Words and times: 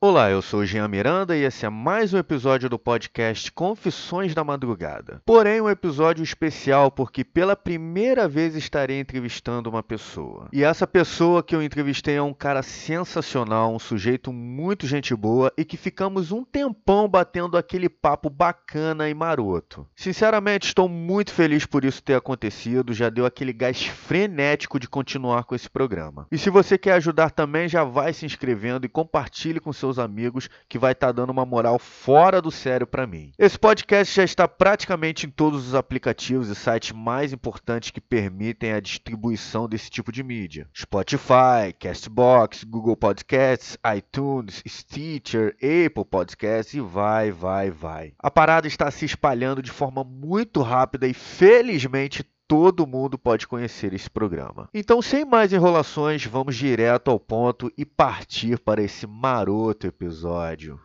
Olá, 0.00 0.30
eu 0.30 0.40
sou 0.40 0.64
Jean 0.64 0.86
Miranda 0.86 1.36
e 1.36 1.42
esse 1.42 1.66
é 1.66 1.68
mais 1.68 2.14
um 2.14 2.18
episódio 2.18 2.68
do 2.68 2.78
podcast 2.78 3.50
Confissões 3.50 4.32
da 4.32 4.44
Madrugada. 4.44 5.20
Porém, 5.26 5.60
um 5.60 5.68
episódio 5.68 6.22
especial 6.22 6.88
porque 6.88 7.24
pela 7.24 7.56
primeira 7.56 8.28
vez 8.28 8.54
estarei 8.54 9.00
entrevistando 9.00 9.68
uma 9.68 9.82
pessoa. 9.82 10.48
E 10.52 10.62
essa 10.62 10.86
pessoa 10.86 11.42
que 11.42 11.52
eu 11.52 11.60
entrevistei 11.60 12.14
é 12.14 12.22
um 12.22 12.32
cara 12.32 12.62
sensacional, 12.62 13.74
um 13.74 13.78
sujeito 13.80 14.32
muito 14.32 14.86
gente 14.86 15.16
boa 15.16 15.52
e 15.58 15.64
que 15.64 15.76
ficamos 15.76 16.30
um 16.30 16.44
tempão 16.44 17.08
batendo 17.08 17.56
aquele 17.56 17.88
papo 17.88 18.30
bacana 18.30 19.08
e 19.08 19.14
maroto. 19.14 19.84
Sinceramente, 19.96 20.68
estou 20.68 20.88
muito 20.88 21.32
feliz 21.32 21.66
por 21.66 21.84
isso 21.84 22.00
ter 22.04 22.14
acontecido, 22.14 22.92
já 22.92 23.10
deu 23.10 23.26
aquele 23.26 23.52
gás 23.52 23.82
frenético 23.82 24.78
de 24.78 24.88
continuar 24.88 25.42
com 25.42 25.56
esse 25.56 25.68
programa. 25.68 26.28
E 26.30 26.38
se 26.38 26.50
você 26.50 26.78
quer 26.78 26.92
ajudar 26.92 27.32
também, 27.32 27.68
já 27.68 27.82
vai 27.82 28.12
se 28.12 28.24
inscrevendo 28.24 28.86
e 28.86 28.88
compartilhe 28.88 29.58
com 29.58 29.72
seus 29.72 29.87
seus 29.88 29.98
amigos, 29.98 30.48
que 30.68 30.78
vai 30.78 30.92
estar 30.92 31.08
tá 31.08 31.12
dando 31.12 31.30
uma 31.30 31.46
moral 31.46 31.78
fora 31.78 32.42
do 32.42 32.50
sério 32.50 32.86
para 32.86 33.06
mim. 33.06 33.32
Esse 33.38 33.58
podcast 33.58 34.14
já 34.14 34.24
está 34.24 34.46
praticamente 34.46 35.26
em 35.26 35.30
todos 35.30 35.66
os 35.66 35.74
aplicativos 35.74 36.48
e 36.48 36.54
sites 36.54 36.92
mais 36.92 37.32
importantes 37.32 37.90
que 37.90 38.00
permitem 38.00 38.72
a 38.72 38.80
distribuição 38.80 39.68
desse 39.68 39.90
tipo 39.90 40.12
de 40.12 40.22
mídia: 40.22 40.68
Spotify, 40.76 41.72
Castbox, 41.78 42.64
Google 42.64 42.96
Podcasts, 42.96 43.78
iTunes, 43.96 44.62
Stitcher, 44.66 45.56
Apple 45.56 46.04
Podcasts 46.04 46.74
e 46.74 46.80
vai, 46.80 47.30
vai, 47.30 47.70
vai. 47.70 48.12
A 48.18 48.30
parada 48.30 48.66
está 48.66 48.90
se 48.90 49.04
espalhando 49.04 49.62
de 49.62 49.70
forma 49.70 50.04
muito 50.04 50.60
rápida 50.60 51.06
e 51.06 51.14
felizmente 51.14 52.24
todo 52.48 52.86
mundo 52.86 53.18
pode 53.18 53.46
conhecer 53.46 53.92
esse 53.92 54.08
programa. 54.08 54.70
Então, 54.72 55.02
sem 55.02 55.22
mais 55.22 55.52
enrolações, 55.52 56.24
vamos 56.24 56.56
direto 56.56 57.10
ao 57.10 57.20
ponto 57.20 57.70
e 57.76 57.84
partir 57.84 58.58
para 58.58 58.82
esse 58.82 59.06
maroto 59.06 59.86
episódio. 59.86 60.80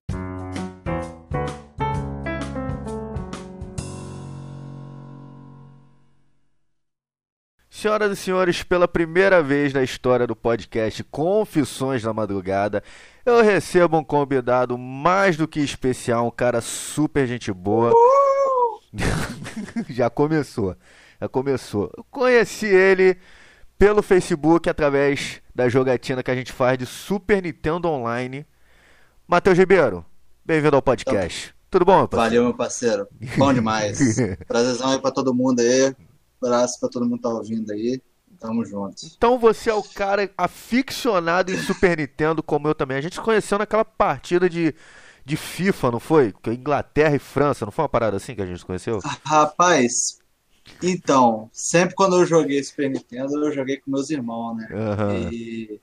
Senhoras 7.70 8.12
e 8.12 8.16
senhores, 8.16 8.64
pela 8.64 8.88
primeira 8.88 9.42
vez 9.42 9.74
na 9.74 9.84
história 9.84 10.28
do 10.28 10.36
podcast 10.36 11.04
Confissões 11.06 12.02
da 12.04 12.14
Madrugada, 12.14 12.84
eu 13.26 13.42
recebo 13.42 13.98
um 13.98 14.04
convidado 14.04 14.78
mais 14.78 15.36
do 15.36 15.48
que 15.48 15.60
especial, 15.60 16.28
um 16.28 16.32
cara 16.32 16.62
super 16.62 17.26
gente 17.26 17.52
boa. 17.52 17.92
Já 19.90 20.10
começou 20.10 20.76
começou. 21.32 21.92
Eu 21.98 22.04
conheci 22.10 22.66
ele 22.66 23.18
pelo 23.78 24.02
Facebook 24.02 24.70
através 24.70 25.42
da 25.54 25.68
jogatina 25.68 26.24
que 26.24 26.32
a 26.32 26.36
gente 26.36 26.52
faz 26.52 26.78
de 26.78 26.86
Super 26.86 27.42
Nintendo 27.42 27.90
Online. 27.90 28.46
Matheus 29.28 29.58
Ribeiro, 29.58 30.06
bem-vindo 30.46 30.76
ao 30.76 30.82
podcast. 30.82 31.54
Tudo 31.70 31.86
bom, 31.86 31.98
meu 31.98 32.08
parceiro? 32.08 32.30
Valeu, 32.30 32.44
meu 32.44 32.54
parceiro. 32.54 33.08
Bom 33.38 33.54
demais. 33.54 34.00
Prazerzão 34.48 34.92
aí 34.92 35.00
pra 35.00 35.12
todo 35.12 35.34
mundo 35.34 35.60
aí. 35.60 35.96
Abraço 36.42 36.80
pra 36.80 36.90
todo 36.90 37.04
mundo 37.04 37.18
que 37.18 37.24
tá 37.24 37.30
ouvindo 37.30 37.72
aí. 37.72 38.02
Tamo 38.40 38.66
juntos. 38.66 39.16
Então 39.18 39.40
você 39.40 39.70
é 39.70 39.74
o 39.74 39.82
cara 39.82 40.30
aficionado 40.38 41.52
em 41.52 41.58
Super 41.58 41.98
Nintendo, 41.98 42.44
como 42.44 42.68
eu 42.68 42.76
também. 42.76 42.98
A 42.98 43.02
gente 43.02 43.16
se 43.16 43.22
conheceu 43.22 43.58
naquela 43.58 43.86
partida 43.86 44.50
de, 44.50 44.76
de 45.26 45.38
FIFA, 45.38 45.92
não 45.92 46.00
foi? 46.00 46.34
Inglaterra 46.48 47.16
e 47.16 47.20
França, 47.20 47.66
não 47.66 47.72
foi 47.72 47.84
uma 47.84 47.90
parada 47.90 48.18
assim 48.18 48.36
que 48.36 48.42
a 48.42 48.46
gente 48.46 48.60
se 48.60 48.66
conheceu? 48.66 49.00
Rapaz, 49.26 50.20
então, 50.82 51.50
sempre 51.52 51.96
quando 51.96 52.18
eu 52.18 52.26
joguei 52.26 52.64
Super 52.64 52.90
Nintendo, 52.90 53.46
eu 53.46 53.52
joguei 53.54 53.78
com 53.78 53.92
meus 53.92 54.10
irmãos, 54.10 54.56
né? 54.56 54.68
Uhum. 54.72 55.32
E 55.32 55.82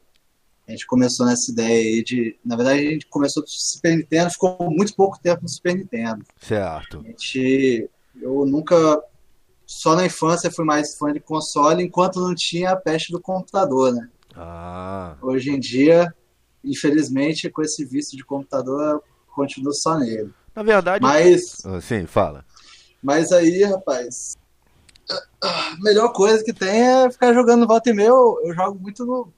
a 0.67 0.71
gente 0.73 0.87
começou 0.87 1.27
nessa 1.27 1.51
ideia 1.51 1.81
aí 1.81 2.03
de. 2.03 2.39
Na 2.45 2.57
verdade, 2.57 2.87
a 2.87 2.91
gente 2.91 3.07
começou 3.07 3.43
com 3.43 3.49
Super 3.49 3.97
Nintendo, 3.97 4.31
ficou 4.31 4.57
muito 4.71 4.95
pouco 4.95 5.19
tempo 5.19 5.43
no 5.43 5.49
Super 5.49 5.77
Nintendo. 5.77 6.25
Certo. 6.41 7.01
A 7.01 7.09
gente. 7.09 7.91
Eu 8.21 8.47
nunca. 8.47 9.03
Só 9.67 9.95
na 9.95 10.07
infância 10.07 10.51
fui 10.51 10.65
mais 10.65 10.97
fã 10.97 11.13
de 11.13 11.21
console, 11.21 11.83
enquanto 11.83 12.21
não 12.21 12.35
tinha 12.35 12.73
a 12.73 12.77
peste 12.77 13.13
do 13.13 13.21
computador, 13.21 13.93
né? 13.93 14.09
Ah. 14.35 15.17
Hoje 15.23 15.51
em 15.51 15.61
dia, 15.61 16.13
infelizmente, 16.65 17.49
com 17.49 17.63
esse 17.63 17.85
vício 17.85 18.17
de 18.17 18.25
computador, 18.25 18.95
eu 18.95 19.05
continuo 19.33 19.73
só 19.73 19.99
nele. 19.99 20.33
Na 20.55 20.63
verdade. 20.63 21.03
Mas. 21.03 21.63
Sim, 21.83 22.07
fala. 22.07 22.45
Mas 23.03 23.33
aí, 23.33 23.63
rapaz, 23.65 24.37
a 25.43 25.77
melhor 25.81 26.13
coisa 26.13 26.45
que 26.45 26.53
tem 26.53 26.83
é 26.83 27.11
ficar 27.11 27.33
jogando 27.33 27.67
volta 27.67 27.91
e 27.91 27.93
meia. 27.93 28.09
Eu, 28.09 28.41
eu 28.45 28.55
jogo 28.55 28.79
muito 28.79 29.05
no 29.05 29.33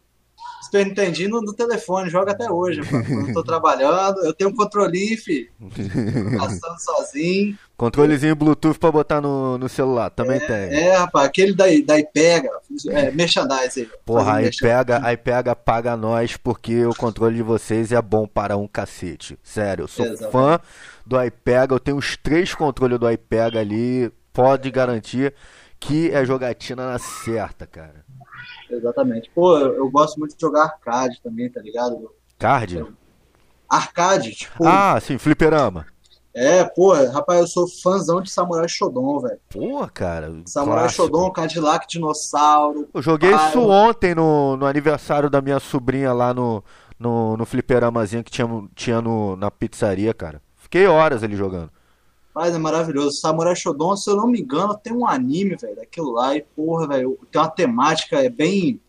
Super 0.73 0.87
Nintendo 0.87 1.43
no, 1.43 1.53
telefone, 1.53 2.09
jogo 2.09 2.31
até 2.31 2.51
hoje. 2.51 2.81
Quando 2.89 3.29
eu 3.29 3.35
tô 3.35 3.43
trabalhando, 3.43 4.25
eu 4.25 4.33
tenho 4.33 4.49
um 4.49 4.55
controlinho, 4.55 5.19
filho. 5.19 5.51
Passando 6.39 6.79
sozinho. 6.79 7.59
Controlezinho 7.77 8.35
Bluetooth 8.35 8.79
pra 8.79 8.91
botar 8.91 9.21
no, 9.21 9.59
no 9.59 9.69
celular, 9.69 10.09
também 10.09 10.37
é, 10.37 10.41
tem. 10.41 10.79
É, 10.79 10.97
rapaz, 10.97 11.27
aquele 11.27 11.53
daí, 11.53 11.83
daí 11.83 12.07
pega, 12.07 12.49
é, 12.89 13.11
merchandise 13.11 13.91
Porra, 14.07 14.37
aí 14.37 14.51
pega, 14.57 15.01
aí 15.03 15.17
pega, 15.17 15.55
paga 15.55 15.97
nós, 15.97 16.37
porque 16.37 16.87
o 16.87 16.95
controle 16.95 17.37
de 17.37 17.43
vocês 17.43 17.93
é 17.93 18.01
bom 18.01 18.27
para 18.27 18.57
um 18.57 18.69
cacete. 18.69 19.37
Sério, 19.43 19.83
eu 19.83 19.89
sou 19.89 20.07
Exatamente. 20.07 20.33
fã 20.33 20.61
do 21.05 21.23
iPega, 21.23 21.75
eu 21.75 21.81
tenho 21.81 21.97
os 21.97 22.17
três 22.17 22.55
controles 22.55 22.99
do 22.99 23.11
iPega 23.11 23.59
ali, 23.61 24.13
pode 24.33 24.71
garantir 24.71 25.35
que 25.83 26.11
é 26.11 26.25
jogatina 26.25 26.87
na 26.87 26.99
certa, 26.99 27.67
cara. 27.67 28.05
Exatamente. 28.71 29.31
Pô, 29.35 29.59
eu, 29.59 29.91
gosto 29.91 30.19
muito 30.19 30.37
de 30.37 30.41
jogar 30.41 30.65
arcade 30.65 31.21
também, 31.23 31.51
tá 31.51 31.61
ligado? 31.61 32.11
Card? 32.39 32.85
Arcade, 33.69 34.33
tipo. 34.33 34.65
Ah, 34.65 34.99
sim, 35.01 35.19
fliperama. 35.19 35.87
É, 36.35 36.65
pô, 36.65 36.93
rapaz, 37.11 37.41
eu 37.41 37.47
sou 37.47 37.69
fãzão 37.69 38.23
de 38.23 38.31
Samurai 38.31 38.69
Shodown, 38.69 39.21
velho. 39.21 39.41
Pô, 39.51 39.87
cara. 39.93 40.33
Samurai 40.47 40.85
clássico. 40.85 41.03
Shodown, 41.03 41.31
Cadillac 41.33 41.87
Dinossauro. 41.87 42.89
Eu 42.95 43.03
joguei 43.03 43.33
pai, 43.33 43.49
isso 43.49 43.61
ontem 43.61 44.15
no, 44.15 44.57
no 44.57 44.65
aniversário 44.65 45.29
da 45.29 45.43
minha 45.43 45.61
sobrinha 45.61 46.13
lá 46.13 46.33
no, 46.33 46.65
no, 46.99 47.37
no 47.37 47.45
fliperamazinho 47.45 48.25
que 48.25 48.31
tinha, 48.31 48.49
tinha 48.75 49.03
no, 49.03 49.37
na 49.37 49.51
pizzaria, 49.51 50.15
cara. 50.15 50.41
Fiquei 50.57 50.87
horas 50.87 51.23
ali 51.23 51.37
jogando. 51.37 51.71
Mas 52.35 52.55
é 52.55 52.59
maravilhoso. 52.59 53.19
Samurai 53.19 53.55
Shodown, 53.55 53.97
se 53.97 54.11
eu 54.11 54.17
não 54.17 54.27
me 54.27 54.41
engano, 54.41 54.75
tem 54.75 54.93
um 54.93 55.07
anime, 55.07 55.57
velho, 55.57 55.77
daquilo 55.77 56.13
lá. 56.13 56.35
E, 56.37 56.43
porra, 56.43 56.89
velho, 56.89 57.19
tem 57.31 57.41
uma 57.41 57.51
temática, 57.51 58.17
é 58.19 58.31
bem 58.31 58.81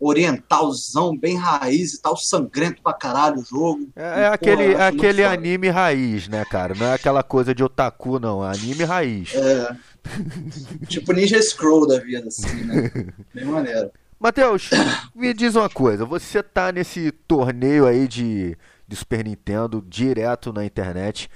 orientalzão, 0.00 1.16
bem 1.16 1.36
raiz 1.36 1.94
e 1.94 2.00
tal, 2.00 2.16
sangrento 2.16 2.80
pra 2.82 2.92
caralho 2.92 3.40
o 3.40 3.44
jogo. 3.44 3.88
É, 3.96 4.02
é 4.02 4.22
e, 4.22 4.26
aquele, 4.26 4.72
porra, 4.72 4.84
é 4.84 4.88
aquele 4.88 5.24
anime 5.24 5.68
raiz, 5.68 6.28
né, 6.28 6.44
cara? 6.44 6.74
Não 6.74 6.86
é 6.86 6.94
aquela 6.94 7.22
coisa 7.22 7.54
de 7.54 7.64
otaku, 7.64 8.18
não. 8.18 8.44
É 8.44 8.50
anime 8.50 8.84
raiz. 8.84 9.34
É. 9.34 9.76
tipo 10.86 11.12
Ninja 11.12 11.40
Scroll 11.42 11.86
da 11.86 11.98
vida, 11.98 12.28
assim, 12.28 12.64
né? 12.64 12.90
Bem 13.34 13.44
maneiro. 13.44 13.90
Matheus, 14.18 14.70
me 15.14 15.32
diz 15.32 15.54
uma 15.54 15.68
coisa. 15.68 16.04
Você 16.04 16.42
tá 16.42 16.72
nesse 16.72 17.12
torneio 17.12 17.86
aí 17.86 18.08
de, 18.08 18.56
de 18.86 18.96
Super 18.96 19.24
Nintendo 19.24 19.84
direto 19.86 20.52
na 20.52 20.64
internet. 20.64 21.30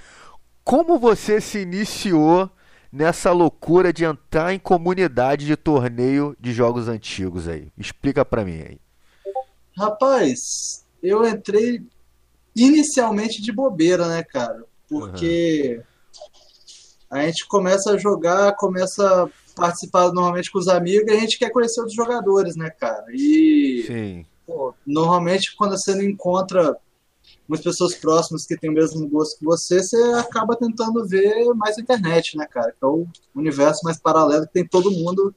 Como 0.63 0.97
você 0.97 1.41
se 1.41 1.59
iniciou 1.59 2.49
nessa 2.91 3.31
loucura 3.31 3.91
de 3.91 4.05
entrar 4.05 4.53
em 4.53 4.59
comunidade 4.59 5.45
de 5.45 5.57
torneio 5.57 6.35
de 6.39 6.53
jogos 6.53 6.87
antigos 6.87 7.47
aí? 7.47 7.69
Explica 7.77 8.23
para 8.23 8.45
mim 8.45 8.61
aí. 8.61 8.79
Rapaz, 9.75 10.85
eu 11.01 11.27
entrei 11.27 11.81
inicialmente 12.55 13.41
de 13.41 13.51
bobeira, 13.51 14.07
né, 14.07 14.23
cara? 14.23 14.63
Porque 14.87 15.81
uhum. 17.11 17.17
a 17.17 17.25
gente 17.25 17.47
começa 17.47 17.91
a 17.91 17.97
jogar, 17.97 18.55
começa 18.55 19.23
a 19.23 19.29
participar 19.55 20.11
normalmente 20.13 20.51
com 20.51 20.59
os 20.59 20.67
amigos 20.67 21.11
e 21.11 21.15
a 21.15 21.19
gente 21.19 21.37
quer 21.37 21.49
conhecer 21.49 21.81
outros 21.81 21.95
jogadores, 21.95 22.55
né, 22.55 22.69
cara? 22.69 23.05
E 23.09 23.83
Sim. 23.87 24.25
Pô, 24.45 24.73
normalmente 24.85 25.55
quando 25.55 25.77
você 25.77 25.95
não 25.95 26.03
encontra 26.03 26.77
muitas 27.53 27.63
pessoas 27.63 27.93
próximas 27.93 28.45
que 28.45 28.57
têm 28.57 28.71
o 28.71 28.73
mesmo 28.73 29.07
gosto 29.07 29.37
que 29.37 29.45
você, 29.45 29.81
você 29.81 29.97
acaba 30.15 30.55
tentando 30.55 31.07
ver 31.07 31.45
mais 31.55 31.77
internet, 31.77 32.35
né, 32.35 32.47
cara? 32.49 32.71
Que 32.71 32.83
é 32.83 32.87
o 32.87 33.07
universo 33.35 33.81
mais 33.83 33.99
paralelo 33.99 34.47
que 34.47 34.53
tem 34.53 34.67
todo 34.67 34.91
mundo. 34.91 35.33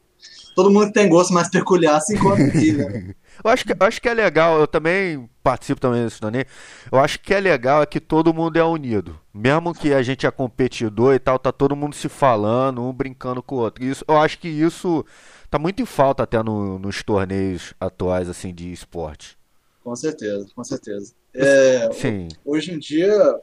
Todo 0.55 0.71
mundo 0.71 0.87
que 0.87 0.95
tem 0.95 1.09
gosto 1.09 1.35
mais 1.35 1.51
peculiar 1.51 2.01
se 2.01 2.15
encontra 2.15 2.47
aqui, 2.47 2.73
né? 2.73 3.15
Eu 3.45 3.51
acho 3.51 3.67
que, 3.67 3.73
eu 3.73 3.87
acho 3.87 4.01
que 4.01 4.09
é 4.09 4.15
legal, 4.15 4.59
eu 4.59 4.67
também 4.67 5.29
participo 5.43 5.79
também 5.79 6.03
desse 6.03 6.19
torneio. 6.19 6.47
Eu 6.91 6.99
acho 6.99 7.21
que 7.21 7.35
é 7.35 7.39
legal 7.39 7.83
é 7.83 7.87
que 7.87 8.01
todo 8.01 8.33
mundo 8.33 8.57
é 8.57 8.65
unido. 8.65 9.21
Mesmo 9.33 9.75
que 9.75 9.93
a 9.93 10.03
gente 10.03 10.27
é 10.27 10.31
competidor 10.31 11.15
e 11.15 11.19
tal, 11.19 11.39
tá 11.39 11.53
todo 11.53 11.77
mundo 11.77 11.95
se 11.95 12.09
falando, 12.09 12.83
um 12.83 12.95
brincando 12.95 13.43
com 13.43 13.57
o 13.57 13.59
outro. 13.59 13.85
Isso, 13.85 14.03
eu 14.09 14.17
acho 14.17 14.39
que 14.39 14.49
isso 14.49 15.05
tá 15.51 15.59
muito 15.59 15.83
em 15.83 15.85
falta 15.85 16.23
até 16.23 16.43
no, 16.43 16.79
nos 16.79 17.03
torneios 17.03 17.75
atuais 17.79 18.27
assim 18.27 18.55
de 18.55 18.73
esporte. 18.73 19.37
Com 19.85 19.95
certeza, 19.95 20.47
com 20.57 20.65
certeza. 20.65 21.15
É, 21.37 21.93
Sim. 21.93 22.29
Hoje 22.45 22.73
em 22.73 22.79
dia, 22.79 23.41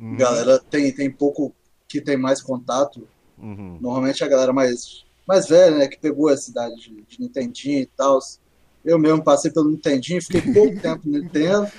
uhum. 0.00 0.16
galera 0.16 0.58
tem, 0.58 0.92
tem 0.92 1.10
pouco 1.10 1.54
que 1.88 2.00
tem 2.00 2.16
mais 2.16 2.40
contato. 2.40 3.06
Uhum. 3.38 3.78
Normalmente 3.80 4.24
a 4.24 4.28
galera 4.28 4.52
mais, 4.52 5.04
mais 5.26 5.48
velha, 5.48 5.76
né, 5.76 5.88
que 5.88 5.98
pegou 5.98 6.28
a 6.28 6.36
cidade 6.36 6.74
de, 6.76 7.02
de 7.02 7.20
Nintendinho 7.20 7.80
e 7.80 7.86
tal, 7.86 8.18
Eu 8.84 8.98
mesmo 8.98 9.22
passei 9.22 9.50
pelo 9.50 9.70
Nintendinho, 9.70 10.22
fiquei 10.22 10.40
pouco 10.52 10.78
tempo 10.80 11.08
no 11.08 11.18
Nintendo. 11.18 11.70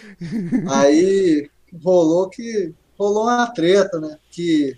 Aí 0.70 1.50
rolou 1.84 2.30
que 2.30 2.74
rolou 2.98 3.24
uma 3.24 3.48
treta, 3.48 4.00
né? 4.00 4.18
Que 4.32 4.76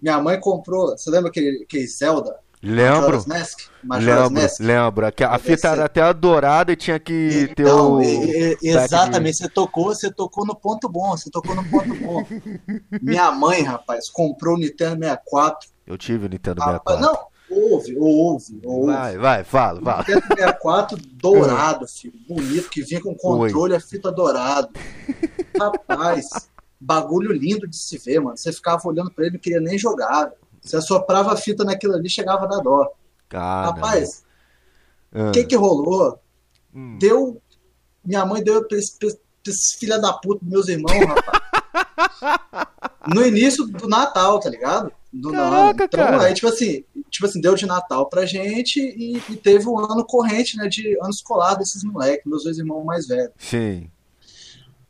minha 0.00 0.20
mãe 0.20 0.38
comprou. 0.38 0.96
Você 0.96 1.10
lembra 1.10 1.30
aquele, 1.30 1.62
aquele 1.62 1.86
Zelda? 1.86 2.38
Lembro. 2.64 3.22
Mask? 3.26 3.58
Lembro, 3.84 4.30
Mask? 4.30 4.60
lembro. 4.60 5.12
Que 5.12 5.22
A 5.22 5.38
fita 5.38 5.68
era 5.68 5.84
até 5.84 6.12
dourada 6.14 6.72
e 6.72 6.76
tinha 6.76 6.98
que 6.98 7.52
ter 7.54 7.66
o. 7.66 8.00
e- 8.00 8.56
e- 8.62 8.68
exatamente, 8.68 9.36
você 9.36 9.48
tocou, 9.48 9.86
você 9.94 10.10
tocou 10.10 10.46
no 10.46 10.54
ponto 10.56 10.88
bom, 10.88 11.10
você 11.16 11.30
tocou 11.30 11.54
no 11.54 11.62
ponto 11.68 11.94
bom. 11.96 12.24
Minha 13.02 13.30
mãe, 13.32 13.62
rapaz, 13.62 14.08
comprou 14.08 14.54
o 14.56 14.58
Nintendo 14.58 14.98
64. 15.00 15.68
Eu 15.86 15.98
tive 15.98 16.26
o 16.26 16.28
Nintendo 16.28 16.60
Rapaz, 16.62 16.98
64. 16.98 17.06
não, 17.50 17.60
ouve, 17.70 17.96
ouve, 17.98 18.60
ouve. 18.64 18.92
Vai, 18.92 19.18
vai, 19.18 19.44
fala, 19.44 19.82
fala. 19.82 19.98
Nintendo 19.98 20.26
64 20.28 20.98
dourado, 21.12 21.86
filho, 21.92 22.14
bonito, 22.26 22.70
que 22.70 22.82
vinha 22.82 23.02
com 23.02 23.14
controle 23.14 23.76
a 23.76 23.80
fita 23.80 24.10
dourado. 24.10 24.70
Rapaz, 25.60 26.48
bagulho 26.80 27.32
lindo 27.32 27.68
de 27.68 27.76
se 27.76 27.98
ver, 27.98 28.20
mano. 28.20 28.36
Você 28.36 28.52
ficava 28.52 28.80
olhando 28.88 29.10
pra 29.10 29.24
ele 29.26 29.34
e 29.34 29.36
não 29.36 29.40
queria 29.40 29.60
nem 29.60 29.76
jogar. 29.78 30.30
Você 30.64 30.76
assoprava 30.76 31.32
a 31.32 31.36
fita 31.36 31.62
naquilo 31.62 31.94
ali, 31.94 32.08
chegava 32.08 32.44
a 32.44 32.48
dar 32.48 32.60
dó. 32.60 32.90
Ah, 33.32 33.66
Rapaz, 33.66 34.24
não. 35.12 35.28
o 35.28 35.32
que 35.32 35.44
que 35.44 35.56
rolou? 35.56 36.18
Hum. 36.74 36.98
Deu. 36.98 37.40
Minha 38.04 38.24
mãe 38.24 38.42
deu 38.42 38.66
pra 38.66 38.78
esse, 38.78 38.98
pra 38.98 39.08
esse 39.46 39.78
filha 39.78 39.98
da 39.98 40.12
puta 40.12 40.44
dos 40.44 40.50
meus 40.52 40.68
irmãos, 40.68 41.06
rapaz. 41.06 41.44
No 43.06 43.24
início 43.26 43.66
do 43.66 43.86
Natal, 43.86 44.40
tá 44.40 44.48
ligado? 44.48 44.90
Do 45.12 45.30
Caraca, 45.30 45.84
então, 45.84 46.04
cara. 46.04 46.22
aí, 46.22 46.32
tipo 46.32 46.48
assim, 46.48 46.84
tipo 47.10 47.26
assim, 47.26 47.38
deu 47.38 47.54
de 47.54 47.66
Natal 47.66 48.08
pra 48.08 48.24
gente 48.24 48.80
e, 48.80 49.22
e 49.30 49.36
teve 49.36 49.68
o 49.68 49.78
ano 49.78 50.04
corrente, 50.06 50.56
né? 50.56 50.66
De 50.68 50.96
ano 51.00 51.10
escolar 51.10 51.54
desses 51.54 51.84
moleques, 51.84 52.24
meus 52.24 52.44
dois 52.44 52.56
irmãos 52.56 52.82
mais 52.82 53.06
velhos. 53.06 53.32
Sim. 53.38 53.90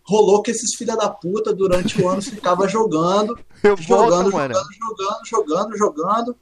Rolou 0.07 0.43
que 0.43 0.51
esses 0.51 0.75
filha 0.75 0.97
da 0.97 1.09
puta 1.09 1.53
durante 1.55 2.01
o 2.01 2.09
ano 2.09 2.21
ficava 2.23 2.69
jogando, 2.69 3.39
Eu 3.63 3.77
jogando, 3.77 4.31
volto, 4.31 4.53
jogando, 4.53 4.65
jogando, 5.27 5.27
jogando, 5.27 5.77
jogando. 5.79 6.37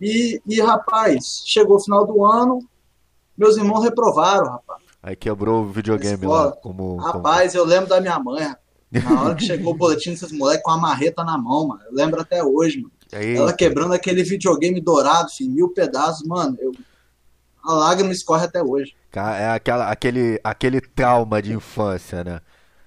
E, 0.00 0.40
e, 0.46 0.60
rapaz, 0.60 1.42
chegou 1.44 1.76
o 1.76 1.80
final 1.80 2.06
do 2.06 2.24
ano, 2.24 2.58
meus 3.36 3.56
irmãos 3.56 3.82
reprovaram, 3.84 4.50
rapaz. 4.50 4.82
Aí 5.02 5.16
quebrou 5.16 5.62
o 5.62 5.68
videogame 5.68 6.26
lá. 6.26 6.52
Como, 6.52 6.96
como- 6.96 6.96
Rapaz, 6.96 7.54
eu 7.54 7.64
lembro 7.64 7.88
da 7.88 8.00
minha 8.00 8.18
mãe, 8.18 8.42
rapaz. 8.42 8.62
Na 9.04 9.22
hora 9.22 9.34
que 9.34 9.44
chegou 9.44 9.72
o 9.72 9.76
boletim 9.76 10.10
desses 10.10 10.32
moleques 10.32 10.62
com 10.62 10.70
a 10.70 10.76
marreta 10.76 11.24
na 11.24 11.38
mão, 11.38 11.68
mano. 11.68 11.80
Eu 11.86 11.94
lembro 11.94 12.20
até 12.20 12.42
hoje, 12.42 12.78
mano. 12.78 12.92
Aí, 13.12 13.36
Ela 13.36 13.52
quebrando 13.52 13.92
aquele 13.92 14.22
videogame 14.22 14.80
dourado, 14.80 15.30
filho, 15.30 15.50
mil 15.50 15.68
pedaços, 15.68 16.26
mano. 16.26 16.56
Eu... 16.60 16.72
A 17.64 17.72
lágrima 17.74 18.12
escorre 18.12 18.44
até 18.44 18.62
hoje. 18.62 18.94
é 19.14 19.50
aquela, 19.50 19.88
aquele, 19.90 20.40
aquele 20.42 20.80
trauma 20.80 21.40
de 21.40 21.52
infância, 21.52 22.24
né? 22.24 22.40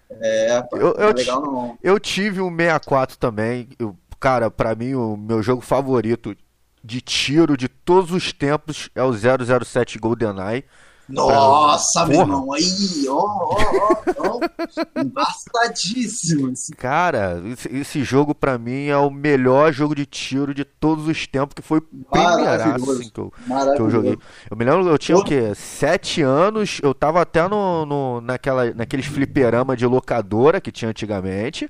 É, 0.10 0.63
Eu- 0.72 0.94
eu 0.94 1.10
é 1.10 1.13
legal 1.13 1.42
não. 1.42 1.78
Eu 1.81 2.00
tive 2.00 2.42
um 2.42 2.50
64 2.56 3.18
também. 3.18 3.69
Eu- 3.80 3.98
cara, 4.19 4.50
pra 4.52 4.75
mim, 4.75 4.94
o 4.94 5.18
meu 5.18 5.42
jogo 5.42 5.62
favorito 5.62 6.36
de 6.84 7.02
tiro 7.02 7.57
de 7.57 7.68
todos 7.68 8.12
os 8.12 8.31
tempos 8.31 8.90
é 8.96 9.04
o 9.04 9.12
007 9.12 9.98
GoldenEye. 9.98 10.63
Nossa, 11.07 12.06
meu 12.07 12.22
irmão, 12.22 12.52
aí, 12.52 13.07
ó, 13.07 13.13
ó, 13.13 13.57
ó, 13.78 14.40
ó. 14.40 15.02
Embastadíssimo. 15.02 16.52
esse 16.52 16.74
Cara, 16.74 17.42
esse, 17.46 17.69
esse 17.75 18.04
jogo 18.04 18.34
pra 18.34 18.57
mim 18.57 18.88
é 18.88 18.98
o 18.98 19.12
melhor 19.12 19.72
jogo 19.72 19.94
de 19.94 20.06
tiro 20.06 20.54
de 20.54 20.66
todos 20.66 21.07
os 21.07 21.28
tempos, 21.28 21.54
que 21.54 21.62
foi 21.62 21.78
o 21.78 21.81
primeiraço 21.81 22.92
assim, 22.92 23.10
que, 23.10 23.19
eu, 23.19 23.31
que 23.75 23.81
eu 23.81 23.90
joguei. 23.90 24.18
Eu 24.50 24.57
me 24.57 24.66
lembro, 24.66 24.88
eu 24.88 24.98
tinha 24.98 25.18
o 25.18 25.24
quê? 25.24 25.54
Sete 25.54 26.24
anos, 26.24 26.80
eu 26.81 26.94
tava 26.94 27.22
até 27.22 27.48
no, 27.48 27.86
no, 27.86 28.22
naquela, 28.22 28.74
naqueles 28.74 29.06
fliperama 29.06 29.78
de 29.78 29.86
locadora 29.86 30.60
que 30.60 30.72
tinha 30.72 30.90
antigamente. 30.90 31.69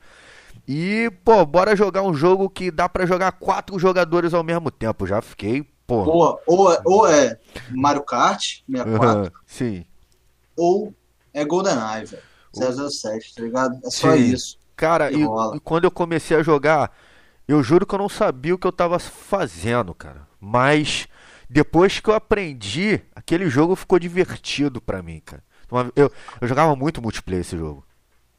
E, 0.67 1.11
pô, 1.23 1.45
bora 1.45 1.75
jogar 1.75 2.01
um 2.01 2.13
jogo 2.13 2.49
que 2.49 2.71
dá 2.71 2.89
pra 2.89 3.05
jogar 3.05 3.33
quatro 3.33 3.77
jogadores 3.77 4.33
ao 4.33 4.43
mesmo 4.43 4.71
tempo. 4.71 5.05
Já 5.05 5.21
fiquei, 5.21 5.65
pô. 5.87 6.03
Ou, 6.03 6.39
ou, 6.47 6.71
é- 6.73 6.81
ou 6.85 7.07
é 7.07 7.39
Mario 7.69 8.03
Kart 8.03 8.41
64, 8.69 9.09
aham, 9.09 9.31
sim. 9.45 9.85
ou 10.57 10.93
é 11.33 11.43
GoldenEye, 11.45 12.05
velho. 12.05 12.23
007, 12.89 13.35
tá 13.35 13.43
ligado? 13.43 13.77
É 13.83 13.89
só 13.89 14.13
Sim. 14.15 14.31
isso. 14.31 14.57
Cara, 14.77 15.11
e, 15.11 15.17
e 15.55 15.59
quando 15.59 15.83
eu 15.83 15.91
comecei 15.91 16.37
a 16.37 16.43
jogar, 16.43 16.89
eu 17.47 17.61
juro 17.61 17.85
que 17.85 17.93
eu 17.93 17.99
não 17.99 18.07
sabia 18.09 18.55
o 18.55 18.57
que 18.57 18.65
eu 18.65 18.71
tava 18.71 18.97
fazendo, 18.97 19.93
cara. 19.93 20.25
Mas 20.39 21.07
depois 21.49 21.99
que 21.99 22.09
eu 22.09 22.13
aprendi, 22.13 23.01
aquele 23.13 23.49
jogo 23.49 23.75
ficou 23.75 23.99
divertido 23.99 24.79
pra 24.81 25.01
mim, 25.03 25.21
cara. 25.23 25.43
Eu, 25.95 26.11
eu 26.39 26.47
jogava 26.47 26.75
muito 26.75 27.01
multiplayer 27.01 27.41
esse 27.41 27.57
jogo. 27.57 27.85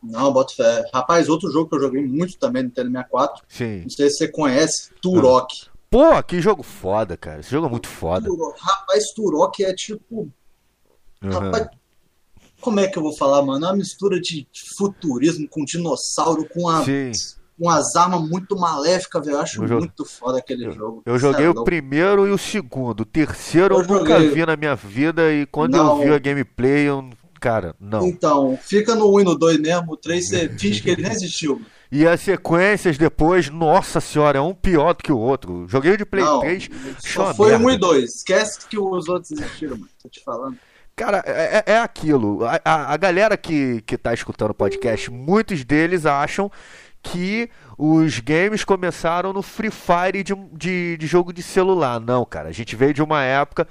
Não, 0.03 0.33
boto 0.33 0.55
fé. 0.55 0.89
Rapaz, 0.95 1.29
outro 1.29 1.51
jogo 1.51 1.69
que 1.69 1.77
eu 1.77 1.81
joguei 1.81 2.03
muito 2.07 2.39
também 2.39 2.63
no 2.63 2.69
Nintendo 2.69 2.91
64, 2.91 3.45
Sim. 3.49 3.83
não 3.83 3.91
sei 3.91 4.09
se 4.09 4.17
você 4.19 4.29
conhece, 4.29 4.91
Turok. 5.03 5.67
Pô, 5.91 6.23
que 6.23 6.41
jogo 6.41 6.63
foda, 6.63 7.17
cara. 7.17 7.41
Esse 7.41 7.51
jogo 7.51 7.67
é 7.67 7.71
muito 7.71 7.89
foda. 7.89 8.29
Rapaz, 8.59 9.13
Turok 9.15 9.65
é 9.65 9.73
tipo. 9.75 10.29
Uhum. 11.23 11.31
Rapaz, 11.31 11.69
como 12.61 12.81
é 12.81 12.89
que 12.89 12.99
eu 12.99 13.03
vou 13.03 13.17
falar, 13.17 13.43
mano? 13.43 13.65
É 13.65 13.69
uma 13.69 13.77
mistura 13.77 14.21
de 14.21 14.47
futurismo 14.77 15.49
com 15.49 15.65
dinossauro, 15.65 16.47
com, 16.49 16.69
a, 16.69 16.85
Sim. 16.85 17.13
com 17.59 17.71
as 17.71 17.95
armas 17.95 18.21
muito 18.29 18.57
maléficas, 18.57 19.25
velho. 19.25 19.37
Eu 19.37 19.41
acho 19.41 19.65
Eu 19.65 19.79
muito 19.79 20.05
foda 20.05 20.39
aquele 20.39 20.71
jogo. 20.73 21.03
Eu 21.07 21.19
joguei 21.19 21.47
é 21.47 21.51
o 21.51 21.65
primeiro 21.65 22.27
e 22.27 22.31
o 22.31 22.39
segundo. 22.39 23.01
O 23.03 23.05
terceiro 23.07 23.75
eu, 23.77 23.81
Eu 23.83 23.87
nunca 23.87 24.15
joguei. 24.15 24.31
vi 24.31 24.47
na 24.47 24.57
minha 24.57 24.75
vida 24.75 25.33
e 25.33 25.47
quando 25.47 25.77
Não. 25.77 26.03
eu 26.03 26.09
vi 26.09 26.15
a 26.15 26.19
gameplay, 26.19 26.89
eu. 26.89 27.09
Cara, 27.39 27.77
não. 27.79 28.07
Então, 28.07 28.59
fica 28.61 28.95
no 28.95 29.15
1 29.15 29.21
e 29.21 29.25
no 29.25 29.35
2 29.37 29.61
mesmo, 29.61 29.93
o 29.93 29.97
3 29.97 30.27
você 30.27 30.49
finge 30.49 30.83
que 30.83 30.91
ele 30.91 31.03
nem 31.03 31.13
existiu. 31.13 31.61
E 31.91 32.07
as 32.07 32.21
sequências 32.21 32.99
depois, 32.99 33.49
nossa 33.49 34.01
senhora, 34.01 34.39
é 34.39 34.41
um 34.41 34.53
pior 34.55 34.93
do 34.95 35.03
que 35.05 35.13
o 35.13 35.19
outro. 35.19 35.67
Joguei 35.69 35.97
de 35.97 36.05
Play 36.05 36.25
Não, 36.25 36.41
3, 36.41 36.69
achei 36.99 37.13
só 37.13 37.33
foi 37.35 37.51
merda. 37.51 37.65
1 37.67 37.71
e 37.71 37.79
2. 37.79 38.15
Esquece 38.17 38.67
que 38.69 38.79
os 38.79 39.09
outros 39.09 39.31
existiram, 39.33 39.77
mano. 39.77 39.89
Tô 40.03 40.09
te 40.09 40.23
falando. 40.25 40.57
Cara, 40.97 41.23
é, 41.27 41.63
é- 41.67 41.73
é 41.75 41.79
aquilo. 41.79 42.45
A, 42.45 42.61
a- 42.65 42.93
a 42.95 42.97
galera 42.97 43.37
que, 43.37 43.83
que 43.83 43.97
tá 43.99 44.13
escutando 44.15 44.51
o 44.51 44.55
podcast, 44.55 45.11
muitos 45.11 45.63
deles 45.65 46.07
acham 46.07 46.51
que 47.03 47.49
os 47.79 48.19
games 48.19 48.65
começaram 48.65 49.33
no 49.33 49.43
Free 49.43 49.71
Fire 49.71 50.23
de, 50.25 50.35
de, 50.53 50.97
de 50.97 51.07
jogo 51.07 51.33
de 51.33 51.43
celular. 51.43 52.01
Não, 52.01 52.25
cara. 52.25 52.49
A 52.49 52.53
gente 52.53 52.75
veio 52.75 52.93
de 52.95 53.03
uma 53.03 53.23
época 53.23 53.69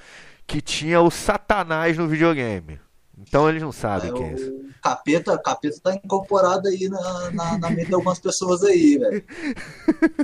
que 0.48 0.62
tinha 0.62 1.02
o 1.02 1.10
Satanás 1.12 1.98
no 1.98 2.08
videogame. 2.08 2.80
Então 3.18 3.48
eles 3.50 3.62
não 3.62 3.72
sabem 3.72 4.10
É, 4.10 4.14
quem 4.14 4.26
é 4.30 4.34
isso. 4.34 4.54
capeta, 4.84 5.38
capeta 5.38 5.78
tá 5.82 5.96
incorporado 5.96 6.68
aí 6.68 6.88
na, 6.90 7.32
na, 7.32 7.58
na 7.58 7.70
mente 7.70 7.88
de 7.88 7.94
algumas 7.96 8.20
pessoas 8.20 8.62
aí, 8.64 8.98
velho. 8.98 9.24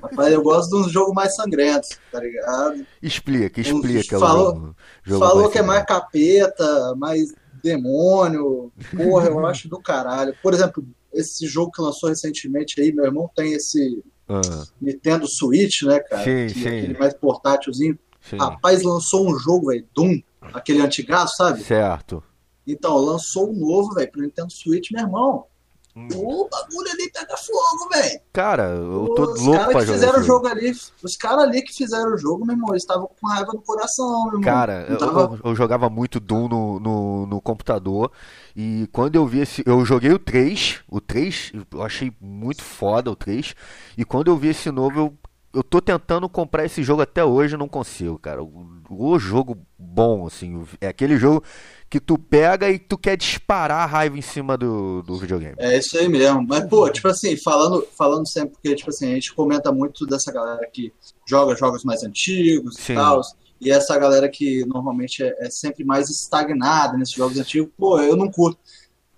Rapaz, 0.03 0.33
eu 0.33 0.41
gosto 0.43 0.69
de 0.69 0.75
uns 0.87 0.91
jogos 0.91 1.13
mais 1.13 1.35
sangrentos, 1.35 1.89
tá 2.11 2.19
ligado? 2.19 2.85
Explica, 3.01 3.61
explica. 3.61 4.19
Falou- 4.19 4.55
o 4.57 4.75
jogo 5.03 5.25
Falou 5.25 5.41
mais 5.43 5.51
que 5.53 5.59
é 5.59 5.61
mais 5.63 5.85
capeta, 5.85 6.95
mais 6.97 7.33
demônio. 7.63 8.71
Porra, 8.95 9.27
eu 9.27 9.45
acho 9.45 9.69
do 9.69 9.79
caralho. 9.81 10.35
Por 10.41 10.53
exemplo, 10.53 10.83
esse 11.13 11.47
jogo 11.47 11.71
que 11.71 11.81
lançou 11.81 12.09
recentemente 12.09 12.79
aí, 12.81 12.91
meu 12.91 13.05
irmão 13.05 13.29
tem 13.35 13.53
esse 13.53 14.03
Ah, 14.27 14.41
Nintendo 14.81 15.27
Switch, 15.27 15.81
né, 15.83 15.99
cara? 15.99 16.23
Sim, 16.23 16.47
Que- 16.53 16.59
sim. 16.59 16.67
Aquele 16.79 16.97
mais 16.99 17.13
portátilzinho. 17.13 17.97
sim. 18.21 18.37
Rapaz, 18.37 18.81
lançou 18.83 19.27
um 19.29 19.37
jogo, 19.37 19.67
velho, 19.67 19.85
Doom, 19.95 20.19
aquele 20.53 20.81
antigaço, 20.81 21.35
sabe? 21.37 21.61
Certo. 21.63 22.23
Então, 22.67 22.95
lançou 22.97 23.49
um 23.49 23.53
novo, 23.53 23.93
velho, 23.93 24.11
pro 24.11 24.21
Nintendo 24.21 24.51
Switch, 24.51 24.91
meu 24.91 25.03
irmão. 25.03 25.45
Hum. 25.93 26.07
O 26.15 26.47
bagulho 26.49 26.89
ali 26.89 27.11
pega 27.11 27.35
fogo, 27.35 27.89
velho. 27.91 28.21
Cara, 28.31 28.63
eu 28.69 29.13
tô 29.13 29.23
Os 29.33 29.41
louco 29.41 29.57
caras 29.59 29.71
pra 29.73 29.79
que 29.81 29.85
jogar 29.87 29.93
fizeram 29.99 30.19
o 30.19 30.23
jogo. 30.23 30.47
ali, 30.47 30.71
os 31.03 31.17
caras 31.17 31.43
ali 31.43 31.61
que 31.61 31.73
fizeram 31.73 32.13
o 32.13 32.17
jogo, 32.17 32.45
meu 32.45 32.55
irmão, 32.55 32.69
eles 32.69 32.83
estavam 32.83 33.09
com 33.19 33.27
raiva 33.27 33.51
no 33.53 33.61
coração, 33.61 34.07
meu 34.23 34.27
irmão. 34.39 34.41
Cara, 34.41 34.85
eu, 34.87 34.97
tava- 34.97 35.37
eu- 35.43 35.49
eu 35.51 35.55
jogava 35.55 35.89
muito 35.89 36.17
Doom 36.17 36.47
no, 36.47 36.79
no, 36.79 37.25
no 37.25 37.41
computador. 37.41 38.09
E 38.55 38.87
quando 38.93 39.15
eu 39.17 39.27
vi 39.27 39.39
esse. 39.41 39.63
Eu 39.65 39.83
joguei 39.83 40.11
o 40.13 40.19
3. 40.19 40.79
O 40.87 41.01
3, 41.01 41.51
eu 41.73 41.83
achei 41.83 42.13
muito 42.21 42.63
foda 42.63 43.11
o 43.11 43.15
3. 43.15 43.53
E 43.97 44.05
quando 44.05 44.29
eu 44.31 44.37
vi 44.37 44.47
esse 44.47 44.71
novo, 44.71 44.97
eu, 44.97 45.13
eu 45.55 45.61
tô 45.63 45.81
tentando 45.81 46.29
comprar 46.29 46.63
esse 46.63 46.81
jogo 46.83 47.01
até 47.01 47.21
hoje, 47.25 47.57
não 47.57 47.67
consigo, 47.67 48.17
cara. 48.17 48.41
O, 48.41 48.65
o 48.89 49.19
jogo 49.19 49.57
bom, 49.77 50.25
assim. 50.25 50.63
É 50.79 50.87
aquele 50.87 51.17
jogo 51.17 51.43
que 51.91 51.99
tu 51.99 52.17
pega 52.17 52.69
e 52.71 52.79
tu 52.79 52.97
quer 52.97 53.17
disparar 53.17 53.81
a 53.81 53.85
raiva 53.85 54.17
em 54.17 54.21
cima 54.21 54.57
do, 54.57 55.01
do 55.01 55.17
videogame. 55.17 55.55
É 55.59 55.77
isso 55.77 55.97
aí 55.97 56.07
mesmo. 56.07 56.41
Mas, 56.47 56.63
pô, 56.69 56.89
tipo 56.89 57.09
assim, 57.09 57.35
falando, 57.35 57.85
falando 57.97 58.25
sempre, 58.29 58.51
porque, 58.53 58.73
tipo 58.73 58.89
assim, 58.89 59.11
a 59.11 59.15
gente 59.15 59.33
comenta 59.35 59.73
muito 59.73 60.05
dessa 60.05 60.31
galera 60.31 60.65
que 60.71 60.93
joga 61.27 61.53
jogos 61.53 61.83
mais 61.83 62.01
antigos 62.01 62.75
Sim. 62.77 62.93
e 62.93 62.95
tal. 62.95 63.19
E 63.59 63.69
essa 63.69 63.99
galera 63.99 64.29
que 64.29 64.65
normalmente 64.65 65.21
é, 65.21 65.35
é 65.45 65.49
sempre 65.49 65.83
mais 65.83 66.09
estagnada 66.09 66.97
nesses 66.97 67.13
jogos 67.13 67.37
antigos, 67.37 67.69
pô, 67.77 67.99
eu 67.99 68.15
não 68.15 68.31
curto. 68.31 68.57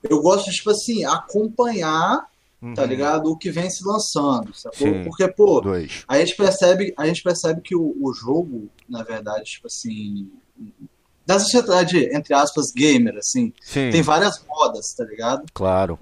Eu 0.02 0.20
gosto 0.20 0.50
de, 0.50 0.56
tipo 0.58 0.72
assim, 0.72 1.06
acompanhar, 1.06 2.26
tá 2.76 2.82
Uhum. 2.82 2.88
ligado? 2.88 3.28
O 3.32 3.38
que 3.38 3.52
vem 3.52 3.70
se 3.70 3.86
lançando, 3.86 4.52
sacou? 4.56 4.88
Sim. 4.88 5.04
Porque, 5.04 5.28
pô, 5.28 5.62
Dois. 5.62 6.04
a 6.08 6.18
gente 6.18 6.36
percebe, 6.36 6.92
a 6.98 7.06
gente 7.06 7.22
percebe 7.22 7.62
que 7.62 7.76
o, 7.76 7.96
o 8.02 8.12
jogo, 8.14 8.68
na 8.90 9.04
verdade, 9.04 9.44
tipo 9.44 9.68
assim, 9.68 10.28
da 11.26 11.40
sociedade, 11.40 11.98
entre 12.16 12.34
aspas, 12.34 12.72
gamer, 12.72 13.16
assim. 13.18 13.54
Sim. 13.62 13.90
Tem 13.92 14.02
várias 14.02 14.44
modas, 14.48 14.94
tá 14.94 15.04
ligado? 15.06 15.46
Claro. 15.54 15.98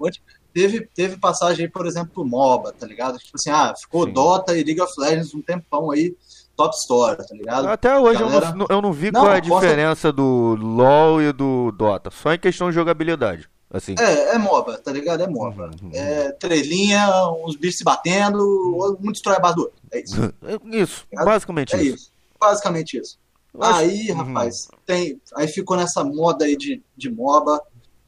Teve, 0.52 0.86
teve 0.94 1.16
passagem 1.16 1.64
aí, 1.64 1.70
por 1.70 1.86
exemplo, 1.86 2.24
MOBA, 2.26 2.72
tá 2.78 2.86
ligado? 2.86 3.16
Tipo 3.18 3.36
assim, 3.36 3.50
ah, 3.50 3.72
ficou 3.80 4.04
Sim. 4.06 4.12
Dota 4.12 4.56
e 4.56 4.62
League 4.62 4.80
of 4.82 4.92
Legends 4.98 5.32
um 5.34 5.40
tempão 5.40 5.90
aí, 5.90 6.14
top 6.54 6.76
story, 6.76 7.16
tá 7.16 7.34
ligado? 7.34 7.68
Até 7.68 7.96
hoje 7.98 8.20
eu, 8.20 8.28
Galera- 8.28 8.54
não, 8.54 8.66
eu 8.68 8.82
não 8.82 8.92
vi 8.92 9.10
Não, 9.10 9.22
qual 9.22 9.32
é 9.32 9.38
a 9.38 9.42
posso- 9.42 9.60
diferença 9.62 10.12
do 10.12 10.56
LoL 10.60 11.22
e 11.22 11.32
do 11.32 11.72
Dota. 11.72 12.10
Só 12.10 12.34
em 12.34 12.38
questão 12.38 12.68
de 12.68 12.74
jogabilidade. 12.74 13.48
Assim. 13.74 13.94
É, 13.98 14.34
é 14.34 14.38
MOBA, 14.38 14.76
tá 14.76 14.92
ligado? 14.92 15.22
É 15.22 15.26
MOBA. 15.26 15.70
Uhum, 15.80 15.86
uhum. 15.88 15.90
É 15.94 16.32
trelinha, 16.32 17.08
uns 17.42 17.56
bichos 17.56 17.78
se 17.78 17.84
batendo, 17.84 18.96
um 19.02 19.10
destrói 19.10 19.36
a 19.36 19.40
base 19.40 19.54
do 19.54 19.62
outro. 19.62 19.76
É 19.90 20.00
isso. 20.00 20.34
Isso, 20.70 21.06
basicamente 21.24 21.74
É 21.74 21.82
isso. 21.82 21.94
isso. 21.96 22.12
Basicamente 22.38 22.98
isso. 22.98 23.16
Acho- 23.60 23.78
Aí, 23.80 24.10
Uhum. 24.10 24.16
rapaz, 24.16 24.68
tem. 24.86 25.20
Aí 25.34 25.46
ficou 25.48 25.76
nessa 25.76 26.02
moda 26.02 26.44
aí 26.44 26.56
de, 26.56 26.82
de 26.96 27.10
MOBA. 27.10 27.60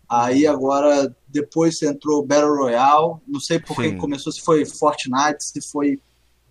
Aí 0.08 0.46
agora, 0.46 1.14
depois 1.28 1.80
entrou 1.82 2.24
Battle 2.24 2.56
Royale. 2.56 3.16
Não 3.26 3.40
sei 3.40 3.58
por 3.58 3.76
Sim. 3.76 3.82
quem 3.82 3.96
começou, 3.98 4.32
se 4.32 4.40
foi 4.40 4.64
Fortnite, 4.64 5.42
se 5.44 5.60
foi 5.60 6.00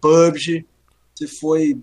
PUBG, 0.02 0.66
se 1.16 1.28
foi. 1.28 1.80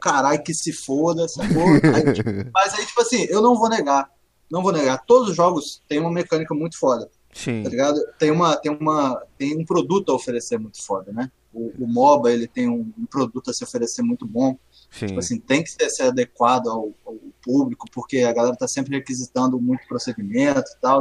Caralho, 0.00 0.42
que 0.42 0.52
se 0.54 0.72
foda, 0.72 1.28
sacou? 1.28 1.64
Aí, 1.94 2.12
tipo, 2.12 2.30
mas 2.52 2.74
aí, 2.74 2.84
tipo 2.84 3.00
assim, 3.00 3.24
eu 3.28 3.40
não 3.40 3.54
vou 3.56 3.68
negar. 3.68 4.10
Não 4.50 4.62
vou 4.62 4.72
negar. 4.72 5.04
Todos 5.06 5.30
os 5.30 5.36
jogos 5.36 5.82
têm 5.88 6.00
uma 6.00 6.10
mecânica 6.10 6.54
muito 6.54 6.78
foda 6.78 7.08
Sim. 7.32 7.62
tá 7.62 7.68
ligado? 7.68 8.00
Tem 8.18 8.30
uma, 8.30 8.56
tem 8.56 8.72
uma, 8.72 9.22
tem 9.36 9.56
um 9.56 9.64
produto 9.64 10.10
a 10.10 10.14
oferecer 10.14 10.58
muito 10.58 10.82
foda, 10.82 11.12
né? 11.12 11.30
O, 11.52 11.70
o 11.84 11.86
MOBA 11.86 12.32
ele 12.32 12.48
tem 12.48 12.68
um, 12.68 12.90
um 12.98 13.04
produto 13.06 13.50
a 13.50 13.54
se 13.54 13.62
oferecer 13.62 14.02
muito 14.02 14.26
bom. 14.26 14.58
Sim. 14.90 15.06
Tipo 15.08 15.18
assim, 15.20 15.38
tem 15.38 15.62
que 15.62 15.70
ser, 15.70 15.88
ser 15.90 16.04
adequado 16.04 16.68
ao, 16.68 16.90
ao 17.06 17.14
público, 17.42 17.86
porque 17.92 18.18
a 18.20 18.32
galera 18.32 18.56
tá 18.56 18.66
sempre 18.66 18.96
requisitando 18.96 19.60
muito 19.60 19.86
procedimento 19.86 20.70
e 20.76 20.80
tal. 20.80 21.00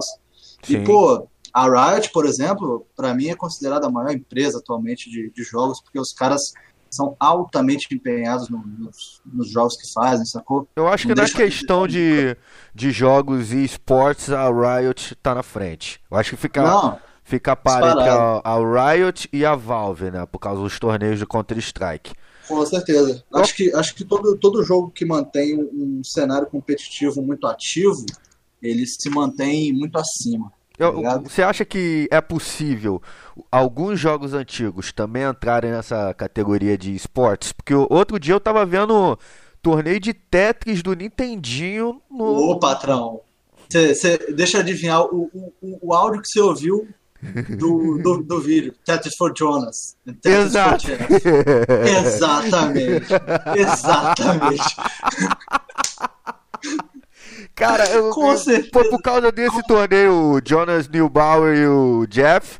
E 0.69 0.77
pô, 0.79 1.27
a 1.53 1.91
Riot, 1.93 2.11
por 2.11 2.25
exemplo, 2.25 2.85
pra 2.95 3.13
mim 3.13 3.27
é 3.29 3.35
considerada 3.35 3.87
a 3.87 3.91
maior 3.91 4.11
empresa 4.11 4.59
atualmente 4.59 5.09
de, 5.09 5.31
de 5.31 5.43
jogos, 5.43 5.79
porque 5.81 5.99
os 5.99 6.11
caras 6.13 6.53
são 6.89 7.15
altamente 7.19 7.93
empenhados 7.93 8.49
no- 8.49 8.63
nos, 8.65 9.21
nos 9.25 9.49
jogos 9.51 9.75
que 9.77 9.91
fazem, 9.91 10.25
sacou? 10.25 10.67
Eu 10.75 10.87
acho 10.87 11.03
que 11.03 11.09
Não 11.09 11.15
na 11.15 11.23
deixa- 11.23 11.37
questão 11.37 11.87
de, 11.87 12.35
de 12.73 12.91
jogos 12.91 13.51
e 13.51 13.63
esportes, 13.63 14.29
a 14.31 14.47
Riot 14.49 15.15
tá 15.15 15.35
na 15.35 15.43
frente. 15.43 15.99
Eu 16.09 16.17
acho 16.17 16.29
que 16.31 16.37
fica, 16.37 16.61
Não, 16.63 16.97
fica 17.23 17.51
a 17.51 17.55
par 17.57 17.83
entre 17.83 18.07
a, 18.09 18.41
a 18.43 18.93
Riot 18.95 19.27
e 19.33 19.45
a 19.45 19.53
Valve, 19.55 20.11
né? 20.11 20.25
Por 20.25 20.39
causa 20.39 20.61
dos 20.61 20.79
torneios 20.79 21.19
de 21.19 21.25
Counter-Strike. 21.25 22.13
Com 22.47 22.65
certeza. 22.65 23.23
Acho 23.33 23.55
que, 23.55 23.73
acho 23.75 23.93
que 23.95 24.03
todo, 24.05 24.37
todo 24.37 24.63
jogo 24.63 24.89
que 24.89 25.03
mantém 25.05 25.55
um 25.59 26.01
cenário 26.03 26.47
competitivo 26.47 27.21
muito 27.21 27.45
ativo, 27.47 28.05
ele 28.61 28.85
se 28.85 29.09
mantém 29.09 29.73
muito 29.73 29.97
acima. 29.97 30.51
Obrigado. 30.79 31.27
Você 31.27 31.41
acha 31.41 31.65
que 31.65 32.07
é 32.11 32.21
possível 32.21 33.01
alguns 33.51 33.99
jogos 33.99 34.33
antigos 34.33 34.91
também 34.91 35.23
entrarem 35.23 35.71
nessa 35.71 36.13
categoria 36.13 36.77
de 36.77 36.93
esportes? 36.93 37.51
Porque 37.51 37.73
outro 37.73 38.19
dia 38.19 38.35
eu 38.35 38.39
tava 38.39 38.63
vendo 38.65 39.17
torneio 39.61 39.99
de 39.99 40.13
Tetris 40.13 40.83
do 40.83 40.93
Nintendinho 40.93 41.99
no. 42.11 42.51
Ô, 42.51 42.59
patrão, 42.59 43.21
cê, 43.69 43.95
cê- 43.95 44.17
deixa 44.33 44.57
eu 44.57 44.61
adivinhar 44.61 45.01
o, 45.03 45.29
o- 45.61 45.79
o 45.81 45.93
áudio 45.95 46.21
que 46.21 46.27
você 46.29 46.39
ouviu 46.39 46.87
do, 47.57 47.97
do, 48.01 48.23
do 48.23 48.41
vídeo. 48.41 48.73
Tetris 48.85 49.15
for 49.15 49.33
Jonas. 49.37 49.95
Tetris 50.05 50.33
Exato. 50.45 50.87
for 50.87 50.97
Jonas. 50.97 52.05
Exatamente. 52.05 53.07
Exatamente. 53.57 54.75
Cara, 57.55 57.85
eu, 57.89 58.09
Com 58.11 58.31
eu- 58.31 58.37
certeza. 58.37 58.69
pô, 58.71 58.89
por 58.89 59.01
causa 59.01 59.31
desse 59.31 59.61
torneio, 59.63 60.13
o 60.13 60.41
Jonas 60.45 60.87
Neubauer 60.87 61.55
e 61.57 61.67
o 61.67 62.05
Jeff, 62.07 62.59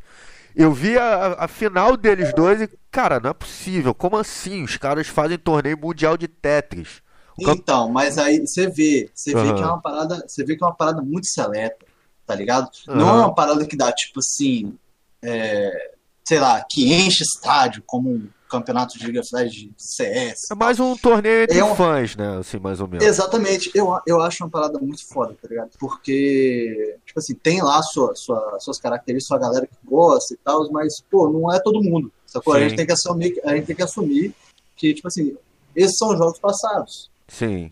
eu 0.54 0.72
vi 0.72 0.96
a, 0.98 1.36
a 1.38 1.48
final 1.48 1.96
deles 1.96 2.32
dois 2.34 2.60
e, 2.60 2.68
cara, 2.90 3.20
não 3.20 3.30
é 3.30 3.34
possível. 3.34 3.94
Como 3.94 4.16
assim? 4.16 4.62
Os 4.64 4.76
caras 4.76 5.06
fazem 5.08 5.38
torneio 5.38 5.78
mundial 5.78 6.16
de 6.16 6.26
Tetris. 6.28 7.00
Então, 7.40 7.88
mas 7.88 8.18
aí 8.18 8.40
você 8.44 8.66
vê, 8.68 9.08
você 9.14 9.32
vê 9.32 9.38
Aham. 9.38 9.54
que 9.54 9.62
é 9.62 9.66
uma 9.66 9.80
parada, 9.80 10.24
você 10.26 10.44
vê 10.44 10.56
que 10.56 10.64
é 10.64 10.66
uma 10.66 10.74
parada 10.74 11.00
muito 11.00 11.28
seleta, 11.28 11.86
tá 12.28 12.34
ligado? 12.34 12.68
Não 12.86 13.08
Aham. 13.08 13.16
é 13.16 13.20
uma 13.24 13.34
parada 13.34 13.66
que 13.66 13.74
dá, 13.76 13.90
tipo 13.90 14.20
assim, 14.20 14.76
é, 15.22 15.92
sei 16.22 16.38
lá, 16.38 16.62
que 16.70 16.92
enche 16.92 17.24
estádio, 17.24 17.82
como 17.86 18.10
um 18.10 18.28
campeonato 18.50 18.98
de 18.98 19.06
Liga 19.06 19.22
Legends 19.32 19.74
de 19.74 19.74
CS. 19.78 20.40
É 20.50 20.54
mais 20.54 20.78
um 20.78 20.94
torneio 20.96 21.42
entre 21.44 21.58
É 21.58 21.64
um- 21.64 21.74
fãs, 21.74 22.14
né? 22.16 22.38
Assim, 22.38 22.58
mais 22.58 22.80
ou 22.80 22.86
menos. 22.88 23.04
Exatamente, 23.06 23.70
eu, 23.74 23.98
eu 24.06 24.20
acho 24.22 24.44
uma 24.44 24.50
parada 24.50 24.78
muito 24.78 25.06
foda, 25.08 25.34
tá 25.40 25.48
ligado? 25.48 25.70
Porque, 25.78 26.98
tipo 27.06 27.18
assim, 27.18 27.34
tem 27.34 27.62
lá 27.62 27.82
sua, 27.82 28.14
sua, 28.14 28.58
suas 28.60 28.78
características, 28.78 29.26
sua 29.28 29.38
galera 29.38 29.66
que 29.66 29.74
gosta 29.84 30.34
e 30.34 30.36
tal, 30.38 30.70
mas, 30.70 31.00
pô, 31.10 31.30
não 31.30 31.50
é 31.52 31.58
todo 31.60 31.82
mundo, 31.82 32.12
sacou? 32.26 32.52
A 32.54 32.60
gente 32.60 32.76
tem 32.76 32.86
que 32.86 32.92
assumir, 32.92 33.40
a 33.44 33.54
gente 33.56 33.66
tem 33.66 33.76
que 33.76 33.82
assumir 33.82 34.34
que, 34.76 34.92
tipo 34.94 35.08
assim, 35.08 35.36
esses 35.74 35.96
são 35.96 36.16
jogos 36.16 36.38
passados. 36.38 37.10
Sim. 37.26 37.70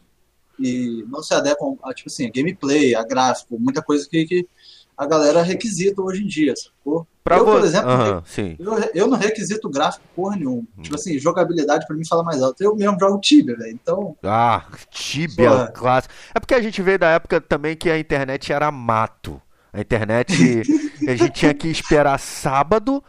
E 0.58 1.04
não 1.08 1.22
se 1.22 1.34
adequam 1.34 1.76
a, 1.82 1.92
tipo 1.92 2.08
assim, 2.08 2.26
a 2.26 2.30
gameplay, 2.30 2.94
a 2.94 3.04
gráfico, 3.04 3.58
muita 3.58 3.82
coisa 3.82 4.08
que, 4.08 4.24
que 4.24 4.48
a 4.96 5.06
galera 5.06 5.42
requisita 5.42 6.00
hoje 6.00 6.22
em 6.22 6.26
dia, 6.26 6.54
sacou? 6.56 7.06
Pra 7.22 7.38
eu, 7.38 7.44
por 7.44 7.64
exemplo, 7.64 8.22
sim. 8.24 8.56
eu, 8.58 8.72
eu 8.94 9.08
não 9.08 9.18
requisito 9.18 9.68
gráfico 9.68 10.04
porra 10.14 10.36
nenhuma. 10.36 10.62
Tipo 10.80 10.94
assim, 10.94 11.18
jogabilidade 11.18 11.84
pra 11.84 11.96
mim 11.96 12.06
fala 12.06 12.22
mais 12.22 12.40
alto. 12.40 12.62
Eu 12.62 12.74
mesmo 12.76 12.98
jogo 13.00 13.18
Tibia, 13.20 13.56
velho. 13.56 13.72
Então, 13.72 14.16
Ah, 14.22 14.64
Tibia, 14.90 15.66
clássico. 15.74 16.14
É 16.32 16.38
porque 16.38 16.54
a 16.54 16.62
gente 16.62 16.80
veio 16.80 17.00
da 17.00 17.08
época 17.10 17.40
também 17.40 17.76
que 17.76 17.90
a 17.90 17.98
internet 17.98 18.52
era 18.52 18.70
mato. 18.70 19.42
A 19.72 19.80
internet, 19.80 20.32
a 21.06 21.16
gente 21.16 21.32
tinha 21.32 21.52
que 21.52 21.66
esperar 21.66 22.18
sábado, 22.18 23.02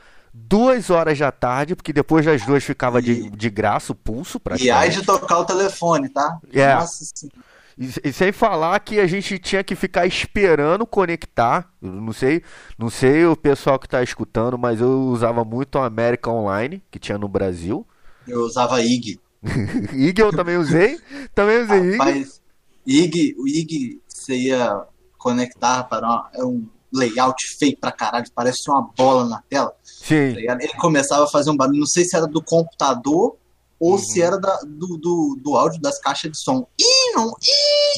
duas 0.48 0.89
horas 0.89 1.17
da 1.17 1.32
tarde, 1.32 1.75
porque 1.75 1.91
depois 1.91 2.25
das 2.25 2.46
duas 2.46 2.63
ficava 2.63 3.01
de, 3.01 3.29
de 3.29 3.50
graça 3.50 3.91
o 3.91 3.96
pulso 3.96 4.39
e 4.60 4.70
aí 4.70 4.89
de 4.89 5.03
tocar 5.03 5.39
o 5.39 5.46
telefone, 5.46 6.10
tá? 6.10 6.39
É. 6.53 6.75
Nossa 6.75 7.06
senhora. 7.15 7.48
E, 7.77 8.10
e 8.10 8.13
sem 8.13 8.32
falar 8.32 8.79
que 8.79 9.00
a 9.00 9.06
gente 9.06 9.38
tinha 9.38 9.63
que 9.63 9.75
ficar 9.75 10.06
esperando 10.08 10.86
conectar. 10.86 11.72
Eu 11.82 11.91
não 11.91 12.13
sei, 12.13 12.41
não 12.77 12.89
sei 12.89 13.25
o 13.25 13.36
pessoal 13.36 13.77
que 13.77 13.88
tá 13.88 14.01
escutando, 14.01 14.58
mas 14.58 14.82
eu 14.82 15.01
usava 15.03 15.46
muito 15.46 15.77
a 15.77 15.86
América 15.86 16.32
Online, 16.32 16.82
que 16.89 16.98
tinha 16.98 17.17
no 17.17 17.27
Brasil. 17.27 17.86
Eu 18.27 18.41
usava 18.41 18.82
IG. 18.82 19.20
IG 19.94 20.22
eu 20.22 20.32
também 20.32 20.58
usei. 20.58 21.00
Também 21.36 21.62
usei 21.62 21.79
IG. 21.79 21.98
Rapaz, 21.98 22.41
IG, 22.86 23.36
o 23.38 23.48
IG, 23.48 24.01
você 24.08 24.36
ia 24.36 24.82
conectar 25.17 25.84
para 25.84 26.08
uma, 26.08 26.29
é 26.34 26.44
um 26.44 26.65
layout 26.94 27.36
feio 27.60 27.77
pra 27.79 27.91
caralho, 27.91 28.25
parece 28.34 28.70
uma 28.70 28.82
bola 28.98 29.25
na 29.27 29.41
tela. 29.50 29.70
Tá 29.70 29.75
Sim. 29.84 30.32
ligado? 30.32 30.62
Ele 30.62 30.74
começava 30.75 31.25
a 31.25 31.27
fazer 31.27 31.50
um 31.50 31.58
barulho, 31.58 31.79
não 31.79 31.86
sei 31.86 32.06
se 32.06 32.15
era 32.15 32.25
do 32.27 32.41
computador 32.44 33.36
ou 33.79 33.91
Uhum. 33.91 33.98
se 34.00 34.22
era 34.22 34.38
da- 34.39 34.60
do, 34.65 34.98
do, 34.98 35.38
do 35.44 35.56
áudio 35.56 35.79
das 35.82 36.00
caixas 36.00 36.32
de 36.32 36.38
som. 36.39 36.67
Ih, 36.79 37.13
não, 37.15 37.32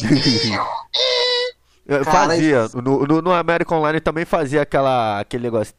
Eu 1.85 2.03
Cara, 2.05 2.27
fazia. 2.29 2.67
No, 2.75 3.05
no, 3.07 3.21
no 3.21 3.31
American 3.33 3.79
Online 3.79 3.99
também 3.99 4.23
fazia 4.23 4.61
aquela, 4.61 5.19
aquele 5.21 5.43
negócio. 5.43 5.73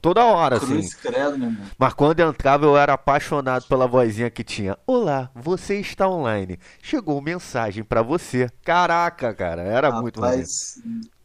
Toda 0.00 0.24
hora, 0.24 0.56
assim. 0.56 0.66
cruz 0.66 0.94
credo, 0.94 1.38
meu 1.38 1.48
irmão. 1.48 1.66
Mas 1.78 1.94
quando 1.94 2.20
entrava 2.20 2.64
eu 2.64 2.76
era 2.76 2.94
apaixonado 2.94 3.66
pela 3.66 3.86
vozinha 3.86 4.30
que 4.30 4.44
tinha. 4.44 4.76
Olá, 4.86 5.30
você 5.34 5.78
está 5.80 6.08
online. 6.08 6.58
Chegou 6.82 7.20
mensagem 7.20 7.82
pra 7.84 8.02
você. 8.02 8.48
Caraca, 8.64 9.34
cara, 9.34 9.62
era 9.62 10.00
muito 10.00 10.20
maneiro. 10.20 10.42
Rapaz, 10.42 10.82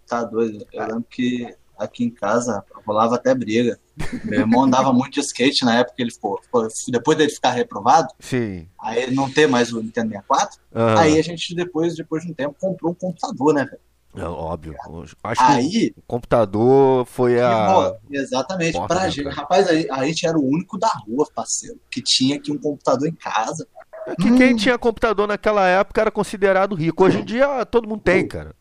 tá 0.08 0.24
doido. 0.24 0.66
Eu 0.72 0.86
lembro 0.88 1.06
que 1.10 1.48
aqui 1.78 2.04
em 2.04 2.10
casa 2.12 2.64
rolava 2.86 3.16
até 3.16 3.34
briga. 3.34 3.80
Meu 4.24 4.42
irmão 4.42 4.64
andava 4.64 4.92
muito 4.94 5.14
de 5.14 5.20
skate 5.22 5.66
na 5.66 5.80
época, 5.80 5.96
ele 6.00 6.12
ficou, 6.12 6.40
ficou- 6.42 6.68
depois 6.90 7.18
dele 7.18 7.32
ficar 7.32 7.52
reprovado, 7.52 8.08
Sim. 8.20 8.68
aí 8.80 9.04
ele 9.04 9.16
não 9.16 9.30
ter 9.32 9.48
mais 9.48 9.74
o 9.74 9.82
Nintendo 9.82 10.10
64, 10.10 10.60
aham. 10.76 11.00
aí 11.00 11.20
a 11.20 11.22
gente 11.24 11.54
depois, 11.56 11.96
depois 11.96 12.24
de 12.24 12.32
um 12.32 12.34
tempo 12.34 12.56
comprou 12.60 12.92
um 12.92 12.96
computador, 12.96 13.54
né, 13.54 13.66
velho? 13.66 13.80
É 14.16 14.26
óbvio. 14.26 14.76
Acho 15.24 15.46
que 15.46 15.52
Aí, 15.52 15.94
o 15.96 16.02
computador 16.02 17.06
foi 17.06 17.36
que 17.36 17.40
a. 17.40 17.94
exatamente, 18.12 18.74
porta 18.74 18.96
pra 18.96 19.10
gente, 19.10 19.30
rapaz, 19.30 19.68
a 19.90 20.06
gente 20.06 20.28
era 20.28 20.38
o 20.38 20.46
único 20.46 20.78
da 20.78 20.90
rua, 21.08 21.26
parceiro, 21.34 21.80
que 21.90 22.02
tinha 22.02 22.36
aqui 22.36 22.52
um 22.52 22.58
computador 22.58 23.08
em 23.08 23.16
casa. 23.16 23.66
Que 24.20 24.36
quem 24.36 24.56
tinha 24.56 24.78
computador 24.78 25.28
naquela 25.28 25.68
época 25.68 26.02
era 26.02 26.12
considerado 26.12 26.76
rico. 26.76 27.06
Hoje 27.06 27.20
em 27.20 27.26
dia 27.26 27.66
todo 27.66 27.88
mundo 27.88 28.02
tem, 28.02 28.28
cara. 28.28 28.54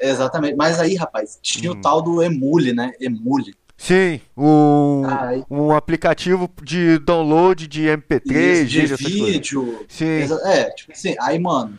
Exatamente, 0.00 0.56
mas 0.56 0.78
aí, 0.78 0.94
rapaz, 0.94 1.38
tinha 1.42 1.72
Hum. 1.72 1.76
o 1.76 1.80
tal 1.80 2.02
do 2.02 2.22
Emule, 2.22 2.72
né? 2.72 2.92
Emule. 3.00 3.54
Sim, 3.76 4.20
um, 4.36 5.02
um 5.50 5.72
aplicativo 5.72 6.48
de 6.62 6.98
download 7.00 7.66
de 7.66 7.82
MP3, 7.82 8.64
de 8.66 8.86
vídeo, 8.96 9.84
Sim, 9.88 10.20
É, 10.44 10.70
tipo 10.70 10.92
assim, 10.92 11.16
aí, 11.20 11.38
mano, 11.38 11.78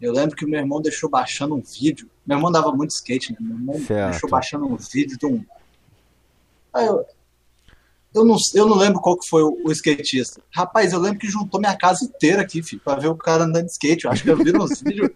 eu 0.00 0.12
lembro 0.12 0.36
que 0.36 0.44
o 0.44 0.48
meu 0.48 0.60
irmão 0.60 0.80
deixou 0.82 1.08
baixando 1.08 1.54
um 1.54 1.62
vídeo. 1.62 2.08
Meu 2.30 2.38
irmão 2.38 2.52
dava 2.52 2.70
muito 2.70 2.92
skate, 2.92 3.32
né? 3.32 3.38
Meu 3.40 3.56
irmão 3.56 3.80
Certo. 3.80 4.10
deixou 4.12 4.30
baixando 4.30 4.64
um 4.64 4.76
vídeo 4.76 5.18
de 5.18 5.26
um. 5.26 5.44
Aí 6.72 6.86
eu. 6.86 7.04
Eu 8.12 8.24
não, 8.24 8.36
eu 8.54 8.66
não 8.66 8.76
lembro 8.76 9.00
qual 9.00 9.16
que 9.16 9.28
foi 9.28 9.40
o, 9.40 9.56
o, 9.64 9.70
skatista. 9.70 10.42
Rapaz, 10.52 10.92
eu 10.92 10.98
lembro 10.98 11.20
que 11.20 11.28
juntou 11.28 11.60
minha 11.60 11.76
casa 11.76 12.04
inteira 12.04 12.42
aqui, 12.42 12.60
filho, 12.60 12.82
pra 12.84 12.96
ver 12.96 13.06
o 13.06 13.14
cara 13.14 13.44
andando 13.44 13.66
de 13.66 13.70
skate. 13.70 14.04
Eu 14.04 14.10
acho 14.10 14.24
que 14.24 14.30
eu 14.30 14.36
vi 14.36 14.52
uns 14.56 14.82
vídeos. 14.82 15.10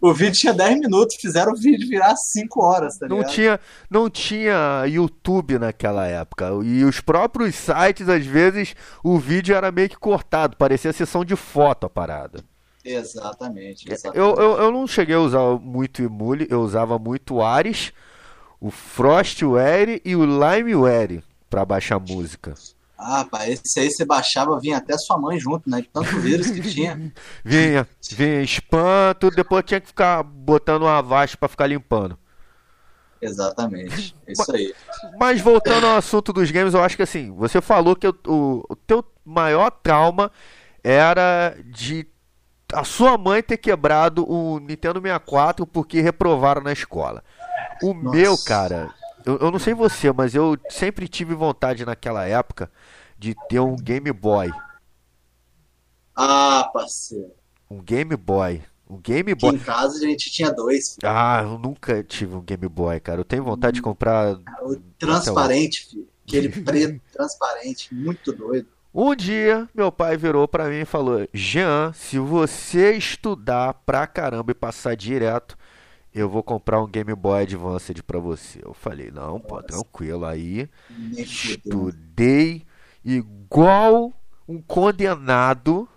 o 0.00 0.14
vídeo 0.14 0.38
tinha 0.38 0.52
10 0.52 0.78
minutos, 0.78 1.16
fizeram 1.20 1.52
o 1.52 1.56
vídeo 1.56 1.88
virar 1.88 2.14
5 2.14 2.64
horas, 2.64 2.98
tá 2.98 3.08
não 3.08 3.24
Tinha, 3.24 3.58
não 3.90 4.08
tinha 4.08 4.86
YouTube 4.86 5.58
naquela 5.58 6.06
época. 6.06 6.50
E 6.62 6.84
os 6.84 7.00
próprios 7.00 7.56
sites, 7.56 8.08
às 8.08 8.24
vezes, 8.24 8.76
o 9.02 9.18
vídeo 9.18 9.54
era 9.54 9.72
meio 9.72 9.88
que 9.88 9.98
cortado, 9.98 10.56
parecia 10.56 10.92
sessão 10.92 11.24
de 11.24 11.34
foto 11.34 11.86
a 11.86 11.90
parada. 11.90 12.44
Exatamente. 12.84 13.90
exatamente. 13.90 14.18
Eu, 14.18 14.34
eu, 14.34 14.58
eu 14.58 14.70
não 14.70 14.86
cheguei 14.86 15.14
a 15.14 15.20
usar 15.20 15.58
muito 15.58 16.02
Emule, 16.02 16.46
eu 16.50 16.60
usava 16.60 16.98
muito 16.98 17.40
Ares, 17.40 17.92
o 18.60 18.70
Frostware 18.70 20.00
e 20.04 20.14
o 20.14 20.24
Limeware 20.24 21.22
para 21.48 21.64
baixar 21.64 21.98
música. 21.98 22.54
Ah, 22.96 23.24
pá, 23.24 23.48
esse 23.48 23.80
aí 23.80 23.90
você 23.90 24.04
baixava, 24.04 24.58
vinha 24.58 24.76
até 24.76 24.96
sua 24.96 25.18
mãe 25.18 25.38
junto, 25.38 25.68
né? 25.68 25.80
De 25.80 25.88
tanto 25.88 26.18
vírus 26.20 26.50
que 26.50 26.60
tinha. 26.60 27.12
vinha, 27.44 27.86
vinha 28.10 28.42
espanto, 28.42 29.30
depois 29.30 29.64
tinha 29.64 29.80
que 29.80 29.88
ficar 29.88 30.22
botando 30.22 30.82
uma 30.82 31.02
vasta 31.02 31.36
para 31.36 31.48
ficar 31.48 31.66
limpando. 31.66 32.18
Exatamente, 33.20 34.14
isso 34.28 34.54
aí. 34.54 34.74
Mas 35.18 35.40
voltando 35.40 35.86
ao 35.86 35.96
assunto 35.96 36.32
dos 36.32 36.50
games, 36.50 36.74
eu 36.74 36.82
acho 36.82 36.96
que 36.96 37.02
assim, 37.02 37.30
você 37.32 37.60
falou 37.60 37.96
que 37.96 38.06
o, 38.06 38.14
o 38.68 38.76
teu 38.76 39.02
maior 39.24 39.70
trauma 39.70 40.30
era 40.82 41.56
de 41.64 42.06
a 42.72 42.84
sua 42.84 43.16
mãe 43.18 43.42
ter 43.42 43.56
quebrado 43.56 44.28
o 44.28 44.58
Nintendo 44.58 45.00
64 45.00 45.66
porque 45.66 46.00
reprovaram 46.00 46.62
na 46.62 46.72
escola. 46.72 47.22
O 47.82 47.92
Nossa. 47.92 48.16
meu, 48.16 48.38
cara, 48.38 48.94
eu, 49.24 49.38
eu 49.38 49.50
não 49.50 49.58
sei 49.58 49.74
você, 49.74 50.12
mas 50.12 50.34
eu 50.34 50.56
sempre 50.68 51.08
tive 51.08 51.34
vontade 51.34 51.84
naquela 51.84 52.24
época 52.26 52.70
de 53.18 53.34
ter 53.48 53.60
um 53.60 53.76
Game 53.76 54.10
Boy. 54.12 54.50
Ah, 56.14 56.70
parceiro. 56.72 57.32
Um 57.70 57.80
Game 57.82 58.16
Boy. 58.16 58.62
Um 58.88 58.98
Game 58.98 59.34
Boy. 59.34 59.50
Aqui 59.50 59.58
em 59.58 59.64
casa 59.64 59.96
a 59.96 60.00
gente 60.00 60.30
tinha 60.30 60.52
dois. 60.52 60.94
Filho. 60.94 61.10
Ah, 61.10 61.40
eu 61.42 61.58
nunca 61.58 62.02
tive 62.02 62.36
um 62.36 62.42
Game 62.42 62.68
Boy, 62.68 63.00
cara. 63.00 63.20
Eu 63.20 63.24
tenho 63.24 63.42
vontade 63.42 63.76
de 63.76 63.82
comprar. 63.82 64.36
O 64.62 64.76
transparente, 64.98 65.88
filho. 65.88 66.08
Aquele 66.26 66.48
preto 66.62 67.00
transparente, 67.12 67.94
muito 67.94 68.32
doido. 68.32 68.68
Um 68.96 69.12
dia, 69.12 69.68
meu 69.74 69.90
pai 69.90 70.16
virou 70.16 70.46
para 70.46 70.68
mim 70.68 70.82
e 70.82 70.84
falou: 70.84 71.28
Jean, 71.34 71.92
se 71.92 72.16
você 72.16 72.92
estudar 72.92 73.74
pra 73.84 74.06
caramba 74.06 74.52
e 74.52 74.54
passar 74.54 74.94
direto, 74.94 75.58
eu 76.14 76.28
vou 76.28 76.44
comprar 76.44 76.80
um 76.80 76.86
Game 76.86 77.12
Boy 77.12 77.42
Advance 77.42 77.92
para 78.04 78.20
você. 78.20 78.60
Eu 78.62 78.72
falei: 78.72 79.10
Não, 79.10 79.40
pô, 79.40 79.60
tranquilo. 79.60 80.24
Aí, 80.24 80.70
estudei 81.16 82.64
igual 83.04 84.12
um 84.46 84.62
condenado. 84.62 85.88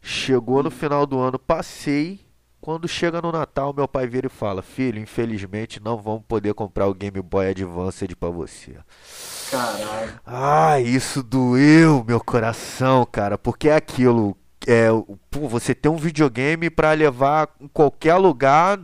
Chegou 0.00 0.62
no 0.62 0.70
final 0.70 1.06
do 1.06 1.18
ano, 1.18 1.38
passei. 1.38 2.20
Quando 2.58 2.88
chega 2.88 3.20
no 3.20 3.30
Natal, 3.30 3.74
meu 3.74 3.86
pai 3.86 4.06
vira 4.06 4.28
e 4.28 4.30
fala: 4.30 4.62
Filho, 4.62 4.98
infelizmente 4.98 5.78
não 5.78 5.98
vamos 5.98 6.24
poder 6.26 6.54
comprar 6.54 6.86
o 6.86 6.94
Game 6.94 7.20
Boy 7.20 7.50
Advance 7.50 8.06
para 8.16 8.30
você. 8.30 8.78
Caralho. 9.50 10.20
Ah, 10.24 10.80
isso 10.80 11.22
doeu 11.22 12.04
meu 12.06 12.20
coração, 12.20 13.06
cara, 13.10 13.36
porque 13.36 13.68
é 13.68 13.76
aquilo. 13.76 14.36
É, 14.66 14.88
pô, 15.30 15.48
você 15.48 15.74
tem 15.74 15.90
um 15.90 15.96
videogame 15.96 16.70
para 16.70 16.92
levar 16.92 17.54
em 17.60 17.68
qualquer 17.68 18.16
lugar, 18.16 18.80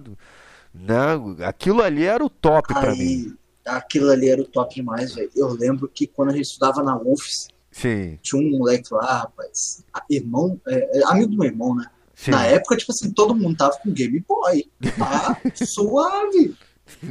né? 0.75 1.45
Aquilo 1.47 1.83
ali 1.83 2.05
era 2.05 2.25
o 2.25 2.29
top 2.29 2.75
para 2.75 2.95
mim. 2.95 3.37
Aquilo 3.65 4.11
ali 4.11 4.29
era 4.29 4.41
o 4.41 4.45
top 4.45 4.75
demais, 4.75 5.15
velho. 5.15 5.31
Eu 5.35 5.49
lembro 5.49 5.89
que 5.89 6.07
quando 6.07 6.31
a 6.31 6.33
gente 6.33 6.47
estudava 6.47 6.83
na 6.83 6.97
UFS, 6.97 7.49
Sim. 7.71 8.19
tinha 8.21 8.43
um 8.43 8.59
moleque 8.59 8.93
lá, 8.93 9.21
rapaz, 9.21 9.85
irmão, 10.09 10.61
é, 10.67 10.99
é, 10.99 11.05
amigo 11.07 11.31
do 11.31 11.39
meu 11.39 11.47
irmão, 11.47 11.75
né? 11.75 11.87
Sim. 12.15 12.33
Na 12.33 12.45
época, 12.45 12.77
tipo 12.77 12.93
assim, 12.93 13.11
todo 13.11 13.35
mundo 13.35 13.57
tava 13.57 13.79
com 13.79 13.91
Game 13.91 14.23
Boy. 14.29 14.71
Tá 14.99 15.41
suave. 15.65 16.55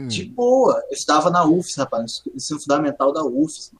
De 0.07 0.25
boa. 0.25 0.81
Eu 0.89 0.93
estava 0.93 1.29
na 1.29 1.45
UFS, 1.45 1.75
rapaz, 1.77 2.21
ensino 2.33 2.59
fundamental 2.59 3.13
da 3.13 3.23
UFS. 3.23 3.71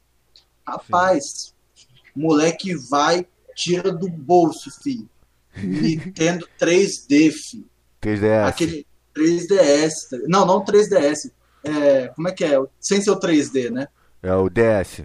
Rapaz, 0.68 1.54
Sim. 1.76 1.86
moleque 2.16 2.76
vai, 2.76 3.26
tira 3.56 3.92
do 3.92 4.10
bolso, 4.10 4.72
filho. 4.82 5.10
Nintendo 5.58 6.48
3D, 6.60 7.32
filho. 7.32 7.70
3DS. 8.02 8.48
Aquele 8.48 8.88
3DS. 9.16 9.92
Não, 10.28 10.46
não 10.46 10.64
3DS. 10.64 11.32
É, 11.64 12.08
como 12.10 12.28
é 12.28 12.32
que 12.32 12.46
é? 12.46 12.58
Sem 12.80 13.02
ser 13.02 13.12
o 13.12 13.20
3D, 13.20 13.70
né? 13.70 13.88
É 14.22 14.34
o 14.34 14.50
DS. 14.50 15.04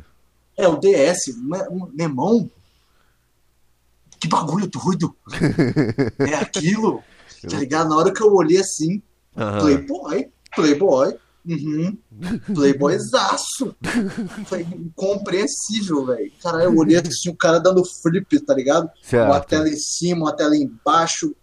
É 0.56 0.68
o 0.68 0.76
DS. 0.76 1.36
Meu 1.36 1.90
irmão, 1.98 2.50
que 4.20 4.28
bagulho 4.28 4.68
doido. 4.68 5.16
é 6.18 6.34
aquilo. 6.34 7.02
Tá 7.46 7.58
ligado? 7.58 7.90
Na 7.90 7.96
hora 7.96 8.10
que 8.10 8.22
eu 8.22 8.32
olhei 8.32 8.58
assim, 8.58 9.02
uhum. 9.36 9.58
Playboy. 9.60 10.32
Playboy. 10.54 11.16
Uhum. 11.46 11.98
Playboyzaço. 12.54 13.76
Foi 14.46 14.62
incompreensível, 14.62 16.06
velho. 16.06 16.32
Caralho, 16.42 16.64
eu 16.64 16.76
olhei 16.76 16.96
assim, 16.96 17.28
o 17.28 17.36
cara 17.36 17.58
dando 17.58 17.84
flip, 17.84 18.40
tá 18.40 18.54
ligado? 18.54 18.90
Certo. 19.02 19.30
Uma 19.30 19.40
tela 19.40 19.68
em 19.68 19.76
cima, 19.76 20.26
uma 20.26 20.36
tela 20.36 20.56
embaixo. 20.56 21.34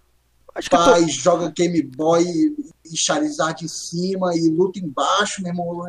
Acho 0.54 0.70
pai, 0.70 1.02
tô... 1.02 1.08
joga 1.08 1.54
Game 1.56 1.82
Boy 1.84 2.24
e 2.24 2.98
Charizard 2.98 3.64
em 3.64 3.68
cima 3.68 4.36
e 4.36 4.50
luta 4.50 4.80
embaixo, 4.80 5.42
meu 5.42 5.52
irmão. 5.52 5.86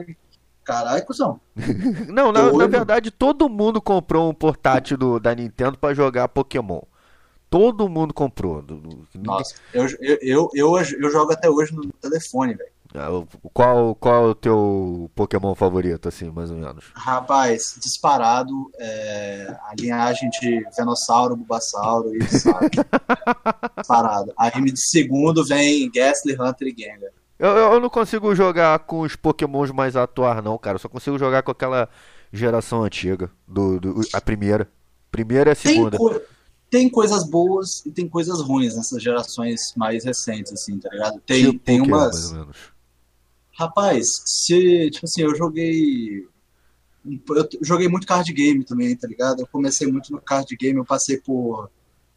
Caralho, 0.62 1.04
cuzão. 1.04 1.40
Não, 2.06 2.30
na, 2.30 2.52
na, 2.52 2.66
verdade, 2.66 3.10
todo 3.10 3.48
mundo 3.48 3.80
comprou 3.80 4.30
um 4.30 4.34
portátil 4.34 4.96
do, 4.96 5.18
da 5.18 5.34
Nintendo 5.34 5.76
para 5.76 5.94
jogar 5.94 6.28
Pokémon. 6.28 6.82
Todo 7.50 7.88
mundo 7.88 8.14
comprou. 8.14 8.64
Nossa, 9.14 9.56
eu, 9.74 9.86
eu, 10.00 10.18
eu, 10.22 10.50
eu, 10.54 10.76
eu 10.78 11.10
jogo 11.10 11.32
até 11.32 11.50
hoje 11.50 11.74
no 11.74 11.92
telefone, 12.00 12.54
velho. 12.54 12.70
Ah, 12.94 13.08
qual, 13.52 13.94
qual 13.94 14.14
é 14.14 14.28
o 14.28 14.34
teu 14.34 15.10
Pokémon 15.14 15.54
favorito, 15.54 16.08
assim, 16.08 16.30
mais 16.30 16.50
ou 16.50 16.58
menos? 16.58 16.84
Rapaz, 16.94 17.76
disparado, 17.80 18.70
é, 18.78 19.56
a 19.68 19.74
linhagem 19.78 20.28
de 20.30 20.64
Venossauro, 20.76 21.36
Bulbasauro 21.36 22.14
e 22.14 22.18
disparado. 23.78 24.32
Aí 24.36 24.50
de 24.50 24.80
segundo 24.80 25.44
vem 25.44 25.90
Gastly, 25.90 26.36
Hunter 26.38 26.68
e 26.68 26.74
Gengar. 26.76 27.10
Eu, 27.38 27.50
eu 27.50 27.80
não 27.80 27.88
consigo 27.90 28.34
jogar 28.34 28.78
com 28.80 29.00
os 29.00 29.16
Pokémons 29.16 29.70
mais 29.72 29.96
atuais, 29.96 30.44
não, 30.44 30.56
cara. 30.58 30.76
Eu 30.76 30.80
só 30.80 30.88
consigo 30.88 31.18
jogar 31.18 31.42
com 31.42 31.50
aquela 31.50 31.88
geração 32.32 32.84
antiga, 32.84 33.30
do, 33.48 33.80
do 33.80 34.00
a 34.12 34.20
primeira. 34.20 34.70
Primeira 35.10 35.50
e 35.50 35.52
a 35.52 35.54
segunda. 35.54 35.90
Tem, 35.90 35.98
co 35.98 36.20
tem 36.70 36.88
coisas 36.88 37.28
boas 37.28 37.84
e 37.84 37.90
tem 37.90 38.08
coisas 38.08 38.40
ruins 38.40 38.74
nessas 38.74 39.02
gerações 39.02 39.74
mais 39.76 40.04
recentes, 40.04 40.52
assim, 40.52 40.78
tá 40.78 40.88
ligado? 40.90 41.20
Tem, 41.26 41.50
tipo 41.50 41.58
tem 41.58 41.80
umas. 41.82 42.32
Rapaz, 43.58 44.06
se, 44.24 44.90
tipo 44.90 45.04
assim, 45.04 45.22
eu 45.22 45.34
joguei. 45.36 46.26
Eu 47.04 47.48
joguei 47.60 47.88
muito 47.88 48.06
card 48.06 48.32
game 48.32 48.64
também, 48.64 48.96
tá 48.96 49.08
ligado? 49.08 49.40
Eu 49.40 49.46
comecei 49.46 49.90
muito 49.90 50.12
no 50.12 50.20
card 50.20 50.54
game, 50.56 50.78
eu 50.78 50.84
passei 50.84 51.18
por. 51.18 51.70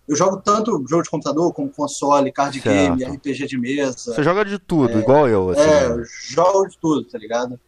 Eu 0.08 0.16
jogo 0.16 0.38
tanto 0.38 0.86
jogo 0.88 1.02
de 1.02 1.10
computador 1.10 1.52
como 1.52 1.70
console, 1.70 2.32
card 2.32 2.62
certo. 2.62 2.98
game, 2.98 3.16
RPG 3.16 3.48
de 3.48 3.58
mesa. 3.58 4.14
Você 4.14 4.24
joga 4.24 4.46
de 4.46 4.60
tudo, 4.60 4.98
é, 4.98 5.02
igual 5.02 5.28
eu, 5.28 5.50
assim. 5.50 5.62
É, 5.62 5.88
eu 5.88 6.04
jogo 6.06 6.68
de 6.68 6.78
tudo, 6.78 7.04
tá 7.06 7.18
ligado? 7.18 7.60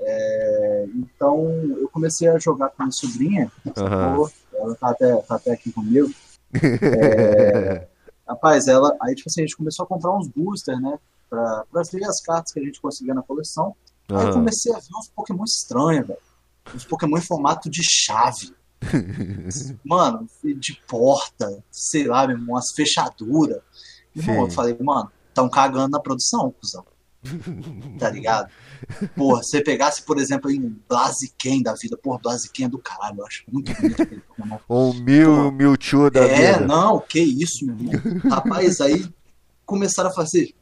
É, 0.00 0.86
então, 0.96 1.48
eu 1.78 1.88
comecei 1.88 2.28
a 2.28 2.38
jogar 2.38 2.68
com 2.70 2.82
a 2.82 2.86
minha 2.86 2.92
sobrinha, 2.92 3.52
uhum. 3.64 4.28
ela 4.54 4.74
tá 4.74 4.90
até, 4.90 5.16
tá 5.16 5.34
até 5.36 5.52
aqui 5.52 5.72
comigo. 5.72 6.10
É, 6.62 7.88
rapaz, 8.28 8.68
ela. 8.68 8.96
Aí, 9.02 9.14
tipo 9.14 9.28
assim, 9.28 9.40
a 9.40 9.44
gente 9.44 9.56
começou 9.56 9.84
a 9.84 9.88
comprar 9.88 10.16
uns 10.16 10.28
boosters, 10.28 10.80
né? 10.80 10.98
Pra, 11.28 11.64
pra 11.70 11.82
ver 11.90 12.04
as 12.04 12.20
cartas 12.20 12.52
que 12.52 12.60
a 12.60 12.62
gente 12.62 12.80
conseguia 12.80 13.14
na 13.14 13.22
coleção. 13.22 13.74
Uhum. 14.10 14.18
Aí 14.18 14.26
eu 14.26 14.32
comecei 14.32 14.72
a 14.72 14.78
ver 14.78 14.96
uns 14.98 15.08
Pokémon 15.08 15.44
estranhos, 15.44 16.06
velho. 16.06 16.20
Uns 16.74 16.84
Pokémon 16.84 17.18
em 17.18 17.22
formato 17.22 17.70
de 17.70 17.82
chave. 17.82 18.54
mano, 19.84 20.28
de 20.42 20.80
porta, 20.86 21.64
sei 21.70 22.04
lá, 22.06 22.26
meu 22.26 22.36
irmão, 22.36 22.54
umas 22.54 22.72
fechaduras. 22.72 23.62
Irmão, 24.14 24.44
eu 24.44 24.50
falei, 24.50 24.76
mano, 24.80 25.10
tão 25.32 25.48
cagando 25.48 25.90
na 25.90 26.00
produção, 26.00 26.54
cuzão. 26.60 26.84
tá 27.98 28.10
ligado? 28.10 28.50
Porra, 29.16 29.42
se 29.42 29.50
você 29.50 29.62
pegasse, 29.62 30.02
por 30.02 30.18
exemplo, 30.18 30.50
em 30.50 30.76
Blaziken 30.88 31.62
da 31.62 31.74
vida, 31.74 31.96
porra, 31.96 32.18
Blaziken 32.22 32.66
é 32.66 32.68
do 32.68 32.78
caralho, 32.78 33.20
eu 33.20 33.26
acho 33.26 33.44
muito 33.50 33.74
bonito 33.74 34.02
aquele 34.02 34.20
Pokémon. 34.20 34.58
Ou 34.68 34.94
Mil, 35.00 35.50
Mewtwo 35.50 36.10
da 36.10 36.20
é, 36.20 36.28
vida. 36.28 36.64
É, 36.64 36.66
não, 36.66 37.00
que 37.00 37.20
isso, 37.20 37.64
meu 37.64 37.76
irmão. 37.76 38.20
Rapaz, 38.30 38.80
aí 38.80 39.08
começaram 39.64 40.10
a 40.10 40.12
fazer, 40.12 40.54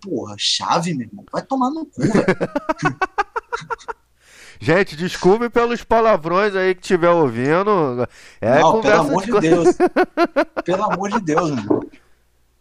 porra, 0.00 0.34
chave, 0.38 0.94
meu 0.94 1.06
irmão, 1.06 1.24
vai 1.32 1.42
tomar 1.42 1.70
no 1.70 1.84
cu, 1.86 2.00
velho. 2.02 2.24
Gente, 4.62 4.94
desculpe 4.94 5.48
pelos 5.48 5.82
palavrões 5.82 6.54
aí 6.54 6.74
que 6.74 6.82
estiver 6.82 7.08
ouvindo. 7.08 8.06
É 8.40 8.60
não, 8.60 8.82
pelo 8.82 9.00
amor 9.00 9.24
de, 9.24 9.32
de 9.32 9.40
Deus. 9.40 9.68
pelo 10.64 10.84
amor 10.84 11.10
de 11.10 11.20
Deus, 11.20 11.50
meu 11.50 11.58
irmão 11.64 11.80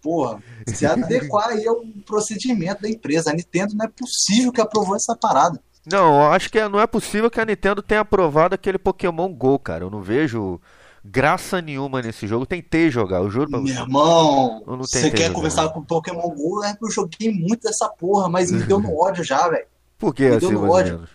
porra, 0.01 0.41
se 0.67 0.85
adequar 0.85 1.49
aí 1.49 1.67
ao 1.67 1.81
procedimento 2.05 2.81
da 2.81 2.89
empresa. 2.89 3.31
A 3.31 3.33
Nintendo 3.33 3.75
não 3.75 3.85
é 3.85 3.87
possível 3.89 4.51
que 4.51 4.61
aprovou 4.61 4.95
essa 4.95 5.15
parada. 5.15 5.61
Não, 5.85 6.31
acho 6.31 6.49
que 6.49 6.59
é- 6.59 6.67
não 6.67 6.79
é 6.79 6.87
possível 6.87 7.29
que 7.31 7.39
a 7.39 7.45
Nintendo 7.45 7.81
tenha 7.81 8.01
aprovado 8.01 8.53
aquele 8.55 8.77
Pokémon 8.77 9.33
GO, 9.33 9.57
cara. 9.59 9.83
Eu 9.83 9.89
não 9.89 10.01
vejo 10.01 10.59
graça 11.03 11.61
nenhuma 11.61 12.01
nesse 12.01 12.27
jogo. 12.27 12.45
Tentei 12.45 12.89
jogar, 12.89 13.17
eu 13.17 13.29
juro 13.29 13.49
pra 13.49 13.59
Meu 13.59 13.67
você. 13.67 13.79
irmão, 13.79 14.63
Eu 14.67 14.73
não 14.77 14.83
você 14.83 15.09
quer 15.11 15.23
jogar. 15.23 15.33
conversar 15.33 15.69
com 15.69 15.83
Pokémon 15.83 16.29
GO? 16.29 16.63
É 16.63 16.75
que 16.75 16.83
eu 16.85 16.91
joguei 16.91 17.31
muito 17.31 17.61
dessa 17.63 17.87
porra, 17.89 18.27
mas 18.29 18.51
me 18.51 18.63
deu 18.63 18.79
no 18.79 18.95
ódio 18.99 19.23
já, 19.23 19.47
velho. 19.49 19.65
Por 19.97 20.13
que 20.13 20.23
Me 20.29 20.35
assim, 20.35 20.49
deu 20.49 20.51
no 20.61 20.69
ódio. 20.71 20.93
menos? 20.95 21.09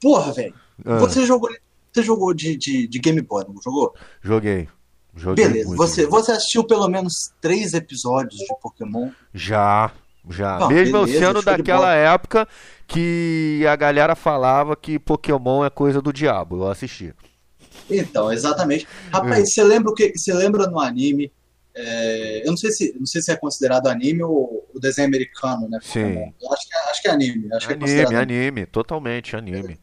Porra, 0.00 0.32
velho. 0.32 0.54
Ah, 0.84 0.98
Você 0.98 1.26
jogou, 1.26 1.50
você 1.92 2.02
jogou 2.02 2.32
de, 2.32 2.56
de, 2.56 2.86
de 2.86 2.98
Game 2.98 3.20
Boy, 3.20 3.44
não 3.48 3.60
jogou? 3.62 3.94
joguei. 4.22 4.68
Joguei 5.16 5.46
Beleza. 5.48 5.66
muito. 5.66 5.78
Você, 5.78 6.06
você 6.06 6.30
assistiu 6.32 6.62
pelo 6.64 6.86
menos 6.88 7.32
três 7.40 7.74
episódios 7.74 8.38
de 8.38 8.46
Pokémon? 8.62 9.10
Já, 9.34 9.90
já. 10.30 10.60
Não, 10.60 10.68
Mesmo 10.68 10.96
eu 10.98 11.04
beleza, 11.06 11.26
sendo 11.26 11.42
daquela 11.42 11.92
época 11.92 12.46
que 12.86 13.64
a 13.68 13.74
galera 13.74 14.14
falava 14.14 14.76
que 14.76 14.96
Pokémon 14.96 15.64
é 15.64 15.70
coisa 15.70 16.00
do 16.00 16.12
diabo. 16.12 16.58
Eu 16.58 16.70
assisti. 16.70 17.12
Então, 17.90 18.32
exatamente. 18.32 18.86
Rapaz, 19.12 19.52
você 19.52 19.62
lembra 19.62 19.90
o 19.90 19.94
que? 19.94 20.12
Você 20.16 20.32
lembra 20.32 20.66
no 20.66 20.78
anime? 20.78 21.32
é, 21.80 22.42
eu 22.44 22.50
não 22.50 22.56
sei 22.56 22.72
se 22.72 22.92
não 22.98 23.06
sei 23.06 23.22
se 23.22 23.30
é 23.30 23.36
considerado 23.36 23.86
anime 23.86 24.24
ou 24.24 24.68
o 24.74 24.80
desenho 24.80 25.06
americano, 25.06 25.68
né? 25.68 25.78
Sim. 25.80 26.34
Eu 26.42 26.52
acho 26.52 26.68
que 26.68 26.74
é, 26.74 26.90
acho 26.90 27.02
que 27.02 27.08
é 27.08 27.10
anime. 27.12 27.48
Acho 27.54 27.68
que 27.68 27.72
é 27.72 27.76
Anime, 27.76 28.16
anime, 28.16 28.66
totalmente 28.66 29.36
anime. 29.36 29.78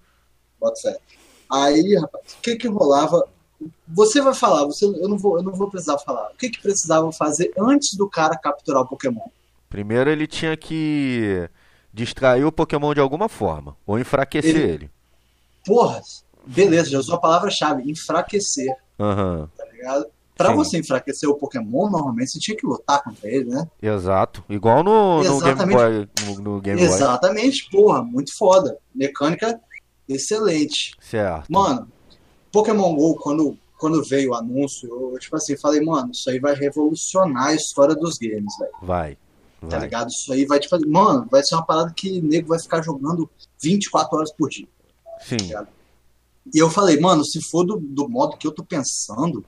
Bota 0.60 0.82
fé. 0.82 0.98
Aí, 1.50 1.96
rapaz, 1.96 2.34
o 2.34 2.42
que 2.42 2.58
que 2.58 2.68
rolava? 2.68 3.26
Você 3.88 4.20
vai 4.22 4.34
falar, 4.34 4.66
você, 4.66 4.84
eu, 4.86 5.08
não 5.08 5.18
vou, 5.18 5.38
eu 5.38 5.44
não 5.44 5.54
vou 5.54 5.70
precisar 5.70 5.98
falar. 6.00 6.32
O 6.32 6.38
que 6.38 6.50
que 6.50 6.62
precisava 6.62 7.10
fazer 7.14 7.54
antes 7.58 7.94
do 7.94 8.10
cara 8.10 8.36
capturar 8.38 8.82
o 8.82 8.88
Pokémon? 8.88 9.28
Primeiro 9.70 10.10
ele 10.10 10.28
tinha 10.28 10.58
que 10.58 11.50
distrair 11.94 12.44
o 12.44 12.52
Pokémon 12.52 12.94
de 12.94 13.00
alguma 13.00 13.30
forma, 13.30 13.78
ou 13.86 13.98
enfraquecer 13.98 14.56
Ele- 14.56 14.74
ele. 14.74 14.92
Porra, 15.66 16.02
beleza, 16.48 16.90
já 16.90 17.00
usou 17.00 17.16
a 17.16 17.20
palavra-chave, 17.20 17.90
enfraquecer, 17.90 18.74
Aham, 19.00 19.50
tá 19.58 19.66
ligado? 19.72 20.06
Pra 20.38 20.50
Sim. 20.50 20.56
você 20.56 20.78
enfraquecer 20.80 21.30
o 21.30 21.36
Pokémon, 21.36 21.90
normalmente 21.90 22.32
você 22.32 22.40
tinha 22.40 22.58
que 22.58 22.66
lutar 22.68 23.02
contra 23.02 23.30
ele, 23.30 23.46
né? 23.46 23.66
exato. 23.82 24.44
Igual 24.50 24.84
no, 24.84 25.24
no 25.24 25.40
Game. 25.40 25.74
Boy. 25.74 26.10
No, 26.26 26.42
no 26.42 26.62
Game 26.62 26.78
Boy. 26.78 26.90
Exatamente, 26.90 27.70
porra, 27.72 28.04
muito 28.04 28.36
foda. 28.38 28.78
Mecânica 28.94 29.58
excelente. 30.10 30.94
Certo. 31.00 31.48
Mano, 31.50 31.88
Pokémon 32.52 32.94
GO, 32.96 33.16
quando, 33.16 33.58
quando 33.78 34.04
veio 34.04 34.32
o 34.32 34.36
anúncio, 34.36 34.90
eu, 34.90 35.18
tipo 35.20 35.38
assim, 35.38 35.56
falei, 35.58 35.82
mano, 35.82 36.12
isso 36.12 36.30
aí 36.30 36.40
vai 36.40 36.54
revolucionar 36.54 37.48
a 37.48 37.56
história 37.56 37.96
dos 37.96 38.18
games, 38.18 38.58
velho. 38.60 38.72
Vai. 38.82 39.18
Tá 39.62 39.78
Vai. 39.78 39.80
ligado? 39.82 40.10
Isso 40.10 40.32
aí 40.34 40.46
vai, 40.46 40.60
tipo, 40.60 40.78
mano, 40.88 41.28
vai 41.32 41.44
ser 41.44 41.56
uma 41.56 41.66
parada 41.66 41.94
que 41.96 42.20
o 42.20 42.24
nego 42.24 42.50
vai 42.50 42.60
ficar 42.60 42.82
jogando 42.82 43.30
24 43.62 44.18
horas 44.18 44.32
por 44.34 44.50
dia. 44.50 44.68
Sim. 45.22 45.38
E 46.54 46.60
eu 46.62 46.70
falei, 46.70 47.00
mano, 47.00 47.24
se 47.26 47.42
for 47.42 47.64
do, 47.66 47.78
do 47.78 48.08
modo 48.10 48.38
que 48.38 48.48
eu 48.48 48.52
tô 48.52 48.64
pensando, 48.64 49.44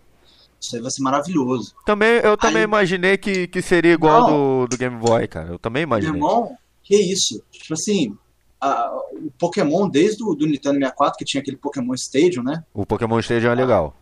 isso 0.59 0.75
aí 0.75 0.81
vai 0.81 0.91
ser 0.91 1.01
maravilhoso. 1.03 1.73
Também, 1.85 2.19
eu 2.23 2.35
também 2.35 2.57
Aí- 2.57 2.63
imaginei 2.63 3.17
que, 3.17 3.47
que 3.47 3.61
seria 3.61 3.93
igual 3.93 4.21
Não. 4.21 4.27
do, 4.63 4.67
do 4.69 4.77
Game 4.77 4.97
Boy, 4.97 5.27
cara. 5.27 5.49
Eu 5.49 5.59
também 5.59 5.83
imaginei. 5.83 6.15
irmão, 6.15 6.57
que 6.83 6.95
isso? 6.95 7.41
Tipo 7.51 7.73
assim, 7.75 8.17
a- 8.59 8.91
o 9.13 9.31
Pokémon, 9.39 9.87
desde 9.87 10.23
o 10.23 10.33
do 10.33 10.47
Nintendo 10.47 10.75
64, 10.75 11.17
que 11.17 11.25
tinha 11.25 11.41
aquele 11.41 11.57
Pokémon 11.57 11.93
Stadium, 11.93 12.43
né? 12.43 12.63
O 12.73 12.85
Pokémon 12.85 13.19
Stadium 13.19 13.51
é 13.51 13.55
legal. 13.55 13.95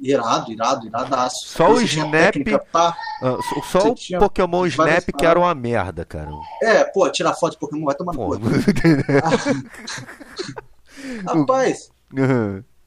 Irado, 0.00 0.50
irado, 0.50 0.86
iradaço. 0.86 1.46
Só 1.48 1.70
o 1.70 1.74
Você 1.76 1.84
Snap- 1.84 2.10
técnica 2.10 2.64
Ah, 2.74 2.94
só- 3.70 3.94
Você 3.94 4.16
o 4.16 4.18
Pokémon 4.20 4.66
Snap 4.66 5.04
que 5.16 5.26
era 5.26 5.38
uma 5.38 5.54
merda, 5.54 6.04
cara. 6.04 6.30
É, 6.62 6.82
pô, 6.84 7.08
tirar 7.10 7.34
foto 7.34 7.52
de 7.52 7.58
Pokémon 7.58 7.84
vai 7.84 7.94
tomar 7.94 8.12
no 8.12 8.26
cu. 8.26 8.34
Rapaz, 11.26 11.90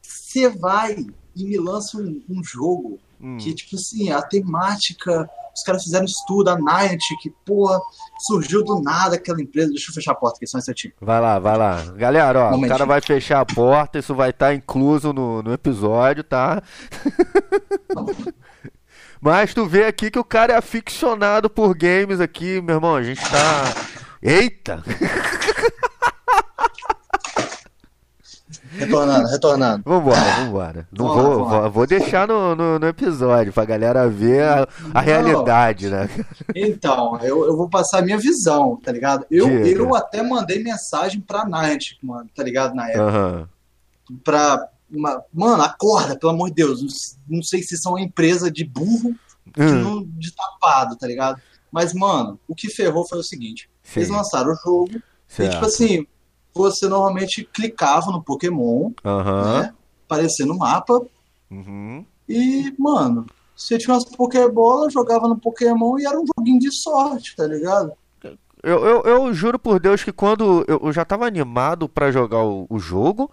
você 0.01 0.49
vai 0.49 1.05
e 1.35 1.43
me 1.43 1.57
lança 1.57 1.97
um, 1.97 2.21
um 2.29 2.43
jogo 2.43 2.99
Hum, 3.19 3.37
que, 3.37 3.53
tipo 3.53 3.75
assim, 3.75 4.11
a 4.11 4.21
temática, 4.21 5.29
os 5.55 5.63
caras 5.63 5.83
fizeram 5.83 6.05
estudo, 6.05 6.49
a 6.49 6.57
Niantic, 6.57 7.17
que, 7.21 7.29
porra, 7.45 7.79
surgiu 8.19 8.63
do 8.63 8.81
nada 8.81 9.15
aquela 9.15 9.41
empresa. 9.41 9.69
Deixa 9.69 9.89
eu 9.89 9.95
fechar 9.95 10.11
a 10.11 10.15
porta 10.15 10.37
aqui, 10.37 10.47
só 10.47 10.57
um 10.57 10.59
instantinho. 10.59 10.93
Vai 11.01 11.21
lá, 11.21 11.39
vai 11.39 11.57
lá. 11.57 11.81
Galera, 11.95 12.39
ó, 12.39 12.41
o 12.41 12.51
Momentinho. 12.51 12.69
cara 12.69 12.85
vai 12.85 13.01
fechar 13.01 13.39
a 13.39 13.45
porta, 13.45 13.99
isso 13.99 14.13
vai 14.13 14.31
estar 14.31 14.53
incluso 14.53 15.13
no, 15.13 15.41
no 15.41 15.53
episódio, 15.53 16.23
tá? 16.23 16.61
Mas 19.21 19.53
tu 19.53 19.65
vê 19.65 19.85
aqui 19.85 20.11
que 20.11 20.19
o 20.19 20.23
cara 20.23 20.53
é 20.53 20.57
aficionado 20.57 21.49
por 21.49 21.75
games 21.75 22.19
aqui, 22.19 22.61
meu 22.61 22.75
irmão. 22.75 22.95
A 22.95 23.01
gente 23.01 23.21
tá. 23.21 23.73
Eita! 24.21 24.83
Retornando, 28.77 29.27
retornando. 29.29 29.83
Vambora, 29.85 30.19
vambora. 30.39 30.87
Não 30.95 31.07
vou, 31.07 31.45
vou, 31.47 31.71
vou 31.71 31.87
deixar 31.87 32.27
no, 32.27 32.55
no, 32.55 32.79
no 32.79 32.87
episódio 32.87 33.51
pra 33.53 33.65
galera 33.65 34.07
ver 34.09 34.43
a, 34.43 34.67
a 34.93 35.01
realidade, 35.01 35.89
né? 35.89 36.09
Então, 36.55 37.17
eu, 37.21 37.45
eu 37.45 37.55
vou 37.55 37.69
passar 37.69 37.99
a 37.99 38.01
minha 38.01 38.17
visão, 38.17 38.75
tá 38.83 38.91
ligado? 38.91 39.25
Eu, 39.31 39.47
Diga. 39.47 39.79
eu 39.81 39.95
até 39.95 40.21
mandei 40.21 40.61
mensagem 40.63 41.21
pra 41.21 41.45
Niantic, 41.45 41.97
mano, 42.03 42.29
tá 42.35 42.43
ligado? 42.43 42.73
Na 42.75 42.87
época. 42.89 43.03
Aham. 43.03 43.49
Pra. 44.23 44.67
uma- 44.91 45.23
mano, 45.33 45.63
acorda, 45.63 46.17
pelo 46.17 46.31
amor 46.33 46.49
de 46.49 46.55
Deus. 46.55 46.81
Não, 47.27 47.37
não 47.37 47.43
sei 47.43 47.63
se 47.63 47.77
são 47.77 47.93
uma 47.93 48.01
empresa 48.01 48.51
de 48.51 48.63
burro 48.63 49.15
de, 49.55 49.61
Hum, 49.61 49.81
não- 49.83 50.03
de 50.03 50.31
tapado, 50.33 50.95
tá 50.95 51.07
ligado? 51.07 51.39
Mas, 51.71 51.93
mano, 51.93 52.39
o 52.47 52.55
que 52.55 52.69
ferrou 52.69 53.07
foi 53.07 53.19
o 53.19 53.23
seguinte: 53.23 53.69
eles 53.95 54.07
sim, 54.07 54.13
lançaram 54.13 54.51
o 54.51 54.55
jogo 54.55 54.89
e, 54.95 55.01
certo. 55.27 55.53
tipo 55.53 55.65
assim, 55.65 56.07
você 56.55 56.87
normalmente 56.87 57.47
clicava 57.53 58.11
no 58.11 58.23
Pokémon, 58.23 58.91
Aham. 59.03 59.61
né? 59.61 59.73
Aparecia 60.05 60.45
no 60.45 60.57
mapa, 60.57 61.01
Uhum. 61.51 62.05
e, 62.27 62.73
mano, 62.79 63.25
você 63.55 63.77
tinha 63.77 63.93
umas 63.93 64.05
Pokébolas, 64.05 64.91
jogava 64.93 65.27
no 65.27 65.37
Pokémon 65.37 65.97
e 65.99 66.05
era 66.05 66.19
um 66.19 66.25
joguinho 66.37 66.59
de 66.59 66.71
sorte, 66.71 67.35
tá 67.35 67.45
ligado? 67.45 67.91
Eu, 68.63 68.83
eu, 68.83 69.01
eu 69.03 69.33
juro 69.33 69.59
por 69.59 69.79
Deus 69.79 70.03
que 70.03 70.11
quando 70.11 70.65
eu, 70.67 70.79
eu 70.83 70.91
já 70.91 71.05
tava 71.05 71.27
animado 71.27 71.87
pra 71.87 72.11
jogar 72.11 72.43
o, 72.43 72.65
o 72.67 72.79
jogo 72.79 73.31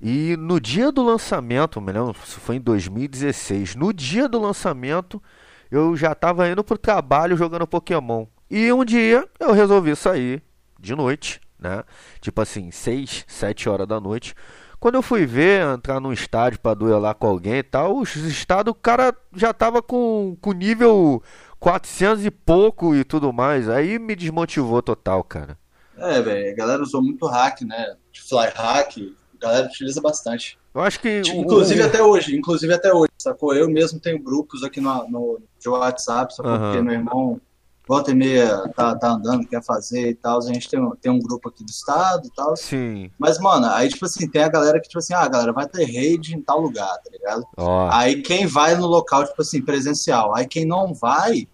e 0.00 0.36
no 0.36 0.60
dia 0.60 0.90
do 0.90 1.02
lançamento, 1.02 1.80
me 1.80 1.92
lembro, 1.92 2.16
isso 2.24 2.40
foi 2.40 2.56
em 2.56 2.60
2016, 2.60 3.76
no 3.76 3.92
dia 3.92 4.28
do 4.28 4.40
lançamento 4.40 5.22
eu 5.70 5.96
já 5.96 6.14
tava 6.14 6.48
indo 6.48 6.62
pro 6.64 6.76
trabalho 6.76 7.36
jogando 7.36 7.66
Pokémon. 7.66 8.26
E 8.50 8.72
um 8.72 8.84
dia 8.84 9.26
eu 9.38 9.52
resolvi 9.52 9.94
sair 9.96 10.42
de 10.78 10.94
noite, 10.94 11.40
né? 11.64 11.82
Tipo 12.20 12.40
assim, 12.42 12.70
6, 12.70 13.24
7 13.26 13.68
horas 13.68 13.88
da 13.88 13.98
noite. 13.98 14.34
Quando 14.78 14.96
eu 14.96 15.02
fui 15.02 15.24
ver, 15.24 15.66
entrar 15.66 15.98
num 15.98 16.12
estádio 16.12 16.60
pra 16.60 16.74
duelar 16.74 17.14
com 17.14 17.26
alguém 17.26 17.54
e 17.56 17.62
tal, 17.62 17.96
os 17.98 18.14
estados, 18.14 18.70
o 18.70 18.74
cara 18.74 19.16
já 19.34 19.52
tava 19.52 19.80
com, 19.82 20.36
com 20.40 20.52
nível 20.52 21.22
400 21.58 22.24
e 22.26 22.30
pouco 22.30 22.94
e 22.94 23.02
tudo 23.02 23.32
mais. 23.32 23.68
Aí 23.68 23.98
me 23.98 24.14
desmotivou 24.14 24.82
total, 24.82 25.24
cara. 25.24 25.56
É, 25.96 26.20
velho, 26.20 26.52
a 26.52 26.54
galera 26.54 26.82
usou 26.82 27.02
muito 27.02 27.26
hack, 27.26 27.62
né? 27.62 27.94
De 28.12 28.20
fly 28.20 28.48
hack, 28.54 28.98
a 28.98 29.38
galera 29.40 29.66
utiliza 29.66 30.00
bastante. 30.02 30.58
Eu 30.74 30.82
acho 30.82 31.00
que. 31.00 31.22
Inclusive 31.34 31.80
o- 31.80 31.86
até 31.86 32.02
hoje, 32.02 32.36
inclusive 32.36 32.74
até 32.74 32.92
hoje, 32.92 33.10
sacou? 33.16 33.54
Eu 33.54 33.70
mesmo 33.70 33.98
tenho 34.00 34.18
grupos 34.18 34.62
aqui 34.64 34.80
no, 34.80 35.08
no 35.08 35.40
de 35.58 35.68
WhatsApp, 35.68 36.34
sacou? 36.34 36.50
Aham. 36.52 36.64
Porque 36.72 36.82
meu 36.82 36.94
irmão, 36.94 37.40
volta 37.86 38.10
e 38.10 38.14
meia, 38.14 38.66
tá, 38.74 38.94
tá 38.96 39.10
andando, 39.10 39.46
quer 39.46 39.62
fazer 39.62 40.10
e 40.10 40.14
tal. 40.14 40.38
A 40.38 40.52
gente 40.52 40.68
tem, 40.68 40.80
um- 40.80 40.94
tem 40.96 41.12
um 41.12 41.18
grupo 41.18 41.48
aqui 41.48 41.62
do 41.62 41.70
estado 41.70 42.26
e 42.26 42.30
tal. 42.34 42.56
Sim. 42.56 43.10
Mas, 43.18 43.38
mano, 43.38 43.66
aí, 43.66 43.88
tipo 43.88 44.04
assim, 44.06 44.26
tem 44.28 44.42
a 44.42 44.48
galera 44.48 44.80
que, 44.80 44.88
tipo 44.88 44.98
assim, 44.98 45.12
ah, 45.14 45.28
galera, 45.28 45.52
vai 45.52 45.66
ter 45.68 45.84
raid 45.84 46.34
em 46.34 46.40
tal 46.40 46.60
lugar, 46.60 46.88
tá 46.98 47.10
ligado? 47.12 47.44
Ó. 47.56 47.88
Aí 47.92 48.22
quem 48.22 48.46
vai 48.46 48.74
no 48.74 48.86
local, 48.86 49.24
tipo 49.26 49.40
assim, 49.42 49.60
presencial. 49.62 50.34
Aí 50.34 50.46
quem 50.46 50.64
não 50.64 50.94
vai 50.94 51.46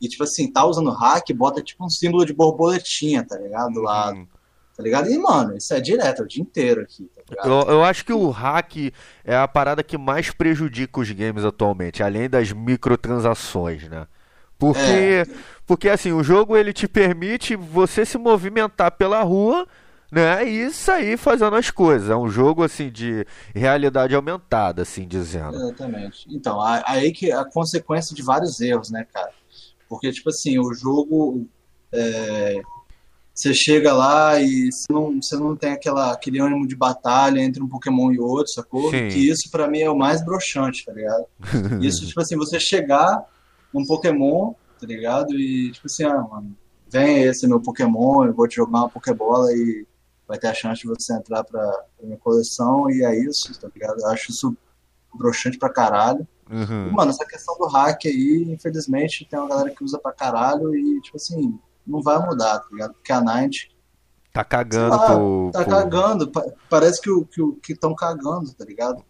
e, 0.00 0.08
tipo 0.08 0.22
assim, 0.24 0.50
tá 0.52 0.64
usando 0.64 0.90
hack, 0.90 1.32
bota 1.34 1.62
tipo 1.62 1.84
um 1.84 1.88
símbolo 1.88 2.24
de 2.26 2.32
borboletinha, 2.32 3.24
tá 3.26 3.36
ligado? 3.38 3.72
Do 3.72 3.80
lado, 3.80 4.18
Hum. 4.18 4.26
tá 4.76 4.82
ligado? 4.82 5.10
E, 5.10 5.18
mano, 5.18 5.56
isso 5.56 5.72
é 5.74 5.80
direto, 5.80 6.20
é 6.22 6.24
o 6.24 6.28
dia 6.28 6.42
inteiro 6.42 6.82
aqui, 6.82 7.10
tá 7.16 7.22
ligado? 7.30 7.48
Eu, 7.48 7.74
eu 7.76 7.82
acho 7.84 8.04
que 8.04 8.12
o 8.12 8.28
hack 8.30 8.92
é 9.24 9.36
a 9.36 9.48
parada 9.48 9.82
que 9.82 9.98
mais 9.98 10.30
prejudica 10.30 11.00
os 11.00 11.10
games 11.10 11.44
atualmente, 11.44 12.00
além 12.02 12.28
das 12.28 12.52
microtransações, 12.52 13.88
né? 13.88 14.06
Porque, 14.58 14.80
É. 14.80 15.24
porque 15.66 15.88
assim, 15.88 16.12
o 16.12 16.22
jogo 16.22 16.56
ele 16.56 16.72
te 16.72 16.88
permite 16.88 17.54
você 17.56 18.04
se 18.04 18.18
movimentar 18.18 18.90
pela 18.92 19.22
rua, 19.22 19.66
né? 20.10 20.42
E 20.44 20.70
sair 20.72 21.16
fazendo 21.16 21.54
as 21.56 21.70
coisas. 21.70 22.10
É 22.10 22.16
um 22.16 22.28
jogo 22.28 22.62
assim 22.64 22.90
de 22.90 23.24
realidade 23.54 24.14
aumentada, 24.14 24.82
assim 24.82 25.06
dizendo. 25.06 25.54
Exatamente. 25.54 26.26
Então, 26.30 26.60
aí 26.60 27.12
que 27.12 27.30
a 27.30 27.44
consequência 27.44 28.14
de 28.16 28.22
vários 28.22 28.60
erros, 28.60 28.90
né, 28.90 29.06
cara? 29.12 29.30
Porque, 29.88 30.10
tipo 30.10 30.28
assim, 30.30 30.58
o 30.58 30.72
jogo. 30.74 31.46
é, 31.92 32.60
você 33.34 33.54
chega 33.54 33.92
lá 33.94 34.40
e 34.40 34.68
você 34.72 34.92
não, 34.92 35.22
você 35.22 35.36
não 35.36 35.54
tem 35.54 35.70
aquela, 35.70 36.12
aquele 36.12 36.40
ânimo 36.40 36.66
de 36.66 36.74
batalha 36.74 37.40
entre 37.40 37.62
um 37.62 37.68
Pokémon 37.68 38.10
e 38.10 38.18
outro, 38.18 38.52
sacou? 38.52 38.90
Sim. 38.90 39.06
Que 39.08 39.30
isso 39.30 39.48
pra 39.48 39.68
mim 39.68 39.78
é 39.78 39.88
o 39.88 39.96
mais 39.96 40.24
broxante, 40.24 40.84
tá 40.84 40.92
ligado? 40.92 41.24
Isso, 41.80 42.04
tipo 42.04 42.20
assim, 42.20 42.36
você 42.36 42.58
chegar 42.58 43.24
num 43.72 43.84
Pokémon, 43.86 44.52
tá 44.80 44.86
ligado? 44.86 45.34
E, 45.34 45.70
tipo 45.72 45.86
assim, 45.86 46.04
ah, 46.04 46.20
mano, 46.22 46.56
vem 46.90 47.22
esse 47.24 47.46
meu 47.46 47.60
Pokémon, 47.60 48.24
eu 48.24 48.32
vou 48.34 48.48
te 48.48 48.56
jogar 48.56 48.78
uma 48.80 48.88
Pokébola 48.88 49.52
e 49.52 49.86
vai 50.26 50.38
ter 50.38 50.48
a 50.48 50.54
chance 50.54 50.82
de 50.82 50.88
você 50.88 51.14
entrar 51.14 51.42
pra, 51.44 51.62
pra 51.96 52.06
minha 52.06 52.18
coleção 52.18 52.90
e 52.90 53.02
é 53.04 53.18
isso, 53.18 53.58
tá 53.60 53.68
ligado? 53.74 54.00
Eu 54.00 54.08
acho 54.08 54.30
isso 54.30 54.56
broxante 55.14 55.58
pra 55.58 55.70
caralho. 55.70 56.26
Uhum. 56.50 56.88
E, 56.88 56.92
mano, 56.92 57.10
essa 57.10 57.26
questão 57.26 57.56
do 57.58 57.66
hack 57.66 58.06
aí, 58.06 58.46
infelizmente, 58.48 59.26
tem 59.28 59.38
uma 59.38 59.48
galera 59.48 59.70
que 59.70 59.82
usa 59.84 59.98
pra 59.98 60.12
caralho 60.12 60.74
e, 60.74 61.00
tipo 61.02 61.16
assim, 61.16 61.58
não 61.86 62.02
vai 62.02 62.18
mudar, 62.24 62.58
tá 62.60 62.66
ligado? 62.70 62.92
Porque 62.94 63.12
a 63.12 63.20
Night 63.20 63.70
Tá 64.32 64.44
cagando 64.44 64.94
Ah, 64.94 65.06
pro. 65.06 65.50
tá 65.52 65.62
pro- 65.64 65.70
cagando, 65.70 66.30
pa- 66.30 66.44
parece 66.70 67.00
que 67.00 67.10
o 67.10 67.24
que 67.24 67.40
que 67.62 67.72
estão 67.72 67.94
cagando, 67.94 68.52
tá 68.52 68.64
ligado? 68.64 69.02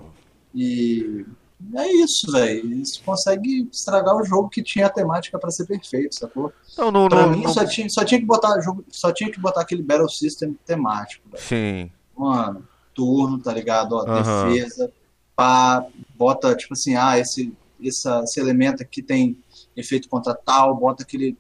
E 0.55 1.27
é 1.75 1.93
isso, 1.93 2.31
velho. 2.31 2.73
Isso 2.75 3.03
consegue 3.05 3.69
estragar 3.73 4.15
o 4.17 4.25
jogo 4.25 4.49
que 4.49 4.63
tinha 4.63 4.87
a 4.87 4.91
temática 4.91 5.39
pra 5.39 5.51
ser 5.51 5.67
perfeito, 5.67 6.15
sacou? 6.15 6.53
Não, 6.77 6.91
não, 6.91 7.09
Pra 7.09 7.23
não, 7.23 7.31
mim 7.31 7.43
não- 7.43 7.53
só 7.53 7.65
tinha, 7.67 7.89
só 7.89 8.05
tinha 8.05 8.21
que 8.21 8.27
botar 8.27 8.61
jogo, 8.61 8.85
só 8.91 9.13
tinha 9.13 9.31
que 9.31 9.41
botar 9.41 9.61
aquele 9.63 9.83
Battle 9.83 10.09
System 10.09 10.57
temático, 10.65 11.29
velho. 11.31 11.43
Sim. 11.43 11.91
Mano, 12.17 12.67
turno, 12.95 13.39
tá 13.39 13.53
ligado? 13.53 13.93
Ó, 13.95 14.05
defesa, 14.05 14.91
pá, 15.37 15.85
bota 16.17 16.55
tipo 16.57 16.75
assim, 16.75 16.95
ah, 16.97 17.19
esse, 17.19 17.53
essa, 17.85 18.21
esse 18.25 18.41
elemento 18.41 18.83
aqui 18.83 19.03
tem 19.03 19.39
efeito 19.77 20.09
contra 20.09 20.35
tal, 20.35 20.75
bota 20.77 21.03
aquele. 21.03 21.37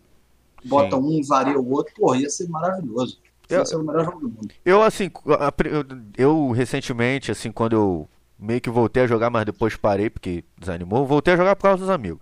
Bota 0.64 0.96
Sim. 0.96 1.02
um, 1.02 1.22
varia 1.24 1.58
o 1.58 1.70
outro, 1.70 1.94
porra, 1.94 2.18
ia 2.18 2.28
ser 2.30 2.48
maravilhoso. 2.48 3.18
Eu- 3.48 3.60
Ia 3.60 3.64
ser 3.64 3.76
o 3.76 3.82
melhor 3.82 4.04
jogo 4.04 4.20
do 4.20 4.28
mundo. 4.28 4.48
Eu, 4.64 4.82
assim, 4.82 5.10
eu, 5.24 5.84
eu 6.18 6.50
recentemente, 6.50 7.30
assim, 7.30 7.50
quando 7.50 7.72
eu 7.74 8.08
meio 8.38 8.60
que 8.60 8.70
voltei 8.70 9.02
a 9.02 9.06
jogar, 9.06 9.30
mas 9.30 9.44
depois 9.44 9.76
parei 9.76 10.08
porque 10.08 10.44
desanimou, 10.56 11.06
voltei 11.06 11.34
a 11.34 11.36
jogar 11.36 11.56
por 11.56 11.62
causa 11.62 11.78
dos 11.78 11.90
amigos. 11.90 12.20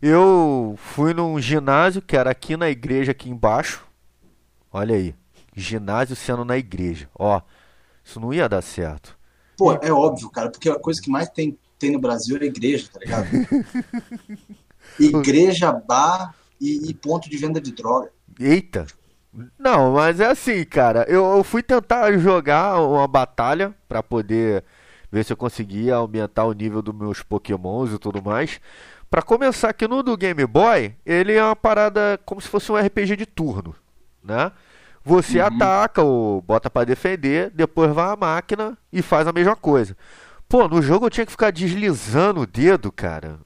Eu 0.00 0.76
fui 0.78 1.12
num 1.12 1.38
ginásio 1.40 2.00
que 2.00 2.16
era 2.16 2.30
aqui 2.30 2.56
na 2.56 2.70
igreja, 2.70 3.12
aqui 3.12 3.28
embaixo. 3.28 3.86
Olha 4.72 4.94
aí, 4.94 5.14
ginásio 5.54 6.16
sendo 6.16 6.44
na 6.44 6.56
igreja. 6.56 7.08
Ó, 7.18 7.40
isso 8.02 8.20
não 8.20 8.32
ia 8.32 8.48
dar 8.48 8.62
certo. 8.62 9.18
Pô, 9.58 9.72
é 9.72 9.92
óbvio, 9.92 10.30
cara, 10.30 10.50
porque 10.50 10.70
a 10.70 10.78
coisa 10.78 11.02
que 11.02 11.10
mais 11.10 11.28
tem, 11.28 11.58
tem 11.78 11.92
no 11.92 11.98
Brasil 11.98 12.38
é 12.40 12.44
igreja, 12.44 12.88
tá 12.92 12.98
ligado? 12.98 13.26
Igreja, 14.98 15.72
bar 15.72 16.34
e, 16.60 16.88
e 16.90 16.94
ponto 16.94 17.28
de 17.28 17.36
venda 17.36 17.60
de 17.60 17.72
droga. 17.72 18.10
Eita! 18.38 18.86
Não, 19.58 19.92
mas 19.92 20.18
é 20.18 20.26
assim, 20.26 20.64
cara. 20.64 21.04
Eu, 21.08 21.24
eu 21.36 21.44
fui 21.44 21.62
tentar 21.62 22.12
jogar 22.18 22.80
uma 22.80 23.06
batalha 23.06 23.74
pra 23.88 24.02
poder 24.02 24.64
ver 25.10 25.24
se 25.24 25.32
eu 25.32 25.36
conseguia 25.36 25.96
aumentar 25.96 26.44
o 26.44 26.52
nível 26.52 26.80
dos 26.82 26.94
meus 26.94 27.22
Pokémons 27.22 27.92
e 27.92 27.98
tudo 27.98 28.22
mais. 28.22 28.60
Pra 29.10 29.22
começar 29.22 29.70
aqui 29.70 29.88
no 29.88 30.02
do 30.02 30.16
Game 30.16 30.46
Boy, 30.46 30.94
ele 31.04 31.32
é 31.34 31.42
uma 31.44 31.56
parada 31.56 32.18
como 32.24 32.40
se 32.40 32.48
fosse 32.48 32.70
um 32.70 32.76
RPG 32.76 33.16
de 33.16 33.26
turno, 33.26 33.74
né? 34.22 34.52
Você 35.04 35.40
Uhum. 35.40 35.46
ataca 35.46 36.02
ou 36.02 36.40
bota 36.42 36.68
pra 36.70 36.84
defender, 36.84 37.50
depois 37.50 37.92
vai 37.92 38.12
à 38.12 38.16
máquina 38.16 38.76
e 38.92 39.02
faz 39.02 39.26
a 39.26 39.32
mesma 39.32 39.56
coisa. 39.56 39.96
Pô, 40.48 40.68
no 40.68 40.80
jogo 40.82 41.06
eu 41.06 41.10
tinha 41.10 41.24
que 41.26 41.32
ficar 41.32 41.50
deslizando 41.50 42.40
o 42.42 42.46
dedo, 42.46 42.92
cara. 42.92 43.38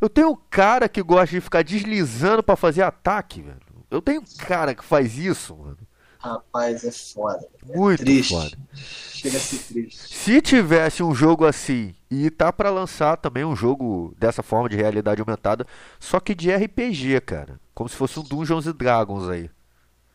Eu 0.00 0.08
tenho 0.10 0.30
um 0.30 0.38
cara 0.50 0.88
que 0.88 1.02
gosta 1.02 1.34
de 1.34 1.40
ficar 1.40 1.62
deslizando 1.62 2.42
pra 2.42 2.56
fazer 2.56 2.82
ataque, 2.82 3.40
velho. 3.40 3.56
Eu 3.90 4.02
tenho 4.02 4.20
um 4.20 4.46
cara 4.46 4.74
que 4.74 4.84
faz 4.84 5.16
isso, 5.16 5.56
mano. 5.56 5.78
Rapaz, 6.26 6.84
é 6.84 6.90
foda. 6.90 7.46
É 7.68 7.76
Muito 7.76 8.00
triste. 8.00 8.34
foda. 8.34 8.56
Chega 8.74 9.36
a 9.36 9.40
ser 9.40 9.58
triste. 9.58 10.14
Se 10.14 10.40
tivesse 10.40 11.02
um 11.02 11.14
jogo 11.14 11.44
assim, 11.46 11.94
e 12.10 12.30
tá 12.30 12.52
pra 12.52 12.70
lançar 12.70 13.16
também 13.16 13.44
um 13.44 13.54
jogo 13.54 14.14
dessa 14.18 14.42
forma 14.42 14.68
de 14.68 14.76
realidade 14.76 15.20
aumentada, 15.20 15.66
só 16.00 16.18
que 16.20 16.34
de 16.34 16.54
RPG, 16.54 17.20
cara. 17.20 17.60
Como 17.74 17.88
se 17.88 17.96
fosse 17.96 18.18
um 18.18 18.22
Dungeons 18.22 18.64
Dragons 18.74 19.28
aí. 19.28 19.50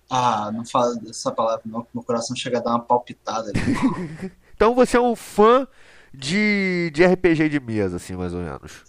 Ah, 0.10 0.52
não 0.52 0.66
fala 0.66 1.00
essa 1.10 1.32
palavra 1.32 1.62
não, 1.66 1.88
meu 1.94 2.04
coração 2.04 2.36
chega 2.36 2.58
a 2.58 2.62
dar 2.62 2.72
uma 2.72 2.82
palpitada 2.82 3.50
ali. 3.50 4.32
Então 4.54 4.76
você 4.76 4.96
é 4.96 5.02
um 5.02 5.16
fã 5.16 5.68
de, 6.14 6.92
de 6.94 7.04
RPG 7.04 7.50
de 7.50 7.60
mesa, 7.60 7.96
assim, 7.96 8.16
mais 8.16 8.32
ou 8.32 8.42
menos. 8.42 8.84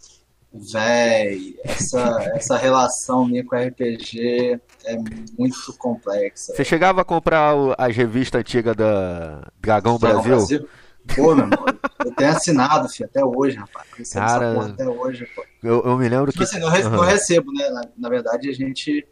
Véi, 0.55 1.57
essa, 1.65 2.31
essa 2.35 2.57
relação 2.59 3.27
minha 3.27 3.45
com 3.45 3.57
RPG 3.57 4.61
é 4.85 4.97
muito 4.97 5.73
complexa. 5.79 6.55
Você 6.55 6.65
chegava 6.65 7.01
a 7.01 7.05
comprar 7.05 7.57
o- 7.57 7.75
as 7.79 7.97
revistas 7.97 8.41
antigas 8.41 8.77
da 8.77 9.51
Dragão 9.61 9.99
Dragão 9.99 10.23
Brasil? 10.23 10.69
Pô, 11.15 11.35
meu 11.35 11.45
irmão, 11.47 11.67
eu 12.05 12.15
tenho 12.15 12.31
assinado, 12.31 12.89
filho, 12.89 13.09
até 13.09 13.25
hoje, 13.25 13.57
rapaz. 13.57 13.87
Eu 13.91 13.99
recebo 13.99 14.25
Cara, 14.27 14.67
até 14.67 14.89
hoje, 14.89 15.27
pô. 15.35 15.45
Eu, 15.63 15.83
eu 15.85 15.97
me 15.99 16.09
lembro 16.09 16.31
Tipo 16.31 16.45
que. 16.45 16.51
assim, 16.51 16.61
não, 16.61 16.69
re- 16.69 16.83
não 16.83 16.91
Aham. 16.99 17.07
recebo, 17.07 17.53
né? 17.53 17.71
Na, 17.71 17.83
na 17.97 18.09
verdade, 18.09 18.49
a 18.49 18.53
gente. 18.53 19.07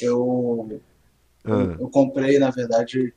Eu, 0.00 0.80
eu, 1.44 1.52
Ah, 1.72 1.76
eu 1.80 1.88
comprei, 1.88 2.38
na 2.38 2.50
verdade. 2.50 3.14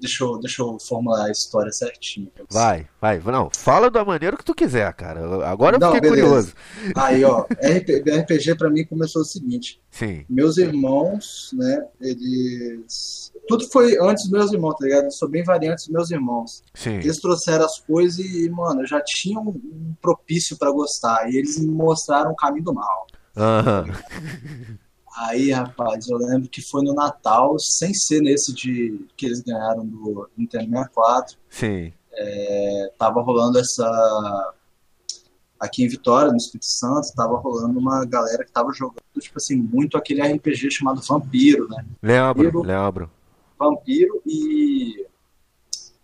Deixa 0.00 0.24
eu, 0.24 0.38
deixa 0.38 0.62
eu 0.62 0.78
formular 0.78 1.26
a 1.26 1.30
história 1.30 1.70
certinho. 1.70 2.30
Vai, 2.50 2.88
vai. 3.00 3.18
Não, 3.20 3.50
fala 3.54 3.90
da 3.90 4.04
maneira 4.04 4.36
que 4.36 4.44
tu 4.44 4.54
quiser, 4.54 4.92
cara. 4.94 5.46
Agora 5.46 5.76
eu 5.76 5.80
Não, 5.80 5.92
fiquei 5.92 6.10
beleza. 6.10 6.26
curioso. 6.26 6.54
Aí, 6.96 7.22
ó, 7.24 7.42
RP 7.62 8.02
RPG 8.20 8.56
pra 8.56 8.70
mim 8.70 8.84
começou 8.84 9.22
o 9.22 9.24
seguinte. 9.24 9.80
Sim. 9.90 10.24
Meus 10.28 10.56
irmãos, 10.56 11.50
né, 11.52 11.84
eles... 12.00 13.32
Tudo 13.46 13.68
foi 13.70 13.98
antes 14.00 14.24
dos 14.24 14.32
meus 14.32 14.52
irmãos, 14.52 14.74
tá 14.76 14.86
ligado? 14.86 15.04
Eu 15.04 15.10
sou 15.10 15.28
bem 15.28 15.42
variante 15.42 15.80
dos 15.80 15.88
meus 15.88 16.10
irmãos. 16.10 16.62
Sim. 16.74 16.94
Eles 16.94 17.18
trouxeram 17.20 17.64
as 17.64 17.78
coisas 17.80 18.18
e, 18.18 18.48
mano, 18.48 18.82
eu 18.82 18.86
já 18.86 19.00
tinha 19.04 19.38
um, 19.38 19.48
um 19.50 19.94
propício 20.00 20.56
pra 20.56 20.70
gostar. 20.70 21.28
E 21.30 21.36
eles 21.36 21.58
me 21.58 21.68
mostraram 21.68 22.30
o 22.30 22.36
caminho 22.36 22.64
do 22.64 22.74
mal. 22.74 23.06
Aham. 23.36 23.86
Aí, 25.16 25.50
rapaz, 25.50 26.08
eu 26.08 26.16
lembro 26.18 26.48
que 26.48 26.62
foi 26.62 26.82
no 26.84 26.94
Natal, 26.94 27.58
sem 27.58 27.92
ser 27.92 28.20
nesse 28.20 28.54
de 28.54 29.06
que 29.16 29.26
eles 29.26 29.40
ganharam 29.40 29.84
do 29.84 30.28
Nintendo 30.36 30.70
64. 30.70 31.36
Sim. 31.48 31.92
É, 32.12 32.92
tava 32.98 33.20
rolando 33.20 33.58
essa. 33.58 34.54
Aqui 35.58 35.84
em 35.84 35.88
Vitória, 35.88 36.30
no 36.30 36.36
Espírito 36.38 36.64
Santo, 36.66 37.12
tava 37.14 37.36
rolando 37.36 37.78
uma 37.78 38.04
galera 38.06 38.44
que 38.44 38.50
tava 38.52 38.72
jogando, 38.72 39.02
tipo 39.18 39.36
assim, 39.36 39.56
muito 39.56 39.96
aquele 39.98 40.22
RPG 40.22 40.70
chamado 40.70 41.02
Vampiro, 41.02 41.68
né? 41.68 41.84
Lembro, 42.02 42.44
Vampiro. 42.44 42.62
lembro. 42.62 43.10
Vampiro 43.58 44.22
e. 44.26 45.06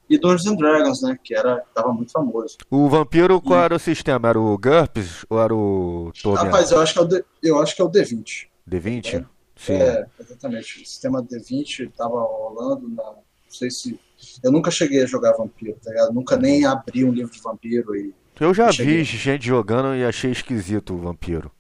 E 0.09 0.19
Dungeons 0.19 0.47
and 0.47 0.57
Dragons, 0.57 1.03
né? 1.03 1.19
Que 1.25 1.35
era, 1.35 1.65
tava 1.75 1.93
muito 1.93 2.13
famoso. 2.13 2.59
O 2.71 2.89
vampiro, 2.89 3.41
qual 3.41 3.61
E- 3.61 3.65
era 3.65 3.75
o 3.75 3.79
sistema? 3.79 4.29
Era 4.29 4.39
o 4.39 4.57
GURPS 4.59 5.25
ou 5.29 5.41
era 5.41 5.55
o? 5.55 6.13
Rapaz, 6.37 6.71
eu 6.71 6.81
acho 6.81 6.93
que 6.93 6.99
é 6.99 7.03
o, 7.03 7.05
D, 7.07 7.25
eu 7.43 7.59
acho 7.61 7.75
que 7.75 7.83
é 7.83 7.85
o 7.85 7.91
D20. 7.91 8.47
D20? 8.69 9.27
Sim. 9.57 9.73
É, 9.75 10.07
exatamente. 10.21 10.83
O 10.83 10.87
sistema 10.87 11.23
D20 11.23 11.91
tava 11.97 12.21
rolando 12.21 12.89
na. 12.89 13.03
Não 13.03 13.23
sei 13.49 13.71
se. 13.71 13.99
Eu 14.43 14.51
nunca 14.51 14.71
cheguei 14.71 15.03
a 15.03 15.07
jogar 15.07 15.33
vampiro, 15.33 15.79
tá 15.83 15.91
ligado? 15.91 16.13
Nunca 16.13 16.37
nem 16.37 16.65
abri 16.65 17.05
um 17.05 17.13
livro 17.13 17.33
de 17.33 17.41
vampiro 17.41 17.97
e. 17.97 18.15
Eu 18.39 18.53
já 18.53 18.71
cheguei. 18.71 18.99
vi 18.99 19.05
gente 19.05 19.47
jogando 19.47 19.95
e 19.95 20.05
achei 20.05 20.31
esquisito 20.31 20.95
o 20.95 20.99
vampiro. 20.99 21.51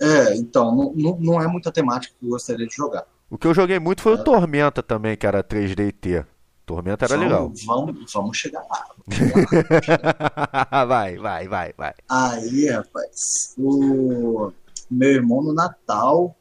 É, 0.00 0.34
então, 0.36 0.74
não, 0.74 0.92
não, 0.94 1.18
não 1.20 1.42
é 1.42 1.46
muita 1.46 1.70
temática 1.70 2.14
que 2.18 2.24
eu 2.26 2.30
gostaria 2.30 2.66
de 2.66 2.74
jogar. 2.74 3.06
O 3.30 3.38
que 3.38 3.46
eu 3.46 3.54
joguei 3.54 3.78
muito 3.78 4.02
foi 4.02 4.14
o 4.14 4.18
É. 4.20 4.22
Tormenta 4.22 4.82
também, 4.82 5.16
que 5.16 5.26
era 5.26 5.44
3D 5.44 5.88
e 5.88 5.92
T. 5.92 6.24
Tormenta 6.64 7.04
era 7.04 7.16
vamos, 7.16 7.30
legal. 7.32 7.52
Vamos, 7.66 8.12
vamos 8.12 8.36
chegar 8.36 8.62
lá. 8.70 8.86
Vamos 9.06 9.84
chegar 9.84 10.68
lá. 10.70 10.84
vai, 10.84 11.16
vai, 11.16 11.48
vai, 11.48 11.72
vai. 11.76 11.94
Aí, 12.08 12.68
rapaz, 12.68 13.54
o 13.58 14.52
meu 14.90 15.08
irmão 15.10 15.42
no 15.42 15.52
Natal, 15.54 16.36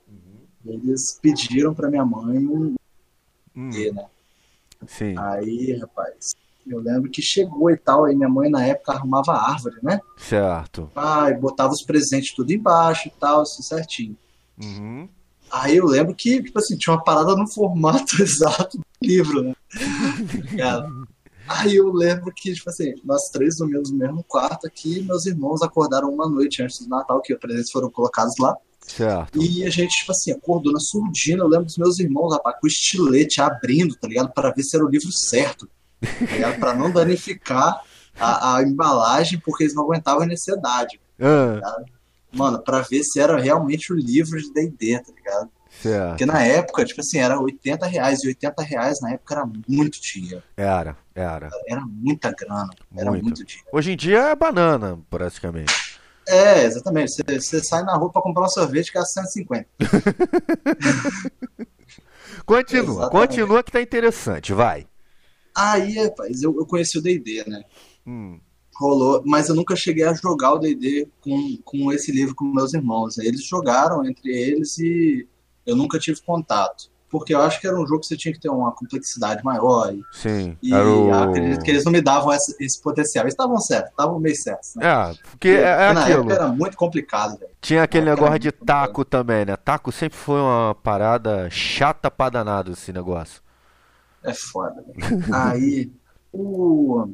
eles 0.65 1.19
pediram 1.21 1.74
pra 1.74 1.89
minha 1.89 2.06
mãe 2.06 2.38
um 2.39 2.76
Hum, 3.56 3.69
D, 3.69 3.91
né? 3.91 4.06
sim, 4.88 5.13
Aí, 5.17 5.78
rapaz, 5.78 6.32
eu 6.65 6.80
lembro 6.80 7.10
que 7.12 7.21
chegou 7.21 7.69
e 7.69 7.76
tal, 7.78 8.06
aí 8.06 8.15
minha 8.15 8.30
mãe 8.30 8.50
na 8.50 8.65
época 8.65 8.93
arrumava 8.93 9.34
árvore, 9.34 9.76
né? 9.84 10.00
certo. 10.17 10.89
Ah, 10.95 11.30
e 11.30 11.34
botava 11.36 11.74
os 11.74 11.84
presentes 11.84 12.34
tudo 12.34 12.52
embaixo 12.52 13.08
e 13.10 13.12
tal, 13.19 13.41
assim, 13.41 13.62
certinho. 13.62 14.15
Uhum. 14.62 15.10
Aí 15.52 15.76
eu 15.76 15.86
lembro 15.86 16.15
que, 16.15 16.41
tipo 16.41 16.58
assim, 16.60 16.78
tinha 16.78 16.95
uma 16.95 17.04
parada 17.04 17.36
no 17.36 17.45
formato 17.45 18.15
exato 18.24 18.78
do 18.78 18.84
livro, 19.02 19.41
né? 19.43 19.54
Aí 21.47 21.76
eu 21.76 21.91
lembro 21.91 22.32
que, 22.34 22.54
tipo 22.54 22.69
assim, 22.69 22.93
nós 23.04 23.30
três 23.30 23.58
dormimos 23.58 23.91
no 23.91 23.97
mesmo 23.97 24.24
quarto 24.24 24.65
aqui, 24.65 25.02
meus 25.04 25.26
irmãos 25.26 25.62
acordaram 25.62 26.10
uma 26.13 26.30
noite 26.30 26.63
antes 26.63 26.80
do 26.80 26.88
Natal, 26.88 27.21
que 27.21 27.34
os 27.34 27.39
presentes 27.39 27.71
foram 27.71 27.89
colocados 27.89 28.34
lá. 28.39 28.56
Certo. 28.86 29.41
E 29.41 29.63
a 29.63 29.70
gente, 29.70 29.91
tipo 29.91 30.12
assim, 30.12 30.32
acordou 30.32 30.74
na 30.74 30.80
surdina. 30.80 31.44
Eu 31.44 31.48
lembro 31.48 31.65
dos 31.65 31.78
meus 31.78 32.00
irmãos, 32.00 32.34
rapaz, 32.34 32.58
com 32.60 32.65
o 32.65 32.70
estilete 32.70 33.41
abrindo, 33.41 33.96
tá 33.96 34.08
ligado? 34.08 34.32
Pra 34.34 34.52
ver 34.52 34.63
se 34.63 34.76
era 34.76 34.86
o 34.86 34.89
livro 34.89 35.10
certo, 35.12 35.67
tá 36.02 36.08
ligado? 36.32 36.60
Pra 36.60 36.74
não 36.76 36.91
danificar 36.91 37.82
a, 38.20 38.58
a 38.58 38.63
embalagem, 38.63 39.39
porque 39.39 39.63
eles 39.63 39.76
não 39.76 39.84
aguentavam 39.84 40.24
a 40.24 40.26
necessidade. 40.26 41.00
Ah, 41.20 41.84
Mano, 42.34 42.62
pra 42.63 42.82
ver 42.82 43.04
se 43.04 43.20
era 43.20 43.38
realmente 43.39 43.91
o 43.91 43.96
livro 43.96 44.41
de 44.41 44.52
D&D, 44.54 45.00
tá 45.00 45.12
ligado? 45.13 45.50
certo. 45.82 46.10
Porque 46.10 46.26
na 46.26 46.44
época, 46.44 46.86
tipo 46.86 47.02
assim, 47.02 47.17
era 47.20 47.39
80 47.39 47.86
reais. 47.88 48.24
E 48.24 48.28
80 48.30 48.63
reais 48.63 49.02
na 49.02 49.12
época 49.12 49.36
era 49.36 49.46
muito 49.67 50.02
dinheiro. 50.02 50.44
Era, 50.56 50.98
era. 51.15 51.50
Era 51.67 51.82
muita 51.82 52.32
grana. 52.32 52.70
Era 52.96 53.10
Muito. 53.12 53.24
muito, 53.24 53.44
dinheiro. 53.46 53.67
Hoje 53.72 53.91
em 53.91 53.98
dia 53.98 54.20
é 54.20 54.36
banana, 54.36 55.00
praticamente. 55.10 55.74
É, 56.28 56.64
exatamente. 56.64 57.12
Você, 57.14 57.24
você 57.40 57.64
sai 57.64 57.84
na 57.84 57.96
rua 57.96 58.12
pra 58.12 58.22
comprar 58.22 58.46
um 58.46 58.50
sorvete 58.50 58.92
que 58.92 58.98
é 58.98 59.04
150. 59.04 59.68
Continua, 62.46 62.84
Exatamente. 62.84 63.28
continua 63.28 63.64
que 63.64 63.72
tá 63.72 63.82
interessante, 63.82 64.54
vai. 64.54 64.88
Aí, 65.56 65.94
rapaz, 66.04 66.42
eu, 66.42 66.56
eu 66.58 66.66
conheci 66.66 66.98
o 66.98 67.02
D&D, 67.02 67.44
né? 67.48 67.64
Hum. 68.06 68.40
Rolou, 68.76 69.22
mas 69.26 69.50
eu 69.50 69.56
nunca 69.56 69.76
cheguei 69.76 70.04
a 70.06 70.14
jogar 70.14 70.54
o 70.54 70.60
D&D 70.60 71.08
com, 71.20 71.58
com 71.64 71.92
esse 71.92 72.12
livro 72.12 72.34
com 72.34 72.46
meus 72.46 72.74
irmãos. 72.74 73.18
Eles 73.18 73.46
jogaram 73.46 74.06
entre 74.06 74.32
eles 74.32 74.78
e 74.80 75.28
eu 75.66 75.76
nunca 75.76 76.00
tive 76.00 76.22
contato. 76.22 76.90
Porque 77.12 77.34
eu 77.36 77.41
acho 77.41 77.60
que 77.60 77.67
era 77.67 77.76
um 77.78 77.86
jogo 77.86 78.00
que 78.00 78.08
você 78.08 78.15
tinha 78.15 78.34
que 78.34 78.39
ter 78.39 78.50
uma 78.50 78.71
complexidade 78.71 79.43
maior. 79.43 79.93
E, 79.93 80.02
Sim. 80.13 80.58
e 80.63 80.74
o... 80.74 81.13
acredito 81.13 81.62
que 81.62 81.69
eles 81.69 81.84
não 81.84 81.91
me 81.91 82.02
davam 82.02 82.32
esse, 82.34 82.56
esse 82.63 82.82
potencial. 82.82 83.24
Eles 83.26 83.34
estavam 83.34 83.58
certos, 83.60 83.91
estavam 83.91 84.17
meio 84.19 84.36
certos. 84.36 84.76
Né? 84.76 84.86
É, 84.88 85.13
porque 85.30 85.50
é, 85.50 85.54
é 85.62 85.76
Porque 85.88 85.93
na 85.93 86.02
aquilo. 86.04 86.19
época 86.19 86.34
era 86.34 86.47
muito 86.47 86.78
complicado, 86.78 87.38
velho. 87.38 87.52
Tinha 87.60 87.84
aquele 87.84 88.10
época 88.10 88.21
negócio 88.21 88.39
de 88.39 88.47
muito 88.47 88.60
complicado. 88.60 88.88
taco 88.88 89.06
também, 89.06 89.45
né? 89.45 89.58
Taco 89.58 89.91
sempre 89.91 90.17
foi 90.17 90.39
uma 90.39 90.74
parada 90.82 91.50
chata 91.50 92.10
pra 92.10 92.30
danado 92.30 92.71
esse 92.71 92.93
negócio. 92.93 93.41
É 94.24 94.34
foda. 94.34 94.84
Aí, 95.34 95.91
o. 96.32 97.10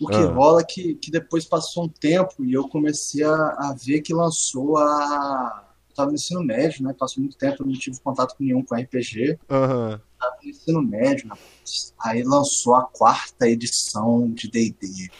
O 0.00 0.08
que 0.08 0.16
Ah. 0.16 0.26
rola 0.32 0.62
é 0.62 0.64
que, 0.64 0.94
que 0.94 1.10
depois 1.10 1.44
passou 1.44 1.84
um 1.84 1.88
tempo 1.88 2.44
e 2.44 2.52
eu 2.52 2.68
comecei 2.68 3.22
a, 3.22 3.32
a 3.34 3.76
ver 3.78 4.00
que 4.00 4.12
lançou 4.14 4.76
a. 4.78 5.68
Eu 5.92 5.96
tava 5.96 6.08
no 6.08 6.14
ensino 6.14 6.42
médio, 6.42 6.82
né? 6.82 6.94
Passou 6.98 7.22
muito 7.22 7.36
tempo, 7.36 7.62
eu 7.62 7.66
não 7.66 7.74
tive 7.74 8.00
contato 8.00 8.34
com 8.34 8.42
nenhum 8.42 8.64
com 8.64 8.74
RPG. 8.74 9.38
Aham. 9.50 10.00
Tava 10.18 10.36
no 10.42 10.48
ensino 10.48 10.82
médio, 10.82 11.28
rapaz. 11.28 11.94
Aí 12.00 12.22
lançou 12.22 12.74
a 12.74 12.84
quarta 12.84 13.46
edição 13.46 14.30
de 14.30 14.50
D&D. 14.50 15.10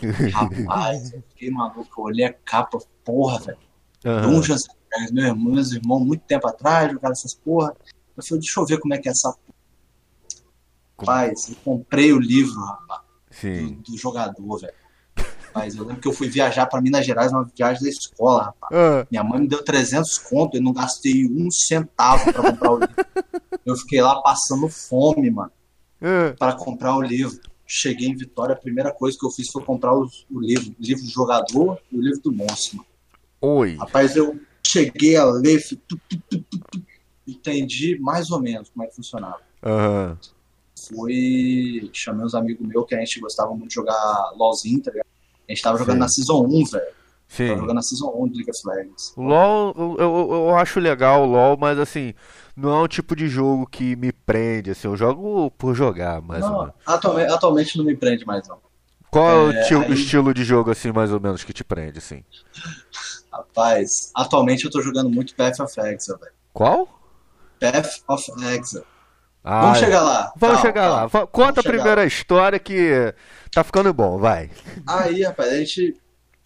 Rapaz, 0.32 1.12
eu 1.12 1.22
fiquei 1.30 1.50
maluco. 1.50 2.00
Eu 2.00 2.04
olhei 2.04 2.24
a 2.24 2.32
capa, 2.32 2.78
porra, 3.04 3.38
velho. 3.40 3.58
Aham. 4.04 4.32
Dungeons 4.32 4.66
Dragons, 4.90 5.12
meu 5.12 5.24
irmão, 5.24 5.52
meus 5.52 5.72
irmãos, 5.72 6.00
muito 6.00 6.24
tempo 6.24 6.46
atrás, 6.48 6.92
jogaram 6.92 7.12
essas 7.12 7.34
porra. 7.34 7.74
Eu 8.16 8.22
falei, 8.22 8.40
deixa 8.40 8.60
eu 8.60 8.66
ver 8.66 8.80
como 8.80 8.94
é 8.94 8.98
que 8.98 9.08
é 9.08 9.12
essa 9.12 9.32
porra. 9.32 9.58
Rapaz, 10.98 11.48
eu 11.48 11.56
comprei 11.64 12.12
o 12.12 12.18
livro, 12.18 12.58
rapaz, 12.60 13.02
do, 13.42 13.70
do 13.82 13.96
jogador, 13.96 14.58
velho. 14.58 14.74
Mas 15.54 15.74
eu 15.76 15.84
lembro 15.84 16.00
que 16.00 16.08
eu 16.08 16.12
fui 16.12 16.28
viajar 16.28 16.66
pra 16.66 16.80
Minas 16.80 17.04
Gerais, 17.06 17.32
uma 17.32 17.44
viagem 17.56 17.82
da 17.82 17.88
escola, 17.88 18.44
rapaz. 18.44 18.72
Ah, 18.74 19.06
Minha 19.10 19.24
mãe 19.24 19.40
me 19.40 19.48
deu 19.48 19.62
300 19.64 20.18
conto 20.18 20.56
e 20.56 20.60
não 20.60 20.72
gastei 20.72 21.26
um 21.26 21.50
centavo 21.50 22.32
pra 22.32 22.50
comprar 22.52 22.72
o 22.72 22.78
livro. 22.80 22.94
Eu 23.66 23.76
fiquei 23.76 24.00
lá 24.00 24.20
passando 24.22 24.68
fome, 24.68 25.30
mano, 25.30 25.50
ah. 26.02 26.34
para 26.38 26.54
comprar 26.54 26.96
o 26.96 27.02
livro. 27.02 27.38
Cheguei 27.66 28.08
em 28.08 28.16
Vitória, 28.16 28.54
a 28.54 28.58
primeira 28.58 28.90
coisa 28.92 29.16
que 29.18 29.26
eu 29.26 29.30
fiz 29.30 29.50
foi 29.50 29.62
comprar 29.62 29.94
os- 29.94 30.24
o 30.30 30.40
livro. 30.40 30.70
O 30.70 30.82
livro 30.82 31.02
do 31.04 31.10
jogador 31.10 31.78
e 31.92 31.98
o 31.98 32.00
livro 32.00 32.20
do 32.22 32.32
monstro, 32.32 32.76
mano. 32.78 32.88
Oi. 33.40 33.76
Rapaz, 33.76 34.16
eu 34.16 34.38
cheguei 34.66 35.16
a 35.16 35.24
ler, 35.24 35.60
fui 35.60 35.76
tu, 35.86 36.00
tu, 36.08 36.18
tu, 36.30 36.38
tu, 36.42 36.58
tu, 36.70 36.82
entendi 37.26 37.98
mais 38.00 38.30
ou 38.30 38.40
menos 38.40 38.70
como 38.70 38.84
é 38.84 38.86
que 38.88 38.96
funcionava. 38.96 39.40
Aham. 39.62 40.18
Fui, 40.88 41.90
chamei 41.92 42.24
uns 42.24 42.34
amigos 42.34 42.66
meus 42.66 42.86
que 42.86 42.94
a 42.94 42.98
gente 43.00 43.20
gostava 43.20 43.50
muito 43.54 43.68
de 43.68 43.74
jogar 43.74 44.32
LOLzinho, 44.36 44.80
tá 44.82 44.90
ligado? 44.90 45.06
A 45.48 45.52
gente 45.52 45.62
tava 45.62 45.78
jogando 45.78 45.94
Sim. 45.94 46.00
na 46.00 46.08
Season 46.08 46.42
1, 46.46 46.48
velho. 46.66 46.84
Tava 46.84 46.94
Sim. 47.28 47.48
jogando 47.48 47.74
na 47.74 47.82
Season 47.82 48.12
1 48.14 48.28
de 48.28 48.36
League 48.36 48.50
of 48.50 48.60
Legends. 48.66 49.12
O 49.16 49.22
LoL, 49.22 49.74
eu, 49.78 49.96
eu, 49.98 50.28
eu 50.48 50.56
acho 50.56 50.80
legal 50.80 51.22
o 51.22 51.26
LoL, 51.26 51.56
mas 51.58 51.78
assim, 51.78 52.14
não 52.56 52.70
é 52.74 52.82
um 52.82 52.88
tipo 52.88 53.14
de 53.16 53.28
jogo 53.28 53.66
que 53.66 53.94
me 53.96 54.12
prende, 54.12 54.70
assim, 54.70 54.88
eu 54.88 54.96
jogo 54.96 55.50
por 55.52 55.74
jogar, 55.74 56.20
mais 56.22 56.44
ou 56.44 56.50
Não, 56.50 56.74
atualmente, 56.86 57.32
atualmente 57.32 57.78
não 57.78 57.84
me 57.84 57.96
prende 57.96 58.24
mais, 58.26 58.46
não. 58.48 58.58
Qual 59.10 59.26
é, 59.26 59.34
o 59.34 59.52
É, 59.52 59.86
aí- 59.86 59.92
estilo 59.94 60.34
de 60.34 60.44
jogo, 60.44 60.70
assim, 60.70 60.92
mais 60.92 61.10
ou 61.12 61.18
menos, 61.20 61.42
que 61.44 61.52
te 61.52 61.64
prende, 61.64 61.98
assim? 61.98 62.22
Rapaz, 63.32 64.10
atualmente 64.14 64.64
eu 64.64 64.70
tô 64.70 64.80
jogando 64.82 65.10
muito 65.10 65.34
Path 65.34 65.60
of 65.60 65.80
Exile, 65.80 66.18
velho. 66.18 66.32
Qual? 66.52 66.88
Path 67.60 68.02
of 68.08 68.24
Exile. 68.54 68.84
Ah, 69.50 69.60
Vamos 69.62 69.78
chegar 69.78 70.02
lá. 70.02 70.32
Vamos 70.36 70.56
Calma, 70.56 70.60
chegar 70.60 70.82
lá. 70.90 70.94
calma. 70.96 71.08
Va- 71.08 71.26
Conta 71.26 71.60
a 71.60 71.62
primeira 71.64 72.04
história 72.04 72.58
que 72.58 73.14
tá 73.50 73.64
ficando 73.64 73.92
bom, 73.94 74.18
vai. 74.18 74.50
Aí, 74.86 75.22
rapaz, 75.22 75.50
a 75.52 75.56
gente 75.56 75.96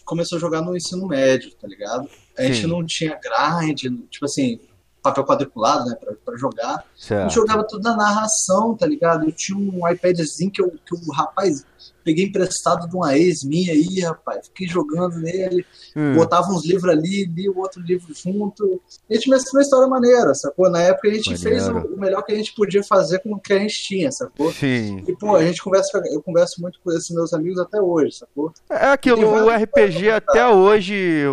começou 0.05 0.37
a 0.39 0.41
jogar 0.41 0.63
no 0.63 0.77
ensino 0.77 1.07
médio, 1.09 1.53
tá 1.61 1.67
ligado? 1.67 2.09
A 2.39 2.43
gente 2.45 2.61
Sim. 2.61 2.67
não 2.69 2.87
tinha 2.87 3.19
grind, 3.21 3.81
tipo 4.09 4.25
assim, 4.25 4.61
papel 5.03 5.25
quadriculado, 5.25 5.85
né, 5.87 5.97
pra, 5.97 6.13
pra 6.25 6.37
jogar. 6.37 6.75
A 6.77 6.79
gente 6.95 7.05
Certo. 7.07 7.31
jogava 7.33 7.65
tudo 7.69 7.83
na 7.83 7.97
narração, 7.97 8.77
tá 8.77 8.87
ligado? 8.87 9.25
Eu 9.25 9.33
tinha 9.33 9.59
um 9.59 9.89
iPadzinho 9.89 10.51
que 10.51 10.63
eu, 10.63 10.71
que 10.71 10.95
eu 10.95 10.99
rapaz, 11.13 11.67
peguei 12.05 12.27
emprestado 12.27 12.89
de 12.89 12.97
uma 12.97 13.17
ex 13.17 13.45
minha 13.45 13.73
aí, 13.73 14.01
rapaz. 14.01 14.47
Fiquei 14.49 14.67
jogando 14.67 15.19
nele, 15.19 15.65
Hum, 15.95 16.15
botava 16.15 16.49
uns 16.49 16.65
livros 16.65 16.91
ali, 16.91 17.25
li 17.27 17.49
o 17.49 17.59
outro 17.59 17.81
livro 17.81 18.15
junto. 18.15 18.81
A 19.11 19.15
gente 19.15 19.29
mesclou 19.29 19.61
uma 19.61 19.63
história 19.63 19.89
maneira, 19.89 20.35
sacou? 20.35 20.71
Na 20.71 20.81
época 20.81 21.09
a 21.09 21.15
gente 21.15 21.37
fez 21.37 21.69
o, 21.69 21.73
o 21.73 22.01
melhor 22.01 22.23
que 22.23 22.33
a 22.33 22.37
gente 22.37 22.55
podia 22.55 22.83
fazer 22.83 23.19
com 23.21 23.35
o 23.35 23.41
que 23.41 23.53
a 23.53 23.59
gente 23.59 23.83
tinha, 23.83 24.11
sacou? 24.11 24.51
Sim. 24.53 25.05
E, 25.07 25.15
pô, 25.15 25.37
a 25.37 25.45
gente 25.45 25.63
conversa, 25.63 26.03
eu 26.11 26.23
converso 26.23 26.61
muito 26.61 26.81
com 26.83 26.91
esses 26.93 27.11
meus 27.11 27.33
amigos 27.33 27.59
até 27.59 27.81
hoje, 27.81 28.17
sacou? 28.17 28.53
É 28.71 28.87
aquilo, 28.87 29.27
o 29.27 29.51
RPG 29.51 30.11
até 30.11 30.49
hoje 30.49 31.27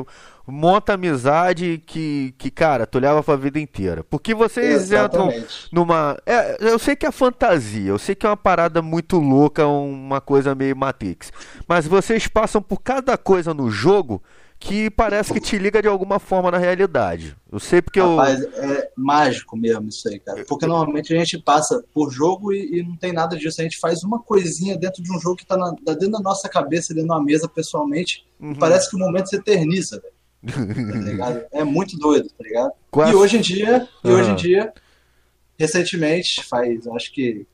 monta 0.50 0.94
amizade 0.94 1.82
que, 1.86 2.34
que, 2.38 2.50
cara, 2.52 2.86
tu 2.88 3.00
leva 3.00 3.22
pra 3.24 3.36
vida 3.36 3.60
inteira. 3.60 4.04
Porque 4.04 4.34
vocês 4.34 4.86
entram 4.92 5.30
Exatamente. 5.30 5.68
numa. 5.72 6.18
é, 6.26 6.58
eu 6.60 6.78
sei 6.80 6.96
que 6.96 7.06
é 7.06 7.12
fantasia, 7.12 7.90
eu 7.90 8.00
sei 8.00 8.16
que 8.16 8.26
é 8.26 8.30
uma 8.30 8.38
parada 8.38 8.82
muito 8.82 9.18
louca, 9.18 9.68
uma 9.68 10.20
coisa 10.22 10.56
meio 10.56 10.76
Matrix. 10.76 11.32
Mas 11.68 11.86
vocês 11.88 12.28
passam 12.28 12.62
por 12.62 12.82
cada 12.82 13.18
coisa 13.18 13.54
no 13.54 13.70
jogo 13.70 14.22
que 14.62 14.90
parece 14.90 15.32
que 15.32 15.40
te 15.40 15.58
liga 15.58 15.82
de 15.82 15.88
alguma 15.88 16.20
forma 16.20 16.52
na 16.52 16.58
realidade. 16.58 17.34
Eu 17.50 17.62
sei 17.62 17.82
porque 17.82 17.98
eu. 17.98 18.18
Rapaz, 18.18 18.42
é 18.42 18.92
mágico 18.98 19.56
mesmo 19.56 19.88
isso 19.88 20.10
aí, 20.10 20.20
cara. 20.20 20.44
Porque 20.46 20.66
normalmente 20.66 21.14
a 21.14 21.18
gente 21.18 21.38
passa 21.42 21.82
por 21.94 22.12
jogo 22.12 22.52
e, 22.52 22.80
e 22.80 22.84
não 22.84 22.98
tem 22.98 23.14
nada 23.14 23.38
disso. 23.38 23.62
A 23.62 23.64
gente 23.64 23.80
faz 23.80 24.04
uma 24.04 24.20
coisinha 24.20 24.78
dentro 24.78 25.02
de 25.02 25.16
um 25.16 25.20
jogo 25.20 25.38
que 25.38 25.46
tá, 25.46 25.56
na- 25.56 25.74
tá 25.74 25.94
dentro 25.94 26.12
da 26.12 26.20
nossa 26.20 26.50
cabeça, 26.50 26.94
dentro 26.94 27.08
de 27.08 27.14
uma 27.14 27.24
mesa 27.24 27.48
pessoalmente. 27.48 28.26
Uhum. 28.38 28.52
E 28.52 28.56
parece 28.56 28.90
que 28.90 28.98
o 28.98 29.00
momento 29.00 29.30
se 29.30 29.38
eterniza, 29.38 29.98
velho. 30.02 30.14
Tá? 31.18 31.42
É 31.52 31.64
muito 31.64 31.98
doido, 31.98 32.30
tá 32.30 32.44
ligado? 32.44 32.72
Qual 32.90 33.08
é 33.08 33.12
E 33.12 33.16
hoje 33.16 33.38
em 33.38 33.42
dia, 33.42 33.88
e 34.04 34.10
hoje 34.10 34.32
em 34.32 34.36
dia, 34.36 34.74
recentemente, 35.58 36.44
faz, 36.46 36.88
acho 36.88 37.12
que. 37.14 37.46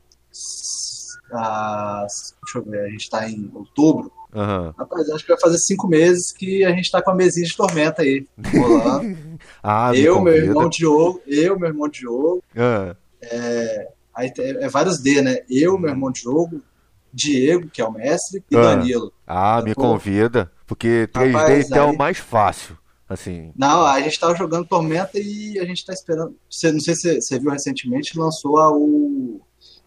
ah, 1.32 2.06
deixa 2.44 2.58
eu 2.60 2.64
ver, 2.64 2.86
a 2.86 2.90
gente 2.90 3.10
tá 3.10 3.30
em 3.30 3.50
outubro. 3.54 4.12
Aham. 4.34 4.74
Rapaz, 4.78 5.10
acho 5.10 5.24
que 5.26 5.32
vai 5.32 5.40
fazer 5.40 5.58
cinco 5.58 5.88
meses 5.88 6.32
que 6.32 6.64
a 6.66 6.70
gente 6.72 6.92
tá 6.92 7.02
com 7.02 7.12
a 7.12 7.16
mesinha 7.16 7.46
de 7.46 7.56
tormenta 7.56 8.02
aí. 8.02 8.28
rolando. 8.54 9.16
Ah, 9.62 9.92
me 9.92 10.00
eu, 10.00 10.22
meu 10.22 10.34
irmão 10.36 10.70
Diogo, 10.70 11.22
eu, 11.28 11.60
meu 11.60 11.70
irmão 11.70 11.90
Diogo, 11.90 12.44
Ah, 12.56 12.96
aí 14.14 14.32
tem- 14.34 14.58
é 14.58 14.70
vários 14.70 15.00
D, 15.00 15.22
né? 15.22 15.40
Eu, 15.50 15.78
meu 15.78 15.90
irmão 15.90 16.12
Diogo, 16.12 16.62
Diego, 17.14 17.68
que 17.70 17.82
é 17.82 17.86
o 17.86 17.92
mestre, 17.92 18.44
e. 18.50 18.56
Danilo. 18.56 19.12
ah, 19.28 19.62
me 19.64 19.74
convida. 19.76 20.52
Porque 20.66 21.08
3D 21.14 21.32
Rapaz, 21.34 21.72
é 21.72 21.82
o 21.82 21.90
aí- 21.92 21.98
mais 21.98 22.18
fácil. 22.18 22.78
Assim. 23.08 23.52
Não, 23.56 23.86
a 23.86 24.02
gente 24.02 24.20
tava 24.20 24.34
jogando 24.36 24.66
Tormenta 24.68 25.12
e 25.20 25.60
a 25.60 25.66
gente 25.66 25.86
tá 25.86 25.94
esperando. 25.94 26.36
Você, 26.50 26.72
não 26.72 26.80
sei 26.80 26.96
se 26.96 27.22
você 27.22 27.38
viu 27.40 27.52
recentemente, 27.52 28.18
lançou 28.18 28.58
a- 28.58 28.72
o, 28.76 29.40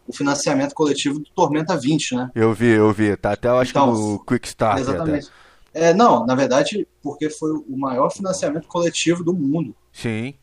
o 0.06 0.12
financiamento 0.12 0.72
coletivo 0.72 1.18
do 1.18 1.28
Tormenta 1.34 1.76
20, 1.76 2.14
né? 2.14 2.30
Eu 2.32 2.54
vi, 2.54 2.68
eu 2.68 2.92
vi. 2.92 3.16
Tá 3.16 3.32
até, 3.32 3.48
eu 3.48 3.58
acho 3.58 3.72
Então, 3.72 3.92
que 3.92 4.00
no 4.00 4.24
Quick 4.24 4.46
Start. 4.46 4.78
Exatamente. 4.78 5.28
É, 5.74 5.92
não, 5.92 6.24
na 6.24 6.34
verdade, 6.36 6.86
porque 7.02 7.28
foi 7.28 7.50
o 7.52 7.76
maior 7.76 8.08
financiamento 8.10 8.68
coletivo 8.68 9.24
do 9.24 9.34
mundo. 9.34 9.74
Sim. 9.92 10.34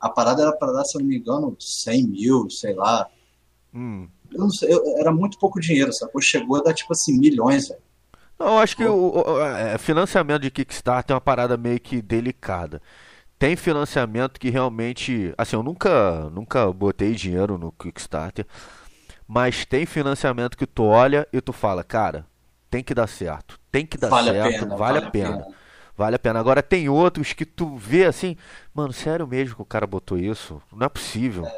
A 0.00 0.08
parada 0.08 0.42
era 0.42 0.52
para 0.52 0.72
dar, 0.72 0.84
se 0.84 0.96
eu 0.98 1.00
não 1.00 1.08
me 1.08 1.16
engano, 1.18 1.56
100 1.60 2.02
mil, 2.08 2.50
sei 2.50 2.74
lá. 2.74 3.08
Hum. 3.72 4.08
Eu 4.32 4.40
não 4.40 4.50
sei, 4.50 4.72
eu- 4.72 4.98
era 4.98 5.12
muito 5.12 5.38
pouco 5.38 5.60
dinheiro, 5.60 5.92
sacou? 5.92 6.20
Chegou 6.20 6.56
a 6.56 6.62
dar 6.62 6.74
tipo 6.74 6.92
assim, 6.92 7.16
milhões, 7.16 7.68
velho. 7.68 7.80
Não, 8.38 8.46
Eu 8.48 8.58
acho 8.58 8.76
que 8.76 8.84
o, 8.84 8.94
o- 9.12 9.40
é, 9.40 9.78
financiamento 9.78 10.42
de 10.42 10.50
Kickstarter 10.50 11.14
é 11.14 11.16
uma 11.16 11.20
parada 11.20 11.56
meio 11.56 11.80
que 11.80 12.02
delicada. 12.02 12.80
Tem 13.38 13.56
financiamento 13.56 14.40
que 14.40 14.50
realmente, 14.50 15.34
assim, 15.38 15.56
eu 15.56 15.62
nunca, 15.62 16.30
nunca 16.30 16.72
botei 16.72 17.14
dinheiro 17.14 17.58
no 17.58 17.72
Kickstarter, 17.72 18.46
mas 19.28 19.64
tem 19.66 19.86
financiamento 19.86 20.56
que 20.58 20.66
tu 20.66 20.84
olha 20.84 21.26
e 21.32 21.40
tu 21.40 21.52
fala, 21.52 21.84
cara, 21.84 22.26
tem 22.70 22.82
que 22.84 22.94
dar 22.94 23.06
certo, 23.08 23.58
tem 23.72 23.86
que 23.86 23.98
dar 23.98 24.12
Vale 24.12 24.30
a 24.30 24.34
certo, 24.34 24.66
pena, 24.66 24.76
vale 24.76 24.98
a 24.98 25.02
pena, 25.02 25.48
vale 25.96 26.16
a 26.16 26.18
pena. 26.18 26.40
Agora 26.40 26.62
tem 26.62 26.88
outros 26.88 27.32
que 27.32 27.46
tu 27.46 27.76
vê 27.76 28.06
assim, 28.06 28.36
mano, 28.74 28.92
sério 28.92 29.26
mesmo 29.26 29.56
que 29.56 29.62
o 29.62 29.66
cara 29.66 29.86
botou 29.86 30.18
isso? 30.18 30.62
Não 30.72 30.86
é 30.86 30.88
possível. 30.90 31.52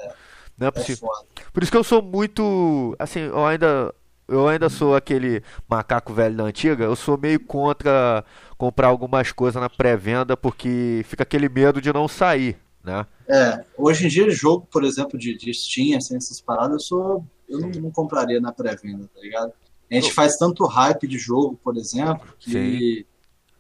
Não 0.59 0.69
é 0.69 0.71
É 0.75 0.81
possível. 0.81 1.11
Por 1.53 1.63
isso 1.63 1.73
que 1.73 1.79
eu 1.79 1.85
sou 1.85 2.03
muito, 2.03 2.95
assim, 2.99 3.21
eu 3.21 3.47
ainda 3.47 3.95
eu 4.29 4.49
ainda 4.49 4.69
sou 4.69 4.97
aquele 4.97 5.43
macaco 5.69 6.13
velho 6.13 6.37
da 6.37 6.45
antiga, 6.45 6.85
eu 6.85 6.97
sou 6.97 7.17
meio 7.17 7.41
contra 7.41 8.25
comprar 8.59 8.89
algumas 8.89 9.33
coisas 9.33 9.61
na 9.61 9.71
pré-venda 9.71 10.37
porque 10.37 11.03
fica 11.05 11.23
aquele 11.23 11.49
medo 11.49 11.81
de 11.81 11.93
não 11.93 12.09
sair, 12.09 12.57
né? 12.83 13.07
É, 13.29 13.65
hoje 13.77 14.07
em 14.07 14.09
dia, 14.09 14.31
jogo, 14.31 14.67
por 14.71 14.85
exemplo, 14.85 15.19
de, 15.19 15.37
de 15.37 15.53
Steam, 15.53 15.97
assim, 15.97 16.17
essas 16.17 16.41
paradas, 16.41 16.73
eu 16.73 16.81
sou. 16.81 17.27
Eu 17.49 17.61
não, 17.61 17.69
não 17.69 17.91
compraria 17.91 18.41
na 18.41 18.53
pré-venda, 18.53 19.09
tá 19.15 19.21
ligado? 19.21 19.53
A 19.91 19.95
gente 19.95 20.13
faz 20.13 20.37
tanto 20.37 20.65
hype 20.67 21.07
de 21.07 21.17
jogo, 21.17 21.59
por 21.63 21.77
exemplo, 21.77 22.27
que 22.41 23.07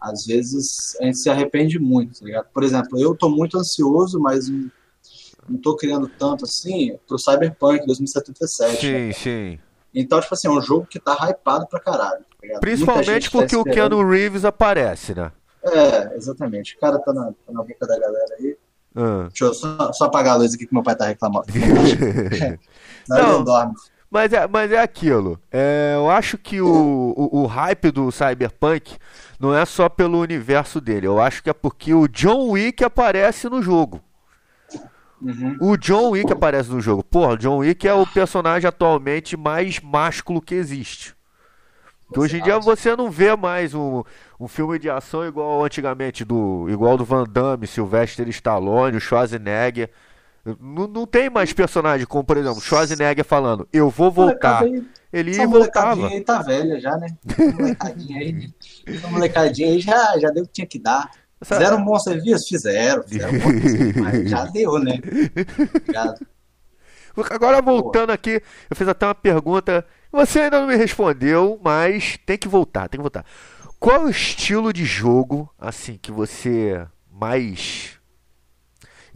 às 0.00 0.26
vezes 0.26 0.96
a 1.00 1.04
gente 1.04 1.18
se 1.18 1.30
arrepende 1.30 1.78
muito, 1.78 2.18
tá 2.18 2.26
ligado? 2.26 2.46
Por 2.52 2.64
exemplo, 2.64 2.98
eu 2.98 3.14
tô 3.14 3.28
muito 3.28 3.56
ansioso, 3.56 4.18
mas 4.18 4.48
não 5.48 5.58
tô 5.62 5.76
criando 5.76 6.08
tanto 6.08 6.44
assim 6.44 6.98
pro 7.06 7.18
Cyberpunk 7.18 7.86
2077. 7.86 8.80
Sim, 8.80 9.12
sim. 9.12 9.58
Então, 9.96 10.20
tipo 10.20 10.34
assim, 10.34 10.46
é 10.46 10.50
um 10.50 10.60
jogo 10.60 10.86
que 10.86 11.00
tá 11.00 11.16
hypado 11.26 11.66
pra 11.66 11.80
caralho. 11.80 12.22
Tá 12.52 12.60
Principalmente 12.60 13.30
porque 13.30 13.56
tá 13.56 13.60
o 13.62 13.64
Keanu 13.64 14.06
Reeves 14.06 14.44
aparece, 14.44 15.14
né? 15.14 15.32
É, 15.64 16.14
exatamente. 16.14 16.76
O 16.76 16.80
cara 16.80 16.98
tá 16.98 17.14
na, 17.14 17.24
tá 17.24 17.52
na 17.52 17.62
boca 17.62 17.86
da 17.86 17.98
galera 17.98 18.36
aí. 18.38 18.56
Ah. 18.94 19.26
Deixa 19.28 19.44
eu 19.46 19.54
só, 19.54 19.92
só, 19.92 20.04
apagar 20.04 20.34
a 20.34 20.36
luz 20.36 20.54
aqui 20.54 20.66
que 20.66 20.74
meu 20.74 20.82
pai 20.82 20.94
tá 20.94 21.06
reclamando. 21.06 21.46
não, 23.08 23.42
não. 23.42 23.74
Mas 24.10 24.32
é, 24.34 24.46
mas 24.46 24.70
é 24.70 24.78
aquilo. 24.78 25.40
É, 25.50 25.94
eu 25.96 26.10
acho 26.10 26.36
que 26.38 26.60
o, 26.60 27.14
o, 27.16 27.42
o, 27.42 27.46
hype 27.46 27.90
do 27.90 28.12
Cyberpunk 28.12 28.96
não 29.40 29.54
é 29.54 29.64
só 29.64 29.88
pelo 29.88 30.20
universo 30.20 30.80
dele. 30.80 31.06
Eu 31.06 31.20
acho 31.20 31.42
que 31.42 31.50
é 31.50 31.54
porque 31.54 31.92
o 31.92 32.06
John 32.06 32.50
Wick 32.50 32.84
aparece 32.84 33.48
no 33.48 33.62
jogo. 33.62 34.00
Uhum. 35.20 35.56
O 35.60 35.76
John 35.76 36.10
Wick 36.10 36.32
aparece 36.32 36.70
no 36.70 36.80
jogo. 36.80 37.02
Porra, 37.02 37.32
o 37.32 37.36
John 37.38 37.58
Wick 37.58 37.86
é 37.86 37.94
o 37.94 38.06
personagem 38.06 38.68
atualmente 38.68 39.36
mais 39.36 39.80
másculo 39.80 40.40
que 40.40 40.54
existe. 40.54 41.14
Que 42.12 42.20
hoje 42.20 42.38
em 42.38 42.42
dia 42.42 42.58
você 42.60 42.94
não 42.94 43.10
vê 43.10 43.34
mais 43.34 43.74
um, 43.74 44.04
um 44.38 44.46
filme 44.46 44.78
de 44.78 44.88
ação 44.88 45.26
igual 45.26 45.64
antigamente, 45.64 46.24
do, 46.24 46.66
igual 46.68 46.96
do 46.96 47.04
Van 47.04 47.24
Damme, 47.24 47.66
Sylvester 47.66 48.28
Stallone, 48.28 48.96
o 48.96 49.00
Schwarzenegger. 49.00 49.90
Não, 50.60 50.86
não 50.86 51.06
tem 51.06 51.28
mais 51.28 51.52
personagem 51.52 52.06
como, 52.06 52.22
por 52.22 52.36
exemplo, 52.36 52.60
Schwarzenegger 52.60 53.24
falando, 53.24 53.66
eu 53.72 53.90
vou 53.90 54.12
voltar. 54.12 54.62
Ele 55.12 55.32
Essa 55.32 55.46
voltava. 55.46 56.06
aí 56.08 56.20
tá 56.20 56.42
velha 56.42 56.78
já, 56.78 56.96
né? 56.96 57.08
molecadinha 57.58 58.20
aí, 58.20 58.50
essa 58.86 59.08
molecadinha 59.08 59.68
aí 59.68 59.80
já, 59.80 60.18
já 60.18 60.30
deu 60.30 60.44
o 60.44 60.46
que 60.46 60.52
tinha 60.52 60.66
que 60.66 60.78
dar. 60.78 61.10
Fizeram 61.42 61.78
um 61.78 61.84
bom 61.84 61.98
serviço? 61.98 62.48
Fizeram, 62.48 63.02
fizeram 63.02 63.32
um 63.32 63.38
bom 63.38 63.50
serviço, 63.50 64.02
mas 64.02 64.30
já 64.30 64.44
deu, 64.52 64.78
né? 64.78 65.00
Obrigado. 65.74 66.26
Agora 67.30 67.62
voltando 67.62 68.10
aqui, 68.10 68.42
eu 68.68 68.76
fiz 68.76 68.86
até 68.88 69.06
uma 69.06 69.14
pergunta. 69.14 69.86
Você 70.12 70.40
ainda 70.40 70.60
não 70.60 70.68
me 70.68 70.76
respondeu, 70.76 71.58
mas 71.62 72.18
tem 72.26 72.36
que 72.36 72.48
voltar, 72.48 72.88
tem 72.88 72.98
que 72.98 73.02
voltar. 73.02 73.24
Qual 73.78 74.04
o 74.04 74.10
estilo 74.10 74.72
de 74.72 74.84
jogo, 74.84 75.50
assim, 75.58 75.98
que 76.00 76.10
você 76.10 76.86
mais 77.10 77.96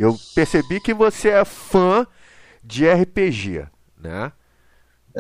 eu 0.01 0.19
percebi 0.35 0.81
que 0.81 0.95
você 0.95 1.29
é 1.29 1.45
fã 1.45 2.07
de 2.65 2.89
RPG, 2.91 3.67
né? 3.99 4.33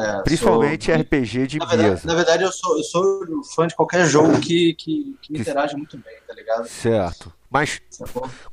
É, 0.01 0.23
Principalmente 0.23 0.87
sou... 0.87 0.95
RPG 0.95 1.47
de 1.47 1.59
na 1.59 1.67
mesa. 1.67 1.77
Verdade, 1.83 2.07
na 2.07 2.15
verdade, 2.15 2.43
eu 2.45 2.53
sou, 2.53 2.77
eu 2.79 2.85
sou 2.85 3.45
fã 3.55 3.67
de 3.67 3.75
qualquer 3.77 4.07
jogo 4.07 4.41
que, 4.41 4.75
que, 4.75 5.17
que, 5.21 5.33
que 5.35 5.41
interage 5.41 5.77
muito 5.77 5.99
bem, 5.99 6.17
tá 6.27 6.35
ligado? 6.35 6.67
Certo. 6.67 7.33
Mas, 7.51 7.81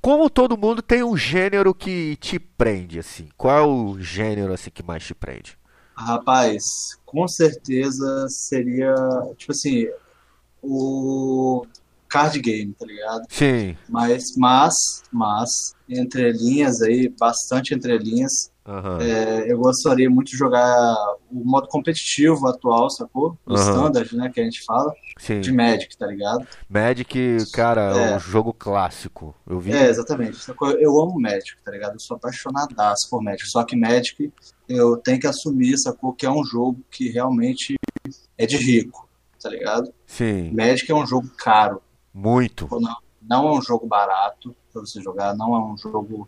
como 0.01 0.29
todo 0.29 0.57
mundo 0.57 0.81
tem 0.81 1.03
um 1.03 1.15
gênero 1.15 1.73
que 1.73 2.15
te 2.15 2.39
prende, 2.39 2.97
assim. 2.97 3.29
Qual 3.37 3.57
é 3.57 3.61
o 3.61 3.99
gênero 3.99 4.51
assim, 4.53 4.71
que 4.71 4.81
mais 4.81 5.03
te 5.03 5.13
prende? 5.13 5.57
Rapaz, 5.95 6.63
com 7.05 7.27
certeza 7.27 8.27
seria, 8.27 8.93
tipo 9.37 9.51
assim, 9.51 9.87
o 10.61 11.65
card 12.07 12.39
game, 12.39 12.73
tá 12.73 12.85
ligado? 12.85 13.25
Sim. 13.29 13.77
Mas, 13.87 14.35
mas, 14.35 15.03
mas, 15.11 15.75
entre 15.87 16.31
linhas 16.31 16.81
aí, 16.81 17.09
bastante 17.09 17.73
entre 17.73 17.97
linhas, 17.97 18.51
uhum. 18.67 19.01
é, 19.01 19.51
eu 19.51 19.57
gostaria 19.57 20.09
muito 20.09 20.31
de 20.31 20.37
jogar 20.37 20.95
o 21.31 21.43
modo 21.43 21.67
competitivo 21.67 22.47
atual, 22.47 22.89
sacou? 22.89 23.37
O 23.45 23.53
uhum. 23.53 23.59
standard, 23.59 24.15
né, 24.15 24.29
que 24.29 24.39
a 24.39 24.43
gente 24.43 24.63
fala. 24.63 24.93
Sim. 25.17 25.41
De 25.41 25.51
Magic, 25.51 25.97
tá 25.97 26.05
ligado? 26.05 26.45
Magic, 26.69 27.37
cara, 27.51 27.81
é 27.81 28.15
um 28.15 28.19
jogo 28.19 28.53
clássico. 28.53 29.33
Eu 29.47 29.59
vi. 29.59 29.71
É, 29.71 29.89
exatamente. 29.89 30.39
Eu 30.79 31.01
amo 31.01 31.19
Magic, 31.19 31.55
tá 31.63 31.71
ligado? 31.71 31.93
Eu 31.93 31.99
sou 31.99 32.17
apaixonadaço 32.17 33.09
por 33.09 33.23
Magic. 33.23 33.49
Só 33.49 33.63
que 33.63 33.75
Magic, 33.75 34.31
eu 34.67 34.97
tenho 34.97 35.19
que 35.19 35.27
assumir, 35.27 35.77
sacou? 35.77 36.13
Que 36.13 36.25
é 36.25 36.31
um 36.31 36.43
jogo 36.43 36.79
que 36.91 37.09
realmente 37.09 37.75
é 38.37 38.45
de 38.45 38.57
rico, 38.57 39.07
tá 39.41 39.49
ligado? 39.49 39.91
Sim. 40.05 40.51
Magic 40.53 40.91
é 40.91 40.95
um 40.95 41.05
jogo 41.05 41.29
caro. 41.37 41.81
Muito. 42.13 42.67
Não, 42.71 42.95
não 43.21 43.47
é 43.47 43.57
um 43.57 43.61
jogo 43.61 43.87
barato 43.87 44.55
para 44.71 44.81
você 44.81 45.01
jogar, 45.01 45.35
não 45.35 45.55
é 45.55 45.59
um 45.59 45.77
jogo 45.77 46.27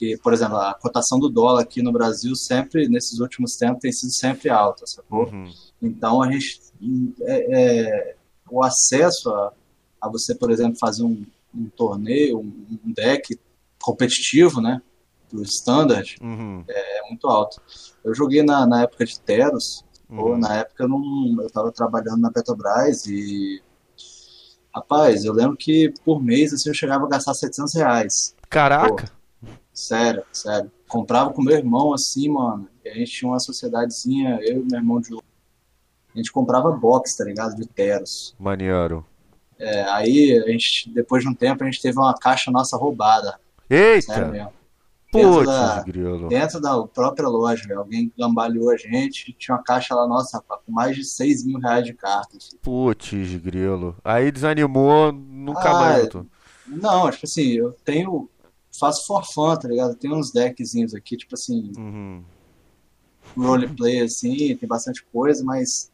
que, 0.00 0.16
por 0.16 0.32
exemplo, 0.32 0.56
a 0.56 0.72
cotação 0.72 1.20
do 1.20 1.28
dólar 1.28 1.60
aqui 1.60 1.82
no 1.82 1.92
Brasil 1.92 2.34
sempre, 2.34 2.88
nesses 2.88 3.20
últimos 3.20 3.54
tempos, 3.56 3.82
tem 3.82 3.92
sido 3.92 4.10
sempre 4.10 4.48
alta, 4.48 4.86
sacou? 4.86 5.28
Uhum. 5.28 5.52
Então 5.82 6.22
a 6.22 6.32
gente. 6.32 6.58
É, 7.20 7.58
é, 7.60 8.16
o 8.50 8.64
acesso 8.64 9.28
a, 9.28 9.52
a 10.00 10.08
você, 10.08 10.34
por 10.34 10.50
exemplo, 10.50 10.78
fazer 10.78 11.02
um, 11.02 11.22
um 11.54 11.68
torneio, 11.68 12.38
um, 12.38 12.78
um, 12.82 12.92
deck 12.94 13.38
competitivo, 13.78 14.62
né? 14.62 14.80
Do 15.30 15.42
standard, 15.42 16.16
uhum. 16.22 16.64
é, 16.66 16.98
é, 16.98 17.08
muito 17.10 17.28
alto. 17.28 17.60
Eu 18.02 18.14
joguei 18.14 18.42
na, 18.42 18.66
na 18.66 18.82
época 18.84 19.04
de 19.04 19.20
Teros, 19.20 19.84
uhum. 20.08 20.18
ou 20.18 20.38
na 20.38 20.60
época 20.60 20.84
eu, 20.84 20.88
não, 20.88 21.42
eu 21.42 21.50
tava 21.50 21.70
trabalhando 21.70 22.22
na 22.22 22.32
Petrobras 22.32 23.04
e 23.04 23.62
Rapaz, 24.74 25.24
eu 25.24 25.32
lembro 25.32 25.56
que 25.56 25.92
por 26.04 26.22
mês 26.22 26.54
assim, 26.54 26.70
eu 26.70 26.74
chegava 26.74 27.04
a 27.04 27.08
gastar 27.08 27.34
700 27.34 27.74
reais. 27.74 28.36
Caraca! 28.48 29.06
Pô, 29.06 29.19
sério, 29.72 30.24
sério. 30.32 30.70
Comprava 30.88 31.32
com 31.32 31.42
meu 31.42 31.56
irmão 31.56 31.92
assim, 31.92 32.28
mano. 32.28 32.68
E 32.84 32.88
a 32.88 32.94
gente 32.94 33.12
tinha 33.12 33.30
uma 33.30 33.38
sociedadezinha, 33.38 34.38
eu 34.42 34.60
e 34.60 34.64
meu 34.64 34.78
irmão 34.78 35.00
de. 35.00 35.14
A 35.14 36.18
gente 36.18 36.32
comprava 36.32 36.70
box, 36.72 37.16
tá 37.16 37.24
ligado? 37.24 37.54
De 37.54 37.66
Teros. 37.66 38.34
Maneiro. 38.38 39.06
É, 39.58 39.82
aí, 39.84 40.42
a 40.44 40.50
gente, 40.50 40.90
depois 40.90 41.22
de 41.22 41.28
um 41.28 41.34
tempo, 41.34 41.62
a 41.62 41.66
gente 41.66 41.80
teve 41.80 41.98
uma 41.98 42.14
caixa 42.14 42.50
nossa 42.50 42.76
roubada. 42.76 43.38
Eita! 43.68 44.14
Sério 44.14 44.32
mesmo 44.32 44.60
dentro, 45.12 45.44
da, 45.44 45.82
dentro 46.28 46.60
da 46.60 46.82
própria 46.86 47.28
loja, 47.28 47.74
alguém 47.74 48.12
gambaleou 48.16 48.70
a 48.70 48.76
gente, 48.76 49.32
tinha 49.32 49.56
uma 49.56 49.62
caixa 49.62 49.94
lá, 49.94 50.06
nossa, 50.06 50.40
com 50.40 50.72
mais 50.72 50.96
de 50.96 51.04
6 51.04 51.44
mil 51.44 51.58
reais 51.58 51.84
de 51.84 51.92
cartas. 51.92 52.56
Putz, 52.62 53.10
grilo. 53.36 53.96
Aí 54.04 54.30
desanimou, 54.30 55.12
nunca 55.12 55.70
ah, 55.70 55.74
mais. 55.74 56.08
Não, 56.66 57.10
tipo 57.10 57.26
assim, 57.26 57.52
eu 57.52 57.72
tenho. 57.84 58.28
Faço 58.78 59.06
for 59.06 59.24
fun, 59.24 59.56
tá 59.56 59.68
ligado? 59.68 59.94
Tem 59.94 60.12
uns 60.12 60.32
deckzinhos 60.32 60.94
aqui, 60.94 61.16
tipo 61.16 61.34
assim. 61.34 61.72
Uhum. 61.76 62.24
Roleplay, 63.36 64.00
assim, 64.00 64.56
tem 64.56 64.68
bastante 64.68 65.04
coisa, 65.12 65.44
mas. 65.44 65.90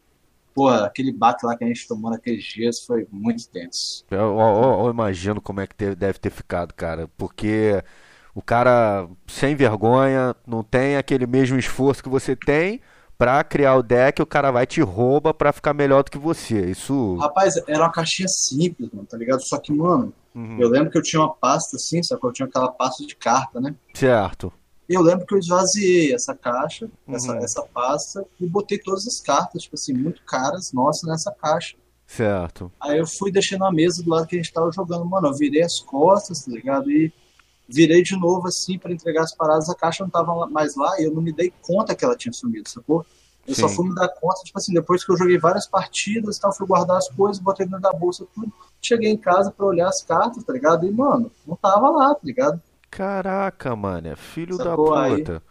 Pô, 0.54 0.68
aquele 0.68 1.12
baque 1.12 1.44
lá 1.44 1.54
que 1.54 1.64
a 1.64 1.66
gente 1.66 1.86
tomou 1.86 2.10
naqueles 2.10 2.42
dias 2.42 2.80
foi 2.80 3.06
muito 3.12 3.46
tenso. 3.48 4.04
Eu, 4.10 4.38
eu, 4.38 4.84
eu 4.84 4.90
imagino 4.90 5.38
como 5.38 5.60
é 5.60 5.66
que 5.66 5.94
deve 5.94 6.18
ter 6.18 6.30
ficado, 6.30 6.72
cara. 6.72 7.08
Porque 7.18 7.82
o 8.34 8.40
cara 8.40 9.06
sem 9.26 9.54
vergonha, 9.54 10.34
não 10.46 10.62
tem 10.62 10.96
aquele 10.96 11.26
mesmo 11.26 11.58
esforço 11.58 12.02
que 12.02 12.08
você 12.08 12.34
tem 12.34 12.80
para 13.18 13.42
criar 13.42 13.76
o 13.76 13.82
deck, 13.82 14.20
o 14.20 14.26
cara 14.26 14.50
vai 14.50 14.66
te 14.66 14.80
rouba 14.80 15.32
para 15.32 15.52
ficar 15.52 15.72
melhor 15.72 16.02
do 16.02 16.10
que 16.10 16.18
você. 16.18 16.70
Isso. 16.70 17.16
Rapaz, 17.16 17.56
era 17.66 17.80
uma 17.80 17.92
caixinha 17.92 18.28
simples, 18.28 18.90
mano, 18.92 19.06
tá 19.06 19.16
ligado? 19.16 19.40
Só 19.40 19.58
que, 19.58 19.72
mano, 19.72 20.12
uhum. 20.34 20.58
eu 20.60 20.68
lembro 20.68 20.90
que 20.90 20.98
eu 20.98 21.02
tinha 21.02 21.20
uma 21.20 21.34
pasta 21.34 21.76
assim, 21.76 22.02
só 22.02 22.16
que 22.16 22.26
eu 22.26 22.32
tinha 22.32 22.46
aquela 22.46 22.68
pasta 22.68 23.06
de 23.06 23.16
carta, 23.16 23.60
né? 23.60 23.74
Certo. 23.94 24.52
E 24.88 24.94
eu 24.94 25.00
lembro 25.00 25.26
que 25.26 25.34
eu 25.34 25.38
esvaziei 25.38 26.14
essa 26.14 26.34
caixa, 26.34 26.88
uhum. 27.06 27.14
essa, 27.14 27.36
essa 27.38 27.62
pasta, 27.62 28.24
e 28.40 28.46
botei 28.46 28.78
todas 28.78 29.06
as 29.06 29.20
cartas, 29.20 29.62
tipo 29.62 29.74
assim, 29.74 29.92
muito 29.94 30.22
caras, 30.24 30.72
nossa, 30.72 31.06
nessa 31.06 31.32
caixa. 31.32 31.76
Certo. 32.06 32.70
Aí 32.80 32.98
eu 32.98 33.06
fui 33.06 33.32
deixando 33.32 33.64
a 33.64 33.72
mesa 33.72 34.02
do 34.02 34.10
lado 34.10 34.28
que 34.28 34.36
a 34.36 34.38
gente 34.38 34.52
tava 34.52 34.70
jogando. 34.70 35.04
Mano, 35.04 35.26
eu 35.26 35.34
virei 35.34 35.62
as 35.62 35.80
costas, 35.80 36.44
tá 36.44 36.52
ligado? 36.52 36.88
E 36.90 37.12
virei 37.68 38.02
de 38.02 38.16
novo 38.16 38.46
assim 38.46 38.78
para 38.78 38.92
entregar 38.92 39.22
as 39.22 39.34
paradas, 39.34 39.68
a 39.68 39.74
caixa 39.74 40.04
não 40.04 40.10
tava 40.10 40.46
mais 40.46 40.76
lá 40.76 41.00
e 41.00 41.04
eu 41.04 41.12
não 41.12 41.22
me 41.22 41.32
dei 41.32 41.52
conta 41.62 41.94
que 41.94 42.04
ela 42.04 42.16
tinha 42.16 42.32
sumido, 42.32 42.68
sacou? 42.68 43.04
Eu 43.46 43.54
Sim. 43.54 43.60
só 43.60 43.68
fui 43.68 43.88
me 43.88 43.94
dar 43.94 44.08
conta, 44.08 44.42
tipo 44.42 44.58
assim, 44.58 44.72
depois 44.74 45.04
que 45.04 45.12
eu 45.12 45.16
joguei 45.16 45.38
várias 45.38 45.68
partidas 45.68 46.36
e 46.36 46.40
tal, 46.40 46.52
fui 46.52 46.66
guardar 46.66 46.96
as 46.96 47.08
coisas, 47.08 47.40
botei 47.40 47.64
dentro 47.64 47.80
da 47.80 47.92
bolsa, 47.92 48.26
tudo. 48.34 48.52
Cheguei 48.82 49.10
em 49.10 49.16
casa 49.16 49.52
para 49.52 49.66
olhar 49.66 49.88
as 49.88 50.02
cartas, 50.02 50.42
tá 50.42 50.52
ligado? 50.52 50.84
E, 50.84 50.90
mano, 50.90 51.30
não 51.46 51.54
tava 51.54 51.88
lá, 51.90 52.12
tá 52.12 52.20
ligado? 52.24 52.60
Caraca, 52.90 53.76
mano, 53.76 54.08
é 54.08 54.16
filho 54.16 54.56
sacou? 54.56 54.94
da 54.94 55.08
puta. 55.08 55.42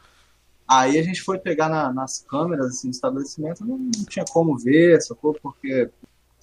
Aí, 0.68 0.92
aí, 0.92 1.00
a 1.00 1.04
gente 1.04 1.22
foi 1.22 1.40
pegar 1.40 1.70
na, 1.70 1.94
nas 1.94 2.20
câmeras, 2.20 2.68
assim, 2.68 2.88
no 2.88 2.92
estabelecimento, 2.92 3.66
não, 3.66 3.78
não, 3.78 4.06
tinha 4.10 4.26
como 4.26 4.58
ver, 4.58 5.02
sacou? 5.02 5.34
Porque, 5.42 5.90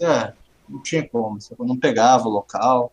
é, 0.00 0.32
não 0.66 0.82
tinha 0.82 1.06
como, 1.06 1.38
sacou? 1.38 1.66
Não 1.66 1.78
pegava 1.78 2.26
o 2.28 2.32
local. 2.32 2.90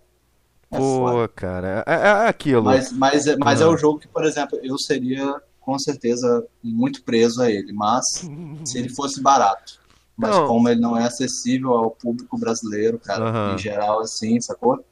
É 0.71 0.77
Pô, 0.77 1.27
cara, 1.35 1.83
é, 1.87 1.93
é, 1.93 2.27
aquilo. 2.27 2.63
Mas, 2.63 2.91
mas, 2.91 3.25
mas 3.37 3.59
é 3.59 3.65
o 3.65 3.75
jogo 3.75 3.99
que, 3.99 4.07
por 4.07 4.23
exemplo, 4.23 4.59
eu 4.61 4.77
seria 4.77 5.41
com 5.59 5.77
certeza 5.77 6.45
muito 6.63 7.03
preso 7.03 7.41
a 7.41 7.49
ele, 7.49 7.73
mas 7.73 8.27
se 8.63 8.77
ele 8.77 8.89
fosse 8.89 9.21
barato. 9.21 9.79
Mas 10.15 10.35
não. 10.35 10.47
como 10.47 10.67
ele 10.67 10.81
não 10.81 10.97
é 10.97 11.05
acessível 11.05 11.71
ao 11.73 11.91
público 11.91 12.37
brasileiro, 12.37 12.99
cara, 12.99 13.31
uhum. 13.31 13.55
em 13.55 13.57
geral, 13.57 14.01
assim, 14.01 14.39
sacou? 14.41 14.83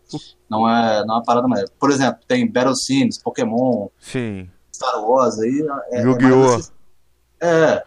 Não 0.50 0.68
é, 0.70 1.06
não 1.06 1.16
é 1.16 1.18
uma 1.18 1.24
parada 1.24 1.48
mais. 1.50 1.70
Por 1.70 1.92
exemplo, 1.92 2.22
tem 2.26 2.50
Battle 2.50 2.76
Sims, 2.76 3.18
Pokémon, 3.18 3.90
Sim. 4.00 4.50
Star 4.74 5.04
Wars 5.04 5.38
aí. 5.40 5.68
É, 5.92 6.02
Yu-Gi-Oh! 6.02 6.62
É, 7.42 7.84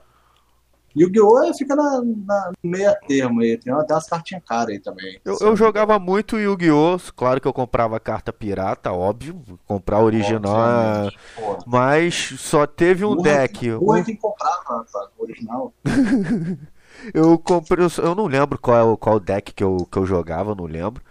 Yu-Gi-Oh! 0.96 1.54
fica 1.54 1.76
na, 1.76 2.02
na 2.02 2.52
meia 2.62 2.98
termo 3.06 3.40
aí, 3.40 3.56
tem 3.56 3.72
até 3.72 3.94
umas 3.94 4.06
cartinhas 4.06 4.42
caras 4.44 4.70
aí 4.70 4.80
também. 4.80 5.20
Eu, 5.24 5.36
eu 5.40 5.56
jogava 5.56 5.98
muito 5.98 6.38
Yu-Gi-Oh! 6.38 6.98
Claro 7.14 7.40
que 7.40 7.46
eu 7.46 7.52
comprava 7.52 8.00
carta 8.00 8.32
pirata, 8.32 8.92
óbvio. 8.92 9.40
Comprar 9.66 10.00
original. 10.00 11.06
É... 11.06 11.10
Mas 11.66 12.34
só 12.38 12.66
teve 12.66 13.04
um 13.04 13.16
Porra, 13.16 13.30
deck. 13.30 13.70
Porra, 13.78 14.04
quem 14.04 14.16
comprava, 14.16 14.62
rapaz, 14.64 15.08
o 15.16 15.22
original. 15.22 15.72
eu 17.14 17.38
comprei. 17.38 17.86
Eu 17.98 18.14
não 18.14 18.26
lembro 18.26 18.58
qual, 18.58 18.96
qual 18.96 19.20
deck 19.20 19.52
que 19.52 19.62
eu, 19.62 19.86
que 19.90 19.98
eu 19.98 20.06
jogava, 20.06 20.54
não 20.54 20.64
lembro. 20.64 21.02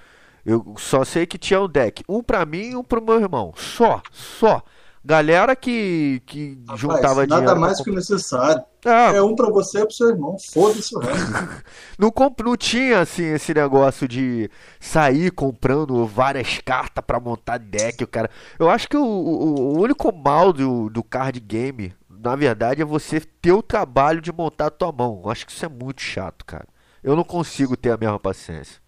Eu 0.45 0.73
só 0.77 1.03
sei 1.03 1.25
que 1.25 1.37
tinha 1.37 1.61
um 1.61 1.67
deck. 1.67 2.03
Um 2.07 2.23
pra 2.23 2.45
mim 2.45 2.71
e 2.71 2.75
um 2.75 2.83
pro 2.83 3.01
meu 3.01 3.19
irmão. 3.19 3.53
Só, 3.55 4.01
só. 4.11 4.63
Galera 5.03 5.55
que, 5.55 6.21
que 6.25 6.57
Rapaz, 6.61 6.79
juntava 6.79 7.21
nada 7.21 7.25
dinheiro. 7.25 7.45
Nada 7.45 7.59
mais 7.59 7.81
que 7.81 7.89
necessário. 7.89 8.61
Ah, 8.85 9.13
é 9.13 9.21
um 9.21 9.33
pra 9.33 9.49
você 9.49 9.79
e 9.79 9.85
pro 9.85 9.93
seu 9.93 10.09
irmão. 10.09 10.37
Foda-se 10.51 10.95
o 10.95 10.99
resto. 10.99 11.31
não, 11.97 12.13
não 12.43 12.57
tinha 12.57 12.99
assim 12.99 13.23
esse 13.23 13.53
negócio 13.53 14.07
de 14.07 14.49
sair 14.79 15.31
comprando 15.31 16.05
várias 16.05 16.59
cartas 16.59 17.03
para 17.05 17.19
montar 17.19 17.57
deck, 17.59 18.03
o 18.03 18.07
cara. 18.07 18.29
Eu 18.57 18.69
acho 18.69 18.89
que 18.89 18.97
o, 18.97 19.03
o, 19.03 19.59
o, 19.59 19.81
único 19.81 20.13
mal 20.13 20.51
do, 20.51 20.89
do 20.89 21.01
card 21.01 21.39
game, 21.39 21.93
na 22.09 22.35
verdade, 22.35 22.81
é 22.81 22.85
você 22.85 23.21
ter 23.21 23.53
o 23.53 23.63
trabalho 23.63 24.19
de 24.19 24.33
montar 24.33 24.67
a 24.67 24.71
tua 24.71 24.91
mão. 24.91 25.21
Eu 25.23 25.31
acho 25.31 25.45
que 25.45 25.51
isso 25.53 25.65
é 25.65 25.69
muito 25.69 26.01
chato, 26.01 26.43
cara. 26.45 26.67
Eu 27.01 27.15
não 27.15 27.23
consigo 27.23 27.77
ter 27.77 27.91
a 27.91 27.97
mesma 27.97 28.19
paciência 28.19 28.81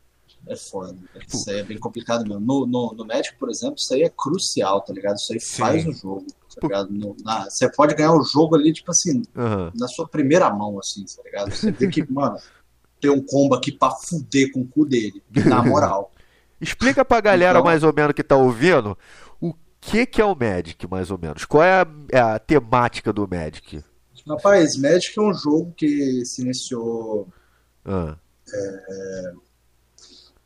é 0.47 0.55
foda. 0.55 0.95
Isso 1.27 1.49
aí 1.49 1.59
é 1.59 1.63
bem 1.63 1.77
complicado 1.77 2.23
mesmo. 2.27 2.39
No, 2.39 2.65
no, 2.65 2.93
no 2.93 3.05
médico, 3.05 3.37
por 3.39 3.49
exemplo, 3.49 3.75
isso 3.77 3.93
aí 3.93 4.03
é 4.03 4.09
crucial, 4.09 4.81
tá 4.81 4.93
ligado? 4.93 5.17
Isso 5.17 5.33
aí 5.33 5.39
Sim. 5.39 5.57
faz 5.57 5.85
o 5.85 5.93
jogo. 5.93 6.25
Tá 6.59 6.67
ligado? 6.67 6.91
No, 6.91 7.15
na, 7.23 7.49
você 7.49 7.71
pode 7.71 7.95
ganhar 7.95 8.13
o 8.13 8.23
jogo 8.23 8.55
ali, 8.55 8.73
tipo 8.73 8.91
assim, 8.91 9.23
uhum. 9.35 9.71
na 9.75 9.87
sua 9.87 10.07
primeira 10.07 10.49
mão, 10.49 10.77
assim, 10.79 11.05
tá 11.05 11.23
ligado? 11.23 11.51
Você 11.51 11.71
vê 11.71 11.87
que, 11.87 12.05
mano, 12.11 12.37
tem 12.99 13.09
um 13.09 13.23
combo 13.23 13.55
aqui 13.55 13.71
pra 13.71 13.91
fuder 13.91 14.51
com 14.51 14.61
o 14.61 14.67
cu 14.67 14.85
dele. 14.85 15.23
Na 15.45 15.63
moral. 15.63 16.11
Explica 16.59 17.05
pra 17.05 17.21
galera 17.21 17.59
então, 17.59 17.65
mais 17.65 17.83
ou 17.83 17.93
menos 17.93 18.13
que 18.13 18.23
tá 18.23 18.35
ouvindo 18.35 18.97
o 19.39 19.53
que, 19.79 20.05
que 20.05 20.21
é 20.21 20.25
o 20.25 20.35
Magic, 20.35 20.87
mais 20.87 21.09
ou 21.09 21.17
menos. 21.17 21.45
Qual 21.45 21.63
é 21.63 21.81
a, 21.81 21.87
é 22.11 22.19
a 22.19 22.39
temática 22.39 23.13
do 23.13 23.27
Magic? 23.27 23.83
Rapaz, 24.27 24.77
Magic 24.77 25.17
é 25.17 25.21
um 25.21 25.33
jogo 25.33 25.73
que 25.75 26.23
se 26.25 26.43
iniciou. 26.43 27.27
Ah. 27.83 28.15
É, 28.53 29.33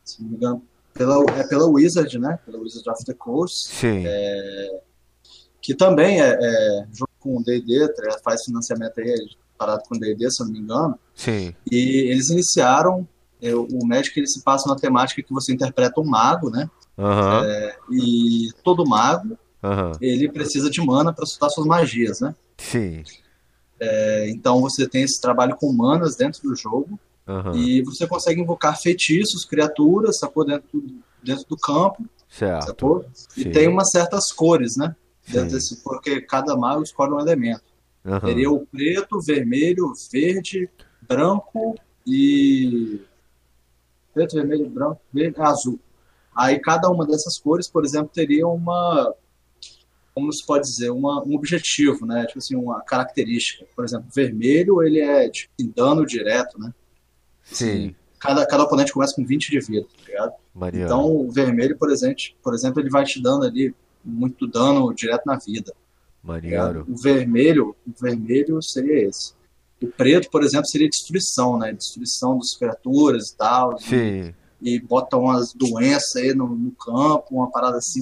se 0.05 0.21
não 0.21 0.29
me 0.29 0.35
engano, 0.35 0.63
pela, 0.93 1.23
é 1.37 1.43
pela 1.47 1.67
Wizard, 1.67 2.17
né? 2.17 2.39
Pela 2.45 2.59
Wizard 2.59 2.89
of 2.89 3.03
the 3.03 3.13
Coast. 3.13 3.67
Sim. 3.69 4.03
É, 4.05 4.79
que 5.61 5.75
também 5.75 6.21
é, 6.21 6.37
é 6.39 6.85
junto 6.91 7.11
com 7.19 7.37
o 7.37 7.43
D&D, 7.43 7.87
tá 7.93 8.19
faz 8.23 8.43
financiamento 8.45 8.99
aí, 8.99 9.13
parado 9.57 9.83
com 9.89 9.95
o 9.95 9.99
D&D, 9.99 10.29
se 10.31 10.43
não 10.43 10.51
me 10.51 10.59
engano. 10.59 10.99
Sim. 11.13 11.53
E 11.69 12.11
eles 12.11 12.29
iniciaram, 12.29 13.07
é, 13.41 13.53
o 13.55 13.85
Magic 13.85 14.17
ele 14.17 14.27
se 14.27 14.43
passa 14.43 14.69
na 14.69 14.75
temática 14.75 15.21
que 15.21 15.33
você 15.33 15.53
interpreta 15.53 15.99
um 15.99 16.05
mago, 16.05 16.49
né? 16.49 16.69
Uhum. 16.97 17.43
É, 17.43 17.75
e 17.91 18.49
todo 18.63 18.87
mago, 18.87 19.37
uhum. 19.61 19.91
ele 19.99 20.31
precisa 20.31 20.69
de 20.69 20.79
mana 20.81 21.11
para 21.11 21.25
soltar 21.25 21.49
suas 21.49 21.67
magias, 21.67 22.21
né? 22.21 22.33
Sim. 22.57 23.03
É, 23.79 24.29
então 24.29 24.61
você 24.61 24.87
tem 24.87 25.03
esse 25.03 25.19
trabalho 25.19 25.55
com 25.55 25.71
manas 25.73 26.15
dentro 26.15 26.41
do 26.41 26.55
jogo. 26.55 26.99
Uhum. 27.27 27.55
E 27.55 27.81
você 27.81 28.07
consegue 28.07 28.41
invocar 28.41 28.79
feitiços, 28.79 29.45
criaturas, 29.45 30.19
sacou? 30.19 30.45
Dentro, 30.45 30.83
dentro 31.23 31.45
do 31.49 31.57
campo. 31.57 32.05
Certo. 32.29 32.67
Sacou? 32.67 33.05
E 33.35 33.43
Sim. 33.43 33.51
tem 33.51 33.67
umas 33.67 33.89
certas 33.89 34.31
cores, 34.31 34.77
né? 34.77 34.95
Desse, 35.27 35.81
porque 35.83 36.21
cada 36.21 36.55
mago 36.55 36.83
escolhe 36.83 37.13
um 37.13 37.19
elemento. 37.19 37.63
Uhum. 38.03 38.19
Teria 38.19 38.51
o 38.51 38.65
preto, 38.67 39.19
vermelho, 39.19 39.91
verde, 40.11 40.69
branco 41.01 41.75
e. 42.05 43.01
Preto, 44.13 44.35
vermelho, 44.35 44.69
branco, 44.69 45.01
verde, 45.11 45.41
azul. 45.41 45.79
Aí 46.35 46.59
cada 46.59 46.89
uma 46.89 47.07
dessas 47.07 47.39
cores, 47.39 47.67
por 47.67 47.83
exemplo, 47.83 48.11
teria 48.13 48.47
uma. 48.47 49.13
Como 50.13 50.31
se 50.31 50.45
pode 50.45 50.65
dizer? 50.65 50.91
Uma, 50.91 51.23
um 51.23 51.35
objetivo, 51.35 52.05
né? 52.05 52.25
Tipo 52.25 52.37
assim, 52.37 52.55
uma 52.55 52.81
característica. 52.81 53.65
Por 53.75 53.83
exemplo, 53.83 54.07
vermelho, 54.13 54.83
ele 54.83 54.99
é 54.99 55.27
tipo, 55.29 55.51
dano 55.75 56.05
direto, 56.05 56.59
né? 56.59 56.71
Sim. 57.45 57.95
Cada, 58.19 58.45
cada 58.45 58.63
oponente 58.63 58.91
começa 58.91 59.15
com 59.15 59.25
20 59.25 59.49
de 59.49 59.59
vida, 59.59 59.85
tá 59.85 60.03
ligado? 60.07 60.33
Maria. 60.53 60.85
Então, 60.85 61.05
o 61.05 61.31
vermelho, 61.31 61.77
por 61.77 61.91
exemplo, 61.91 62.17
por 62.41 62.53
exemplo, 62.53 62.81
ele 62.81 62.89
vai 62.89 63.03
te 63.03 63.21
dando 63.21 63.45
ali 63.45 63.73
muito 64.03 64.47
dano 64.47 64.93
direto 64.93 65.23
na 65.25 65.37
vida. 65.37 65.73
Maneiro. 66.23 66.85
O 66.89 66.97
vermelho, 66.97 67.75
o 67.85 67.91
vermelho 68.01 68.61
seria 68.61 69.07
esse. 69.07 69.33
O 69.81 69.87
preto, 69.87 70.29
por 70.31 70.43
exemplo, 70.43 70.65
seria 70.65 70.89
destruição, 70.89 71.59
né? 71.59 71.71
Destruição 71.73 72.37
das 72.37 72.55
criaturas 72.55 73.29
e 73.29 73.37
tal. 73.37 73.77
Sim. 73.77 74.33
E, 74.59 74.75
e 74.75 74.79
bota 74.79 75.17
umas 75.17 75.53
doenças 75.53 76.15
aí 76.15 76.33
no, 76.33 76.47
no 76.47 76.71
campo, 76.71 77.27
uma 77.31 77.51
parada 77.51 77.77
assim. 77.77 77.99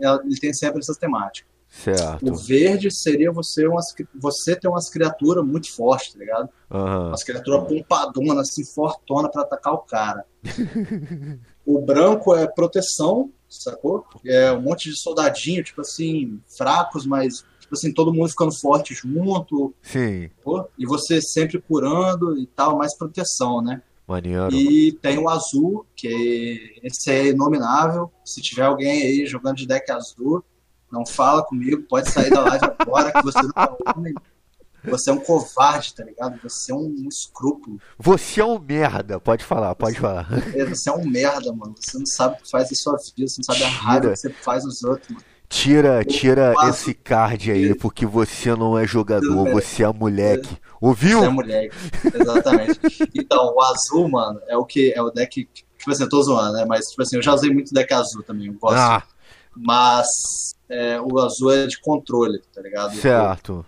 Ele 0.00 0.40
tem 0.40 0.52
sempre 0.52 0.80
essas 0.80 0.96
temáticas. 0.96 1.51
Certo. 1.72 2.30
O 2.30 2.36
verde 2.36 2.90
seria 2.90 3.32
você, 3.32 3.66
umas, 3.66 3.86
você 4.14 4.54
ter 4.54 4.68
umas 4.68 4.90
criaturas 4.90 5.42
muito 5.42 5.74
fortes, 5.74 6.12
tá 6.12 6.18
ligado? 6.18 6.48
Uhum. 6.70 7.08
Umas 7.08 7.24
criaturas 7.24 7.66
pompadonas, 7.66 8.50
assim, 8.50 8.62
fortona 8.62 9.30
para 9.30 9.40
atacar 9.40 9.72
o 9.72 9.78
cara. 9.78 10.26
o 11.64 11.80
branco 11.80 12.36
é 12.36 12.46
proteção, 12.46 13.30
sacou? 13.48 14.04
É 14.24 14.52
um 14.52 14.60
monte 14.60 14.90
de 14.90 15.00
soldadinho, 15.00 15.64
tipo 15.64 15.80
assim, 15.80 16.38
fracos, 16.58 17.06
mas 17.06 17.42
tipo 17.58 17.74
assim, 17.74 17.90
todo 17.90 18.12
mundo 18.12 18.28
ficando 18.28 18.52
forte 18.52 18.92
junto. 18.92 19.74
Sim. 19.80 20.28
Sacou? 20.36 20.68
E 20.78 20.84
você 20.84 21.22
sempre 21.22 21.58
curando 21.58 22.38
e 22.38 22.46
tal, 22.48 22.76
mais 22.76 22.96
proteção, 22.96 23.62
né? 23.62 23.80
Maneiro. 24.06 24.52
E 24.52 24.92
tem 25.00 25.16
o 25.16 25.26
azul, 25.26 25.86
que 25.96 26.78
esse 26.82 27.10
é 27.10 27.28
inominável. 27.28 28.12
Se 28.24 28.42
tiver 28.42 28.64
alguém 28.64 29.02
aí 29.02 29.26
jogando 29.26 29.56
de 29.56 29.66
deck 29.66 29.90
azul, 29.90 30.44
não 30.92 31.06
fala 31.06 31.42
comigo, 31.42 31.82
pode 31.88 32.10
sair 32.10 32.28
da 32.28 32.42
live 32.42 32.66
agora 32.78 33.10
que 33.10 33.22
você 33.22 33.40
não 33.40 33.52
é 33.56 33.96
homem. 33.96 34.14
Você 34.84 35.10
é 35.10 35.12
um 35.12 35.20
covarde, 35.20 35.94
tá 35.94 36.04
ligado? 36.04 36.40
Você 36.42 36.72
é 36.72 36.74
um, 36.74 37.06
escrúpulo. 37.08 37.80
Você 37.98 38.40
é 38.40 38.44
um 38.44 38.58
merda, 38.58 39.20
pode 39.20 39.44
falar, 39.44 39.74
pode 39.76 39.94
você, 39.94 40.00
falar. 40.00 40.28
É, 40.54 40.64
você 40.64 40.90
é 40.90 40.92
um 40.92 41.06
merda, 41.06 41.52
mano. 41.52 41.74
Você 41.78 41.98
não 41.98 42.06
sabe 42.06 42.34
o 42.34 42.42
que 42.42 42.50
faz 42.50 42.70
em 42.70 42.74
sua 42.74 42.96
vida, 43.16 43.28
você 43.28 43.40
não 43.40 43.54
sabe 43.54 43.64
a 43.64 43.68
raiva 43.68 44.10
que 44.10 44.16
você 44.16 44.30
faz 44.30 44.64
nos 44.64 44.82
outros, 44.82 45.08
mano. 45.10 45.24
Tira, 45.48 46.02
tira 46.02 46.54
esse 46.68 46.94
card 46.94 47.52
aí, 47.52 47.74
porque 47.74 48.06
você 48.06 48.54
não 48.54 48.78
é 48.78 48.86
jogador, 48.86 49.50
você 49.50 49.84
é 49.84 49.92
moleque. 49.92 50.56
Ouviu? 50.80 51.20
Você 51.20 51.26
é 51.26 51.28
moleque, 51.28 51.76
exatamente. 52.14 52.80
então, 53.14 53.54
o 53.54 53.62
azul, 53.62 54.08
mano, 54.08 54.40
é 54.48 54.56
o 54.56 54.64
que 54.64 54.92
é 54.94 55.02
o 55.02 55.10
deck. 55.10 55.46
Tipo 55.78 55.90
assim, 55.90 56.04
eu 56.04 56.08
tô 56.08 56.22
zoando, 56.22 56.54
né? 56.54 56.64
Mas, 56.66 56.86
tipo 56.86 57.02
assim, 57.02 57.16
eu 57.16 57.22
já 57.22 57.34
usei 57.34 57.52
muito 57.52 57.72
deck 57.74 57.92
azul 57.92 58.22
também, 58.22 58.46
eu 58.46 58.54
gosto. 58.54 58.78
Ah. 58.78 59.02
Mas 59.54 60.54
é, 60.68 61.00
o 61.00 61.18
azul 61.18 61.52
é 61.52 61.66
de 61.66 61.80
controle, 61.80 62.40
tá 62.54 62.60
ligado? 62.60 62.94
Certo. 62.94 63.64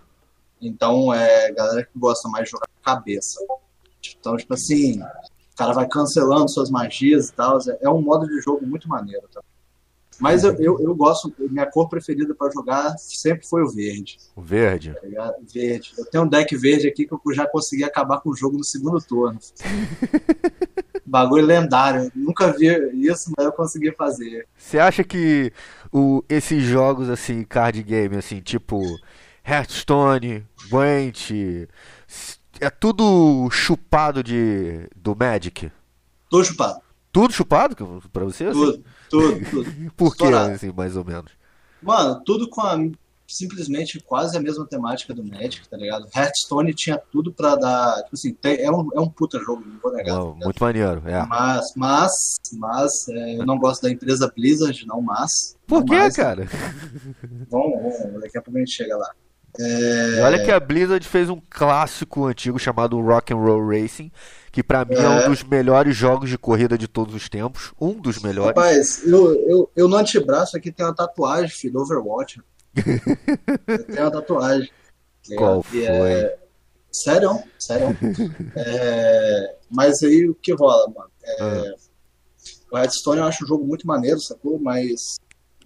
Então, 0.61 1.12
é 1.12 1.53
galera 1.53 1.85
que 1.85 1.99
gosta 1.99 2.28
mais 2.28 2.45
de 2.45 2.53
jogar 2.53 2.68
cabeça. 2.82 3.39
Então, 4.18 4.37
tipo 4.37 4.55
assim, 4.55 5.01
o 5.01 5.57
cara 5.57 5.72
vai 5.72 5.87
cancelando 5.87 6.51
suas 6.51 6.70
magias 6.70 7.28
e 7.28 7.32
tal. 7.32 7.59
É, 7.59 7.78
é 7.82 7.91
um 7.91 8.01
modo 8.01 8.26
de 8.26 8.41
jogo 8.41 8.66
muito 8.66 8.89
maneiro, 8.89 9.28
tá? 9.32 9.43
Mas 10.20 10.44
eu, 10.44 10.54
eu, 10.54 10.80
eu, 10.80 10.94
gosto, 10.94 11.32
minha 11.38 11.66
cor 11.66 11.88
preferida 11.88 12.34
para 12.34 12.52
jogar 12.52 12.96
sempre 12.98 13.46
foi 13.46 13.62
o 13.62 13.68
verde. 13.68 14.18
O 14.36 14.42
verde? 14.42 14.94
Tá 14.94 15.34
verde. 15.52 15.92
Eu 15.98 16.04
tenho 16.06 16.24
um 16.24 16.28
deck 16.28 16.56
verde 16.56 16.88
aqui 16.88 17.06
que 17.06 17.14
eu 17.14 17.34
já 17.34 17.46
consegui 17.46 17.84
acabar 17.84 18.20
com 18.20 18.30
o 18.30 18.36
jogo 18.36 18.56
no 18.56 18.64
segundo 18.64 19.00
turno. 19.00 19.38
Bagulho 21.04 21.44
lendário. 21.44 22.10
Nunca 22.14 22.52
vi 22.52 22.66
isso, 22.94 23.32
mas 23.36 23.46
eu 23.46 23.52
consegui 23.52 23.92
fazer. 23.92 24.46
Você 24.56 24.78
acha 24.78 25.04
que 25.04 25.52
o, 25.92 26.24
esses 26.28 26.62
jogos, 26.62 27.08
assim, 27.10 27.44
card 27.44 27.82
game, 27.82 28.16
assim, 28.16 28.40
tipo 28.40 28.80
Hearthstone, 29.46 30.46
Gwent, 30.70 31.30
é 32.60 32.70
tudo 32.70 33.48
chupado 33.50 34.22
de, 34.22 34.88
do 34.96 35.14
Magic? 35.14 35.70
Tudo 36.30 36.44
chupado. 36.44 36.80
Tudo 37.12 37.32
chupado 37.32 37.76
pra 38.12 38.24
você? 38.24 38.50
Tudo, 38.50 38.70
assim? 38.70 38.84
Tudo, 39.09 39.50
tudo. 39.50 39.92
Por 39.96 40.16
que, 40.16 40.24
assim, 40.26 40.72
mais 40.72 40.96
ou 40.96 41.05
menos? 41.05 41.32
Mano, 41.82 42.22
tudo 42.24 42.48
com 42.48 42.61
a, 42.62 42.76
simplesmente 43.26 44.00
quase 44.00 44.36
a 44.36 44.40
mesma 44.40 44.66
temática 44.66 45.14
do 45.14 45.24
Magic, 45.24 45.68
tá 45.68 45.76
ligado? 45.76 46.09
Hearthstone 46.14 46.74
tinha 46.74 46.98
tudo 46.98 47.32
pra 47.32 47.57
dar. 47.57 47.96
Tipo 48.05 48.14
assim, 48.14 48.34
tem, 48.34 48.61
é, 48.61 48.70
um, 48.70 48.88
é 48.94 49.00
um 49.00 49.09
puta 49.09 49.38
jogo, 49.38 49.64
não 49.66 49.78
vou 49.80 49.92
negar. 49.92 50.16
Tá 50.16 50.24
muito 50.24 50.62
maneiro, 50.62 51.02
é. 51.07 51.26
Mas, 51.26 51.72
mas, 51.76 52.12
mas, 52.52 53.09
é, 53.09 53.38
eu 53.38 53.46
não 53.46 53.59
gosto 53.59 53.82
da 53.82 53.90
empresa 53.90 54.32
Blizzard, 54.34 54.86
não, 54.86 55.00
mas. 55.00 55.57
Por 55.66 55.84
que, 55.84 56.11
cara? 56.11 56.46
Vamos, 57.50 57.98
vamos, 57.98 58.20
daqui 58.20 58.38
a 58.38 58.42
pouco 58.42 58.59
a 58.59 58.61
gente 58.61 58.72
chega 58.72 58.96
lá. 58.96 59.11
É... 59.59 60.18
E 60.18 60.20
olha 60.20 60.44
que 60.44 60.50
a 60.50 60.59
Blizzard 60.59 61.07
fez 61.07 61.30
um 61.30 61.40
clássico 61.48 62.26
antigo 62.26 62.59
chamado 62.59 63.00
Rock 63.00 63.32
and 63.32 63.36
Roll 63.36 63.68
Racing, 63.68 64.11
que 64.50 64.62
para 64.62 64.84
mim 64.84 64.96
é. 64.96 65.02
é. 65.02 65.09
um 65.09 65.30
dos 65.30 65.44
melhores 65.44 65.96
jogos 65.96 66.28
de 66.28 66.38
corrida 66.38 66.76
de 66.76 66.88
todos 66.88 67.14
os 67.14 67.28
tempos, 67.28 67.72
um 67.80 67.92
dos 67.92 68.20
melhores. 68.20 68.57
Rapaz, 68.57 69.07
eu, 69.07 69.34
eu, 69.48 69.70
eu 69.76 69.88
no 69.88 69.96
antebraço 69.96 70.57
aqui 70.57 70.72
tem 70.72 70.84
uma 70.84 70.94
tatuagem, 70.94 71.50
filho, 71.50 71.80
Overwatch. 71.80 72.40
eu 73.66 73.84
tenho 73.84 74.00
uma 74.00 74.11
tatuagem. 74.11 74.70
Qual 75.36 75.62
foi? 75.62 75.84
É, 75.84 76.36
Sério, 76.94 77.42
sério. 77.59 77.88
é, 78.55 79.57
mas 79.68 80.00
aí 80.05 80.28
o 80.28 80.34
que 80.34 80.52
rola, 80.55 80.88
mano? 80.88 81.11
É, 81.24 81.42
ah. 81.42 81.74
O 82.70 82.76
Redstone 82.76 83.18
eu 83.18 83.24
acho 83.24 83.44
um 83.44 83.48
jogo 83.48 83.64
muito 83.64 83.86
maneiro, 83.86 84.20
sacou? 84.20 84.61
Mas 84.61 85.16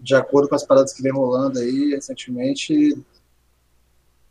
de 0.01 0.15
acordo 0.15 0.49
com 0.49 0.55
as 0.55 0.65
paradas 0.65 0.95
que 0.95 1.03
vem 1.03 1.13
rolando 1.13 1.59
aí 1.59 1.91
recentemente. 1.91 2.97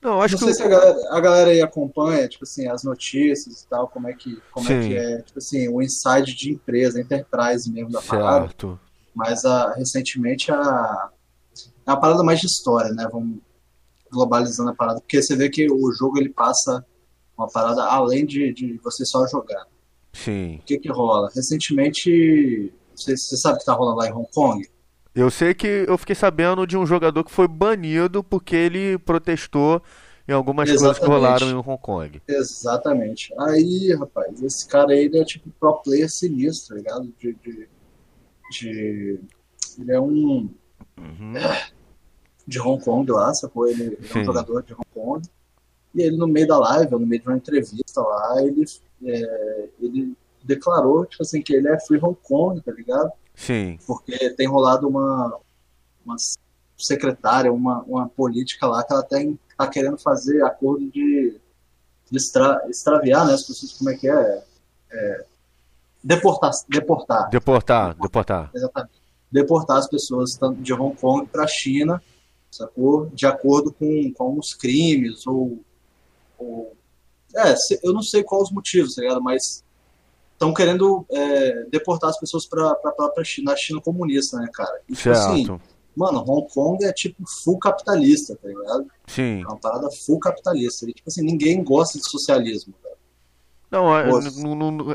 Não, 0.07 0.21
acho 0.21 0.35
não 0.35 0.39
sei 0.39 0.47
que 0.51 0.53
se 0.53 0.63
a 0.63 0.69
galera, 0.69 0.97
a 1.09 1.19
galera 1.19 1.51
aí 1.51 1.61
acompanha, 1.61 2.29
tipo 2.29 2.45
assim, 2.45 2.65
as 2.65 2.81
notícias 2.81 3.61
e 3.61 3.67
tal, 3.67 3.89
como 3.89 4.07
é 4.07 4.13
que, 4.13 4.41
como 4.51 4.71
é, 4.71 4.87
que 4.87 4.95
é, 4.95 5.21
tipo 5.21 5.37
assim, 5.37 5.67
o 5.67 5.81
inside 5.81 6.33
de 6.33 6.53
empresa, 6.53 7.01
enterprise 7.01 7.69
mesmo 7.69 7.91
da 7.91 7.99
certo. 7.99 8.17
parada. 8.17 8.79
Mas 9.13 9.43
a, 9.43 9.73
recentemente 9.73 10.49
a, 10.49 11.09
é 11.85 11.91
uma 11.91 11.99
parada 11.99 12.23
mais 12.23 12.39
de 12.39 12.45
história, 12.45 12.93
né? 12.93 13.05
Vamos 13.11 13.39
globalizando 14.09 14.69
a 14.69 14.73
parada, 14.73 15.01
porque 15.01 15.21
você 15.21 15.35
vê 15.35 15.49
que 15.49 15.69
o 15.69 15.91
jogo 15.91 16.17
ele 16.17 16.29
passa 16.29 16.85
uma 17.37 17.49
parada 17.49 17.83
além 17.83 18.25
de, 18.25 18.53
de 18.53 18.79
você 18.81 19.03
só 19.03 19.27
jogar. 19.27 19.67
Sim. 20.13 20.55
O 20.55 20.61
que 20.63 20.77
que 20.79 20.89
rola? 20.89 21.29
Recentemente, 21.35 22.71
você, 22.95 23.17
você 23.17 23.35
sabe 23.35 23.57
o 23.57 23.59
que 23.59 23.65
tá 23.65 23.73
rolando 23.73 23.97
lá 23.97 24.07
em 24.07 24.13
Hong 24.13 24.29
Kong? 24.33 24.65
Eu 25.17 25.31
sei 25.31 25.55
que 25.55 25.85
eu 25.87 25.97
fiquei 25.97 26.13
sabendo 26.13 26.67
de 26.67 26.77
um 26.77 26.85
jogador 26.85 27.23
que 27.23 27.31
foi 27.31 27.47
banido 27.47 28.23
porque 28.23 28.55
ele 28.55 28.99
protestou 28.99 29.81
em 30.27 30.31
algumas 30.31 30.69
Exatamente. 30.69 30.99
coisas 30.99 30.99
que 30.99 31.11
rolaram 31.11 31.49
em 31.49 31.55
Hong 31.55 31.81
Kong. 31.81 32.21
Exatamente. 32.27 33.33
Aí, 33.39 33.95
rapaz, 33.95 34.43
esse 34.43 34.67
cara 34.67 34.91
aí 34.91 35.05
ele 35.05 35.17
é 35.17 35.25
tipo 35.25 35.49
pro 35.59 35.81
player 35.81 36.07
sinistro, 36.07 36.75
tá 36.75 36.75
ligado? 36.75 37.13
De, 37.17 37.33
de, 37.33 37.69
de... 38.51 39.19
Ele 39.79 39.91
é 39.91 39.99
um. 39.99 40.53
Uhum. 40.99 41.33
De 42.45 42.59
Hong 42.59 42.83
Kong 42.83 43.11
lá, 43.11 43.33
sacou? 43.33 43.67
Ele, 43.67 43.85
ele 43.85 44.07
é 44.13 44.17
um 44.19 44.23
jogador 44.23 44.61
de 44.61 44.73
Hong 44.73 44.87
Kong. 44.93 45.27
E 45.95 46.01
ele, 46.03 46.15
no 46.15 46.27
meio 46.27 46.47
da 46.47 46.59
live, 46.59 46.91
no 46.91 46.99
meio 46.99 47.23
de 47.23 47.27
uma 47.27 47.37
entrevista 47.37 48.01
lá, 48.01 48.43
ele, 48.43 48.65
é, 49.03 49.69
ele 49.81 50.13
declarou, 50.43 51.07
tipo 51.07 51.23
assim, 51.23 51.41
que 51.41 51.55
ele 51.55 51.69
é 51.69 51.79
free 51.79 51.99
Hong 51.99 52.17
Kong, 52.21 52.61
tá 52.61 52.71
ligado? 52.71 53.11
Sim. 53.37 53.77
Porque 53.85 54.31
tem 54.31 54.47
rolado 54.47 54.89
uma, 54.89 55.39
uma 56.03 56.15
secretária, 56.75 57.53
uma, 57.53 57.83
uma 57.83 58.09
política 58.09 58.65
lá 58.65 58.83
que 58.83 58.91
ela 58.91 59.03
tem, 59.03 59.39
tá 59.55 59.67
querendo 59.67 59.97
fazer 59.97 60.43
acordo 60.43 60.89
de, 60.89 61.39
de 62.09 62.17
extra, 62.17 62.65
extraviar, 62.67 63.27
né? 63.27 63.35
As 63.35 63.43
pessoas, 63.43 63.73
como 63.73 63.91
é 63.91 63.95
que 63.95 64.09
é? 64.09 64.43
é 64.91 65.25
deportar, 66.03 66.51
deportar. 66.67 67.29
Deportar, 67.29 67.95
deportar. 67.95 68.51
Exatamente. 68.53 68.97
Deportar 69.31 69.77
as 69.77 69.87
pessoas 69.87 70.35
tanto 70.35 70.59
de 70.61 70.73
Hong 70.73 70.95
Kong 70.99 71.27
para 71.27 71.43
a 71.43 71.47
China, 71.47 72.01
sacou? 72.49 73.05
De 73.13 73.27
acordo 73.27 73.71
com, 73.71 74.11
com 74.13 74.39
os 74.39 74.55
crimes 74.55 75.27
ou, 75.27 75.59
ou 76.39 76.75
é, 77.35 77.53
eu 77.83 77.93
não 77.93 78.01
sei 78.01 78.23
quais 78.23 78.45
os 78.45 78.51
motivos, 78.51 78.95
tá 78.95 79.01
ligado? 79.03 79.21
Mas 79.21 79.63
estão 80.37 80.53
querendo 80.53 81.03
é, 81.11 81.63
deportar 81.71 82.11
as 82.11 82.19
pessoas 82.19 82.45
para 82.45 82.77
a 83.17 83.23
China, 83.23 83.51
na 83.51 83.57
China 83.57 83.81
comunista, 83.81 84.37
né, 84.37 84.47
cara? 84.53 84.79
E, 84.87 84.93
tipo 84.93 85.09
assim, 85.09 85.45
certo. 85.45 85.53
assim, 85.53 85.75
mano, 85.95 86.23
Hong 86.27 86.47
Kong 86.53 86.85
é 86.85 86.93
tipo 86.93 87.23
full 87.43 87.57
capitalista, 87.57 88.35
tá 88.35 88.47
ligado? 88.47 88.85
Sim. 89.07 89.41
É 89.41 89.47
uma 89.47 89.57
parada 89.57 89.89
full 90.05 90.19
capitalista. 90.19 90.85
E, 90.87 90.93
tipo 90.93 91.09
assim, 91.09 91.23
ninguém 91.23 91.63
gosta 91.63 91.97
de 91.97 92.07
socialismo, 92.07 92.73
cara. 92.83 92.95
Não, 93.69 93.97
é, 93.97 94.07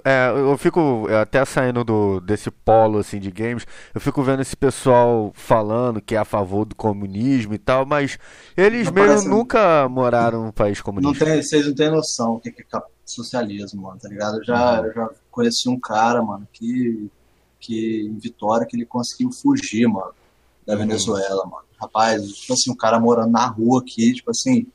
é, 0.03 0.31
eu 0.31 0.57
fico 0.57 1.07
é, 1.11 1.21
até 1.21 1.45
saindo 1.45 1.85
do, 1.85 2.21
desse 2.21 2.51
polo 2.51 3.01
assim 3.01 3.21
de 3.21 3.31
games, 3.31 3.67
eu 3.95 4.01
fico 4.01 4.23
vendo 4.23 4.41
esse 4.41 4.57
pessoal 4.57 5.31
falando 5.35 6.01
que 6.01 6.15
é 6.15 6.19
a 6.19 6.25
favor 6.25 6.65
do 6.65 6.75
comunismo 6.75 7.53
e 7.53 7.59
tal, 7.59 7.85
mas 7.85 8.19
eles 8.57 8.87
não 8.87 8.95
mesmo 8.95 9.09
parece... 9.09 9.29
nunca 9.29 9.87
moraram 9.91 10.47
no 10.47 10.53
país 10.55 10.81
comunista. 10.81 11.23
Não 11.23 11.33
tem, 11.33 11.43
vocês 11.43 11.67
não 11.67 11.75
têm 11.75 11.91
noção 11.91 12.37
o 12.37 12.41
que 12.41 12.49
é 12.49 12.81
socialismo, 13.05 13.83
mano, 13.83 13.99
tá 14.01 14.09
ligado? 14.09 14.39
Eu 14.39 14.45
já, 14.45 14.81
uhum. 14.81 14.87
eu 14.87 14.93
já 14.95 15.11
conheci 15.33 15.69
um 15.69 15.81
cara, 15.81 16.23
mano, 16.23 16.47
que, 16.53 17.11
que 17.59 18.03
em 18.03 18.19
Vitória 18.19 18.67
que 18.67 18.77
ele 18.77 18.87
conseguiu 18.87 19.33
fugir, 19.33 19.89
mano, 19.89 20.13
da 20.67 20.75
uhum. 20.75 20.81
Venezuela, 20.81 21.45
mano. 21.45 21.65
Rapaz, 21.81 22.25
tipo 22.29 22.53
assim, 22.53 22.71
um 22.71 22.77
cara 22.77 23.01
morando 23.01 23.33
na 23.33 23.47
rua 23.47 23.81
aqui, 23.81 24.13
tipo 24.13 24.31
assim, 24.31 24.67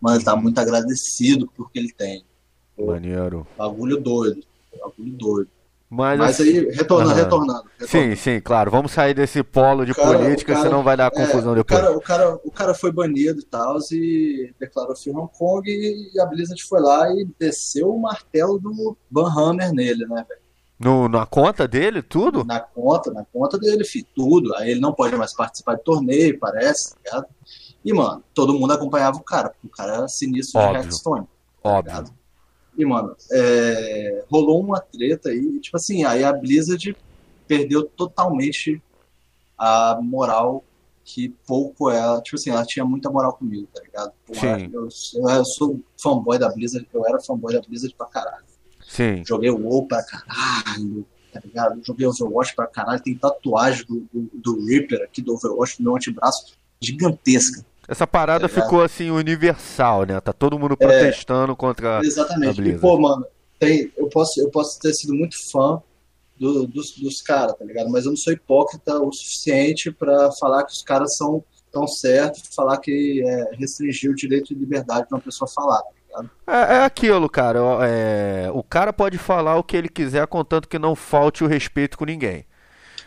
mano, 0.00 0.16
ele 0.16 0.24
tá 0.24 0.34
muito 0.34 0.58
agradecido 0.58 1.46
por 1.54 1.70
que 1.70 1.78
ele 1.78 1.92
tem. 1.92 2.24
Maneiro. 2.78 3.46
Bagulho 3.58 4.00
doido. 4.00 4.42
Bagulho 4.78 5.12
doido. 5.12 5.50
Mas, 5.88 6.18
Mas 6.18 6.40
assim, 6.40 6.48
aí, 6.48 6.70
retornando, 6.70 7.10
uhum. 7.10 7.16
retornando, 7.16 7.62
retornando, 7.78 7.88
Sim, 7.88 8.16
sim, 8.16 8.40
claro. 8.40 8.70
Vamos 8.70 8.90
sair 8.90 9.14
desse 9.14 9.42
polo 9.42 9.86
de 9.86 9.94
cara, 9.94 10.18
política, 10.18 10.52
cara, 10.52 10.64
senão 10.64 10.82
vai 10.82 10.96
dar 10.96 11.12
confusão 11.12 11.52
é, 11.52 11.56
depois. 11.56 11.78
O 11.78 11.82
cara, 11.82 11.96
o, 11.96 12.00
cara, 12.00 12.40
o 12.44 12.50
cara 12.50 12.74
foi 12.74 12.90
banido 12.90 13.38
e 13.38 13.44
tal, 13.44 13.76
e 13.92 14.52
declarou 14.58 14.96
fim 14.96 15.10
Hong 15.10 15.30
Kong, 15.38 15.62
e 15.68 16.20
a 16.20 16.26
Blizzard 16.26 16.60
foi 16.64 16.80
lá 16.80 17.08
e 17.12 17.28
desceu 17.38 17.94
o 17.94 18.00
martelo 18.00 18.58
do 18.58 18.96
Van 19.10 19.30
Hammer 19.30 19.72
nele, 19.72 20.04
né, 20.06 20.26
velho? 20.28 20.46
No, 20.78 21.08
na 21.08 21.24
conta 21.24 21.66
dele, 21.66 22.02
tudo? 22.02 22.44
Na 22.44 22.60
conta, 22.60 23.10
na 23.12 23.24
conta 23.24 23.56
dele, 23.56 23.84
filho, 23.84 24.06
tudo. 24.14 24.54
Aí 24.56 24.72
ele 24.72 24.80
não 24.80 24.92
pode 24.92 25.16
mais 25.16 25.32
participar 25.32 25.76
de 25.76 25.84
torneio, 25.84 26.38
parece, 26.38 26.94
tá 26.94 27.00
ligado? 27.04 27.26
E, 27.84 27.92
mano, 27.92 28.22
todo 28.34 28.52
mundo 28.52 28.72
acompanhava 28.72 29.16
o 29.16 29.22
cara, 29.22 29.48
porque 29.48 29.66
o 29.66 29.70
cara 29.70 29.94
era 29.94 30.08
sinistro 30.08 30.60
Óbvio. 30.60 30.72
de 30.72 30.86
Hearthstone. 30.86 31.26
Tá 31.62 31.70
Óbvio. 31.70 31.92
Tá 31.92 32.04
e, 32.76 32.84
mano, 32.84 33.16
é, 33.32 34.24
rolou 34.30 34.60
uma 34.60 34.80
treta 34.80 35.30
aí, 35.30 35.58
tipo 35.60 35.76
assim, 35.76 36.04
aí 36.04 36.22
a 36.22 36.32
Blizzard 36.32 36.96
perdeu 37.46 37.84
totalmente 37.84 38.82
a 39.56 39.98
moral 40.02 40.62
que 41.04 41.28
pouco 41.46 41.88
ela, 41.88 42.20
tipo 42.20 42.36
assim, 42.36 42.50
ela 42.50 42.64
tinha 42.64 42.84
muita 42.84 43.08
moral 43.08 43.32
comigo, 43.34 43.68
tá 43.72 43.80
ligado? 43.80 44.12
Sim. 44.32 44.70
Eu, 44.72 44.88
eu, 45.14 45.30
eu, 45.30 45.44
sou 45.44 45.80
fanboy 45.96 46.38
da 46.38 46.48
Blizzard, 46.48 46.86
eu 46.92 47.06
era 47.06 47.20
fanboy 47.20 47.54
da 47.54 47.62
Blizzard 47.62 47.94
pra 47.96 48.06
caralho. 48.06 48.44
Sim. 48.84 49.22
Joguei 49.24 49.50
o 49.50 49.58
WoW 49.58 49.86
pra 49.86 50.02
caralho, 50.02 51.06
tá 51.32 51.40
ligado? 51.44 51.80
Joguei 51.84 52.06
Overwatch 52.06 52.54
pra 52.56 52.66
caralho, 52.66 53.02
tem 53.02 53.16
tatuagem 53.16 53.86
do, 53.86 54.06
do, 54.12 54.30
do 54.34 54.66
Reaper 54.66 55.02
aqui 55.02 55.22
do 55.22 55.34
Overwatch 55.34 55.80
no 55.80 55.90
meu 55.90 55.96
antebraço 55.96 56.56
gigantesca. 56.80 57.64
Essa 57.88 58.06
parada 58.06 58.46
é, 58.46 58.48
ficou 58.48 58.82
assim 58.82 59.10
universal, 59.10 60.04
né? 60.04 60.20
Tá 60.20 60.32
todo 60.32 60.58
mundo 60.58 60.74
é. 60.74 60.76
protestando 60.76 61.52
é, 61.52 61.56
contra 61.56 62.00
exatamente. 62.02 62.50
a 62.50 62.54
Blizzard. 62.54 62.78
E, 62.78 62.80
pô, 62.80 62.98
mano, 62.98 63.26
tem, 63.58 63.92
eu, 63.96 64.08
posso, 64.08 64.40
eu 64.40 64.50
posso 64.50 64.78
ter 64.80 64.92
sido 64.92 65.14
muito 65.14 65.36
fã 65.50 65.80
do, 66.38 66.66
dos, 66.66 66.92
dos 66.92 67.22
caras, 67.22 67.56
tá 67.56 67.64
ligado? 67.64 67.88
Mas 67.90 68.04
eu 68.04 68.10
não 68.10 68.16
sou 68.16 68.32
hipócrita 68.32 68.98
o 69.00 69.12
suficiente 69.12 69.90
para 69.90 70.30
falar 70.32 70.64
que 70.64 70.72
os 70.72 70.82
caras 70.82 71.16
são 71.16 71.44
tão 71.72 71.86
certos, 71.86 72.42
falar 72.54 72.78
que 72.78 73.22
é, 73.24 73.56
restringir 73.56 74.10
o 74.10 74.14
direito 74.14 74.48
de 74.48 74.54
liberdade 74.54 75.08
de 75.08 75.14
uma 75.14 75.20
pessoa 75.20 75.48
falar, 75.48 75.82
tá 75.82 75.90
ligado? 76.06 76.30
É, 76.46 76.76
é 76.76 76.84
aquilo, 76.84 77.28
cara. 77.28 77.60
É, 77.82 78.50
o 78.52 78.62
cara 78.62 78.92
pode 78.92 79.18
falar 79.18 79.56
o 79.56 79.62
que 79.62 79.76
ele 79.76 79.88
quiser, 79.88 80.26
contanto 80.26 80.68
que 80.68 80.78
não 80.78 80.94
falte 80.94 81.44
o 81.44 81.46
respeito 81.46 81.96
com 81.98 82.04
ninguém. 82.04 82.46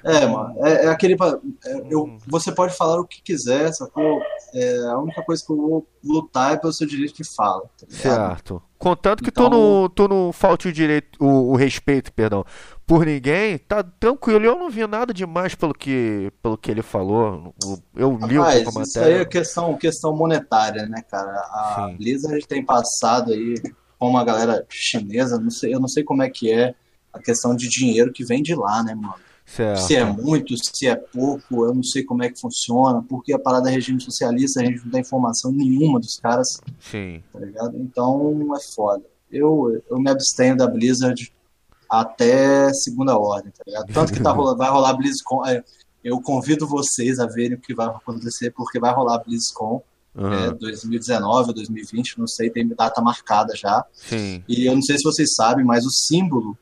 É, 0.03 0.25
mano, 0.25 0.55
é, 0.65 0.85
é 0.85 0.87
aquele. 0.87 1.13
É, 1.13 1.81
eu, 1.89 2.17
você 2.27 2.51
pode 2.51 2.75
falar 2.75 2.99
o 2.99 3.05
que 3.05 3.21
quiser, 3.21 3.71
sacou? 3.73 4.21
É, 4.53 4.77
a 4.87 4.97
única 4.97 5.21
coisa 5.23 5.43
que 5.45 5.51
eu 5.51 5.57
vou 5.57 5.87
lutar 6.03 6.53
é 6.53 6.57
pelo 6.57 6.73
seu 6.73 6.87
direito 6.87 7.15
de 7.15 7.23
fala. 7.23 7.63
Tá 7.77 7.85
certo. 7.89 8.61
Contanto 8.77 9.21
que 9.21 9.29
então, 9.29 9.49
tu, 9.49 9.57
não, 9.57 9.89
tu 9.89 10.07
não 10.07 10.31
falte 10.31 10.69
o 10.69 10.71
direito, 10.71 11.21
o, 11.21 11.51
o, 11.51 11.55
respeito, 11.57 12.13
perdão, 12.13 12.45
por 12.87 13.05
ninguém, 13.05 13.57
tá 13.57 13.83
tranquilo. 13.83 14.45
Eu 14.45 14.57
não 14.57 14.69
vi 14.69 14.87
nada 14.87 15.13
demais 15.13 15.53
pelo 15.53 15.73
que, 15.73 16.31
pelo 16.41 16.57
que 16.57 16.71
ele 16.71 16.81
falou. 16.81 17.53
Eu 17.93 18.17
li 18.25 18.37
Rapaz, 18.37 18.65
o 18.65 18.81
Isso 18.81 18.99
aí 19.01 19.13
é 19.15 19.25
questão, 19.25 19.75
questão 19.75 20.15
monetária, 20.15 20.85
né, 20.85 21.03
cara? 21.11 21.29
A 21.29 21.89
Sim. 21.89 21.97
Blizzard 21.97 22.47
tem 22.47 22.63
passado 22.63 23.33
aí 23.33 23.55
com 23.97 24.07
uma 24.07 24.23
galera 24.23 24.65
chinesa, 24.69 25.37
não 25.37 25.51
sei, 25.51 25.73
eu 25.73 25.79
não 25.81 25.89
sei 25.89 26.05
como 26.05 26.23
é 26.23 26.29
que 26.29 26.49
é 26.49 26.73
a 27.11 27.19
questão 27.19 27.53
de 27.53 27.67
dinheiro 27.67 28.13
que 28.13 28.23
vem 28.23 28.41
de 28.41 28.55
lá, 28.55 28.81
né, 28.81 28.95
mano? 28.95 29.15
Certo. 29.55 29.81
Se 29.81 29.95
é 29.95 30.05
muito, 30.05 30.53
se 30.57 30.87
é 30.87 30.95
pouco, 30.95 31.65
eu 31.65 31.73
não 31.73 31.83
sei 31.83 32.03
como 32.03 32.23
é 32.23 32.29
que 32.29 32.39
funciona, 32.39 33.03
porque 33.09 33.33
a 33.33 33.39
parada 33.39 33.69
é 33.69 33.73
regime 33.73 33.99
socialista, 33.99 34.61
a 34.61 34.65
gente 34.65 34.83
não 34.83 34.91
tem 34.91 35.01
informação 35.01 35.51
nenhuma 35.51 35.99
dos 35.99 36.17
caras. 36.17 36.61
Sim. 36.79 37.23
Tá 37.33 37.39
ligado? 37.39 37.75
Então 37.77 38.55
é 38.55 38.59
foda. 38.75 39.03
Eu, 39.31 39.81
eu 39.89 39.99
me 39.99 40.09
abstenho 40.09 40.55
da 40.55 40.67
Blizzard 40.67 41.33
até 41.89 42.71
segunda 42.73 43.17
ordem, 43.17 43.51
tá 43.51 43.63
ligado? 43.65 43.91
Tanto 43.91 44.13
que 44.13 44.21
tá 44.21 44.31
rolando, 44.31 44.57
vai 44.57 44.69
rolar 44.69 44.93
BlizzCon. 44.93 45.45
É, 45.47 45.63
eu 46.03 46.21
convido 46.21 46.67
vocês 46.67 47.19
a 47.19 47.25
verem 47.25 47.57
o 47.57 47.61
que 47.61 47.73
vai 47.73 47.87
acontecer, 47.87 48.51
porque 48.51 48.79
vai 48.79 48.93
rolar 48.93 49.23
BlizzCon. 49.23 49.81
Uhum. 50.15 50.33
É, 50.33 50.51
2019 50.51 51.49
ou 51.49 51.53
2020, 51.53 52.19
não 52.19 52.27
sei, 52.27 52.49
tem 52.49 52.67
data 52.67 53.01
marcada 53.01 53.55
já. 53.55 53.83
Sim. 53.93 54.43
E 54.47 54.65
eu 54.67 54.75
não 54.75 54.81
sei 54.81 54.97
se 54.97 55.03
vocês 55.03 55.33
sabem, 55.33 55.65
mas 55.65 55.85
o 55.85 55.89
símbolo 55.89 56.57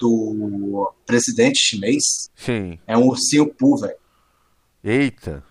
do 0.00 0.92
presidente 1.04 1.58
chinês 1.58 2.30
Sim. 2.34 2.78
é 2.86 2.96
um 2.96 3.06
ursinho 3.06 3.52
Poo, 3.54 3.76
velho. 3.76 3.94
Eita. 4.82 5.44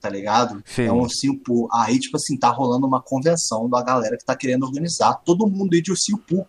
Tá 0.00 0.08
ligado? 0.08 0.62
Sim. 0.64 0.84
É 0.84 0.92
um 0.92 1.00
ursinho 1.00 1.36
Poo. 1.40 1.68
Aí, 1.72 1.98
tipo 1.98 2.16
assim, 2.16 2.38
tá 2.38 2.48
rolando 2.48 2.86
uma 2.86 3.02
convenção 3.02 3.68
da 3.68 3.82
galera 3.82 4.16
que 4.16 4.24
tá 4.24 4.36
querendo 4.36 4.64
organizar 4.64 5.14
todo 5.24 5.48
mundo 5.48 5.74
aí 5.74 5.82
de 5.82 5.90
ursinho 5.90 6.18
Poo. 6.18 6.46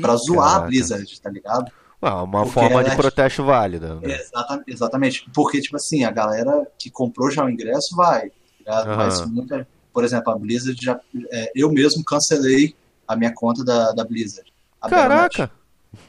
Pra 0.00 0.14
Ih, 0.14 0.18
zoar 0.18 0.48
caraca. 0.48 0.64
a 0.64 0.68
Blizzard, 0.68 1.20
tá 1.20 1.30
ligado? 1.30 1.72
Ah, 2.02 2.22
uma 2.22 2.42
Porque 2.42 2.54
forma 2.54 2.84
de 2.84 2.90
é 2.90 2.96
protesto 2.96 3.44
válida. 3.44 3.96
Né? 3.96 4.14
Exatamente, 4.14 4.70
exatamente. 4.70 5.30
Porque, 5.34 5.60
tipo 5.60 5.76
assim, 5.76 6.04
a 6.04 6.10
galera 6.10 6.66
que 6.78 6.90
comprou 6.90 7.30
já 7.30 7.44
o 7.44 7.50
ingresso 7.50 7.96
vai. 7.96 8.30
Tá 8.64 8.84
uhum. 8.84 8.96
Mas 8.96 9.26
muita... 9.26 9.66
Por 9.92 10.04
exemplo, 10.04 10.32
a 10.32 10.38
Blizzard 10.38 10.78
já. 10.80 11.00
É, 11.32 11.50
eu 11.54 11.70
mesmo 11.72 12.04
cancelei 12.04 12.76
a 13.08 13.16
minha 13.16 13.32
conta 13.34 13.64
da, 13.64 13.90
da 13.92 14.04
Blizzard. 14.04 14.50
Caraca! 14.88 15.50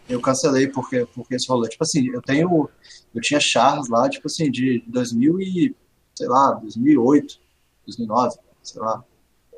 Eu 0.08 0.22
cancelei 0.22 0.68
porque, 0.68 1.06
porque 1.14 1.36
isso 1.36 1.52
rolou. 1.52 1.68
Tipo 1.68 1.84
assim, 1.84 2.08
eu 2.10 2.22
tenho. 2.22 2.70
Eu 3.14 3.22
tinha 3.22 3.40
chars 3.40 3.90
lá, 3.90 4.10
tipo 4.10 4.28
assim, 4.28 4.50
de 4.50 4.84
2000 4.88 5.40
e. 5.42 5.76
sei 6.16 6.28
lá, 6.28 6.52
2008, 6.54 7.40
2009, 7.86 8.38
sei 8.62 8.82
lá. 8.82 9.04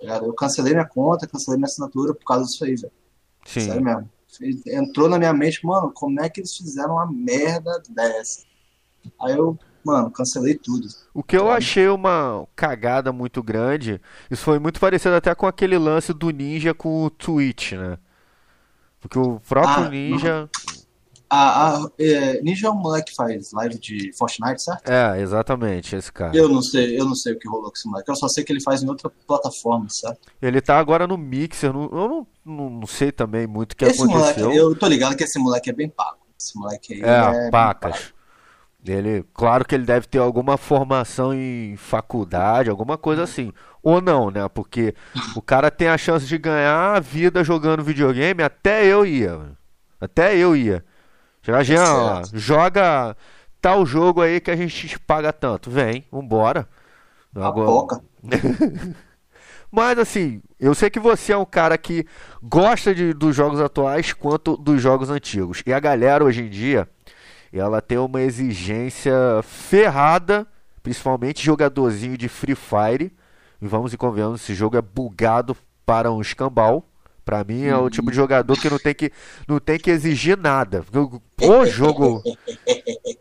Eu 0.01 0.34
cancelei 0.34 0.74
minha 0.74 0.88
conta, 0.88 1.28
cancelei 1.28 1.57
minha 1.57 1.67
assinatura 1.67 2.13
por 2.13 2.26
causa 2.26 2.45
disso 2.45 2.63
aí, 2.65 2.76
velho. 2.76 2.93
Sim. 3.45 3.61
Sério 3.61 3.84
mesmo. 3.84 4.09
Entrou 4.67 5.07
na 5.07 5.17
minha 5.19 5.34
mente, 5.34 5.65
mano, 5.65 5.91
como 5.93 6.19
é 6.19 6.30
que 6.30 6.41
eles 6.41 6.55
fizeram 6.57 6.93
uma 6.95 7.11
merda 7.11 7.82
dessa? 7.89 8.43
Aí 9.21 9.34
eu, 9.36 9.57
mano, 9.86 10.09
cancelei 10.09 10.55
tudo. 10.55 10.88
O 11.13 11.21
que 11.21 11.38
eu 11.38 11.51
achei 11.51 11.88
uma 11.88 12.47
cagada 12.55 13.11
muito 13.11 13.43
grande, 13.43 14.01
isso 14.32 14.43
foi 14.43 14.57
muito 14.57 14.80
parecido 14.80 15.15
até 15.15 15.36
com 15.36 15.45
aquele 15.45 15.78
lance 15.78 16.13
do 16.13 16.32
Ninja 16.32 16.74
com 16.74 17.03
o 17.03 17.09
Twitch, 17.09 17.74
né? 17.74 17.97
Porque 19.03 19.19
o 19.19 19.39
próprio 19.41 19.85
Ah, 19.85 19.89
Ninja. 19.89 20.49
A, 21.29 21.75
a- 21.77 21.87
é, 21.99 22.41
Ninja 22.41 22.67
é 22.67 22.69
um 22.71 22.75
moleque 22.75 23.11
que 23.11 23.15
faz 23.15 23.51
live 23.51 23.77
de 23.77 24.11
Fortnite, 24.17 24.61
certo? 24.63 24.87
É, 24.89 25.19
exatamente, 25.19 25.95
esse 25.95 26.11
cara. 26.11 26.35
Eu 26.37 26.47
não 26.47 26.61
sei, 26.61 26.97
eu 26.97 27.05
não 27.05 27.15
sei 27.15 27.33
o 27.33 27.39
que 27.39 27.49
rolou 27.49 27.65
com 27.65 27.75
esse 27.75 27.87
moleque. 27.87 28.09
Eu 28.09 28.15
só 28.15 28.27
sei 28.29 28.43
que 28.45 28.53
ele 28.53 28.61
faz 28.61 28.81
em 28.81 28.87
outra 28.87 29.09
plataforma, 29.27 29.87
certo? 29.89 30.19
Ele 30.41 30.61
tá 30.61 30.77
agora 30.79 31.05
no 31.05 31.17
Mixer, 31.17 31.73
não- 31.73 31.89
eu 31.91 32.27
não, 32.45 32.69
não, 32.69 32.87
sei 32.87 33.11
também 33.11 33.45
muito 33.45 33.73
o 33.73 33.75
que 33.75 33.83
esse 33.83 34.05
moleque, 34.05 34.39
aconteceu. 34.39 34.51
eu 34.53 34.75
tô 34.75 34.87
ligado 34.87 35.17
que 35.17 35.23
esse 35.23 35.37
moleque 35.39 35.69
é 35.69 35.73
bem 35.73 35.89
pago. 35.89 36.19
Esse 36.39 36.57
moleque 36.57 36.93
aí 36.93 37.01
É, 37.01 37.41
bem 37.41 37.51
pacas. 37.51 38.13
Ele, 38.85 39.23
claro 39.33 39.65
que 39.65 39.73
ele 39.73 39.85
deve 39.85 40.07
ter 40.07 40.19
alguma 40.19 40.57
formação 40.57 41.33
em 41.33 41.75
faculdade, 41.77 42.69
alguma 42.69 42.97
coisa 42.97 43.23
assim. 43.23 43.51
Ou 43.84 43.99
não, 44.01 44.31
né? 44.31 44.47
Porque 44.47 44.95
o 45.36 45.41
cara 45.41 45.69
tem 45.69 45.89
a 45.89 45.97
chance 45.97 46.25
de 46.25 46.38
ganhar 46.38 46.95
a 46.95 46.99
vida 47.01 47.43
jogando 47.43 47.84
videogame, 47.84 48.41
até 48.41 48.86
eu 48.86 49.05
ia. 49.05 49.51
Até 49.99 50.36
eu 50.38 50.55
ia. 50.55 50.84
Já, 51.41 51.61
Jean, 51.61 51.84
ó, 51.84 52.15
certo. 52.23 52.39
joga 52.39 53.17
tal 53.61 53.86
jogo 53.86 54.21
aí 54.21 54.39
que 54.39 54.49
a 54.49 54.55
gente 54.55 54.88
te 54.88 54.97
paga 54.97 55.34
tanto. 55.34 55.69
Vem, 55.69 56.05
vambora. 56.09 56.67
A 57.36 57.47
Agora- 57.47 57.67
poca. 57.67 58.01
Mas 59.71 59.97
assim, 59.97 60.41
eu 60.59 60.75
sei 60.75 60.89
que 60.89 60.99
você 60.99 61.34
é 61.34 61.38
um 61.38 61.45
cara 61.45 61.77
que 61.77 62.05
gosta 62.41 62.93
de, 62.93 63.11
dos 63.13 63.36
jogos 63.36 63.59
atuais 63.59 64.13
quanto 64.13 64.55
dos 64.55 64.79
jogos 64.81 65.09
antigos. 65.09 65.63
E 65.65 65.73
a 65.73 65.79
galera 65.79 66.23
hoje 66.23 66.43
em 66.43 66.49
dia, 66.49 66.88
ela 67.51 67.81
tem 67.81 67.97
uma 67.97 68.21
exigência 68.21 69.13
ferrada, 69.41 70.45
principalmente 70.84 71.43
jogadorzinho 71.43 72.15
de 72.17 72.29
Free 72.29 72.55
Fire. 72.55 73.11
E 73.64 73.68
vamos 73.68 73.93
e 73.93 73.97
convenhamos, 73.97 74.41
esse 74.41 74.53
jogo 74.53 74.76
é 74.76 74.82
bugado 74.82 75.55
para 75.86 76.11
um 76.11 76.20
escambau. 76.20 76.86
Pra 77.24 77.41
mim 77.45 77.64
é 77.64 77.78
o 77.78 77.89
tipo 77.89 78.11
de 78.11 78.18
jogador 78.18 78.59
que 78.59 78.70
não 78.70 78.78
tem 78.78 78.93
que, 78.93 79.09
não 79.47 79.57
tem 79.57 79.80
que 79.80 79.89
exigir 79.89 80.38
nada. 80.38 80.84
O- 81.41 81.66
jogo. 81.66 82.22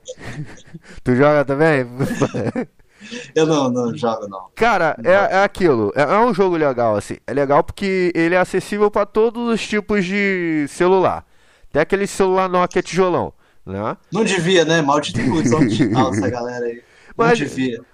tu 1.04 1.14
joga 1.14 1.44
também? 1.44 1.86
Eu 3.34 3.46
não, 3.46 3.70
não 3.70 3.96
jogo, 3.96 4.26
não. 4.28 4.48
Cara, 4.56 4.96
é, 5.04 5.12
é 5.12 5.44
aquilo. 5.44 5.92
É, 5.94 6.02
é 6.02 6.18
um 6.18 6.34
jogo 6.34 6.56
legal, 6.56 6.96
assim. 6.96 7.18
É 7.26 7.32
legal 7.32 7.62
porque 7.62 8.10
ele 8.12 8.34
é 8.34 8.38
acessível 8.38 8.90
para 8.90 9.06
todos 9.06 9.48
os 9.54 9.64
tipos 9.66 10.04
de 10.04 10.66
celular. 10.68 11.24
Tem 11.72 11.82
aquele 11.82 12.06
celular 12.08 12.48
Nokia 12.48 12.82
tijolão, 12.82 13.32
né? 13.64 13.96
Não 14.12 14.24
devia, 14.24 14.64
né? 14.64 14.82
Maldito 14.82 15.18
ilusão 15.22 15.64
digital 15.66 16.10
essa 16.10 16.28
galera 16.28 16.66
aí. 16.66 16.82
Mas-. 17.16 17.38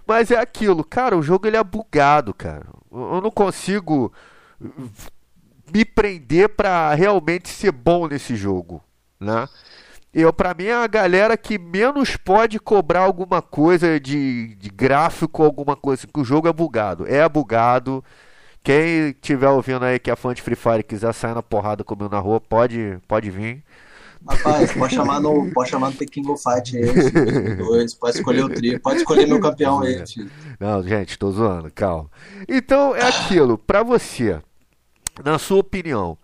Mas 0.07 0.31
é 0.31 0.39
aquilo, 0.39 0.85
cara, 0.85 1.17
o 1.17 1.23
jogo 1.23 1.47
ele 1.47 1.57
é 1.57 1.65
bugado, 1.65 2.33
cara. 2.33 2.67
Eu 2.91 3.21
não 3.21 3.31
consigo 3.31 4.13
me 5.73 5.85
prender 5.85 6.49
pra 6.51 6.95
realmente 6.95 7.49
ser 7.49 7.73
bom 7.73 8.09
nesse 8.09 8.35
jogo, 8.35 8.83
né? 9.21 9.47
Eu, 10.13 10.33
pra 10.33 10.55
mim, 10.55 10.65
é 10.65 10.75
a 10.75 10.87
galera 10.87 11.37
que 11.37 11.59
menos 11.59 12.17
pode 12.17 12.59
cobrar 12.59 13.01
alguma 13.01 13.43
coisa 13.43 14.01
de, 14.01 14.55
de 14.57 14.71
gráfico, 14.71 15.43
alguma 15.43 15.77
coisa, 15.77 16.07
que 16.07 16.21
o 16.21 16.25
jogo 16.25 16.49
é 16.49 16.53
bugado. 16.53 17.07
É 17.07 17.29
bugado. 17.29 18.03
Quem 18.63 19.13
tiver 19.21 19.49
ouvindo 19.49 19.85
aí 19.85 19.99
que 19.99 20.11
é 20.11 20.17
fã 20.17 20.35
de 20.35 20.43
Free 20.43 20.57
Fire 20.57 20.81
e 20.81 20.83
quiser 20.83 21.13
sair 21.13 21.35
na 21.35 21.43
porrada 21.43 21.85
comigo 21.85 22.09
na 22.09 22.19
rua, 22.19 22.41
pode, 22.41 22.99
pode 23.07 23.31
vir. 23.31 23.63
Rapaz, 24.27 24.73
pode 24.73 24.95
chamar 24.95 25.21
no, 25.21 25.51
pode 25.53 25.71
chamar 25.71 25.91
no 25.91 25.97
The 25.97 26.07
King 26.07 26.31
of 26.31 26.43
Fight 26.43 26.77
aí. 26.77 27.57
Dois, 27.57 27.95
pode 27.95 28.17
escolher 28.17 28.45
o 28.45 28.49
trio, 28.49 28.81
pode 28.81 28.99
escolher 28.99 29.27
meu 29.27 29.41
campeão 29.41 29.81
aí, 29.81 30.07
filho. 30.07 30.31
Não, 30.59 30.83
gente, 30.83 31.19
tô 31.19 31.31
zoando, 31.31 31.71
calma. 31.71 32.11
Então 32.49 32.95
é 32.95 33.03
aquilo, 33.07 33.59
pra 33.59 33.83
você, 33.83 34.41
na 35.25 35.39
sua 35.39 35.59
opinião, 35.59 36.19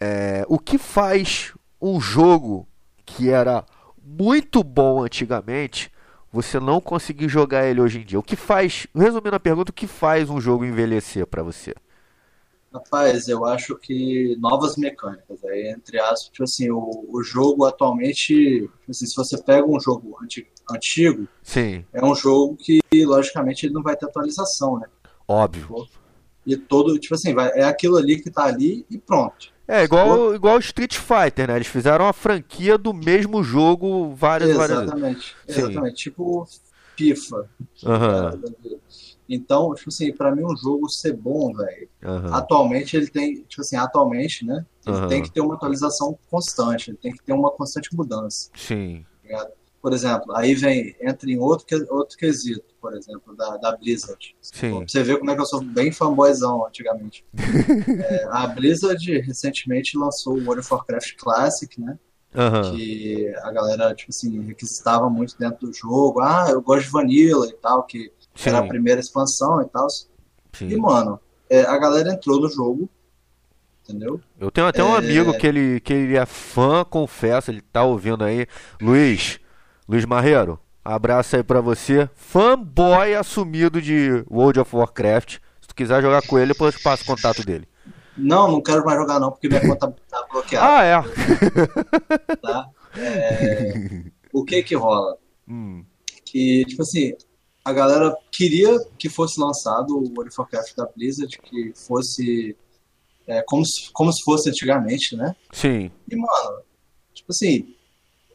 é, 0.00 0.44
o 0.48 0.58
que 0.58 0.78
faz 0.78 1.52
um 1.80 2.00
jogo 2.00 2.66
que 3.04 3.30
era 3.30 3.64
muito 4.04 4.62
bom 4.64 5.04
antigamente, 5.04 5.90
você 6.32 6.58
não 6.58 6.80
conseguir 6.80 7.28
jogar 7.28 7.66
ele 7.66 7.80
hoje 7.80 8.00
em 8.00 8.04
dia? 8.04 8.18
O 8.18 8.22
que 8.22 8.36
faz, 8.36 8.86
resumindo 8.94 9.36
a 9.36 9.40
pergunta, 9.40 9.70
o 9.70 9.74
que 9.74 9.86
faz 9.86 10.30
um 10.30 10.40
jogo 10.40 10.64
envelhecer 10.64 11.26
pra 11.26 11.42
você? 11.42 11.74
Rapaz, 12.72 13.28
eu 13.28 13.44
acho 13.44 13.76
que 13.76 14.34
novas 14.40 14.76
mecânicas, 14.76 15.44
aí, 15.44 15.74
entre 15.76 15.98
aspas, 16.00 16.30
tipo 16.30 16.44
assim, 16.44 16.70
o, 16.70 17.04
o 17.08 17.22
jogo 17.22 17.64
atualmente, 17.66 18.62
tipo 18.62 18.90
assim, 18.90 19.06
se 19.06 19.14
você 19.14 19.42
pega 19.42 19.66
um 19.66 19.78
jogo 19.78 20.16
anti- 20.22 20.48
antigo, 20.70 21.28
Sim, 21.42 21.84
é 21.92 22.02
um 22.04 22.14
jogo 22.14 22.56
que, 22.56 22.80
logicamente, 23.04 23.66
ele 23.66 23.74
não 23.74 23.82
vai 23.82 23.94
ter 23.96 24.06
atualização, 24.06 24.78
né? 24.78 24.86
óbvio. 25.28 25.86
E 26.46 26.56
todo, 26.56 26.98
tipo 26.98 27.14
assim, 27.14 27.34
vai, 27.34 27.50
é 27.50 27.64
aquilo 27.64 27.96
ali 27.96 28.20
que 28.20 28.30
tá 28.30 28.44
ali 28.44 28.84
e 28.90 28.98
pronto. 28.98 29.52
É 29.68 29.84
igual 29.84 30.34
igual 30.34 30.58
Street 30.58 30.96
Fighter, 30.96 31.48
né? 31.48 31.56
Eles 31.56 31.68
fizeram 31.68 32.04
uma 32.06 32.12
franquia 32.12 32.76
do 32.76 32.92
mesmo 32.92 33.44
jogo 33.44 34.12
várias 34.14 34.50
várias 34.50 34.80
vezes. 34.80 34.92
Exatamente, 34.92 35.36
exatamente. 35.46 35.94
Tipo 35.94 36.46
FIFA. 36.98 37.48
Aham, 37.84 38.40
Então, 39.34 39.74
tipo 39.74 39.88
assim, 39.88 40.12
pra 40.12 40.34
mim 40.34 40.44
um 40.44 40.56
jogo 40.56 40.88
ser 40.88 41.14
bom, 41.16 41.52
velho, 41.54 41.88
aham. 42.04 42.34
atualmente 42.34 42.96
ele 42.96 43.08
tem, 43.08 43.42
tipo 43.44 43.62
assim, 43.62 43.76
atualmente, 43.76 44.44
né? 44.44 44.64
Ele 44.86 44.96
Aham. 44.96 45.08
tem 45.08 45.22
que 45.22 45.30
ter 45.30 45.40
uma 45.40 45.54
atualização 45.54 46.18
constante, 46.30 46.90
ele 46.90 46.98
tem 46.98 47.12
que 47.12 47.22
ter 47.22 47.32
uma 47.32 47.50
constante 47.50 47.94
mudança. 47.96 48.50
Sim. 48.54 49.04
tá? 49.28 49.48
Por 49.80 49.92
exemplo, 49.92 50.36
aí 50.36 50.54
vem, 50.54 50.94
entra 51.00 51.28
em 51.28 51.38
outro, 51.38 51.66
outro 51.90 52.16
quesito, 52.16 52.62
por 52.80 52.94
exemplo, 52.94 53.34
da, 53.34 53.56
da 53.56 53.76
Blizzard. 53.76 54.36
Sim. 54.40 54.76
Pra 54.78 54.86
você 54.88 55.02
ver 55.02 55.18
como 55.18 55.30
é 55.30 55.34
que 55.34 55.40
eu 55.40 55.46
sou 55.46 55.60
bem 55.60 55.90
fanboyzão 55.90 56.66
antigamente. 56.66 57.24
É, 57.98 58.24
a 58.30 58.46
Blizzard 58.46 59.20
recentemente 59.20 59.96
lançou 59.98 60.34
o 60.34 60.44
World 60.44 60.60
of 60.60 60.72
Warcraft 60.72 61.14
Classic, 61.16 61.80
né? 61.80 61.98
Aham. 62.34 62.62
Que 62.76 63.32
a 63.42 63.52
galera, 63.52 63.94
tipo 63.94 64.10
assim, 64.10 64.40
requisitava 64.42 65.08
muito 65.10 65.36
dentro 65.38 65.66
do 65.66 65.72
jogo. 65.72 66.20
Ah, 66.20 66.46
eu 66.50 66.62
gosto 66.62 66.84
de 66.86 66.90
Vanilla 66.90 67.46
e 67.46 67.52
tal, 67.54 67.84
que 67.84 68.12
era 68.44 68.58
a 68.58 68.62
Sim. 68.62 68.68
primeira 68.68 69.00
expansão 69.00 69.60
e 69.62 69.66
tal. 69.66 69.86
E, 69.86 70.56
Sim. 70.56 70.76
mano, 70.76 71.18
é, 71.48 71.62
a 71.62 71.78
galera 71.78 72.12
entrou 72.12 72.40
no 72.40 72.48
jogo, 72.48 72.88
entendeu? 73.84 74.20
Eu 74.38 74.50
tenho 74.50 74.66
até 74.66 74.82
um 74.82 74.94
amigo 74.94 75.36
que 75.36 75.46
ele, 75.46 75.80
que 75.80 75.92
ele 75.92 76.16
é 76.16 76.26
fã, 76.26 76.84
confesso, 76.84 77.50
ele 77.50 77.60
tá 77.60 77.82
ouvindo 77.84 78.24
aí. 78.24 78.46
Luiz, 78.80 79.38
Luiz 79.88 80.04
Marreiro, 80.04 80.58
abraço 80.84 81.36
aí 81.36 81.42
pra 81.42 81.60
você. 81.60 82.08
Fanboy 82.14 83.14
assumido 83.14 83.80
de 83.80 84.24
World 84.30 84.60
of 84.60 84.74
Warcraft. 84.74 85.38
Se 85.60 85.68
tu 85.68 85.74
quiser 85.74 86.00
jogar 86.02 86.22
com 86.26 86.38
ele, 86.38 86.52
depois 86.52 86.74
eu 86.74 86.80
passo 86.82 87.02
o 87.02 87.06
contato 87.06 87.44
dele. 87.44 87.68
Não, 88.16 88.50
não 88.50 88.62
quero 88.62 88.84
mais 88.84 88.98
jogar 88.98 89.18
não, 89.18 89.30
porque 89.30 89.48
minha 89.48 89.60
conta 89.60 89.88
tá 90.10 90.26
bloqueada, 90.30 90.66
Ah, 90.66 90.84
é. 90.84 92.36
tá? 92.36 92.68
É, 92.94 94.02
o 94.32 94.44
que 94.44 94.62
que 94.62 94.74
rola? 94.74 95.16
Hum, 95.48 95.84
que, 96.24 96.64
tipo 96.66 96.82
assim, 96.82 97.14
a 97.64 97.72
galera 97.72 98.16
queria 98.30 98.78
que 98.98 99.08
fosse 99.08 99.40
lançado 99.40 99.96
o 99.96 100.02
World 100.08 100.28
of 100.28 100.40
Warcraft 100.40 100.74
da 100.76 100.86
Blizzard, 100.86 101.38
que 101.38 101.72
fosse 101.74 102.56
é, 103.26 103.42
como, 103.42 103.64
se, 103.64 103.90
como 103.92 104.12
se 104.12 104.22
fosse 104.24 104.48
antigamente, 104.50 105.16
né? 105.16 105.34
sim. 105.52 105.90
E, 106.10 106.16
mano, 106.16 106.60
tipo 107.14 107.30
assim, 107.30 107.74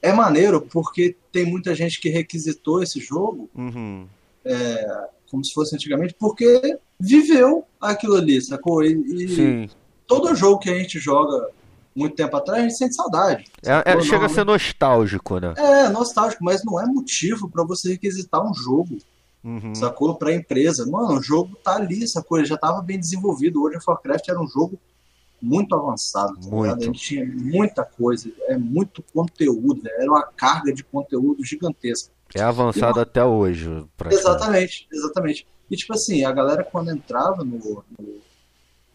é 0.02 0.14
maneiro 0.14 0.62
porque 0.62 1.16
tem 1.32 1.46
muita 1.46 1.76
gente 1.76 2.00
que 2.00 2.10
requisitou 2.10 2.82
esse 2.82 3.00
jogo 3.00 3.50
Uhum. 3.56 4.08
como 5.30 5.44
se 5.44 5.54
fosse 5.54 5.76
antigamente, 5.76 6.16
porque 6.18 6.80
viveu 7.00 7.66
aquilo 7.82 8.16
ali, 8.16 8.42
sacou? 8.42 8.84
E, 8.84 8.94
e 8.94 9.28
Sim. 9.30 9.70
todo 10.08 10.34
jogo 10.36 10.60
que 10.60 10.70
a 10.70 10.78
gente 10.78 11.00
joga 11.00 11.50
muito 11.94 12.16
tempo 12.16 12.38
atrás, 12.38 12.60
a 12.60 12.62
gente 12.68 12.78
sente 12.78 12.96
saudade. 12.96 13.46
É, 13.66 13.92
é, 13.92 14.02
chega 14.02 14.28
a 14.28 14.30
ser 14.30 14.46
nostálgico, 14.46 15.40
né? 15.40 15.54
É, 15.58 15.90
nostálgico, 15.90 16.44
mas 16.44 16.64
não 16.64 16.80
é 16.80 16.86
motivo 16.86 17.50
pra 17.50 17.64
você 17.64 17.90
requisitar 17.94 18.42
um 18.42 18.54
jogo. 18.54 18.98
Uhum. 19.44 19.74
sacou? 19.76 20.16
Pra 20.16 20.34
empresa. 20.34 20.86
Mano, 20.86 21.20
o 21.20 21.22
jogo 21.24 21.56
tá 21.64 21.76
ali, 21.76 22.08
sacou? 22.08 22.38
Ele 22.38 22.48
já 22.48 22.58
tava 22.58 22.82
bem 22.82 23.00
desenvolvido. 23.00 23.60
World 23.60 23.78
of 23.78 23.86
Warcraft 23.88 24.28
era 24.30 24.42
um 24.42 24.48
jogo 24.48 24.78
muito 25.42 25.76
avançado, 25.76 26.34
tá 26.40 26.48
Muito. 26.50 26.84
Ele 26.84 26.92
tinha 26.94 27.24
muita 27.26 27.86
coisa, 27.86 28.30
é 28.48 28.58
muito 28.58 29.04
conteúdo, 29.14 29.82
velho. 29.82 29.96
era 29.96 30.10
uma 30.12 30.24
carga 30.24 30.74
de 30.74 30.84
conteúdo 30.84 31.46
gigantesca. 31.46 32.12
É 32.34 32.42
avançado 32.42 33.00
até 33.00 33.24
hoje. 33.24 33.86
Exatamente, 34.10 34.88
exatamente. 34.92 35.48
E 35.70 35.76
tipo 35.76 35.94
assim, 35.94 36.26
a 36.26 36.32
galera 36.32 36.64
quando 36.64 36.90
entrava 36.92 37.44
no, 37.44 37.84
no, 37.98 38.20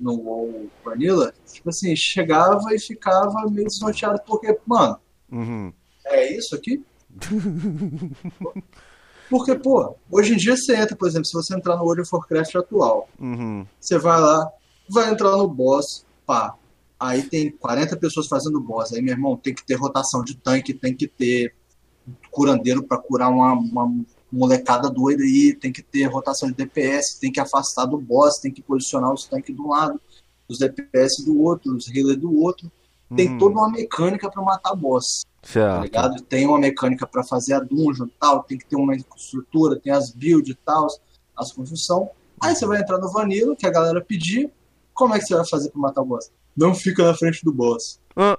no 0.01 0.13
WoW 0.21 0.69
Vanilla, 0.85 1.33
tipo 1.51 1.71
assim, 1.71 1.95
chegava 1.95 2.75
e 2.75 2.79
ficava 2.79 3.49
meio 3.49 3.69
desnorteado, 3.69 4.21
porque, 4.27 4.59
mano, 4.67 4.99
Uhum. 5.31 5.73
é 6.05 6.37
isso 6.37 6.55
aqui? 6.57 6.85
Porque, 9.33 9.55
pô, 9.55 9.95
hoje 10.11 10.35
em 10.35 10.37
dia 10.37 10.55
você 10.55 10.77
entra, 10.77 10.95
por 10.95 11.09
exemplo, 11.09 11.25
se 11.25 11.33
você 11.33 11.55
entrar 11.57 11.75
no 11.79 11.85
World 11.85 12.03
of 12.03 12.11
Warcraft 12.13 12.55
atual, 12.55 13.09
Uhum. 13.19 13.67
você 13.81 13.97
vai 13.97 14.21
lá, 14.21 14.47
vai 14.91 15.11
entrar 15.11 15.31
no 15.39 15.49
boss, 15.49 16.05
pá. 16.27 16.55
Aí 17.01 17.23
tem 17.23 17.51
40 17.51 17.97
pessoas 17.97 18.27
fazendo 18.29 18.61
boss. 18.61 18.93
Aí, 18.93 19.01
meu 19.01 19.15
irmão, 19.15 19.35
tem 19.35 19.55
que 19.55 19.65
ter 19.65 19.77
rotação 19.77 20.23
de 20.23 20.37
tanque, 20.37 20.75
tem 20.75 20.95
que 20.95 21.09
ter 21.09 21.55
curandeiro 22.31 22.83
pra 22.83 22.99
curar 22.99 23.31
uma, 23.31 23.55
uma 23.55 24.05
molecada 24.31 24.91
doida 24.91 25.23
aí, 25.23 25.55
tem 25.59 25.73
que 25.73 25.81
ter 25.83 26.05
rotação 26.05 26.51
de 26.51 26.55
DPS, 26.55 27.19
tem 27.19 27.33
que 27.33 27.41
afastar 27.41 27.87
do 27.87 27.97
boss, 27.99 28.39
tem 28.39 28.53
que 28.53 28.61
posicionar 28.61 29.15
os 29.15 29.25
tanques 29.25 29.55
de 29.57 29.63
um 29.63 29.69
lado, 29.69 29.99
os 30.47 30.59
DPS 30.59 31.25
do 31.25 31.41
outro, 31.41 31.75
os 31.75 31.89
healers 31.89 32.19
do 32.21 32.39
outro. 32.39 32.71
Tem 33.17 33.31
Uhum. 33.31 33.39
toda 33.39 33.55
uma 33.55 33.71
mecânica 33.71 34.31
pra 34.31 34.43
matar 34.43 34.75
boss 34.75 35.25
tá 35.43 35.49
Certo. 35.49 35.83
ligado? 35.83 36.23
Tem 36.23 36.47
uma 36.47 36.59
mecânica 36.59 37.07
para 37.07 37.23
fazer 37.25 37.55
a 37.55 37.61
dungeon 37.61 38.07
e 38.07 38.13
tal, 38.21 38.43
tem 38.45 38.57
que 38.57 38.65
ter 38.67 38.77
uma 38.77 38.95
estrutura, 38.95 39.79
tem 39.79 39.93
as 39.93 40.11
builds 40.11 40.51
e 40.53 40.55
tal, 40.65 40.87
as 41.37 41.53
construção. 41.53 42.11
Aí 42.41 42.55
você 42.57 42.65
vai 42.67 42.81
entrar 42.81 42.99
no 42.99 43.11
Vanilla, 43.13 43.55
que 43.57 43.67
a 43.67 43.71
galera 43.71 44.01
pedir. 44.01 44.51
Como 44.95 45.15
é 45.15 45.19
que 45.19 45.27
você 45.27 45.35
vai 45.35 45.47
fazer 45.47 45.71
para 45.71 45.81
matar 45.81 46.03
o 46.03 46.05
boss? 46.05 46.31
Não 46.57 46.75
fica 46.75 47.05
na 47.05 47.15
frente 47.15 47.45
do 47.45 47.53
boss. 47.53 47.99
Ah, 48.17 48.39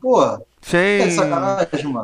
Porra, 0.00 0.40
é 0.40 0.44
sem 0.60 1.10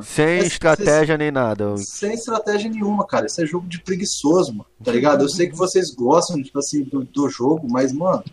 sem 0.03 0.39
Esse- 0.39 0.47
estratégia 0.49 1.17
nem 1.17 1.31
nada. 1.31 1.77
Sem 1.77 2.13
estratégia 2.15 2.69
nenhuma, 2.69 3.07
cara. 3.07 3.27
Isso 3.27 3.41
é 3.41 3.47
jogo 3.47 3.69
de 3.69 3.81
preguiçoso, 3.81 4.53
mano. 4.53 4.67
Tá 4.83 4.91
ligado? 4.91 5.23
Eu 5.25 5.29
sei 5.29 5.49
que 5.49 5.55
vocês 5.57 5.93
gostam, 5.95 6.43
tipo 6.43 6.59
assim, 6.59 6.83
do, 6.83 7.05
do 7.05 7.29
jogo, 7.29 7.69
mas, 7.71 7.93
mano, 7.93 8.25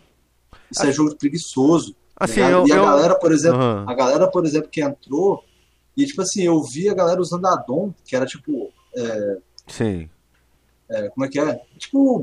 isso 0.70 0.84
é 0.84 0.90
jogo 0.90 1.10
de 1.10 1.16
preguiçoso. 1.16 1.92
tá 1.92 2.24
Assim, 2.24 2.34
ligado? 2.42 2.52
eu, 2.52 2.66
e 2.66 2.72
a 2.72 2.76
eu... 2.76 2.84
galera, 2.84 3.14
por 3.14 3.30
exemplo, 3.30 3.60
Aham. 3.60 3.84
a 3.88 3.94
galera, 3.94 4.26
por 4.28 4.44
exemplo, 4.44 4.68
que 4.68 4.82
entrou, 4.82 5.44
e 5.96 6.04
tipo 6.04 6.22
assim, 6.22 6.42
eu 6.42 6.62
vi 6.62 6.88
a 6.88 6.94
galera 6.94 7.20
usando 7.20 7.46
a 7.46 7.56
Dom, 7.56 7.92
que 8.04 8.14
era 8.14 8.26
tipo, 8.26 8.70
Sim. 9.66 10.08
é, 10.90 11.08
como 11.08 11.26
é 11.26 11.28
que 11.28 11.40
é? 11.40 11.60
Tipo, 11.78 12.22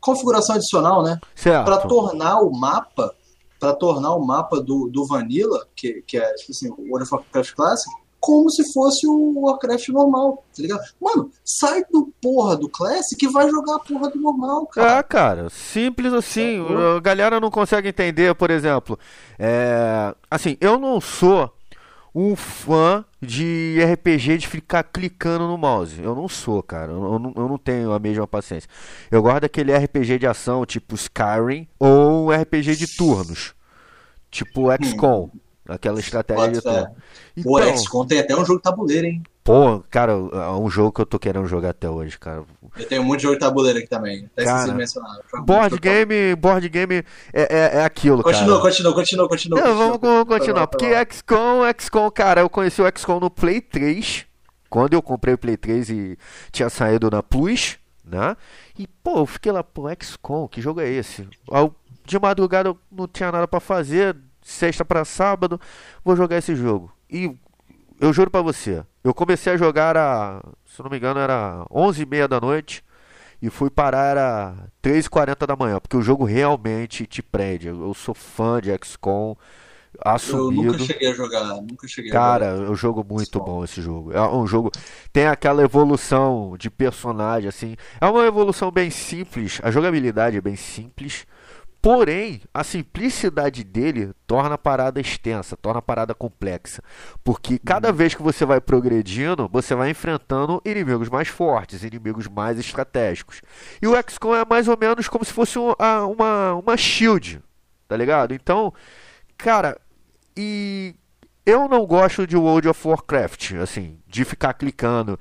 configuração 0.00 0.56
adicional, 0.56 1.02
né? 1.02 1.18
Pra 1.20 1.74
Certo. 1.74 1.88
tornar 1.88 2.40
o 2.40 2.50
mapa, 2.50 3.14
para 3.58 3.72
tornar 3.74 4.14
o 4.14 4.24
mapa 4.24 4.60
do, 4.60 4.88
do 4.88 5.06
Vanilla, 5.06 5.66
que, 5.74 6.02
que 6.02 6.18
é, 6.18 6.34
tipo 6.34 6.52
assim, 6.52 6.68
o 6.70 6.90
World 6.90 7.04
of 7.04 7.14
Warcraft 7.14 7.54
Classic, 7.54 7.92
como 8.18 8.48
se 8.50 8.72
fosse 8.72 9.04
o 9.04 9.40
Warcraft 9.40 9.88
normal, 9.88 10.44
tá 10.54 10.62
ligado? 10.62 10.80
Mano, 11.00 11.30
sai 11.44 11.82
do 11.90 12.12
porra 12.22 12.56
do 12.56 12.68
Classic 12.68 13.20
e 13.24 13.28
vai 13.28 13.50
jogar 13.50 13.74
a 13.74 13.78
porra 13.80 14.10
do 14.10 14.20
normal, 14.20 14.64
cara. 14.68 14.98
É, 14.98 15.02
cara, 15.02 15.50
simples 15.50 16.12
assim. 16.12 16.62
Sacou? 16.62 16.96
A 16.96 17.00
galera 17.00 17.40
não 17.40 17.50
consegue 17.50 17.88
entender, 17.88 18.32
por 18.36 18.52
exemplo. 18.52 18.96
É, 19.36 20.14
assim, 20.30 20.56
eu 20.60 20.78
não 20.78 21.00
sou 21.00 21.52
um 22.14 22.36
fã 22.36 23.04
de 23.20 23.78
RPG 23.82 24.38
de 24.38 24.46
ficar 24.48 24.82
clicando 24.82 25.46
no 25.46 25.56
mouse. 25.56 26.00
Eu 26.02 26.14
não 26.14 26.28
sou, 26.28 26.62
cara. 26.62 26.92
Eu, 26.92 27.02
eu 27.14 27.18
não, 27.18 27.32
eu 27.36 27.48
não 27.48 27.58
tenho 27.58 27.92
a 27.92 27.98
mesma 27.98 28.26
paciência. 28.26 28.68
Eu 29.10 29.22
gosto 29.22 29.40
daquele 29.42 29.74
RPG 29.76 30.18
de 30.18 30.26
ação, 30.26 30.64
tipo 30.66 30.94
Skyrim, 30.94 31.66
ou 31.78 32.26
um 32.26 32.30
RPG 32.30 32.76
de 32.76 32.86
turnos, 32.96 33.54
tipo 34.30 34.66
XCOM. 34.84 35.30
Aquela 35.68 36.00
estratégia 36.00 36.50
de 36.50 36.58
Hum. 36.58 36.62
Turno. 36.62 36.96
Pô, 37.44 37.60
Então, 37.60 37.76
XCOM 37.76 38.06
tem 38.06 38.18
até 38.18 38.34
um 38.36 38.44
jogo 38.44 38.58
de 38.58 38.62
tabuleiro, 38.64 39.06
hein? 39.06 39.22
Pô, 39.44 39.82
cara, 39.90 40.12
é 40.12 40.50
um 40.50 40.68
jogo 40.70 40.92
que 40.92 41.00
eu 41.00 41.06
tô 41.06 41.18
querendo 41.18 41.46
jogar 41.46 41.70
até 41.70 41.88
hoje, 41.88 42.18
cara. 42.18 42.44
Eu 42.76 42.86
tenho 42.88 43.04
muito 43.04 43.20
jogo 43.20 43.34
de 43.34 43.40
tabuleiro 43.40 43.78
aqui 43.78 43.88
também. 43.88 44.24
Até 44.32 44.44
Cara, 44.44 44.72
mencionar. 44.72 45.18
Board 45.44 45.78
game, 45.78 46.34
board 46.36 46.68
game 46.68 47.04
é, 47.32 47.42
é, 47.42 47.78
é 47.78 47.84
aquilo, 47.84 48.22
Continua, 48.22 48.58
cara. 48.58 48.60
continua, 48.60 48.94
continua, 48.94 49.28
continua. 49.28 49.60
Não, 49.60 49.66
continua. 49.66 49.98
vamos 49.98 50.28
continuar. 50.28 50.66
Porque. 50.66 50.86
XCOM, 51.12 51.62
XCOM, 51.78 52.10
cara, 52.10 52.40
eu 52.40 52.48
conheci 52.48 52.80
o 52.80 52.86
XCOM 52.96 53.20
no 53.20 53.30
Play 53.30 53.60
3. 53.60 54.26
Quando 54.70 54.94
eu 54.94 55.02
comprei 55.02 55.34
o 55.34 55.38
Play 55.38 55.56
3 55.56 55.90
e 55.90 56.18
tinha 56.50 56.70
saído 56.70 57.10
na 57.10 57.22
Plus, 57.22 57.78
né? 58.04 58.36
E, 58.78 58.86
pô, 58.86 59.18
eu 59.18 59.26
fiquei 59.26 59.52
lá, 59.52 59.62
pô, 59.62 59.82
XCOM, 60.00 60.48
que 60.48 60.62
jogo 60.62 60.80
é 60.80 60.88
esse? 60.88 61.28
De 62.06 62.18
madrugada 62.18 62.70
eu 62.70 62.78
não 62.90 63.06
tinha 63.06 63.30
nada 63.30 63.46
pra 63.46 63.60
fazer, 63.60 64.16
sexta 64.40 64.84
pra 64.84 65.04
sábado, 65.04 65.60
vou 66.04 66.16
jogar 66.16 66.38
esse 66.38 66.56
jogo. 66.56 66.90
E 67.10 67.36
eu 68.00 68.12
juro 68.12 68.30
pra 68.30 68.40
você, 68.40 68.82
eu 69.04 69.14
comecei 69.14 69.52
a 69.52 69.56
jogar 69.56 69.96
a, 69.96 70.40
se 70.66 70.80
eu 70.80 70.84
não 70.84 70.90
me 70.90 70.96
engano, 70.98 71.20
era 71.20 71.64
11h30 71.70 72.28
da 72.28 72.40
noite. 72.40 72.84
E 73.40 73.50
fui 73.50 73.68
parar 73.70 74.04
era 74.04 74.54
3h40 74.82 75.46
da 75.46 75.56
manhã, 75.56 75.80
porque 75.80 75.96
o 75.96 76.02
jogo 76.02 76.24
realmente 76.24 77.06
te 77.06 77.22
prende. 77.22 77.66
Eu 77.68 77.82
eu 77.88 77.94
sou 77.94 78.14
fã 78.14 78.60
de 78.60 78.70
XCOM, 78.84 79.34
Eu 79.94 80.00
assumido. 80.12 80.62
nunca 80.62 80.78
cheguei 80.78 81.10
a 81.10 81.14
jogar, 81.14 81.44
nunca 81.62 81.88
cheguei 81.88 82.10
a 82.12 82.14
Cara, 82.14 82.56
jogar. 82.56 82.66
é 82.66 82.70
um 82.70 82.74
jogo 82.74 83.04
muito 83.08 83.38
XCOM. 83.38 83.44
bom 83.44 83.64
esse 83.64 83.80
jogo. 83.82 84.12
É 84.12 84.20
um 84.22 84.46
jogo 84.46 84.70
tem 85.12 85.26
aquela 85.26 85.62
evolução 85.62 86.56
de 86.58 86.70
personagem 86.70 87.48
assim. 87.48 87.76
É 88.00 88.06
uma 88.06 88.24
evolução 88.26 88.70
bem 88.70 88.90
simples, 88.90 89.60
a 89.62 89.70
jogabilidade 89.70 90.36
é 90.36 90.40
bem 90.40 90.56
simples. 90.56 91.26
Porém, 91.82 92.40
a 92.54 92.62
simplicidade 92.62 93.64
dele 93.64 94.12
torna 94.24 94.54
a 94.54 94.58
parada 94.58 95.00
extensa, 95.00 95.56
torna 95.56 95.80
a 95.80 95.82
parada 95.82 96.14
complexa. 96.14 96.80
Porque 97.24 97.58
cada 97.58 97.90
vez 97.90 98.14
que 98.14 98.22
você 98.22 98.44
vai 98.44 98.60
progredindo, 98.60 99.48
você 99.52 99.74
vai 99.74 99.90
enfrentando 99.90 100.62
inimigos 100.64 101.08
mais 101.08 101.26
fortes, 101.26 101.82
inimigos 101.82 102.28
mais 102.28 102.56
estratégicos. 102.56 103.42
E 103.82 103.88
o 103.88 103.96
XCOM 104.00 104.32
é 104.36 104.44
mais 104.48 104.68
ou 104.68 104.78
menos 104.80 105.08
como 105.08 105.24
se 105.24 105.32
fosse 105.32 105.58
um- 105.58 105.74
a- 105.76 106.06
uma, 106.06 106.54
uma 106.54 106.76
shield, 106.76 107.42
tá 107.88 107.96
ligado? 107.96 108.32
Então, 108.32 108.72
cara, 109.36 109.76
e 110.36 110.94
eu 111.44 111.66
não 111.68 111.84
gosto 111.84 112.28
de 112.28 112.36
World 112.36 112.68
of 112.68 112.86
Warcraft, 112.86 113.54
assim, 113.54 113.98
de 114.06 114.24
ficar 114.24 114.54
clicando. 114.54 115.18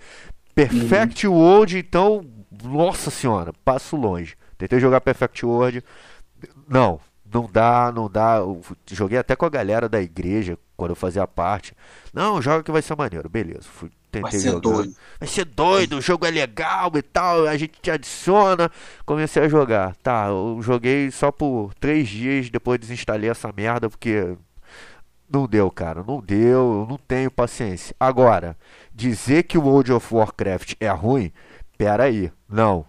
Perfect 0.54 1.28
World, 1.28 1.76
então, 1.76 2.24
nossa 2.64 3.10
senhora, 3.10 3.52
passo 3.66 3.96
longe. 3.96 4.36
Tentei 4.60 4.80
jogar 4.80 5.02
Perfect 5.02 5.44
World, 5.44 5.84
não, 6.68 7.00
não 7.34 7.50
dá, 7.52 7.92
não 7.94 8.10
dá. 8.10 8.38
Eu 8.38 8.62
joguei 8.92 9.18
até 9.18 9.36
com 9.36 9.46
a 9.46 9.50
galera 9.50 9.88
da 9.88 10.02
igreja 10.02 10.58
quando 10.76 10.92
eu 10.92 10.96
fazia 10.96 11.26
parte. 11.28 11.74
Não, 12.14 12.42
joga 12.42 12.64
que 12.64 12.72
vai 12.72 12.82
ser 12.82 12.96
maneiro, 12.98 13.30
beleza. 13.30 13.64
Fui, 13.64 13.90
Vai 14.14 14.24
tentei 14.24 14.40
ser 14.42 14.52
jogar. 14.52 14.62
doido. 14.62 14.96
Vai 15.20 15.30
ser 15.30 15.46
doido, 15.46 15.98
o 15.98 16.02
jogo 16.02 16.26
é 16.26 16.32
legal 16.32 16.92
e 16.96 17.02
tal, 17.02 17.48
a 17.48 17.56
gente 17.56 17.80
te 17.82 17.90
adiciona. 17.90 18.70
Comecei 19.06 19.44
a 19.44 19.48
jogar. 19.50 19.96
Tá, 19.98 20.28
eu 20.28 20.60
joguei 20.62 21.10
só 21.12 21.32
por 21.32 21.74
três 21.76 22.10
dias, 22.10 22.50
depois 22.50 22.80
desinstalei 22.80 23.30
essa 23.30 23.52
merda, 23.56 23.90
porque 23.90 24.36
não 25.32 25.48
deu, 25.48 25.72
cara, 25.72 26.04
não 26.06 26.20
deu, 26.20 26.82
eu 26.82 26.88
não 26.90 26.98
tenho 26.98 27.32
paciência. 27.32 27.96
Agora, 27.98 28.58
dizer 28.94 29.44
que 29.44 29.58
o 29.58 29.62
World 29.64 29.94
of 29.94 30.14
Warcraft 30.14 30.74
é 30.80 30.90
ruim, 30.90 31.32
pera 31.78 32.04
aí, 32.04 32.30
não. 32.50 32.86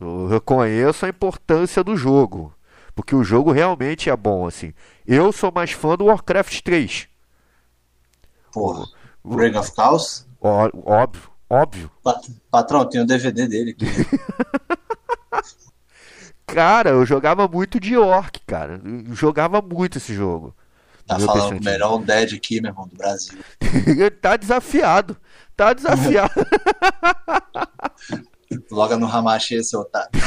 Eu 0.00 0.26
reconheço 0.26 1.04
a 1.04 1.08
importância 1.10 1.84
do 1.84 1.96
jogo, 1.96 2.52
porque 2.94 3.14
o 3.14 3.24
jogo 3.24 3.52
realmente 3.52 4.08
é 4.10 4.16
bom, 4.16 4.46
assim. 4.46 4.72
Eu 5.06 5.32
sou 5.32 5.50
mais 5.52 5.70
fã 5.72 5.96
do 5.96 6.06
Warcraft 6.06 6.60
3. 6.62 7.08
Porra. 8.52 8.84
Ring 9.24 9.56
of 9.56 9.72
Chaos? 9.74 10.26
Ó- 10.40 10.70
Óbvio, 10.84 11.30
óbvio. 11.48 11.90
Pat- 12.02 12.28
Patrão, 12.50 12.88
tem 12.88 13.00
o 13.00 13.06
DVD 13.06 13.46
dele 13.46 13.70
aqui. 13.70 13.86
Cara, 16.46 16.90
eu 16.90 17.06
jogava 17.06 17.48
muito 17.48 17.80
de 17.80 17.96
Orc, 17.96 18.38
cara. 18.46 18.80
Eu 18.84 19.14
jogava 19.14 19.62
muito 19.62 19.96
esse 19.98 20.12
jogo. 20.12 20.54
Tá 21.06 21.18
falando 21.18 21.58
o 21.58 21.64
melhor 21.64 21.98
Dead 22.02 22.34
aqui, 22.34 22.60
meu 22.60 22.70
irmão, 22.72 22.86
do 22.86 22.96
Brasil. 22.96 23.38
tá 24.20 24.36
desafiado. 24.36 25.16
Tá 25.56 25.72
desafiado. 25.72 26.32
Loga 28.70 28.96
no 28.96 29.06
Hamashi, 29.06 29.62
seu 29.62 29.80
otário. 29.80 30.10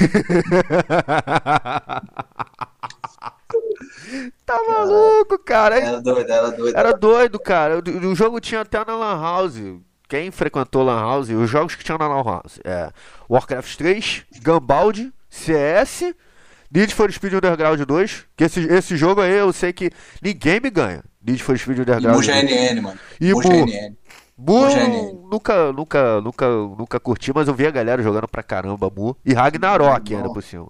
tá 4.45 4.59
maluco, 4.67 5.39
cara. 5.39 5.79
Era 5.79 6.01
doido, 6.01 6.31
era 6.31 6.51
doido. 6.51 6.77
Era 6.77 6.91
doido, 6.93 7.39
cara. 7.39 7.77
O, 7.79 8.07
o 8.11 8.15
jogo 8.15 8.39
tinha 8.39 8.61
até 8.61 8.83
na 8.85 8.95
Lan 8.95 9.21
House. 9.21 9.55
Quem 10.07 10.31
frequentou 10.31 10.83
Lan 10.83 10.99
House, 10.99 11.29
os 11.29 11.49
jogos 11.49 11.75
que 11.75 11.83
tinham 11.83 11.97
na 11.97 12.07
Lan 12.07 12.23
House. 12.23 12.59
É 12.63 12.91
Warcraft 13.29 13.75
3, 13.77 14.25
Gunbound, 14.43 15.11
CS, 15.29 16.13
Need 16.71 16.93
for 16.93 17.11
Speed 17.11 17.33
Underground 17.33 17.81
2. 17.81 18.25
Que 18.35 18.43
esse, 18.43 18.59
esse 18.61 18.97
jogo 18.97 19.21
aí 19.21 19.33
eu 19.33 19.51
sei 19.53 19.73
que 19.73 19.89
ninguém 20.21 20.59
me 20.59 20.69
ganha. 20.69 21.03
Need 21.25 21.41
for 21.41 21.57
Speed 21.57 21.77
E 21.77 21.81
Underground 21.81 22.15
Muja 22.17 22.33
2. 22.33 22.43
NN, 22.43 22.81
mano. 22.81 22.99
E 23.19 23.33
Muja. 23.33 23.49
NN. 23.49 23.95
Mu 24.37 24.61
nunca, 25.31 25.71
nunca, 25.71 26.21
nunca, 26.21 26.47
nunca 26.49 26.99
curti, 26.99 27.31
mas 27.33 27.47
eu 27.47 27.53
vi 27.53 27.65
a 27.65 27.71
galera 27.71 28.03
jogando 28.03 28.27
pra 28.27 28.43
caramba 28.43 28.89
Mu. 28.89 29.15
E 29.25 29.33
Ragnarok 29.33 30.13
ainda 30.13 30.29
por 30.33 30.43
cima. 30.43 30.67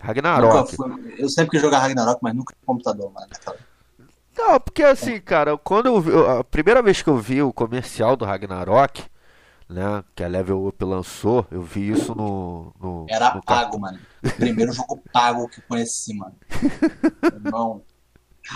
Ragnarok. 0.00 0.74
fui- 0.76 1.14
Eu 1.18 1.28
sempre 1.28 1.52
quis 1.52 1.60
jogar 1.62 1.78
Ragnarok, 1.78 2.18
mas 2.22 2.34
nunca 2.34 2.54
no 2.60 2.66
computador, 2.66 3.10
mano. 3.12 3.26
Não, 4.36 4.60
porque 4.60 4.82
assim, 4.82 5.18
cara, 5.20 5.56
quando 5.56 5.86
eu 5.86 6.00
vi, 6.00 6.10
a 6.38 6.44
primeira 6.44 6.82
vez 6.82 7.00
que 7.00 7.08
eu 7.08 7.16
vi 7.16 7.40
o 7.42 7.52
comercial 7.52 8.16
do 8.16 8.24
Ragnarok, 8.26 9.04
né, 9.68 10.04
que 10.14 10.22
a 10.22 10.28
Level 10.28 10.66
Up 10.66 10.84
lançou, 10.84 11.46
eu 11.50 11.62
vi 11.62 11.90
isso 11.90 12.14
no, 12.14 12.72
no, 12.78 13.06
Era 13.08 13.34
no 13.34 13.42
pago, 13.42 13.80
mano. 13.80 13.98
O 14.22 14.30
primeiro 14.32 14.72
jogo 14.72 15.00
pago 15.12 15.48
que 15.48 15.60
eu 15.60 15.64
conheci, 15.66 16.14
mano. 16.14 16.34
Irmão, 17.46 17.82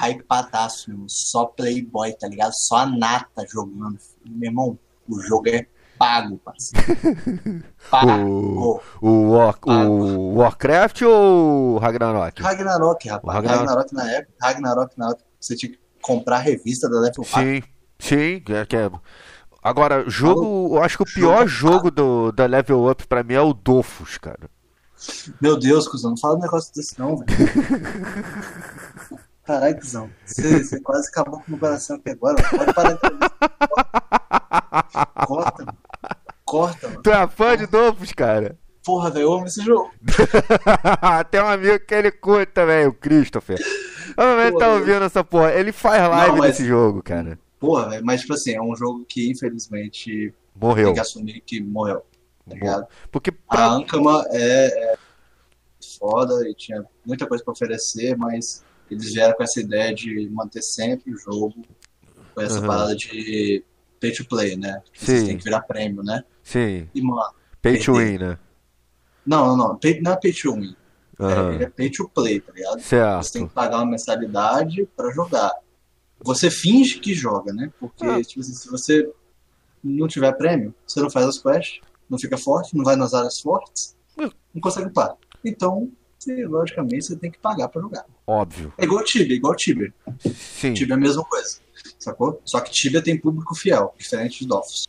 hypadaço, 0.03 0.91
meu. 0.91 1.07
Só 1.09 1.47
Playboy, 1.47 2.13
tá 2.13 2.29
ligado? 2.29 2.53
Só 2.55 2.77
a 2.79 2.87
nata 2.87 3.47
jogando. 3.49 3.99
Meu 4.25 4.51
irmão, 4.51 4.79
o 5.09 5.21
jogo 5.21 5.49
é 5.49 5.67
pago, 5.99 6.39
parceiro. 6.39 7.63
Pago. 7.91 8.81
O, 9.03 9.09
o, 9.09 9.31
War- 9.33 9.59
o 9.67 10.35
Warcraft 10.37 11.03
ou 11.03 11.75
o 11.75 11.79
Ragnarok? 11.79 12.43
Ragnarok, 12.43 13.09
rapaz. 13.09 13.35
Ragnarok. 13.37 13.61
Ragnarok. 13.67 13.95
na 13.95 14.11
época. 14.11 14.35
Ragnarok 14.41 14.99
na 14.99 15.07
época. 15.11 15.25
Você 15.39 15.57
tinha 15.57 15.73
que 15.73 15.79
comprar 16.03 16.37
a 16.37 16.41
revista 16.41 16.89
da 16.89 16.99
Level 17.01 17.25
4. 17.25 17.41
Sim, 17.41 17.63
sim. 17.99 18.43
É, 18.49 18.65
que 18.67 18.77
é- 18.77 18.91
Agora, 19.63 20.05
jogo. 20.09 20.75
Eu 20.77 20.83
acho 20.83 20.97
que 20.97 21.03
o 21.03 21.07
pior 21.07 21.47
jogo 21.47 21.91
do, 21.91 22.33
da 22.33 22.47
Level 22.47 22.91
Up 22.91 23.07
pra 23.07 23.23
mim 23.23 23.35
é 23.35 23.41
o 23.43 23.53
Dofus, 23.53 24.17
cara. 24.17 24.49
Meu 25.41 25.59
Deus, 25.59 25.89
cuzão, 25.89 26.11
não 26.11 26.17
fala 26.19 26.37
um 26.37 26.41
negócio 26.41 26.75
desse 26.75 26.99
não, 26.99 27.17
velho. 27.17 27.27
Caralho, 29.51 29.77
cuzão. 29.81 30.09
Você, 30.25 30.63
você 30.63 30.81
quase 30.81 31.09
acabou 31.09 31.41
com 31.41 31.47
o 31.49 31.51
meu 31.51 31.59
coração 31.59 31.97
aqui 31.97 32.11
agora. 32.11 32.37
Pode 32.51 32.73
parar 32.73 32.93
de 32.93 33.01
Corta, 35.27 35.65
mano. 35.65 35.79
Corta, 36.45 36.89
mano. 36.89 37.03
Tu 37.03 37.11
é 37.11 37.27
fã 37.27 37.57
de 37.57 37.67
Dofus, 37.67 38.13
cara? 38.13 38.57
Porra, 38.85 39.11
velho, 39.11 39.25
eu 39.25 39.33
amo 39.33 39.47
esse 39.47 39.61
jogo. 39.61 39.91
Tem 41.33 41.41
um 41.41 41.49
amigo 41.49 41.81
que 41.85 41.93
ele 41.93 42.13
curte 42.13 42.53
também, 42.53 42.87
o 42.87 42.93
Christopher. 42.95 43.59
Provavelmente 44.15 44.59
tá 44.59 44.69
ouvindo 44.73 45.03
essa 45.03 45.25
porra. 45.25 45.53
Ele 45.53 45.73
faz 45.73 46.09
live 46.09 46.39
mas- 46.39 46.51
desse 46.53 46.65
jogo, 46.69 47.03
cara. 47.03 47.37
Porra, 47.59 47.91
velho, 47.91 48.05
mas 48.07 48.21
tipo 48.21 48.35
assim, 48.35 48.53
é 48.55 48.63
um 48.63 48.77
jogo 48.77 49.05
que 49.05 49.33
infelizmente 49.33 50.33
Morreu. 50.55 50.87
tem 50.87 50.95
que 50.95 51.01
assumir 51.01 51.41
que 51.41 51.61
morreu. 51.61 52.05
Tá 52.49 52.55
ligado? 52.55 52.87
Porque 53.11 53.31
A 53.49 53.55
pra... 53.57 53.67
Ankama 53.67 54.25
é, 54.31 54.93
é 54.93 54.99
foda 55.99 56.49
e 56.49 56.55
tinha 56.55 56.85
muita 57.05 57.27
coisa 57.27 57.43
pra 57.45 57.53
oferecer, 57.53 58.17
mas 58.17 58.65
eles 58.91 59.13
vieram 59.13 59.35
com 59.35 59.43
essa 59.43 59.61
ideia 59.61 59.95
de 59.95 60.29
manter 60.31 60.63
sempre 60.63 61.13
o 61.13 61.19
jogo 61.19 61.55
com 62.35 62.41
essa 62.41 62.59
Aham. 62.59 62.67
parada 62.67 62.97
de 62.97 63.65
pay 64.01 64.13
to 64.13 64.25
play, 64.27 64.57
né? 64.57 64.83
Sim. 64.95 65.27
têm 65.27 65.37
que 65.39 65.45
virar 65.45 65.61
prêmio, 65.63 66.03
né? 66.03 66.25
Sim, 66.43 66.89
E, 66.95 67.03
mano, 67.03 67.33
pay 67.63 67.79
to 67.79 67.95
win, 67.95 68.19
né? 68.19 68.39
não, 69.27 69.49
não, 69.49 69.57
não, 69.57 69.77
pay- 69.79 70.01
não 70.01 70.13
é 70.13 70.17
pay 70.17 70.33
to 70.33 70.55
win, 70.55 70.75
é, 71.19 71.25
Aham. 71.25 71.53
ele 71.55 71.65
é 71.65 71.69
pay 71.71 71.91
to 71.91 72.09
play, 72.09 72.41
tá 72.41 72.53
ligado? 72.53 72.81
Você 72.81 72.89
tem 73.33 73.43
Certo. 73.43 73.49
que 73.49 73.55
pagar 73.55 73.77
uma 73.79 73.87
mensalidade 73.87 74.87
pra 74.97 75.11
jogar. 75.13 75.53
Você 76.23 76.51
finge 76.51 76.99
que 76.99 77.15
joga, 77.15 77.53
né? 77.53 77.71
Porque, 77.79 78.05
Ah. 78.07 78.23
tipo 78.23 78.41
assim, 78.41 78.53
se 78.55 78.69
você 78.71 79.11
não 79.83 80.07
tiver 80.09 80.33
prêmio, 80.33 80.75
você 80.87 81.01
não 81.01 81.11
faz 81.11 81.27
as 81.27 81.39
quests, 81.39 81.81
não 82.09 82.19
fica 82.19 82.37
forte, 82.37 82.77
não 82.77 82.85
vai 82.85 82.97
nas 82.97 83.15
áreas 83.15 83.41
fortes, 83.41 83.97
não 84.17 84.61
consegue 84.61 84.89
upar. 84.89 85.17
Então, 85.45 85.91
você, 86.19 86.45
logicamente, 86.47 87.05
você 87.07 87.17
tem 87.17 87.31
que 87.31 87.39
pagar 87.39 87.69
pra 87.69 87.81
jogar. 87.81 88.05
Óbvio. 88.31 88.73
É 88.79 88.85
igual 88.85 89.03
Tibia, 89.03 89.37
igual 89.37 89.57
Tibia. 89.57 89.93
Sim. 90.21 90.73
Tibia 90.73 90.95
é 90.95 90.97
a 90.97 91.01
mesma 91.01 91.25
coisa, 91.25 91.59
sacou? 91.99 92.41
Só 92.45 92.61
que 92.61 92.71
Tibia 92.71 93.03
tem 93.03 93.19
público 93.19 93.57
fiel, 93.57 93.93
diferente 93.99 94.39
de 94.39 94.47
Dofus. 94.47 94.87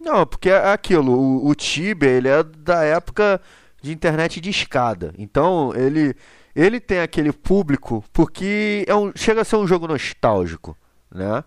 Não, 0.00 0.24
porque 0.24 0.48
é 0.48 0.72
aquilo, 0.72 1.12
o, 1.12 1.48
o 1.48 1.54
Tibia, 1.54 2.08
ele 2.08 2.28
é 2.28 2.42
da 2.42 2.84
época 2.84 3.42
de 3.82 3.92
internet 3.92 4.40
de 4.40 4.48
escada. 4.48 5.12
Então, 5.18 5.74
ele 5.74 6.16
ele 6.56 6.80
tem 6.80 7.00
aquele 7.00 7.30
público 7.30 8.02
porque 8.10 8.86
é 8.88 8.94
um, 8.94 9.12
chega 9.14 9.42
a 9.42 9.44
ser 9.44 9.56
um 9.56 9.66
jogo 9.66 9.86
nostálgico, 9.86 10.74
né? 11.14 11.44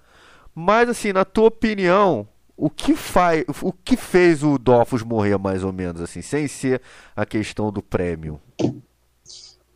Mas 0.53 0.89
assim, 0.89 1.11
na 1.11 1.25
tua 1.25 1.47
opinião, 1.47 2.27
o 2.55 2.69
que 2.69 2.95
faz, 2.95 3.43
o 3.63 3.73
que 3.73 3.97
fez 3.97 4.43
o 4.43 4.59
Dofus 4.59 5.01
morrer 5.01 5.39
mais 5.39 5.63
ou 5.63 5.73
menos 5.73 6.01
assim, 6.01 6.21
sem 6.21 6.47
ser 6.47 6.83
a 7.15 7.25
questão 7.25 7.71
do 7.71 7.81
prêmio? 7.81 8.39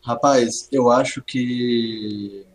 Rapaz, 0.06 0.68
eu 0.72 0.92
acho 0.92 1.22
que 1.24 2.46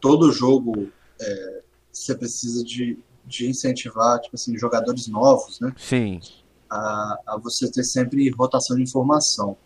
todo 0.00 0.32
jogo 0.32 0.88
é, 1.20 1.62
você 1.92 2.14
precisa 2.16 2.64
de, 2.64 2.98
de 3.24 3.48
incentivar, 3.48 4.20
tipo 4.20 4.34
assim, 4.34 4.58
jogadores 4.58 5.06
novos, 5.06 5.60
né? 5.60 5.72
Sim, 5.76 6.20
A, 6.68 7.18
a 7.28 7.38
você 7.38 7.70
ter 7.70 7.84
sempre 7.84 8.28
rotação 8.30 8.76
de 8.76 8.82
informação. 8.82 9.56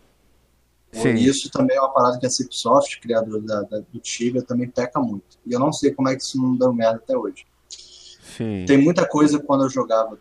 Sim. 0.91 1.15
E 1.15 1.27
isso 1.27 1.49
também 1.51 1.77
é 1.77 1.79
uma 1.81 1.93
parada 1.93 2.19
que 2.19 2.25
a 2.25 2.29
Cipsoft, 2.29 2.99
criadora 2.99 3.41
da, 3.41 3.61
da- 3.63 3.79
do 3.79 3.99
Tibia, 3.99 4.41
também 4.43 4.69
peca 4.69 4.99
muito. 4.99 5.37
E 5.45 5.51
eu 5.53 5.59
não 5.59 5.71
sei 5.71 5.91
como 5.91 6.09
é 6.09 6.15
que 6.15 6.21
isso 6.23 6.39
não 6.41 6.55
deu 6.55 6.71
merda 6.73 6.97
até 6.97 7.17
hoje. 7.17 7.45
sim. 7.69 8.65
Tem 8.65 8.77
muita 8.77 9.07
coisa 9.07 9.39
quando 9.39 9.63
eu 9.65 9.69
jogava 9.69 10.17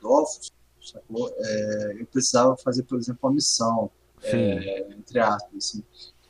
sacou? 0.82 1.30
É, 1.36 1.96
eu 2.00 2.06
precisava 2.06 2.56
fazer, 2.56 2.82
por 2.84 2.98
exemplo, 2.98 3.20
uma 3.28 3.34
missão, 3.34 3.90
é, 4.22 4.88
entre 4.90 5.20
aspas, 5.20 5.54
assim. 5.56 5.82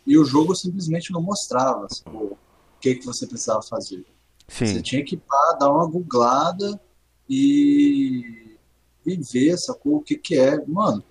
E 0.09 0.17
o 0.17 0.25
jogo 0.25 0.55
simplesmente 0.55 1.13
não 1.13 1.21
mostrava, 1.21 1.87
sacou? 1.91 2.33
o 2.33 2.81
que 2.81 2.95
que 2.95 3.05
você 3.05 3.27
precisava 3.27 3.61
fazer. 3.61 4.07
Você 4.49 4.67
Sim. 4.77 4.83
tinha 4.83 5.05
que 5.05 5.19
pá, 5.19 5.59
dar 5.61 5.71
uma 5.71 5.87
googlada 5.87 6.81
e, 7.29 8.57
e 9.05 9.17
ver, 9.17 9.59
sacou? 9.59 9.97
O 9.97 10.01
que 10.03 10.17
que 10.17 10.35
é. 10.39 10.65
Mano, 10.67 11.05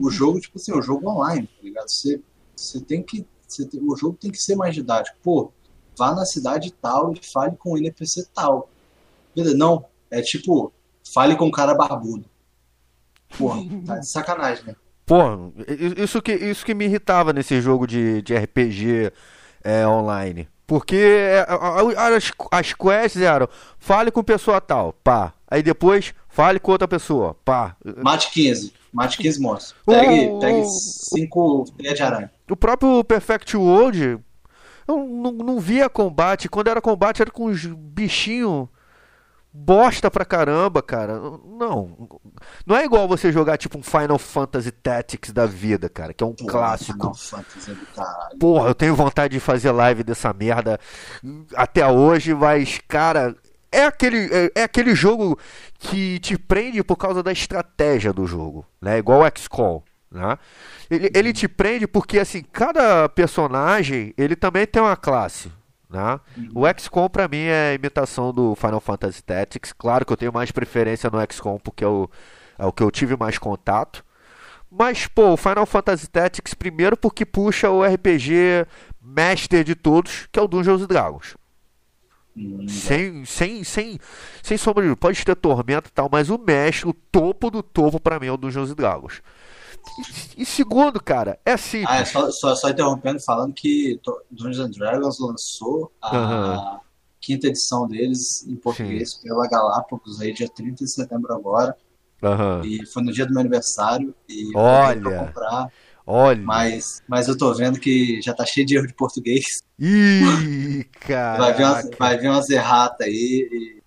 o 0.00 0.10
jogo, 0.10 0.38
tipo 0.38 0.58
assim, 0.58 0.72
o 0.72 0.80
jogo 0.80 1.08
online, 1.10 1.48
tá 1.48 1.62
ligado? 1.62 1.88
Você, 1.88 2.22
você 2.54 2.80
tem 2.80 3.02
que. 3.02 3.26
Você 3.48 3.66
tem- 3.66 3.80
o 3.82 3.96
jogo 3.96 4.16
tem 4.16 4.30
que 4.30 4.40
ser 4.40 4.54
mais 4.54 4.74
didático. 4.74 5.18
Pô, 5.20 5.50
vá 5.98 6.14
na 6.14 6.24
cidade 6.24 6.72
tal 6.72 7.12
e 7.12 7.20
fale 7.20 7.56
com 7.56 7.72
o 7.72 7.78
NPC 7.78 8.28
tal. 8.32 8.70
Beleza? 9.34 9.56
Não, 9.56 9.86
é 10.10 10.22
tipo, 10.22 10.72
fale 11.12 11.34
com 11.36 11.48
o 11.48 11.52
cara 11.52 11.74
barbudo. 11.74 12.24
Porra, 13.36 13.60
tá 13.84 13.98
de 13.98 14.06
sacanagem, 14.06 14.64
né? 14.66 14.76
Pô, 15.06 15.52
isso 15.96 16.22
que, 16.22 16.32
isso 16.32 16.64
que 16.64 16.74
me 16.74 16.86
irritava 16.86 17.32
nesse 17.32 17.60
jogo 17.60 17.86
de, 17.86 18.22
de 18.22 18.34
RPG 18.34 19.12
é, 19.62 19.86
online. 19.86 20.48
Porque 20.66 20.96
é, 20.96 21.46
as, 22.16 22.32
as 22.50 22.72
quests 22.72 23.20
eram 23.20 23.46
fale 23.78 24.10
com 24.10 24.22
pessoa 24.24 24.60
tal, 24.62 24.94
pá. 25.04 25.34
Aí 25.46 25.62
depois 25.62 26.14
fale 26.28 26.58
com 26.58 26.72
outra 26.72 26.88
pessoa, 26.88 27.36
pá. 27.44 27.76
Mate 28.02 28.30
15. 28.32 28.72
Mate 28.92 29.18
15 29.18 29.40
monstros. 29.40 29.74
Pegue, 29.84 30.26
O- 30.32 30.38
pegue 30.40 30.58
o- 30.60 30.64
5 30.64 31.64
teias 31.76 31.94
de 31.96 32.02
aranha. 32.02 32.30
O 32.50 32.56
próprio 32.56 33.04
Perfect 33.04 33.54
World, 33.56 34.18
eu 34.88 34.96
não, 34.96 35.32
não 35.32 35.60
via 35.60 35.88
combate. 35.90 36.48
Quando 36.48 36.68
era 36.68 36.80
combate 36.80 37.20
era 37.20 37.30
com 37.30 37.44
os 37.44 37.66
bichinhos 37.66 38.68
bosta 39.56 40.10
pra 40.10 40.24
caramba, 40.24 40.82
cara. 40.82 41.20
Não. 41.20 42.08
Não 42.66 42.76
é 42.76 42.84
igual 42.84 43.06
você 43.06 43.30
jogar 43.30 43.56
tipo 43.56 43.78
um 43.78 43.82
Final 43.82 44.18
Fantasy 44.18 44.72
Tactics 44.72 45.32
da 45.32 45.46
vida, 45.46 45.88
cara, 45.88 46.12
que 46.12 46.24
é 46.24 46.26
um 46.26 46.34
clássico. 46.34 46.98
Final 46.98 47.14
Fantasy 47.14 47.70
é 47.70 47.74
do 47.74 47.86
caralho. 47.86 48.38
Porra, 48.38 48.68
eu 48.70 48.74
tenho 48.74 48.96
vontade 48.96 49.34
de 49.34 49.40
fazer 49.40 49.70
live 49.70 50.02
dessa 50.02 50.32
merda 50.32 50.80
até 51.54 51.86
hoje, 51.86 52.34
mas, 52.34 52.80
cara, 52.88 53.36
é 53.70 53.84
aquele, 53.84 54.28
é, 54.32 54.50
é 54.56 54.62
aquele 54.64 54.94
jogo 54.94 55.38
que 55.78 56.18
te 56.18 56.36
prende 56.36 56.82
por 56.82 56.96
causa 56.96 57.22
da 57.22 57.30
estratégia 57.30 58.12
do 58.12 58.26
jogo, 58.26 58.66
né? 58.82 58.98
Igual 58.98 59.22
o 59.22 59.38
XCOM, 59.38 59.82
né? 60.10 60.36
Ele, 60.90 61.10
ele 61.14 61.32
te 61.32 61.46
prende 61.46 61.86
porque, 61.86 62.18
assim, 62.18 62.42
cada 62.42 63.08
personagem, 63.08 64.12
ele 64.18 64.34
também 64.34 64.66
tem 64.66 64.82
uma 64.82 64.96
classe, 64.96 65.50
né? 65.94 66.20
O 66.54 66.66
XCOM 66.78 67.08
pra 67.08 67.28
mim 67.28 67.44
é 67.44 67.70
a 67.70 67.74
imitação 67.74 68.32
do 68.32 68.54
Final 68.54 68.80
Fantasy 68.80 69.22
Tactics. 69.22 69.72
Claro 69.72 70.04
que 70.04 70.12
eu 70.12 70.16
tenho 70.16 70.32
mais 70.32 70.50
preferência 70.50 71.08
no 71.10 71.18
XCOM 71.32 71.58
porque 71.58 71.84
é 71.84 71.88
o, 71.88 72.10
é 72.58 72.66
o 72.66 72.72
que 72.72 72.82
eu 72.82 72.90
tive 72.90 73.16
mais 73.16 73.38
contato. 73.38 74.04
Mas, 74.70 75.06
pô, 75.06 75.32
o 75.32 75.36
Final 75.36 75.66
Fantasy 75.66 76.08
Tactics, 76.08 76.52
primeiro 76.52 76.96
porque 76.96 77.24
puxa 77.24 77.70
o 77.70 77.84
RPG 77.84 78.66
master 79.00 79.62
de 79.62 79.74
todos, 79.74 80.28
que 80.32 80.38
é 80.38 80.42
o 80.42 80.48
Dungeons 80.48 80.82
and 80.82 80.86
Dragons. 80.86 81.36
Hum, 82.36 82.66
Sem, 82.66 83.24
sem, 83.24 83.62
sem, 83.62 83.98
sem 84.42 84.56
sombra 84.58 84.88
de 84.88 84.96
Pode 84.96 85.24
ter 85.24 85.36
tormenta 85.36 85.88
e 85.88 85.92
tal, 85.92 86.08
mas 86.10 86.30
o 86.30 86.36
mestre, 86.38 86.88
o 86.88 86.92
topo 86.92 87.48
do 87.48 87.62
topo 87.62 88.00
pra 88.00 88.18
mim 88.18 88.26
é 88.26 88.32
o 88.32 88.36
Dungeons 88.36 88.72
and 88.72 88.74
Dragons. 88.74 89.22
E, 90.36 90.44
segundo, 90.44 91.00
cara, 91.02 91.38
é 91.44 91.56
simples. 91.56 91.88
Ah, 91.90 91.98
é 91.98 92.04
só, 92.04 92.30
só, 92.30 92.54
só 92.54 92.68
interrompendo, 92.68 93.20
falando 93.20 93.52
que 93.52 94.00
Dungeons 94.30 94.58
and 94.58 94.70
Dragons 94.70 95.18
lançou 95.20 95.92
a 96.02 96.16
Aham. 96.16 96.80
quinta 97.20 97.46
edição 97.46 97.86
deles 97.86 98.44
em 98.46 98.56
português 98.56 99.14
pela 99.14 99.46
Galápagos 99.46 100.20
aí 100.20 100.32
dia 100.32 100.48
30 100.48 100.84
de 100.84 100.90
setembro 100.90 101.32
agora. 101.32 101.76
Aham. 102.22 102.62
E 102.64 102.86
foi 102.86 103.02
no 103.02 103.12
dia 103.12 103.26
do 103.26 103.32
meu 103.32 103.40
aniversário. 103.40 104.14
E 104.28 104.52
eu 104.52 104.58
Olha. 104.58 105.00
pra 105.00 105.26
comprar, 105.26 105.72
Olha. 106.06 106.42
mas, 106.42 107.02
mas 107.06 107.28
eu 107.28 107.36
tô 107.36 107.52
vendo 107.54 107.78
que 107.78 108.20
já 108.22 108.34
tá 108.34 108.44
cheio 108.44 108.66
de 108.66 108.76
erro 108.76 108.86
de 108.86 108.94
português. 108.94 109.62
Ih, 109.78 110.84
cara. 111.00 111.38
Vai 111.44 111.54
vir 111.54 111.64
umas, 111.64 111.90
vai 111.98 112.18
vir 112.18 112.28
umas 112.30 112.50
erratas 112.50 113.06
aí. 113.06 113.48
E 113.52 113.82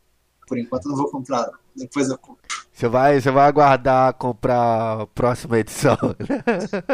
por 0.48 0.58
enquanto 0.58 0.86
eu 0.86 0.92
não 0.92 0.98
vou 0.98 1.12
comprar. 1.12 1.50
Depois 1.76 2.10
eu 2.10 2.18
compro. 2.18 2.38
Você 2.78 2.88
vai, 2.88 3.20
você 3.20 3.32
vai 3.32 3.48
aguardar 3.48 4.14
comprar 4.14 5.02
a 5.02 5.08
próxima 5.08 5.58
edição. 5.58 5.98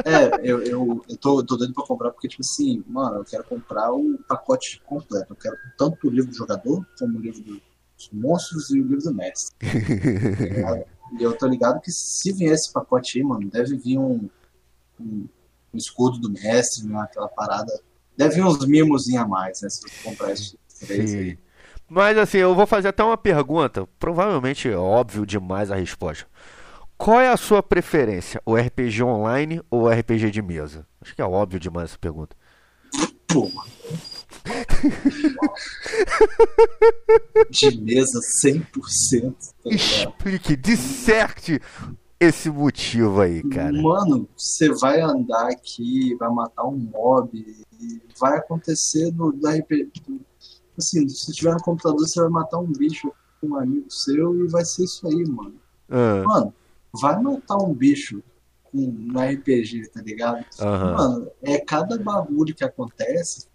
É, 0.06 0.40
eu, 0.42 0.64
eu, 0.64 1.06
eu 1.10 1.18
tô, 1.18 1.42
eu 1.42 1.46
tô 1.46 1.58
doido 1.58 1.74
pra 1.74 1.86
comprar 1.86 2.12
porque, 2.12 2.30
tipo 2.30 2.42
assim, 2.42 2.82
mano, 2.88 3.18
eu 3.18 3.26
quero 3.26 3.44
comprar 3.44 3.92
o 3.92 4.18
pacote 4.26 4.82
completo. 4.86 5.34
Eu 5.34 5.36
quero 5.36 5.58
tanto 5.78 6.08
o 6.08 6.10
livro 6.10 6.32
do 6.32 6.38
jogador, 6.38 6.88
como 6.98 7.20
o 7.20 7.22
livro 7.22 7.44
dos 7.44 8.10
monstros 8.14 8.70
e 8.70 8.80
o 8.80 8.88
livro 8.88 9.04
do 9.04 9.14
mestre. 9.14 9.54
e 11.20 11.22
eu 11.22 11.38
tô 11.38 11.48
ligado 11.48 11.82
que 11.82 11.92
se 11.92 12.32
vier 12.32 12.54
esse 12.54 12.72
pacote 12.72 13.18
aí, 13.20 13.24
mano, 13.26 13.50
deve 13.50 13.76
vir 13.76 13.98
um, 13.98 14.30
um, 14.98 15.28
um 15.74 15.78
escudo 15.78 16.18
do 16.18 16.32
mestre, 16.32 16.88
né, 16.88 16.98
aquela 17.02 17.28
parada 17.28 17.74
Deve 18.16 18.36
vir 18.36 18.46
uns 18.46 18.66
mimos 18.66 19.14
a 19.14 19.28
mais, 19.28 19.62
né? 19.62 19.70
Se 19.70 19.82
você 19.82 19.96
comprar 20.02 20.32
esses 20.32 20.56
três 20.80 21.10
Sim. 21.10 21.18
aí. 21.18 21.40
Mas 21.94 22.18
assim, 22.18 22.40
eu 22.40 22.56
vou 22.56 22.66
fazer 22.66 22.88
até 22.88 23.04
uma 23.04 23.16
pergunta, 23.16 23.88
provavelmente 24.00 24.68
é 24.68 24.76
óbvio 24.76 25.28
demais 25.28 25.70
a 25.70 25.76
resposta. 25.76 26.26
Qual 26.98 27.22
é 27.22 27.30
a 27.30 27.38
sua 27.38 27.62
preferência? 27.62 28.42
O 28.48 28.56
RPG 28.56 29.04
online 29.04 29.62
ou 29.70 29.84
o 29.84 29.90
RPG 29.90 30.32
de 30.32 30.42
mesa? 30.42 30.88
Acho 31.00 31.16
que 31.16 31.22
é 31.22 31.26
óbvio 31.26 31.60
demais 31.60 31.92
essa 31.92 32.00
pergunta. 32.00 32.36
Pô. 33.28 33.52
De 37.52 37.80
mesa 37.80 38.20
100%. 38.44 38.64
Tá 38.64 39.70
ligado? 39.70 39.76
Explique, 39.76 40.56
disserte 40.56 41.62
esse 42.20 42.50
motivo 42.50 43.22
aí, 43.22 43.44
cara. 43.44 43.80
Mano, 43.80 44.28
você 44.36 44.74
vai 44.74 45.00
andar 45.00 45.50
aqui, 45.50 46.16
vai 46.16 46.32
matar 46.32 46.66
um 46.66 46.76
mob, 46.76 47.46
vai 48.20 48.40
acontecer 48.40 49.12
no 49.12 49.32
no 49.32 49.48
RPG. 49.48 50.24
Assim, 50.78 51.08
se 51.08 51.32
tiver 51.34 51.54
no 51.54 51.62
computador, 51.62 52.00
você 52.00 52.20
vai 52.22 52.30
matar 52.30 52.60
um 52.60 52.72
bicho 52.72 53.12
com 53.40 53.48
um 53.50 53.56
amigo 53.58 53.90
seu 53.92 54.46
e 54.46 54.48
vai 54.48 54.66
ser 54.66 54.84
isso 54.86 55.08
aí, 55.08 55.24
mano. 55.28 55.56
Ah, 55.90 56.24
Mano, 56.26 56.54
vai 57.02 57.22
matar 57.22 57.58
um 57.58 57.74
bicho 57.74 58.24
com- 58.64 58.92
no 58.92 59.20
RPG, 59.20 59.90
tá 59.90 60.02
ligado? 60.02 60.44
Mano, 60.60 61.30
é 61.42 61.60
cada 61.60 61.98
bagulho 61.98 62.56
que 62.56 62.64
acontece. 62.64 63.48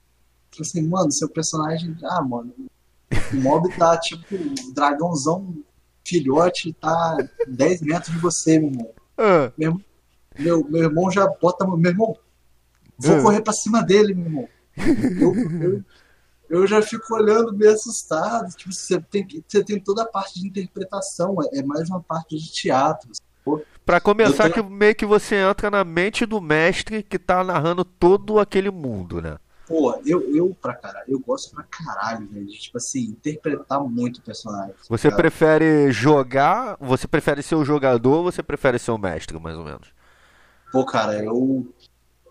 Tipo 0.50 0.62
assim, 0.62 0.82
mano, 0.86 1.10
seu 1.12 1.28
personagem. 1.28 1.96
Ah, 2.04 2.22
mano, 2.22 2.52
o 3.32 3.36
mob 3.36 3.68
tá 3.76 3.98
tipo, 4.00 4.34
o 4.36 4.72
dragãozão 4.74 5.56
filhote 6.06 6.72
tá 6.74 7.16
10 7.46 7.80
metros 7.82 8.14
de 8.14 8.18
você, 8.20 8.58
meu 8.58 8.70
irmão. 8.70 8.90
ah, 9.18 9.52
Meu, 9.58 9.80
meu, 10.38 10.64
meu 10.70 10.82
irmão 10.84 11.10
já 11.10 11.26
bota. 11.26 11.66
Meu 11.66 11.90
irmão, 11.90 12.16
vou 12.98 13.16
Ah. 13.16 13.22
correr 13.22 13.40
pra 13.42 13.52
cima 13.52 13.82
dele, 13.82 14.14
meu 14.14 14.24
irmão. 14.26 14.48
Eu, 15.20 15.34
eu, 15.60 15.84
eu 16.48 16.66
já 16.66 16.80
fico 16.82 17.14
olhando 17.14 17.52
meio 17.52 17.72
assustado. 17.72 18.48
Tipo, 18.56 18.72
você 18.72 19.00
tem, 19.00 19.26
que- 19.26 19.42
você 19.46 19.62
tem 19.64 19.80
toda 19.80 20.02
a 20.02 20.06
parte 20.06 20.40
de 20.40 20.46
interpretação, 20.46 21.36
é, 21.52 21.58
é 21.58 21.62
mais 21.62 21.88
uma 21.88 22.00
parte 22.00 22.36
de 22.36 22.50
teatro. 22.50 23.10
Pra 23.84 24.00
começar, 24.00 24.48
Eu 24.48 24.52
tenho- 24.52 24.66
que 24.66 24.72
meio 24.72 24.94
que 24.94 25.06
você 25.06 25.36
entra 25.36 25.70
na 25.70 25.82
mente 25.84 26.26
do 26.26 26.40
mestre 26.40 27.02
que 27.02 27.18
tá 27.18 27.42
narrando 27.42 27.84
todo 27.84 28.38
aquele 28.38 28.70
mundo, 28.70 29.22
né? 29.22 29.38
Pô, 29.66 29.98
eu, 30.06 30.34
eu 30.34 30.56
pra 30.60 30.74
caralho, 30.74 31.04
eu 31.08 31.18
gosto 31.20 31.54
pra 31.54 31.62
caralho, 31.64 32.26
velho, 32.28 32.46
de, 32.46 32.58
tipo 32.58 32.78
assim, 32.78 33.00
interpretar 33.00 33.80
muito 33.82 34.16
o 34.18 34.22
personagem. 34.22 34.74
Você 34.88 35.10
cara. 35.10 35.20
prefere 35.22 35.92
jogar? 35.92 36.76
Você 36.80 37.06
prefere 37.06 37.42
ser 37.42 37.54
o 37.54 37.64
jogador 37.64 38.16
ou 38.18 38.24
você 38.24 38.42
prefere 38.42 38.78
ser 38.78 38.90
o 38.92 38.98
mestre, 38.98 39.38
mais 39.38 39.56
ou 39.56 39.64
menos? 39.64 39.88
Pô, 40.72 40.84
cara, 40.86 41.22
eu. 41.22 41.66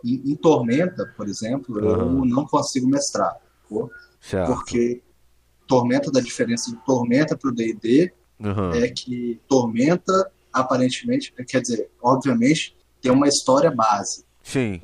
Em, 0.03 0.31
em 0.31 0.35
Tormenta, 0.35 1.11
por 1.17 1.27
exemplo, 1.27 1.79
eu 1.79 1.89
Aham. 1.89 2.25
não 2.25 2.45
consigo 2.45 2.87
mestrar. 2.87 3.35
Pô. 3.67 3.89
Porque 4.45 5.01
Tormenta, 5.67 6.11
da 6.11 6.19
diferença 6.21 6.71
de 6.71 6.77
Tormenta 6.85 7.35
pro 7.37 7.51
DD, 7.53 8.11
Uhum. 8.39 8.71
é 8.71 8.87
que 8.89 9.39
Tormenta, 9.47 10.31
aparentemente, 10.53 11.33
quer 11.47 11.61
dizer, 11.61 11.89
obviamente, 12.01 12.75
tem 13.01 13.11
uma 13.11 13.27
história 13.27 13.71
base 13.71 14.23
Sim. 14.43 14.79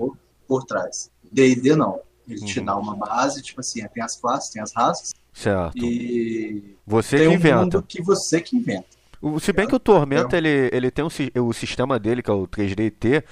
por 0.47 0.63
trás. 0.65 1.09
D&D 1.31 1.75
não. 1.75 1.99
Ele 2.27 2.39
te 2.43 2.59
Uhum. 2.59 2.65
dá 2.65 2.77
uma 2.77 2.95
base, 2.95 3.41
tipo 3.41 3.59
assim, 3.59 3.85
tem 3.93 4.03
as 4.03 4.15
classes, 4.19 4.49
tem 4.49 4.61
as 4.61 4.73
raças, 4.73 5.13
Certo. 5.33 5.77
e 5.77 6.75
Você 6.85 7.17
tem 7.17 7.27
que 7.27 7.33
um 7.33 7.35
inventa. 7.37 7.59
mundo 7.61 7.83
que 7.87 8.01
você 8.01 8.39
que 8.41 8.55
inventa. 8.55 8.87
O- 9.21 9.39
Se 9.39 9.53
bem 9.53 9.67
que 9.67 9.75
o 9.75 9.79
Tormenta, 9.79 10.35
ele, 10.37 10.69
ele 10.73 10.89
tem 10.91 11.03
um, 11.05 11.09
o 11.47 11.53
sistema 11.53 11.97
dele, 11.99 12.21
que 12.21 12.29
é 12.29 12.33
o 12.33 12.47
3DT, 12.47 13.23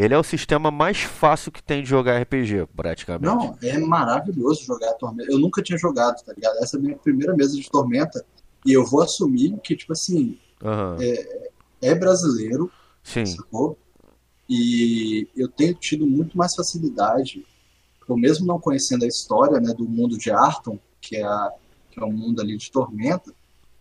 ele 0.00 0.14
é 0.14 0.18
o 0.18 0.22
sistema 0.22 0.70
mais 0.70 1.02
fácil 1.02 1.52
que 1.52 1.62
tem 1.62 1.82
de 1.82 1.88
jogar 1.88 2.20
RPG, 2.22 2.68
praticamente. 2.74 3.24
Não, 3.24 3.56
é 3.62 3.78
maravilhoso 3.78 4.64
jogar 4.64 4.92
Tormenta. 4.94 5.30
Eu 5.30 5.38
nunca 5.38 5.62
tinha 5.62 5.78
jogado, 5.78 6.22
tá 6.24 6.32
ligado? 6.32 6.56
Essa 6.62 6.76
é 6.76 6.78
a 6.78 6.82
minha 6.82 6.96
primeira 6.96 7.34
mesa 7.34 7.56
de 7.56 7.68
Tormenta, 7.68 8.24
e 8.64 8.72
eu 8.72 8.86
vou 8.86 9.02
assumir 9.02 9.58
que, 9.62 9.76
tipo 9.76 9.92
assim, 9.92 10.38
Aham. 10.62 10.96
é 11.82 11.94
brasileiro, 11.94 12.70
Sim. 13.02 13.26
sacou? 13.26 13.76
E 14.48 15.28
eu 15.36 15.48
tenho 15.48 15.74
tido 15.74 16.06
muito 16.06 16.36
mais 16.36 16.54
facilidade, 16.54 17.46
eu 18.08 18.16
mesmo 18.16 18.46
não 18.46 18.58
conhecendo 18.58 19.04
a 19.04 19.08
história, 19.08 19.60
né, 19.60 19.72
do 19.72 19.84
mundo 19.84 20.18
de 20.18 20.30
Arton, 20.30 20.78
que 21.00 21.16
é, 21.16 21.22
a, 21.22 21.52
que 21.90 22.00
é 22.00 22.04
o 22.04 22.10
mundo 22.10 22.40
ali 22.40 22.56
de 22.56 22.70
Tormenta, 22.70 23.32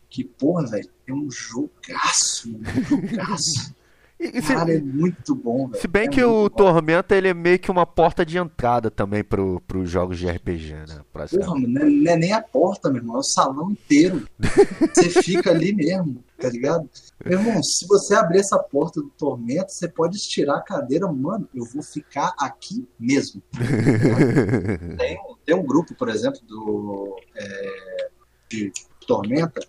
que, 0.10 0.24
porra, 0.24 0.66
velho, 0.68 0.90
é 1.08 1.14
um 1.14 1.30
jogaço, 1.32 2.50
um 2.50 2.64
jogaço. 2.84 3.74
E, 4.20 4.42
se, 4.42 4.54
Cara, 4.54 4.74
é 4.74 4.82
muito 4.82 5.34
bom, 5.34 5.70
velho. 5.70 5.82
se 5.82 5.88
bem 5.88 6.04
É 6.04 6.08
que 6.10 6.22
o 6.22 6.44
bom. 6.44 6.50
Tormenta, 6.50 7.16
ele 7.16 7.30
é 7.30 7.34
meio 7.34 7.58
que 7.58 7.72
uma 7.72 7.86
porta 7.86 8.26
de 8.26 8.38
entrada 8.38 8.92
também 8.92 9.24
pro, 9.24 9.62
pros 9.66 9.90
jogos 9.90 10.18
de 10.20 10.28
RPG, 10.30 10.74
né? 10.74 11.02
Porra, 11.14 11.58
não 11.58 11.82
é, 11.82 11.86
não 11.90 12.12
é 12.12 12.16
nem 12.18 12.34
a 12.34 12.42
porta, 12.42 12.90
meu 12.90 12.98
irmão, 13.02 13.16
é 13.16 13.20
o 13.20 13.24
salão 13.24 13.72
inteiro. 13.72 14.28
Você 14.94 15.10
fica 15.24 15.52
ali 15.52 15.74
mesmo, 15.74 16.22
tá 16.38 16.50
ligado? 16.50 16.90
Meu 17.26 17.40
irmão, 17.40 17.64
se 17.64 17.88
você 17.88 18.14
abrir 18.16 18.40
essa 18.40 18.60
porta 18.60 19.02
do 19.02 19.10
tormento, 19.10 19.72
você 19.72 19.88
pode 19.88 20.18
estirar 20.18 20.58
a 20.58 20.62
cadeira, 20.62 21.08
mano, 21.12 21.48
eu 21.56 21.64
vou 21.66 21.82
ficar 21.84 22.34
aqui 22.40 22.86
mesmo. 23.00 23.42
Tem, 24.98 25.18
um- 25.18 25.36
tem 25.46 25.56
um 25.56 25.64
grupo, 25.66 25.96
por 25.96 26.10
exemplo, 26.10 26.40
do 26.48 27.16
é, 27.36 28.10
de 28.50 28.72
Tormenta, 29.08 29.62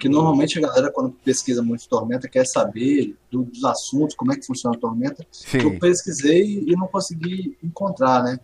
que 0.00 0.08
normalmente 0.08 0.58
a 0.58 0.62
galera, 0.62 0.90
quando 0.90 1.12
pesquisa 1.12 1.62
muito 1.62 1.86
Tormenta, 1.88 2.26
quer 2.28 2.46
saber 2.46 3.14
do- 3.30 3.42
dos 3.44 3.62
assuntos, 3.64 4.16
como 4.16 4.32
é 4.32 4.36
que 4.36 4.46
funciona 4.46 4.74
a 4.74 4.80
Tormenta. 4.80 5.22
Eu 5.22 5.60
Sim. 5.60 5.78
pesquisei 5.78 6.64
e 6.66 6.74
não 6.74 6.86
consegui 6.88 7.56
encontrar, 7.62 8.24
né? 8.24 8.40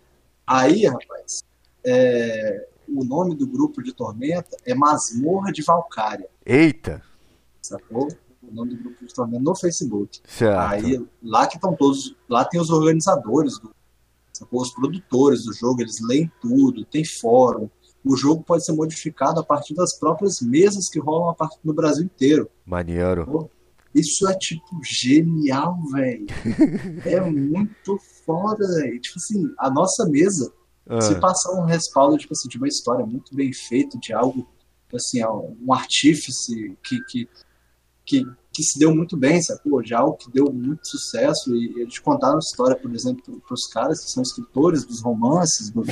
Aí, 0.46 0.86
rapaz, 0.86 1.42
é, 1.84 2.68
o 2.86 3.02
nome 3.04 3.34
do 3.34 3.46
grupo 3.46 3.82
de 3.82 3.92
Tormenta 3.92 4.57
é 4.64 4.74
Masmorra 4.74 5.50
de 5.50 5.62
Valcária, 5.62 6.28
Eita! 6.44 7.02
sacou? 7.62 8.07
O 8.42 8.54
nome 8.54 8.76
do 8.76 8.82
grupo 8.84 9.04
de 9.04 9.12
Tormenta 9.12 9.42
no 9.42 9.57
Facebook. 9.57 10.20
Certo. 10.28 10.59
Aí, 10.61 11.04
lá 11.22 11.46
que 11.48 11.57
estão 11.57 11.74
todos, 11.74 12.14
lá 12.28 12.44
tem 12.44 12.61
os 12.61 12.70
organizadores, 12.70 13.59
do, 13.59 13.70
sacou? 14.32 14.61
Os 14.61 14.70
produtores 14.72 15.44
do 15.44 15.52
jogo, 15.52 15.80
eles 15.80 15.96
leem 16.00 16.30
tudo, 16.40 16.84
tem 16.84 17.04
fórum. 17.04 17.68
O 18.07 18.16
jogo 18.16 18.44
pode 18.44 18.64
ser 18.64 18.72
modificado 18.72 19.40
a 19.40 19.44
partir 19.44 19.74
das 19.74 19.98
próprias 19.98 20.40
mesas 20.40 20.88
que 20.88 21.00
rolam 21.00 21.28
a 21.28 21.34
partir 21.34 21.59
no 21.64 21.74
Brasil 21.74 22.04
inteiro. 22.04 22.48
Maneiro. 22.64 23.50
Isso 23.92 24.28
é, 24.28 24.38
tipo, 24.38 24.80
genial, 24.84 25.76
velho. 25.90 26.26
É 27.04 27.20
muito 27.20 27.98
foda, 28.24 28.64
velho. 28.76 29.00
Tipo 29.00 29.18
assim, 29.18 29.54
a 29.59 29.68
nossa 29.70 30.07
mesa, 30.09 30.52
se 31.00 31.14
Ah, 31.14 31.18
passar 31.18 31.52
um 31.61 31.64
respaldo, 31.64 32.16
tipo 32.16 32.32
assim, 32.32 32.48
de 32.48 32.59
uma 32.59 32.68
história 32.68 33.04
muito 33.04 33.34
bem 33.34 33.52
feita, 33.52 33.98
de 33.98 34.12
algo, 34.12 34.46
assim, 34.94 35.20
um 35.24 35.72
artífice 35.72 36.76
que, 36.84 37.02
que, 37.09 37.28
que, 38.04 38.24
que 38.57 38.62
se 38.62 38.78
deu 38.78 38.94
muito 38.94 39.16
bem, 39.16 39.40
sacou? 39.42 39.82
De 39.82 39.94
algo 39.94 40.16
que 40.16 40.30
deu 40.32 40.50
muito 40.52 40.88
sucesso. 40.88 41.54
E 41.54 41.80
eles 41.80 41.98
contaram 41.98 42.38
história, 42.38 42.74
por 42.74 42.94
exemplo, 42.94 43.40
para 43.46 43.54
os 43.54 43.66
caras 43.66 44.02
que 44.02 44.11
são 44.11 44.22
escritores 44.22 44.84
dos 44.84 45.02
romances, 45.02 45.68
do, 45.70 45.82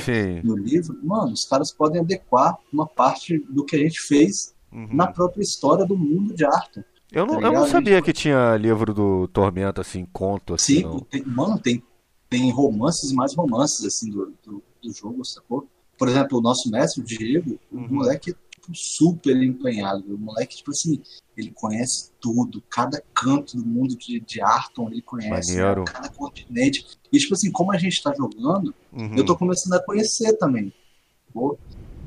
do 0.43 0.57
livro. 0.57 0.97
Mano, 1.03 1.31
os 1.33 1.45
caras 1.45 1.71
podem 1.71 2.01
adequar 2.01 2.57
uma 2.73 2.87
parte 2.87 3.37
do 3.49 3.63
que 3.63 3.75
a 3.75 3.79
gente 3.79 4.01
fez 4.01 4.53
Uhum. 4.73 4.89
na 4.91 5.07
própria 5.07 5.41
história 5.41 5.85
do 5.85 5.95
mundo 5.95 6.33
de 6.33 6.43
arte. 6.43 6.83
Eu 7.09 7.25
não, 7.25 7.39
tá 7.39 7.47
eu 7.47 7.53
não 7.53 7.65
sabia 7.65 8.01
que 8.01 8.11
tinha 8.11 8.57
livro 8.57 8.93
do 8.93 9.25
Tormenta, 9.29 9.79
assim, 9.79 10.05
conto, 10.11 10.53
assim, 10.53 10.81
Sim, 10.81 10.99
tem- 11.09 11.23
mano, 11.25 11.57
tem, 11.57 11.81
tem 12.29 12.51
romances 12.51 13.09
e 13.11 13.15
mais 13.15 13.33
romances, 13.33 13.85
assim, 13.85 14.09
do, 14.11 14.33
do, 14.45 14.61
do 14.83 14.93
jogo, 14.93 15.23
sacou? 15.23 15.65
Por 15.97 16.09
exemplo, 16.09 16.39
o 16.39 16.41
nosso 16.41 16.69
mestre, 16.69 17.01
o 17.01 17.05
Diego, 17.05 17.57
o 17.71 17.77
Uhum. 17.77 17.87
moleque 17.89 18.31
é 18.31 18.35
tipo, 18.65 18.75
super 18.77 19.35
empenhado. 19.41 20.15
O 20.15 20.17
moleque, 20.17 20.57
tipo 20.57 20.71
assim, 20.71 21.01
ele 21.37 21.51
conhece 21.51 22.11
tudo, 22.19 22.61
cada 22.69 23.01
canto 23.13 23.57
do 23.57 23.65
mundo 23.65 23.95
de, 23.97 24.19
de 24.19 24.41
Arton 24.41 24.89
ele 24.89 25.01
conhece, 25.01 25.55
né? 25.55 25.61
cada 25.85 26.09
continente. 26.09 26.85
E, 27.11 27.17
tipo 27.17 27.33
assim, 27.33 27.51
como 27.51 27.71
a 27.71 27.77
gente 27.77 28.01
tá 28.01 28.13
jogando, 28.15 28.73
Uhum. 28.93 29.15
eu 29.15 29.25
tô 29.25 29.35
começando 29.37 29.73
a 29.73 29.83
conhecer 29.83 30.33
também. 30.37 30.71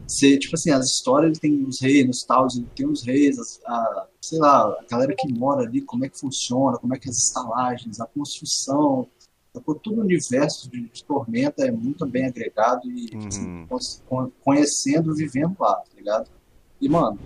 Você, 0.06 0.38
tipo 0.38 0.54
assim, 0.54 0.70
as 0.70 0.86
histórias 0.86 1.32
ele 1.32 1.40
tem 1.40 1.64
os 1.68 1.80
reinos, 1.82 2.24
tal, 2.26 2.46
ele 2.54 2.66
tem 2.74 2.86
os 2.88 3.02
reis, 3.04 3.38
as- 3.38 3.60
a, 3.66 4.06
sei 4.22 4.38
lá, 4.38 4.62
a 4.68 4.84
galera 4.90 5.14
que 5.16 5.28
mora 5.32 5.66
ali, 5.66 5.82
como 5.82 6.04
é 6.04 6.08
que 6.08 6.18
funciona, 6.18 6.78
como 6.78 6.94
é 6.94 6.98
que 6.98 7.10
as 7.10 7.16
estalagens, 7.18 8.00
a 8.00 8.06
construção, 8.06 9.06
sacou? 9.54 9.74
todo 9.74 9.98
o 9.98 10.00
universo 10.04 10.70
de, 10.70 10.88
de 10.88 11.04
Tormenta 11.04 11.62
é 11.66 11.70
muito 11.70 12.06
bem 12.06 12.24
agregado 12.26 12.90
e 12.90 13.06
tipo 13.06 13.28
assim, 13.28 13.46
Uhum. 13.46 13.66
con- 14.08 14.30
conhecendo, 14.42 15.14
vivendo 15.14 15.54
lá, 15.60 15.74
tá 15.74 15.90
ligado? 15.94 16.30
E, 16.80 16.88
mano, 16.88 17.18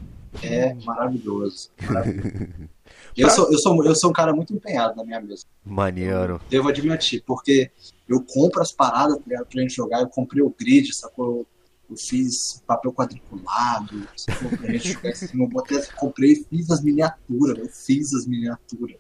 é 0.43 0.75
maravilhoso. 0.85 1.71
maravilhoso. 1.83 2.29
Eu 3.17 3.27
Pra- 3.27 3.35
sou, 3.37 3.53
eu, 3.53 3.59
sou, 3.59 3.85
eu 3.85 3.95
sou 3.95 4.09
um 4.11 4.13
cara 4.13 4.33
muito 4.35 4.55
empenhado 4.55 4.97
na 4.97 5.05
minha 5.05 5.21
mesa. 5.21 5.45
Maneiro. 5.65 6.41
Devo 6.49 6.69
admitir, 6.71 7.23
porque 7.27 7.71
eu 8.09 8.23
compro 8.23 8.63
as 8.63 8.73
paradas 8.73 9.17
tá 9.19 9.23
ligado, 9.27 9.47
pra 9.47 9.61
gente 9.61 9.75
jogar, 9.75 10.01
eu 10.01 10.09
comprei 10.09 10.43
o 10.43 10.49
grid, 10.59 10.95
sacou? 10.95 11.47
Eu 11.91 11.97
fiz 11.97 12.63
papel 12.67 12.91
quadriculado, 12.93 14.09
sacou? 14.17 14.49
Pra 14.57 14.73
gente 14.73 14.93
jogar 14.95 15.11
em 15.11 15.15
cima, 15.15 15.45
eu 15.45 15.49
botei, 15.49 15.79
comprei 15.97 16.33
e 16.33 16.45
fiz 16.45 16.71
as 16.71 16.83
miniaturas, 16.83 17.59
eu 17.59 17.69
fiz 17.69 18.15
as 18.15 18.27
miniaturas. 18.27 18.97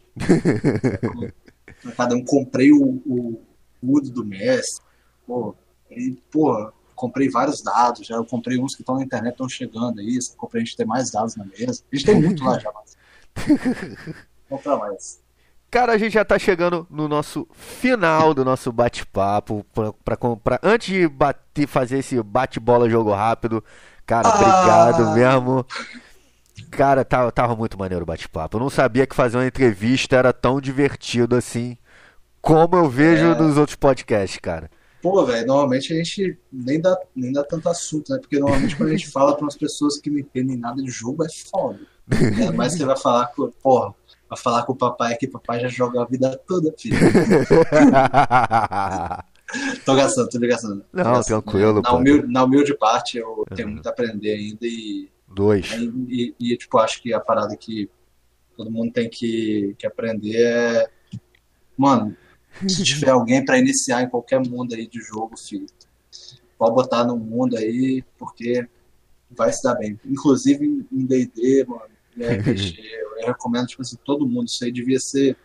Pra 1.82 1.92
cada 1.96 2.14
um, 2.14 2.24
comprei 2.24 2.70
o, 2.70 3.00
o 3.06 3.40
escudo 3.82 4.10
do 4.10 4.24
mestre, 4.26 4.84
pô, 5.26 5.54
e, 5.90 6.18
pô, 6.30 6.70
comprei 6.94 7.28
vários 7.28 7.62
dados, 7.62 8.06
já 8.06 8.16
eu 8.16 8.24
comprei 8.24 8.58
uns 8.58 8.74
que 8.74 8.82
estão 8.82 8.96
na 8.96 9.02
internet, 9.02 9.32
estão 9.32 9.48
chegando 9.48 10.00
aí, 10.00 10.18
comprei 10.36 10.62
a 10.62 10.64
gente 10.64 10.76
ter 10.76 10.86
mais 10.86 11.10
dados 11.10 11.36
na 11.36 11.44
mesa. 11.44 11.82
A 11.90 11.96
gente 11.96 12.06
tem 12.06 12.20
muito 12.20 12.44
lá 12.44 12.58
já, 12.58 12.70
mas. 12.72 12.96
Comprar 14.48 14.76
mais. 14.76 15.22
Cara, 15.70 15.92
a 15.92 15.98
gente 15.98 16.12
já 16.12 16.24
tá 16.24 16.38
chegando 16.38 16.86
no 16.90 17.08
nosso 17.08 17.48
final 17.54 18.34
do 18.34 18.44
nosso 18.44 18.70
bate-papo. 18.70 19.64
Pra, 19.72 19.92
pra, 19.92 20.16
pra, 20.36 20.60
antes 20.62 20.88
de 20.88 21.08
bater, 21.08 21.66
fazer 21.66 21.98
esse 22.00 22.22
bate-bola 22.22 22.90
jogo 22.90 23.10
rápido, 23.10 23.64
cara, 24.04 24.28
ah. 24.28 24.34
obrigado 24.34 25.14
mesmo. 25.14 25.66
Cara, 26.70 27.06
tava, 27.06 27.32
tava 27.32 27.56
muito 27.56 27.78
maneiro 27.78 28.02
o 28.02 28.06
bate-papo. 28.06 28.58
Eu 28.58 28.60
não 28.60 28.68
sabia 28.68 29.06
que 29.06 29.14
fazer 29.14 29.38
uma 29.38 29.46
entrevista 29.46 30.14
era 30.14 30.30
tão 30.30 30.60
divertido 30.60 31.34
assim, 31.36 31.78
como 32.42 32.76
eu 32.76 32.90
vejo 32.90 33.32
é... 33.32 33.34
nos 33.34 33.56
outros 33.56 33.76
podcasts, 33.76 34.38
cara. 34.38 34.70
Pô, 35.02 35.26
velho, 35.26 35.46
normalmente 35.48 35.92
a 35.92 35.96
gente 35.96 36.38
nem 36.52 36.80
dá, 36.80 36.96
nem 37.14 37.32
dá 37.32 37.42
tanto 37.42 37.68
assunto, 37.68 38.12
né? 38.12 38.18
Porque 38.20 38.38
normalmente 38.38 38.76
quando 38.76 38.90
a 38.90 38.92
gente 38.92 39.10
fala 39.10 39.34
para 39.34 39.44
umas 39.44 39.56
pessoas 39.56 39.98
que 39.98 40.08
não 40.08 40.20
entendem 40.20 40.56
nada 40.56 40.80
de 40.80 40.90
jogo 40.90 41.24
é 41.24 41.28
foda. 41.28 41.80
É, 42.40 42.52
mas 42.52 42.74
você 42.74 42.84
vai 42.84 42.96
falar 42.96 43.26
com, 43.26 43.50
porra, 43.50 43.92
vai 44.30 44.38
falar 44.38 44.62
com 44.62 44.72
o 44.72 44.76
papai 44.76 45.16
que 45.16 45.26
o 45.26 45.30
papai 45.30 45.58
já 45.58 45.66
joga 45.66 46.02
a 46.02 46.04
vida 46.04 46.40
toda, 46.46 46.72
filho. 46.78 46.96
tô 49.84 49.96
gastando, 49.96 50.28
tô 50.28 50.38
gastando. 50.38 50.84
Não, 50.92 51.02
gastando. 51.02 51.42
tranquilo. 51.42 51.82
Na 51.82 51.94
humilde, 51.94 52.28
na 52.28 52.44
humilde 52.44 52.78
parte, 52.78 53.18
eu 53.18 53.44
tenho 53.56 53.70
muito 53.70 53.88
a 53.88 53.90
aprender 53.90 54.34
ainda 54.34 54.58
e. 54.62 55.10
Dois. 55.26 55.72
E, 55.72 56.32
e, 56.38 56.52
e, 56.52 56.56
tipo, 56.56 56.78
acho 56.78 57.02
que 57.02 57.12
a 57.12 57.18
parada 57.18 57.56
que 57.56 57.90
todo 58.56 58.70
mundo 58.70 58.92
tem 58.92 59.10
que, 59.10 59.74
que 59.76 59.86
aprender 59.86 60.36
é. 60.36 60.88
Mano, 61.76 62.16
se 62.68 62.82
tiver 62.82 63.10
alguém 63.10 63.44
para 63.44 63.58
iniciar 63.58 64.02
em 64.02 64.08
qualquer 64.08 64.40
mundo 64.40 64.74
aí 64.74 64.86
de 64.86 65.00
jogo, 65.00 65.36
filho, 65.36 65.66
pode 66.58 66.74
botar 66.74 67.04
no 67.04 67.16
mundo 67.16 67.56
aí, 67.56 68.04
porque 68.18 68.66
vai 69.30 69.52
se 69.52 69.62
dar 69.62 69.74
bem. 69.74 69.98
Inclusive 70.04 70.86
em 70.92 71.06
D&D, 71.06 71.64
mano, 71.66 71.82
em 72.16 72.24
RPG, 72.24 72.78
eu 73.20 73.26
recomendo, 73.26 73.66
tipo 73.66 73.82
assim, 73.82 73.96
todo 74.04 74.26
mundo, 74.26 74.46
isso 74.46 74.64
aí 74.64 74.72
devia 74.72 74.98
ser 75.00 75.36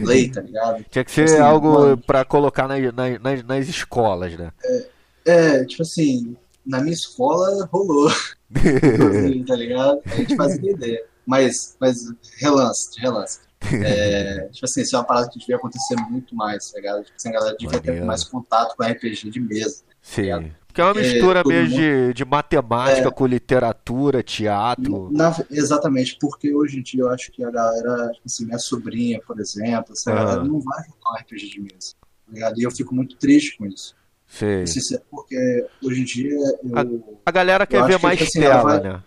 lei, 0.00 0.30
tá 0.30 0.40
ligado? 0.40 0.84
Tinha 0.90 1.04
que 1.04 1.10
ser 1.10 1.26
tipo 1.26 1.34
assim, 1.34 1.42
algo 1.42 1.96
para 1.98 2.24
colocar 2.24 2.66
nas, 2.66 2.80
nas, 3.20 3.42
nas 3.44 3.68
escolas, 3.68 4.36
né? 4.36 4.50
É, 4.64 4.88
é, 5.26 5.64
tipo 5.64 5.82
assim, 5.82 6.36
na 6.64 6.80
minha 6.80 6.94
escola 6.94 7.68
rolou, 7.72 8.10
tá 9.46 9.54
ligado? 9.54 10.00
A 10.06 10.16
gente 10.16 10.36
fazia 10.36 10.72
ideia. 10.72 11.04
Mas, 11.26 11.76
mas 11.80 11.96
relance, 12.38 13.00
relance. 13.00 13.40
É, 13.72 14.48
tipo 14.52 14.64
assim, 14.64 14.82
isso 14.82 14.96
é 14.96 14.98
uma 14.98 15.04
parada 15.04 15.28
que 15.28 15.38
devia 15.38 15.56
acontecer 15.56 15.96
muito 16.08 16.34
mais, 16.34 16.70
tá 16.70 16.78
ligado? 16.78 17.04
Tipo 17.04 17.16
assim, 17.16 17.28
a 17.28 17.32
galera 17.32 17.56
devia 17.58 17.80
ter 17.80 18.04
mais 18.04 18.24
contato 18.24 18.76
com 18.76 18.84
RPG 18.84 19.30
de 19.30 19.40
mesa. 19.40 19.82
Tá 19.86 19.94
Sim. 20.02 20.28
Tá 20.30 20.66
porque 20.76 20.80
é 20.82 20.84
uma 20.84 20.94
mistura 20.94 21.40
é, 21.40 21.48
mesmo 21.48 21.70
mundo... 21.70 21.80
de, 21.80 22.12
de 22.12 22.24
matemática 22.26 23.08
é, 23.08 23.10
com 23.10 23.26
literatura, 23.26 24.22
teatro. 24.22 25.10
Na, 25.10 25.34
exatamente, 25.50 26.18
porque 26.20 26.54
hoje 26.54 26.78
em 26.78 26.82
dia 26.82 27.00
eu 27.00 27.08
acho 27.08 27.32
que 27.32 27.42
a 27.42 27.50
galera, 27.50 28.10
tipo 28.10 28.26
assim, 28.26 28.44
minha 28.44 28.58
sobrinha, 28.58 29.18
por 29.26 29.40
exemplo, 29.40 29.94
essa 29.94 30.10
uhum. 30.10 30.16
galera 30.16 30.44
não 30.44 30.60
vai 30.60 30.84
jogar 30.84 31.12
um 31.12 31.14
RPG 31.14 31.48
de 31.48 31.60
mesa. 31.62 31.94
Tá 32.00 32.32
ligado? 32.32 32.60
E 32.60 32.62
eu 32.64 32.70
fico 32.70 32.94
muito 32.94 33.16
triste 33.16 33.56
com 33.56 33.64
isso. 33.64 33.96
Sim. 34.26 34.64
É 34.64 35.00
porque 35.10 35.66
hoje 35.82 36.00
em 36.02 36.04
dia 36.04 36.30
eu, 36.30 36.76
a, 36.76 36.84
a 37.24 37.30
galera 37.30 37.66
quer 37.66 37.82
ver 37.86 37.98
mais 37.98 38.18
que, 38.18 38.24
assim, 38.24 38.40
tela, 38.40 38.62
vai... 38.62 38.80
né? 38.82 39.02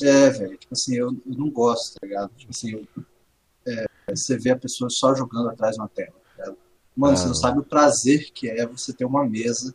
É, 0.00 0.30
velho, 0.30 0.56
tipo 0.56 0.72
assim, 0.72 0.94
eu, 0.94 1.08
eu, 1.08 1.36
não 1.36 1.50
gosto, 1.50 1.94
tá 1.98 2.06
ligado? 2.06 2.30
Tipo 2.36 2.52
assim, 2.52 2.72
eu, 2.72 2.86
é, 2.96 3.02
você 4.16 4.38
vê 4.38 4.50
a 4.50 4.56
pessoa 4.56 4.88
só 4.90 5.14
jogando 5.14 5.48
atrás 5.48 5.74
de 5.74 5.80
uma 5.80 5.88
tela. 5.88 6.14
Tá 6.36 6.52
Mano, 6.96 7.14
ah. 7.14 7.16
você 7.16 7.26
não 7.26 7.34
sabe 7.34 7.58
o 7.60 7.64
prazer 7.64 8.30
que 8.32 8.48
é 8.48 8.66
você 8.66 8.92
ter 8.92 9.04
uma 9.04 9.24
mesa 9.24 9.74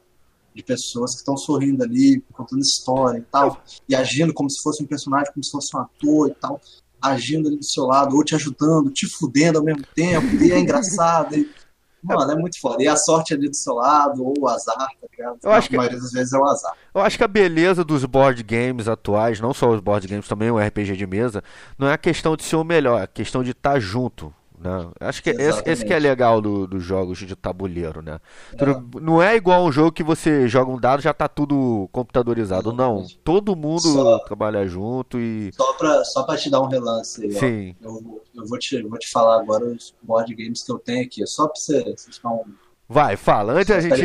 de 0.53 0.63
pessoas 0.63 1.13
que 1.13 1.17
estão 1.17 1.35
sorrindo 1.35 1.83
ali, 1.83 2.21
contando 2.31 2.61
história 2.61 3.17
e 3.17 3.23
tal, 3.23 3.63
e 3.89 3.95
agindo 3.95 4.33
como 4.33 4.49
se 4.49 4.61
fosse 4.61 4.83
um 4.83 4.87
personagem, 4.87 5.31
como 5.33 5.43
se 5.43 5.51
fosse 5.51 5.75
um 5.75 5.79
ator 5.79 6.29
e 6.29 6.35
tal, 6.35 6.61
agindo 7.01 7.47
ali 7.47 7.57
do 7.57 7.65
seu 7.65 7.85
lado, 7.85 8.15
ou 8.15 8.23
te 8.23 8.35
ajudando, 8.35 8.91
te 8.91 9.07
fudendo 9.07 9.57
ao 9.57 9.63
mesmo 9.63 9.83
tempo, 9.95 10.27
e 10.43 10.51
é 10.51 10.59
engraçado. 10.59 11.35
E... 11.35 11.49
Mano, 12.03 12.31
é 12.31 12.35
muito 12.35 12.59
foda. 12.59 12.83
E 12.83 12.87
a 12.87 12.97
sorte 12.97 13.33
ali 13.33 13.49
do 13.49 13.55
seu 13.55 13.75
lado, 13.75 14.23
ou 14.25 14.33
o 14.37 14.47
azar, 14.47 14.75
tá 14.75 15.07
ligado? 15.11 15.39
Eu 15.41 15.51
acho 15.51 15.69
que... 15.69 15.75
A 15.75 15.77
maioria 15.77 15.99
das 15.99 16.11
vezes 16.11 16.33
é 16.33 16.37
o 16.37 16.45
azar. 16.45 16.73
Eu 16.93 17.01
acho 17.01 17.17
que 17.17 17.23
a 17.23 17.27
beleza 17.27 17.83
dos 17.83 18.03
board 18.03 18.43
games 18.43 18.87
atuais, 18.87 19.39
não 19.39 19.53
só 19.53 19.69
os 19.69 19.79
board 19.79 20.07
games, 20.07 20.27
também 20.27 20.51
o 20.51 20.59
RPG 20.59 20.97
de 20.97 21.07
mesa, 21.07 21.41
não 21.77 21.87
é 21.87 21.93
a 21.93 21.97
questão 21.97 22.35
de 22.35 22.43
ser 22.43 22.57
o 22.57 22.63
melhor, 22.63 22.99
é 22.99 23.03
a 23.03 23.07
questão 23.07 23.41
de 23.41 23.51
estar 23.51 23.73
tá 23.73 23.79
junto. 23.79 24.33
Né? 24.63 24.89
Acho 25.01 25.21
que 25.21 25.31
esse, 25.31 25.61
esse, 25.65 25.85
que 25.85 25.93
é 25.93 25.99
legal 25.99 26.39
dos 26.39 26.69
do 26.69 26.79
jogos 26.79 27.17
de 27.19 27.35
tabuleiro, 27.35 28.01
né? 28.01 28.19
É. 28.53 28.99
Não 29.01 29.21
é 29.21 29.35
igual 29.35 29.65
um 29.65 29.71
jogo 29.71 29.91
que 29.91 30.03
você 30.03 30.47
joga 30.47 30.71
um 30.71 30.79
dado 30.79 31.01
já 31.01 31.13
tá 31.13 31.27
tudo 31.27 31.89
computadorizado, 31.91 32.71
não. 32.71 33.05
Todo 33.25 33.57
mundo 33.57 33.81
só, 33.81 34.19
trabalha 34.19 34.65
junto 34.65 35.19
e. 35.19 35.51
Só 35.53 35.73
pra, 35.73 36.05
só 36.05 36.23
pra 36.23 36.37
te 36.37 36.49
dar 36.49 36.61
um 36.61 36.67
relance 36.67 37.21
aí, 37.21 37.33
Sim. 37.33 37.75
Ó, 37.83 37.89
eu, 37.89 38.21
eu, 38.35 38.47
vou 38.47 38.57
te, 38.57 38.75
eu 38.75 38.89
vou 38.89 38.97
te 38.97 39.09
falar 39.09 39.41
agora 39.41 39.65
os 39.65 39.93
board 40.01 40.33
games 40.33 40.63
que 40.63 40.71
eu 40.71 40.79
tenho 40.79 41.05
aqui, 41.05 41.27
só 41.27 41.47
pra 41.47 41.55
você, 41.55 41.83
você 41.83 42.09
ficar 42.09 42.29
um. 42.29 42.45
Vai, 42.87 43.17
fala, 43.17 43.53
antes 43.53 43.71
a 43.71 43.81
gente 43.81 43.97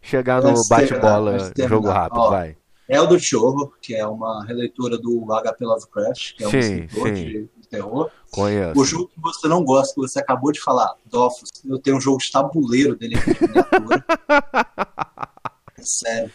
chegar 0.00 0.40
no 0.42 0.54
bate-bola, 0.68 1.52
jogo 1.68 1.88
rápido, 1.88 2.20
ó, 2.20 2.30
vai. 2.30 2.56
É 2.88 3.00
o 3.00 3.06
do 3.06 3.18
Chorro, 3.18 3.74
que 3.82 3.94
é 3.94 4.06
uma 4.06 4.44
releitura 4.46 4.96
do 4.96 5.26
HP 5.26 5.64
Lovecraft, 5.64 6.36
que 6.36 6.44
é 6.44 6.46
um 6.46 6.50
sim, 6.50 6.58
escritor 6.58 7.08
sim. 7.08 7.14
de 7.14 7.50
terror. 7.68 8.10
Conheço. 8.30 8.78
O 8.78 8.84
jogo 8.84 9.08
que 9.08 9.20
você 9.20 9.48
não 9.48 9.64
gosta, 9.64 9.94
que 9.94 10.00
você 10.00 10.18
acabou 10.18 10.52
de 10.52 10.60
falar, 10.60 10.94
Dofus, 11.06 11.50
eu 11.64 11.78
tenho 11.78 11.96
um 11.96 12.00
jogo 12.00 12.18
de 12.18 12.30
tabuleiro 12.30 12.96
dele 12.96 13.16
aqui 13.16 13.34
de 13.34 13.40
miniatura. 13.42 14.04
Sério. 15.80 16.30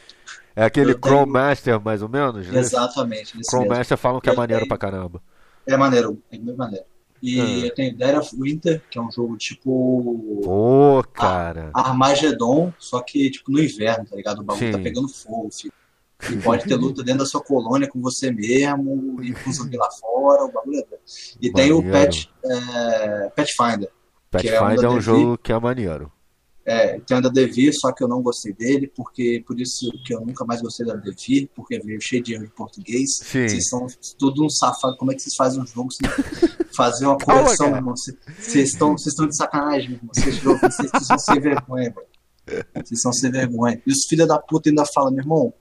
É 0.56 0.64
aquele 0.64 0.94
Chrome 0.94 1.24
tenho... 1.24 1.34
Master, 1.34 1.82
mais 1.82 2.02
ou 2.02 2.10
menos? 2.10 2.48
Né? 2.48 2.60
Exatamente. 2.60 3.38
Chrome 3.44 3.66
mesmo. 3.66 3.78
Master 3.78 3.98
falam 3.98 4.22
que 4.22 4.30
é 4.30 4.36
maneiro 4.36 4.62
tenho... 4.62 4.70
pra 4.70 4.78
caramba. 4.78 5.22
É 5.66 5.76
maneiro, 5.78 6.22
é 6.32 6.38
bem 6.38 6.56
maneiro. 6.56 6.86
E 7.22 7.42
hum. 7.42 7.60
eu 7.64 7.74
tenho 7.74 7.96
Dead 7.96 8.18
of 8.18 8.36
Winter, 8.38 8.82
que 8.90 9.00
é 9.00 9.02
um 9.02 9.10
jogo 9.10 9.38
tipo. 9.38 10.42
Pô, 10.44 11.02
cara. 11.14 11.72
Armagedon, 11.74 12.74
só 12.78 13.02
que 13.02 13.32
tipo 13.32 13.50
no 13.50 13.64
inverno, 13.64 14.06
tá 14.06 14.16
ligado? 14.16 14.40
O 14.40 14.44
bagulho 14.44 14.72
tá 14.72 14.78
Sim. 14.78 14.84
tá 14.84 14.84
pegando 14.84 15.08
fogo, 15.08 15.50
filho. 15.50 15.74
E 16.32 16.38
pode 16.38 16.66
ter 16.66 16.76
luta 16.76 17.04
dentro 17.04 17.20
da 17.20 17.26
sua 17.26 17.42
colônia 17.42 17.88
com 17.88 18.02
você 18.02 18.32
mesmo, 18.32 19.22
e 19.24 19.34
com 19.34 19.52
zumbi 19.52 19.78
lá 19.78 19.90
fora, 19.92 20.46
o 20.46 20.52
bagulho 20.52 20.80
é 20.80 20.98
E 21.42 21.52
tem 21.52 21.72
o 21.72 21.84
Pet, 21.84 22.30
é. 22.46 23.30
Petfinder 23.36 23.90
é, 24.42 24.62
um, 24.62 24.72
é 24.72 24.90
um 24.90 25.02
jogo 25.02 25.38
que 25.38 25.52
é 25.52 25.60
maneiro. 25.60 26.12
É, 26.66 26.98
tem 27.02 27.18
o 27.18 27.22
da 27.22 27.28
Devir, 27.28 27.74
só 27.74 27.92
que 27.92 28.02
eu 28.02 28.08
não 28.08 28.22
gostei 28.22 28.54
dele, 28.54 28.88
porque 28.88 29.44
por 29.46 29.60
isso 29.60 29.92
que 30.06 30.16
eu 30.16 30.22
nunca 30.22 30.46
mais 30.46 30.62
gostei 30.62 30.86
da 30.86 30.96
Devir, 30.96 31.50
porque 31.54 31.78
veio 31.80 32.00
cheio 32.02 32.24
de 32.24 32.34
erro 32.34 32.46
de 32.46 32.52
português. 32.52 33.18
Sim. 33.22 33.48
Vocês 33.48 33.68
são 33.68 33.86
tudo 34.18 34.46
um 34.46 34.50
safado. 34.50 34.96
Como 34.98 35.12
é 35.12 35.16
que 35.16 35.22
vocês 35.22 35.36
fazem 35.36 35.62
um 35.62 35.68
jogo 35.68 35.90
sem 35.92 36.10
fazer 36.76 37.06
uma 37.06 37.18
correção, 37.18 37.68
meu 37.68 37.78
irmão? 37.78 37.94
Vocês 37.96 38.70
estão, 38.70 38.96
de 38.96 39.36
sacanagem, 39.36 39.90
meu 39.90 39.98
irmão. 39.98 40.14
Vocês, 40.14 40.90
são 41.06 41.20
sem 41.20 41.40
vergonha, 41.42 41.94
velho. 41.94 42.66
Vocês 42.76 43.02
são 43.02 43.12
sem 43.12 43.30
vergonha. 43.30 43.82
E 43.86 43.92
os 43.92 44.06
filhos 44.08 44.28
da 44.28 44.40
puta 44.40 44.70
ainda 44.70 44.86
falam, 44.86 45.12
meu 45.12 45.22
irmão, 45.22 45.54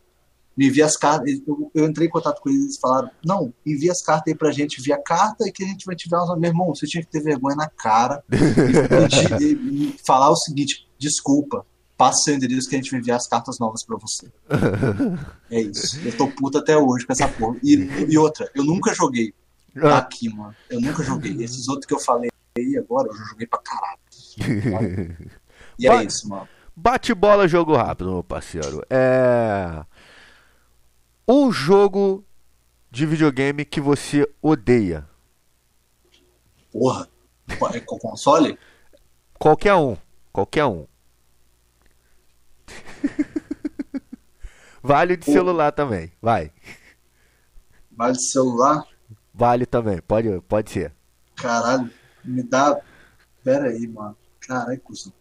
me 0.57 0.69
envia 0.69 0.87
as 0.87 0.97
cartas. 0.97 1.41
Eu, 1.47 1.70
eu, 1.74 1.87
entrei 1.87 2.07
em 2.07 2.11
contato 2.11 2.41
com 2.41 2.51
eles 2.51 2.77
e 2.77 2.81
falaram: 2.81 3.11
não, 3.24 3.53
envia 3.65 3.93
as 3.93 4.03
cartas 4.03 4.33
aí 4.33 4.39
pra 4.39 4.53
gente 4.53 4.81
via 4.83 5.01
carta 5.03 5.47
e 5.47 5.53
que 5.53 5.65
a 5.65 5.66
gente 5.66 5.85
vai 5.85 5.97
te 5.97 6.09
ver. 6.09 6.16
Meu 6.39 6.51
irmão, 6.51 6.74
você 6.74 6.87
tinha 6.87 7.03
que 7.03 7.11
ter 7.11 7.23
vergonha 7.23 7.57
na 7.57 7.69
cara 7.69 8.23
e, 8.31 9.45
e, 9.45 9.87
e 9.87 9.97
falar 10.07 10.31
o 10.31 10.37
seguinte: 10.37 10.87
desculpa, 10.99 11.66
passa 11.97 12.24
seu 12.24 12.35
endereço 12.35 12.69
que 12.69 12.77
a 12.77 12.79
gente 12.79 12.91
vai 12.91 13.01
enviar 13.01 13.16
as 13.16 13.27
cartas 13.27 13.59
novas 13.59 13.85
pra 13.85 13.97
você. 13.97 14.31
é 15.51 15.61
isso. 15.61 16.01
Eu 16.05 16.16
tô 16.16 16.29
puto 16.29 16.59
até 16.59 16.77
hoje 16.77 17.07
com 17.07 17.12
essa 17.12 17.29
porra. 17.29 17.57
E, 17.62 17.74
e 18.09 18.19
outra, 18.19 18.51
eu 18.55 18.65
nunca 18.65 18.95
joguei 18.95 19.35
ah. 19.83 19.99
aqui, 19.99 20.29
mano. 20.29 20.55
Eu 20.69 20.81
nunca 20.81 21.03
joguei. 21.03 21.43
Esses 21.43 21.69
outros 21.69 21.87
que 21.87 21.95
eu 21.95 22.01
falei 22.01 22.31
aí 22.59 22.77
agora, 22.77 23.09
eu 23.09 23.16
já 23.16 23.24
joguei 23.24 23.47
pra 23.47 23.61
caralho. 23.61 24.01
E 25.79 25.89
é 25.89 26.05
isso, 26.05 26.29
mano. 26.29 26.47
Bate 26.77 27.15
bola, 27.15 27.49
jogo 27.49 27.74
rápido, 27.74 28.12
meu 28.12 28.23
parceiro. 28.23 28.85
É 28.91 29.83
um 31.27 31.51
jogo 31.53 32.24
de 32.90 33.07
videogame 33.07 33.65
que 33.65 33.81
você 33.81 34.28
odeia. 34.40 35.09
Porra, 36.70 37.09
é 37.74 37.81
com 37.81 37.99
console? 37.99 38.59
Qualquer 39.39 39.74
um, 39.74 39.97
qualquer 40.32 40.65
um. 40.65 40.86
vale 44.82 45.16
de 45.16 45.24
Porra. 45.24 45.39
celular 45.39 45.73
também, 45.73 46.12
vai. 46.20 46.53
Vale 47.90 48.16
de 48.16 48.31
celular? 48.31 48.86
Vale 49.35 49.66
também, 49.66 50.01
pode, 50.01 50.40
pode 50.43 50.70
ser. 50.70 50.93
Caralho, 51.36 51.90
me 52.24 52.43
dá. 52.43 52.81
Pera 53.43 53.69
aí, 53.69 53.86
mano. 53.89 54.16
Caralho, 54.40 54.81
cuzão. 54.81 55.12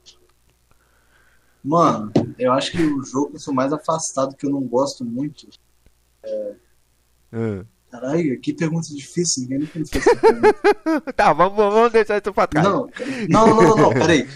Mano, 1.63 2.11
eu 2.37 2.51
acho 2.53 2.71
que 2.71 2.81
o 2.81 3.03
jogo 3.03 3.29
que 3.29 3.35
eu 3.35 3.39
sou 3.39 3.53
mais 3.53 3.71
afastado, 3.71 4.35
que 4.35 4.45
eu 4.45 4.49
não 4.49 4.61
gosto 4.61 5.05
muito, 5.05 5.47
é... 6.23 7.65
Caralho, 7.89 8.39
que 8.39 8.53
pergunta 8.53 8.87
difícil, 8.87 9.43
ninguém 9.43 9.59
nunca 9.59 9.77
me 9.79 9.85
fez 9.87 10.07
essa 10.07 11.03
tá, 11.13 11.33
vamos, 11.33 11.57
vamos 11.57 11.91
deixar 11.91 12.21
isso 12.21 12.33
pra 12.33 12.47
trás. 12.47 12.65
Não, 12.65 12.87
não, 13.29 13.47
não, 13.47 13.61
não, 13.63 13.75
não, 13.77 13.89
peraí. 13.93 14.27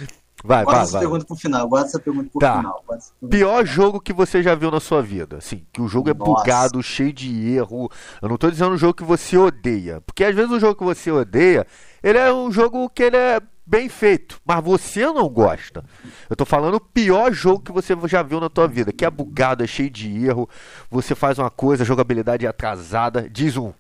Vai, 0.44 0.64
Guarda 0.64 0.72
vai, 0.74 0.84
essa 0.84 0.92
vai. 0.92 1.02
pergunta 1.02 1.26
pro 1.26 1.36
final. 1.36 1.68
Guarda 1.68 1.88
essa 1.88 2.00
pergunta 2.00 2.30
pro 2.30 2.40
Tá. 2.40 2.58
final. 2.58 2.84
pergunta. 2.88 3.14
Pior 3.30 3.66
jogo 3.66 4.00
que 4.02 4.12
você 4.14 4.44
já 4.44 4.54
viu 4.56 4.70
na 4.70 4.80
sua 4.82 5.02
vida. 5.02 5.38
Assim, 5.38 5.66
que 5.74 5.82
o 5.82 5.88
jogo 5.88 6.10
é 6.10 6.14
Nossa. 6.14 6.32
bugado, 6.32 6.84
cheio 6.84 7.12
de 7.14 7.50
erro. 7.56 7.90
Eu 8.22 8.30
não 8.30 8.38
tô 8.38 8.52
dizendo 8.52 8.72
um 8.72 8.78
jogo 8.78 8.94
que 8.94 9.04
você 9.04 9.38
odeia. 9.38 10.02
Porque 10.02 10.24
às 10.24 10.36
vezes 10.36 10.52
o 10.52 10.60
jogo 10.60 10.76
que 10.76 10.84
você 10.84 11.10
odeia, 11.10 11.66
ele 12.04 12.18
é 12.20 12.32
um 12.32 12.52
jogo 12.52 12.88
que 12.90 13.04
ele 13.04 13.18
é 13.18 13.42
bem 13.66 13.90
feito, 13.90 14.40
mas 14.46 14.64
você 14.64 15.06
não 15.06 15.28
gosta. 15.28 15.84
Eu 16.30 16.36
tô 16.36 16.46
falando 16.46 16.76
o 16.76 16.80
pior 16.80 17.34
jogo 17.34 17.64
que 17.64 17.72
você 17.72 17.96
já 18.08 18.22
viu 18.22 18.40
na 18.40 18.50
tua 18.50 18.68
vida, 18.68 18.94
que 18.94 19.04
é 19.04 19.10
bugado, 19.10 19.64
é 19.64 19.68
cheio 19.68 19.90
de 19.90 20.26
erro. 20.26 20.50
Você 20.90 21.16
faz 21.16 21.40
uma 21.40 21.50
coisa, 21.50 21.84
a 21.84 21.86
jogabilidade 21.86 22.46
é 22.46 22.50
atrasada. 22.50 23.30
Diz 23.30 23.58
um. 23.58 23.74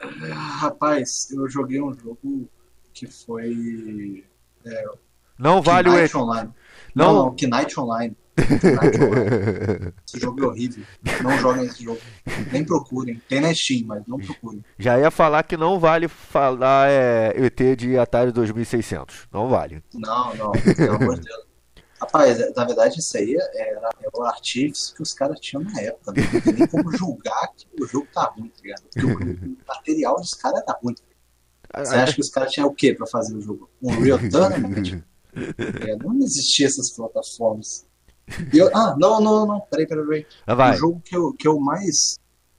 Rapaz, 0.00 1.30
eu 1.30 1.48
joguei 1.48 1.80
um 1.80 1.92
jogo 1.92 2.48
que 2.92 3.06
foi. 3.06 4.24
Não 5.38 5.62
vale 5.62 5.88
o 5.88 5.92
Knight 5.92 6.14
E. 6.14 6.16
Online. 6.16 6.50
Não. 6.94 7.06
Não, 7.06 7.24
não, 7.26 7.30
Knight 7.30 7.80
Online. 7.80 8.16
Esse 10.06 10.20
jogo 10.20 10.42
é 10.42 10.46
horrível. 10.46 10.84
Não 11.22 11.38
joguem 11.38 11.64
esse 11.66 11.82
jogo. 11.84 12.00
Nem 12.52 12.64
procurem. 12.64 13.20
Tem 13.28 13.40
na 13.40 13.52
Steam, 13.54 13.86
mas 13.86 14.02
não 14.06 14.18
procurem. 14.18 14.64
Já 14.78 14.98
ia 14.98 15.10
falar 15.10 15.42
que 15.42 15.56
não 15.56 15.78
vale 15.78 16.08
falar 16.08 16.88
é, 16.90 17.32
ET 17.36 17.76
de 17.76 17.98
Atari 17.98 18.32
2600. 18.32 19.28
Não 19.32 19.48
vale. 19.48 19.82
Não, 19.94 20.34
não, 20.36 20.52
pelo 20.52 20.94
amor 20.96 21.16
de 21.18 21.22
Deus. 21.26 21.48
Rapaz, 22.00 22.38
na 22.54 22.64
verdade, 22.64 23.00
isso 23.00 23.16
aí 23.16 23.34
era, 23.54 23.90
era 24.00 24.10
o 24.14 24.22
artifício 24.22 24.94
que 24.94 25.02
os 25.02 25.12
caras 25.12 25.40
tinham 25.40 25.64
na 25.64 25.80
época. 25.80 26.12
né? 26.12 26.28
Não 26.32 26.40
tem 26.40 26.52
nem 26.52 26.66
como 26.68 26.96
julgar 26.96 27.48
que 27.56 27.66
o 27.82 27.86
jogo 27.88 28.06
tá 28.14 28.32
ruim, 28.36 28.48
tá 28.48 28.62
ligado? 28.62 28.82
Porque 28.82 29.06
o, 29.06 29.56
material 29.66 30.16
dos 30.16 30.34
caras 30.34 30.62
era 30.62 30.78
ruim. 30.80 30.94
Você 31.76 31.94
acha 31.96 32.14
que 32.14 32.20
os 32.20 32.30
caras 32.30 32.52
tinham 32.52 32.68
o 32.68 32.74
quê 32.74 32.94
pra 32.94 33.06
fazer 33.06 33.34
o 33.34 33.40
jogo? 33.40 33.68
Um 33.82 33.90
Real 34.00 34.18
Tournament? 34.30 35.02
É, 35.34 35.96
não 35.96 36.16
existia 36.20 36.66
essas 36.66 36.90
plataformas. 36.92 37.84
Eu- 38.52 38.70
ah, 38.76 38.94
não, 38.98 39.20
não, 39.20 39.46
não, 39.46 39.60
peraí, 39.60 39.86
peraí, 39.86 40.04
peraí. 40.06 40.26
Ah, 40.46 40.54
Vai. 40.54 40.74
O 40.74 40.78
jogo 40.78 41.00
que 41.04 41.16
eu, 41.16 41.32
que 41.32 41.46
eu 41.48 41.58
mais 41.60 42.18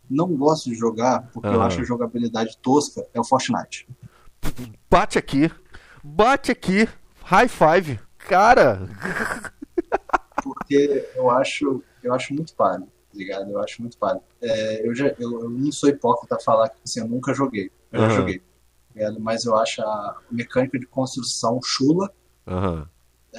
não 0.09 0.35
gosto 0.35 0.69
de 0.69 0.75
jogar, 0.75 1.29
porque 1.33 1.47
eu 1.47 1.59
Aham. 1.59 1.67
acho 1.67 1.81
a 1.81 1.83
jogabilidade 1.85 2.57
tosca, 2.61 3.05
é 3.13 3.19
o 3.19 3.23
Fortnite. 3.23 3.87
Bate 4.89 5.17
aqui. 5.19 5.51
Bate 6.03 6.51
aqui. 6.51 6.87
High 7.23 7.47
five. 7.47 7.99
Cara. 8.17 8.79
Porque 10.43 11.09
eu 11.15 11.29
acho, 11.29 11.83
eu 12.01 12.13
acho 12.13 12.33
muito 12.33 12.55
palha, 12.55 12.79
tá 12.81 12.87
ligado? 13.13 13.51
Eu 13.51 13.59
acho 13.59 13.81
muito 13.81 13.97
palha. 13.97 14.21
É, 14.41 14.87
eu, 14.87 14.95
já, 14.95 15.07
eu, 15.19 15.43
eu 15.43 15.49
não 15.49 15.71
sou 15.71 15.89
hipócrita 15.89 16.37
falar 16.39 16.69
que 16.69 16.77
assim, 16.83 17.01
eu 17.01 17.07
nunca 17.07 17.33
joguei. 17.33 17.69
Eu 17.91 17.99
Aham. 17.99 18.09
já 18.09 18.15
joguei. 18.15 18.39
tá 18.39 18.45
ligado? 18.95 19.19
Mas 19.19 19.45
eu 19.45 19.55
acho 19.57 19.81
a 19.81 20.17
mecânica 20.31 20.79
de 20.79 20.85
construção 20.85 21.59
chula 21.63 22.11
Aham. 22.47 22.87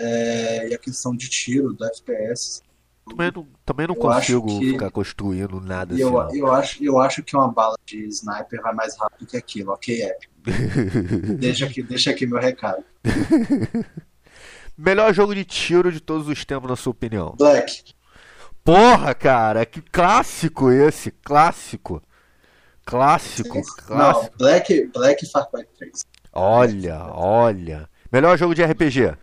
É, 0.01 0.69
e 0.69 0.75
a 0.75 0.79
questão 0.79 1.15
de 1.15 1.29
tiro, 1.29 1.73
do 1.73 1.85
FPS. 1.85 2.63
Também 3.09 3.33
não, 3.35 3.47
também 3.65 3.87
não 3.89 3.95
Eu 3.95 4.01
consigo 4.01 4.47
que- 4.61 4.71
ficar 4.73 4.91
construindo 4.91 5.61
nada 5.61 5.93
E 5.95 5.97
assim. 5.97 6.03
eu, 6.05 6.11
não. 6.13 6.35
eu, 6.35 6.53
acho, 6.53 6.85
eu 6.85 6.99
acho 7.01 7.23
que 7.23 7.35
uma 7.37 7.51
bala 7.53 7.77
de 7.85 8.07
sniper 8.09 8.63
vai 8.63 8.73
mais 8.75 8.97
rápido 8.99 9.27
que 9.27 9.37
aquilo, 9.37 9.73
ok? 9.73 10.03
É. 10.03 10.19
Deixa 11.39 11.67
aqui, 11.67 11.83
deixa 11.83 12.11
aqui 12.11 12.27
meu 12.27 12.39
recado. 12.41 12.83
Melhor 14.77 15.13
jogo 15.13 15.35
de 15.35 15.45
tiro 15.45 15.93
de 15.93 16.01
todos 16.01 16.29
os 16.29 16.45
tempos, 16.45 16.71
na 16.71 16.77
sua 16.77 16.93
opinião. 16.93 17.35
Black, 17.37 17.95
Porra, 18.65 19.15
cara, 19.15 19.65
que 19.67 19.81
clássico 19.81 20.71
esse. 20.71 21.11
Clássico. 21.11 22.03
Clássico, 22.85 23.57
não, 23.57 23.63
clássico. 23.87 24.39
Black, 24.39 24.91
Black 24.93 25.25
e 25.25 25.29
Far 25.31 25.49
Cry 25.51 25.65
3. 25.79 26.05
Olha, 26.33 27.07
olha. 27.13 27.89
Melhor 28.13 28.37
jogo 28.39 28.55
de 28.55 28.63
RPG. 28.65 29.17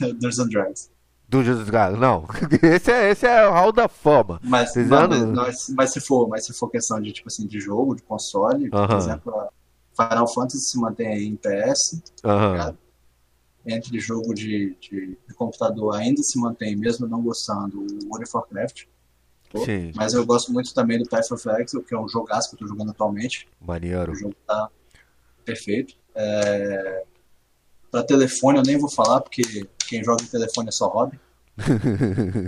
Dungeons 0.00 0.38
and 0.38 0.48
Dragons. 0.48 0.90
Dungeons 1.28 1.60
and 1.60 1.64
Dragons. 1.64 2.00
Não. 2.00 2.26
Esse 2.62 2.92
é, 2.92 3.10
esse 3.10 3.26
é 3.26 3.48
o 3.48 3.52
hall 3.52 3.72
da 3.72 3.88
fama. 3.88 4.40
Mas, 4.42 4.74
mas, 4.76 5.24
mas, 5.24 5.68
mas 5.70 5.90
se 5.92 6.00
for, 6.00 6.28
mas 6.28 6.44
se 6.44 6.52
for 6.52 6.68
questão 6.68 7.00
de 7.00 7.12
tipo 7.12 7.28
assim 7.28 7.46
de 7.46 7.60
jogo, 7.60 7.94
de 7.94 8.02
console, 8.02 8.70
por 8.70 8.78
Aham. 8.78 8.96
exemplo, 8.96 9.34
a 9.40 10.08
Final 10.08 10.26
Fantasy 10.32 10.58
se 10.70 10.78
mantém 10.78 11.08
aí 11.08 11.24
em 11.26 11.36
PS, 11.36 12.02
Aham. 12.24 12.76
entre 13.66 13.98
jogo 13.98 14.34
de, 14.34 14.76
de, 14.80 15.18
de 15.26 15.34
computador 15.34 15.94
ainda 15.96 16.22
se 16.22 16.38
mantém, 16.38 16.76
mesmo 16.76 17.06
não 17.06 17.22
gostando, 17.22 17.78
o 17.78 18.08
World 18.08 18.24
of 18.24 18.36
Warcraft. 18.36 18.84
Sim. 19.64 19.92
Mas 19.94 20.14
eu 20.14 20.26
gosto 20.26 20.52
muito 20.52 20.74
também 20.74 20.98
do 20.98 21.08
Path 21.08 21.30
of 21.30 21.48
Exile, 21.48 21.84
que 21.84 21.94
é 21.94 21.98
um 21.98 22.08
jogaço 22.08 22.48
que 22.50 22.56
eu 22.56 22.58
tô 22.58 22.66
jogando 22.66 22.90
atualmente. 22.90 23.48
Maneiro. 23.60 24.12
O 24.12 24.14
jogo 24.14 24.34
tá 24.46 24.68
perfeito. 25.44 25.94
É... 26.14 27.04
Pra 27.94 28.02
telefone 28.02 28.58
eu 28.58 28.64
nem 28.64 28.76
vou 28.76 28.90
falar, 28.90 29.20
porque 29.20 29.68
quem 29.86 30.02
joga 30.02 30.24
em 30.24 30.26
telefone 30.26 30.66
é 30.68 30.72
só 30.72 30.88
hobby. 30.88 31.16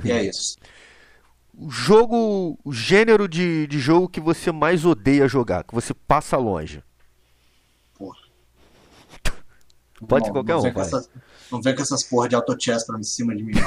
e 0.04 0.10
é 0.10 0.24
isso. 0.24 0.56
O 1.56 1.70
jogo, 1.70 2.58
o 2.64 2.72
gênero 2.72 3.28
de, 3.28 3.68
de 3.68 3.78
jogo 3.78 4.08
que 4.08 4.18
você 4.20 4.50
mais 4.50 4.84
odeia 4.84 5.28
jogar, 5.28 5.62
que 5.62 5.72
você 5.72 5.94
passa 5.94 6.36
longe. 6.36 6.82
Porra. 7.96 8.16
Pode 10.08 10.24
ser 10.26 10.32
Não, 10.32 10.34
qualquer 10.34 10.52
não 10.54 10.58
um, 10.58 10.62
vem 10.62 10.82
essas- 10.82 11.08
não 11.52 11.62
vem 11.62 11.76
com 11.76 11.82
essas 11.82 12.02
porra 12.02 12.28
de 12.28 12.34
auto-chess 12.34 12.84
pra 12.84 13.00
cima 13.04 13.32
de 13.36 13.44
mim, 13.44 13.54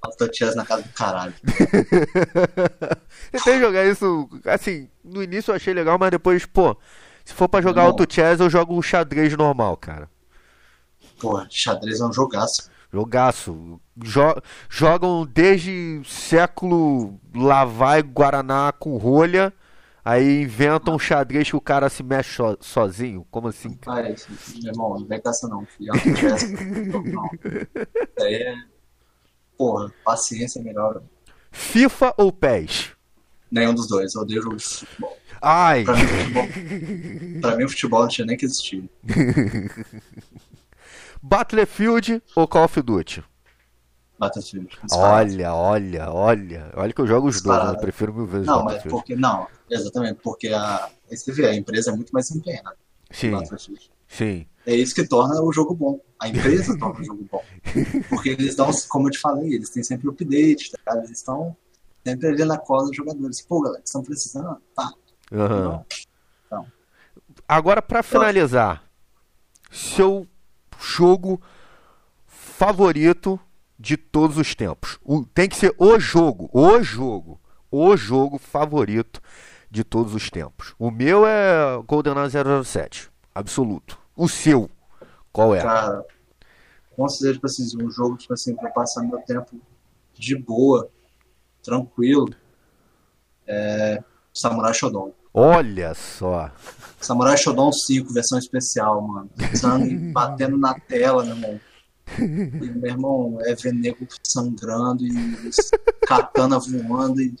auto-chess 0.00 0.54
na 0.56 0.64
casa 0.64 0.82
do 0.84 0.88
caralho. 0.94 1.34
Tentei 3.30 3.60
jogar 3.60 3.84
isso, 3.86 4.26
assim, 4.46 4.88
no 5.04 5.22
início 5.22 5.50
eu 5.52 5.56
achei 5.56 5.72
legal, 5.74 5.98
mas 5.98 6.10
depois, 6.10 6.44
pô, 6.46 6.76
se 7.24 7.32
for 7.34 7.48
pra 7.48 7.60
jogar 7.60 7.82
Não. 7.82 7.88
auto 7.88 8.06
chess, 8.12 8.40
eu 8.40 8.50
jogo 8.50 8.76
o 8.76 8.82
xadrez 8.82 9.36
normal, 9.36 9.76
cara. 9.76 10.08
Porra, 11.20 11.46
xadrez 11.50 12.00
é 12.00 12.04
um 12.04 12.12
jogaço. 12.12 12.70
Jogaço. 12.92 13.80
Jo- 13.96 14.42
jogam 14.68 15.24
desde 15.26 16.02
século 16.04 17.18
lá 17.34 17.64
vai 17.64 18.02
Guaraná 18.02 18.72
com 18.72 18.96
rolha, 18.96 19.52
aí 20.04 20.42
inventam 20.42 20.94
um 20.96 20.98
xadrez 20.98 21.48
que 21.48 21.56
o 21.56 21.60
cara 21.60 21.88
se 21.88 22.02
mexe 22.02 22.34
so- 22.36 22.58
sozinho. 22.60 23.26
Como 23.30 23.48
assim? 23.48 23.74
cara? 23.74 24.08
Ah, 24.08 24.10
é. 24.10 24.14
Meu 24.62 24.72
irmão, 24.72 25.06
com 25.06 25.28
essa 25.30 25.48
não, 25.48 25.64
filho. 25.64 25.92
Não, 26.92 27.02
não. 27.02 27.30
Isso 27.38 28.26
aí 28.26 28.34
é. 28.34 28.54
Porra, 29.56 29.92
paciência 30.04 30.58
é 30.58 30.62
melhor. 30.62 31.02
FIFA 31.50 32.14
ou 32.16 32.32
PES? 32.32 32.92
Nenhum 33.52 33.74
dos 33.74 33.86
dois. 33.86 34.14
Eu 34.14 34.22
odeio 34.22 34.42
jogo 34.42 34.56
de 34.56 34.64
futebol. 34.64 35.18
Ai, 35.42 35.84
Pra 35.84 35.94
mim, 35.94 36.06
futebol, 36.06 36.48
pra 37.40 37.56
mim, 37.56 37.64
o 37.64 37.68
futebol 37.68 38.00
não 38.00 38.08
tinha 38.08 38.26
nem 38.26 38.36
que 38.36 38.46
existir. 38.46 38.88
Battlefield 41.22 42.22
ou 42.34 42.48
Call 42.48 42.64
of 42.64 42.80
Duty? 42.80 43.22
Battlefield. 44.18 44.68
disparado. 44.82 45.32
Olha, 45.32 45.54
olha, 45.54 46.10
olha. 46.10 46.72
Olha 46.74 46.92
que 46.92 47.00
eu 47.00 47.06
jogo 47.06 47.28
os 47.28 47.42
dois, 47.42 47.68
eu 47.68 47.76
prefiro 47.78 48.14
mil 48.14 48.26
vezes 48.26 48.46
Não, 48.46 48.64
mas 48.64 48.82
porque. 48.84 49.14
Não, 49.14 49.46
exatamente, 49.70 50.20
porque 50.22 50.48
a. 50.48 50.88
Você 51.10 51.30
vê, 51.32 51.48
a 51.48 51.54
empresa 51.54 51.90
é 51.90 51.94
muito 51.94 52.10
mais 52.10 52.30
empenhada. 52.30 52.76
Sim, 53.10 53.32
sim. 54.08 54.46
É 54.64 54.74
isso 54.74 54.94
que 54.94 55.06
torna 55.06 55.40
o 55.42 55.52
jogo 55.52 55.74
bom. 55.74 56.00
A 56.18 56.28
empresa 56.28 56.78
torna 56.78 57.00
o 57.00 57.04
jogo 57.04 57.28
bom. 57.30 57.42
Porque 58.08 58.30
eles 58.30 58.54
dão, 58.54 58.70
como 58.88 59.08
eu 59.08 59.10
te 59.10 59.18
falei, 59.18 59.52
eles 59.52 59.70
têm 59.70 59.82
sempre 59.82 60.08
update, 60.08 60.70
tá? 60.84 60.96
Eles 60.96 61.10
estão 61.10 61.54
sempre 62.04 62.28
ali 62.28 62.44
na 62.44 62.58
cola 62.58 62.86
dos 62.86 62.96
jogadores. 62.96 63.40
Pô, 63.42 63.60
galera, 63.62 63.82
estão 63.84 64.02
precisando? 64.02 64.56
Tá. 64.74 64.92
Aham. 65.32 65.84
Então. 66.46 66.66
Agora, 67.48 67.80
pra 67.82 68.02
finalizar, 68.02 68.84
seu 69.70 70.26
jogo 70.78 71.40
favorito 72.26 73.38
de 73.78 73.96
todos 73.96 74.36
os 74.36 74.54
tempos. 74.54 74.98
O- 75.02 75.24
tem 75.24 75.48
que 75.48 75.56
ser 75.56 75.74
o 75.78 75.98
jogo, 75.98 76.48
o 76.52 76.82
jogo, 76.82 77.40
o 77.70 77.96
jogo 77.96 78.38
favorito 78.38 79.20
de 79.70 79.82
todos 79.82 80.14
os 80.14 80.30
tempos. 80.30 80.74
O 80.78 80.90
meu 80.90 81.26
é 81.26 81.82
GoldenEye 81.86 82.28
007, 82.64 83.10
absoluto. 83.34 83.98
O 84.16 84.28
seu, 84.28 84.70
qual 85.32 85.54
é? 85.54 85.62
Cara, 85.62 86.04
considero, 86.94 87.34
tipo 87.34 87.46
assim, 87.46 87.82
um 87.82 87.90
jogo, 87.90 88.16
tipo 88.16 88.34
assim, 88.34 88.54
pra 88.54 88.70
passar 88.70 89.02
meu 89.02 89.18
tempo 89.22 89.58
de 90.14 90.36
boa, 90.36 90.88
tranquilo. 91.62 92.34
É. 93.46 94.02
Samurai 94.32 94.72
Shodown. 94.72 95.12
Olha 95.34 95.94
só. 95.94 96.50
Samurai 97.00 97.36
Shodown 97.36 97.72
5, 97.72 98.12
versão 98.12 98.38
especial, 98.38 99.00
mano. 99.02 99.30
Sangue 99.54 99.96
batendo 100.12 100.56
na 100.58 100.74
tela, 100.74 101.24
meu 101.24 101.34
irmão. 101.34 101.60
E, 102.18 102.22
meu 102.22 102.90
irmão, 102.90 103.38
é 103.42 103.54
ver 103.54 103.72
nego 103.72 104.06
sangrando 104.22 105.04
e 105.06 105.12
katana 106.06 106.58
voando 106.58 107.20
e, 107.20 107.34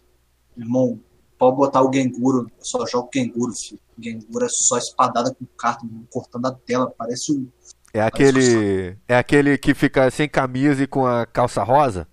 meu 0.56 0.66
irmão, 0.66 1.00
pode 1.38 1.56
botar 1.56 1.82
o 1.82 1.92
Genguro, 1.92 2.50
eu 2.58 2.64
só 2.64 2.86
jogo 2.86 3.10
Genguro, 3.14 3.52
filho. 3.52 3.80
Genguro 3.98 4.46
é 4.46 4.48
só 4.48 4.78
espadada 4.78 5.34
com 5.34 5.44
carta, 5.58 5.86
cortando 6.10 6.46
a 6.46 6.52
tela, 6.52 6.92
parece 6.96 7.32
um. 7.32 7.48
É 7.92 8.00
aquele, 8.00 8.96
é 9.06 9.16
aquele 9.16 9.58
que 9.58 9.74
fica 9.74 10.10
sem 10.10 10.28
camisa 10.28 10.82
e 10.82 10.86
com 10.86 11.06
a 11.06 11.26
calça 11.26 11.62
rosa? 11.62 12.08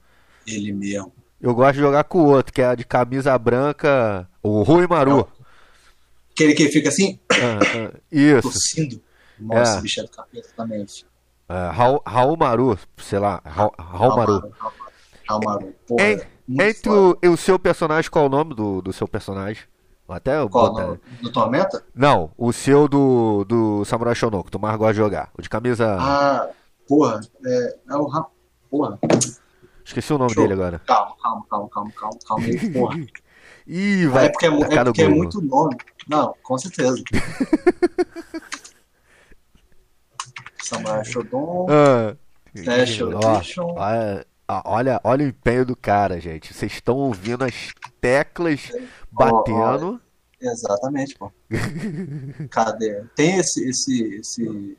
Ele 0.45 0.73
mesmo. 0.73 1.13
Eu 1.41 1.53
gosto 1.55 1.73
de 1.75 1.79
jogar 1.79 2.03
com 2.03 2.19
o 2.19 2.25
outro, 2.27 2.51
que 2.53 2.61
é 2.61 2.65
a 2.67 2.75
de 2.75 2.83
camisa 2.85 3.37
branca, 3.37 4.27
o 4.43 4.61
Rui 4.63 4.85
Maru. 4.87 5.27
Aquele 6.33 6.53
que 6.53 6.67
fica 6.69 6.89
assim, 6.89 7.19
Ah, 7.31 7.59
ah, 7.93 7.97
isso, 8.11 8.41
tossindo. 8.49 9.01
Nossa, 9.39 9.77
É. 9.77 9.81
bicho 9.81 9.99
é 9.99 10.03
do 10.03 10.09
capeta 10.09 10.49
também. 10.55 10.85
É, 11.47 11.69
Raul, 11.71 12.01
Raul 12.05 12.37
Maru, 12.37 12.77
sei 12.97 13.19
lá, 13.19 13.41
Raul, 13.45 13.71
Raul 13.77 14.15
Maru. 14.17 14.53
Hamaru. 15.27 15.73
Porra, 15.87 16.03
En- 16.03 16.21
muito 16.47 16.61
Entre 16.63 16.89
o, 16.89 17.17
o 17.33 17.37
seu 17.37 17.57
personagem, 17.59 18.09
qual 18.09 18.25
é 18.25 18.27
o 18.27 18.31
nome 18.31 18.53
do, 18.55 18.81
do 18.81 18.91
seu 18.91 19.07
personagem? 19.07 19.63
Até 20.07 20.39
eu 20.39 20.49
Qual? 20.49 20.71
botar- 20.71 20.87
No, 20.87 20.99
do 21.21 21.31
Tormenta? 21.31 21.83
Não, 21.93 22.31
o 22.35 22.51
seu 22.51 22.87
do, 22.87 23.45
do 23.45 23.85
Samurai 23.85 24.15
Shodown, 24.15 24.41
que 24.41 24.49
tu 24.51 24.59
mais 24.59 24.75
gosta 24.75 24.93
de 24.93 24.97
jogar. 24.97 25.29
O 25.37 25.41
de 25.41 25.47
camisa. 25.49 25.97
Ah, 25.99 26.49
porra. 26.87 27.21
É, 27.45 27.75
é 27.91 27.95
o 27.95 28.07
Ra... 28.07 28.25
Porra. 28.71 28.97
Esqueci 29.89 30.13
o 30.13 30.19
nome 30.19 30.33
Show. 30.35 30.43
dele 30.43 30.53
agora. 30.53 30.79
Calma, 30.85 31.15
calma, 31.19 31.43
calma, 31.49 31.67
calma, 31.69 31.91
calma, 31.99 32.19
calma 32.27 32.45
aí, 32.45 32.69
porra. 32.71 32.95
Ih, 33.65 34.05
vai. 34.07 34.25
é 34.25 34.29
porque 34.29 34.45
é, 34.45 34.49
é, 34.49 34.83
porque 34.83 35.01
é 35.01 35.09
muito 35.09 35.41
nome. 35.41 35.75
Não, 36.07 36.35
com 36.43 36.57
certeza. 36.59 37.03
Samurai 40.63 41.03
Shodown, 41.03 41.65
Ah, 41.69 42.15
Special 42.55 43.13
ó, 43.15 43.35
Edition. 43.37 43.73
olha, 43.75 44.25
olha, 44.65 45.01
olha 45.03 45.25
o 45.25 45.29
empenho 45.29 45.65
do 45.65 45.75
cara, 45.75 46.19
gente. 46.19 46.53
Vocês 46.53 46.73
estão 46.73 46.95
ouvindo 46.97 47.43
as 47.43 47.71
teclas 47.99 48.71
batendo. 49.11 49.99
Exatamente, 50.39 51.15
pô. 51.17 51.31
Cadê? 52.51 53.03
Tem 53.15 53.37
esse, 53.37 53.67
esse, 53.67 54.03
esse 54.19 54.77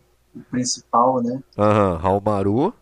principal, 0.50 1.20
né? 1.20 1.42
Aham, 1.58 1.96
Raul 1.96 2.22
Maru. 2.24 2.72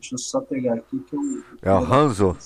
Deixa 0.00 0.14
eu 0.14 0.18
só 0.18 0.40
pegar 0.40 0.74
aqui 0.74 0.98
que 1.00 1.16
eu. 1.16 1.20
É 1.60 1.72
o 1.72 1.78
Hanzo. 1.92 2.36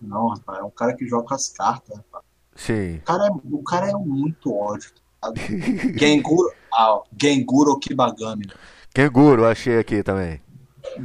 Não, 0.00 0.28
rapaz, 0.28 0.58
é 0.58 0.62
um 0.62 0.70
cara 0.70 0.94
que 0.94 1.06
joga 1.06 1.34
as 1.34 1.48
cartas, 1.48 1.96
rapaz. 1.96 2.24
Sim. 2.54 2.96
O 2.96 3.02
cara 3.02 3.26
é, 3.26 3.30
o 3.30 3.62
cara 3.62 3.90
é 3.90 3.94
muito 3.94 4.54
ódio. 4.54 4.90
tá? 5.20 5.32
Genguro. 5.98 6.52
Ah, 6.72 7.00
Genguro 7.20 7.78
Kibagami. 7.78 8.46
Kenguru, 8.94 9.44
achei 9.44 9.78
aqui 9.78 10.02
também. 10.02 10.40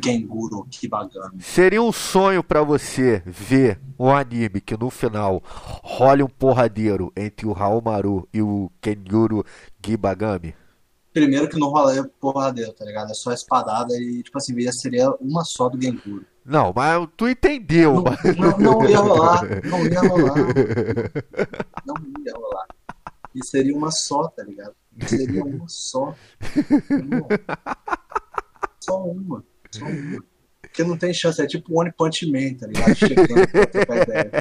Genguro 0.04 0.66
Kibagami. 0.70 1.42
Seria 1.42 1.82
um 1.82 1.92
sonho 1.92 2.44
pra 2.44 2.62
você 2.62 3.24
ver 3.26 3.80
um 3.98 4.10
anime 4.10 4.62
que 4.62 4.78
no 4.78 4.90
final 4.90 5.42
role 5.46 6.22
um 6.22 6.28
porradeiro 6.28 7.12
entre 7.16 7.48
o 7.48 7.54
Raul 7.54 7.82
Maru 7.82 8.28
e 8.34 8.42
o 8.42 8.70
Kenguru 8.82 9.44
Gibagami? 9.84 10.54
Primeiro 11.14 11.50
que 11.50 11.58
não 11.60 11.70
rola 11.70 12.08
porradeiro, 12.20 12.72
tá 12.74 12.86
ligado? 12.86 13.12
É 13.12 13.14
só 13.14 13.32
espadada 13.34 13.94
e, 13.98 14.22
tipo 14.24 14.38
assim, 14.38 14.54
seria 14.72 15.10
uma 15.20 15.44
só 15.44 15.68
do 15.68 15.82
Genguro. 15.82 16.26
Não, 16.46 16.72
mas 16.76 17.08
tu 17.18 17.28
entendeu. 17.28 17.96
Não, 17.96 18.04
mas- 18.04 18.36
não, 18.38 18.58
não 18.60 18.90
ia 18.90 19.00
rolar, 19.00 19.42
não 19.66 19.86
ia 19.86 20.00
rolar. 20.02 20.36
Não 21.86 21.96
ia 22.26 22.34
rolar. 22.34 22.68
E 23.36 23.46
seria 23.46 23.76
uma 23.76 23.92
só, 23.92 24.28
tá 24.30 24.44
ligado? 24.44 24.74
Seria 25.08 25.44
uma 25.44 25.66
só. 25.68 26.16
Uma. 26.90 27.28
Só 28.80 29.04
uma. 29.04 29.44
Só 29.72 29.86
uma. 29.86 30.24
Porque 30.62 30.84
não 30.84 30.98
tem 30.98 31.14
chance, 31.14 31.42
é 31.42 31.48
tipo 31.48 31.80
One 31.80 31.92
Punch 31.92 32.26
Man, 32.32 32.56
tá 32.58 32.68
ligado? 32.68 32.96
Chegando 32.96 33.48
pra 33.48 33.66
trocar 33.66 34.02
ideia. 34.04 34.32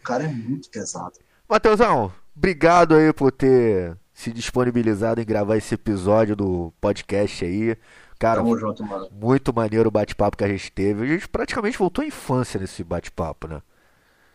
O 0.00 0.02
cara 0.04 0.24
é 0.24 0.28
muito 0.28 0.70
pesado. 0.70 1.12
Matheusão, 1.48 2.12
obrigado 2.36 2.94
aí 2.94 3.12
por 3.12 3.30
ter 3.32 3.96
se 4.18 4.32
disponibilizado 4.32 5.20
em 5.20 5.24
gravar 5.24 5.56
esse 5.56 5.76
episódio 5.76 6.34
do 6.34 6.72
podcast 6.80 7.44
aí. 7.44 7.76
Cara, 8.18 8.40
Tamo 8.40 8.58
junto, 8.58 8.84
mano. 8.84 9.08
muito 9.12 9.54
maneiro 9.54 9.88
o 9.88 9.92
bate-papo 9.92 10.36
que 10.36 10.42
a 10.42 10.48
gente 10.48 10.72
teve. 10.72 11.04
A 11.04 11.06
gente 11.06 11.28
praticamente 11.28 11.78
voltou 11.78 12.02
à 12.02 12.06
infância 12.08 12.58
nesse 12.58 12.82
bate-papo, 12.82 13.46
né? 13.46 13.62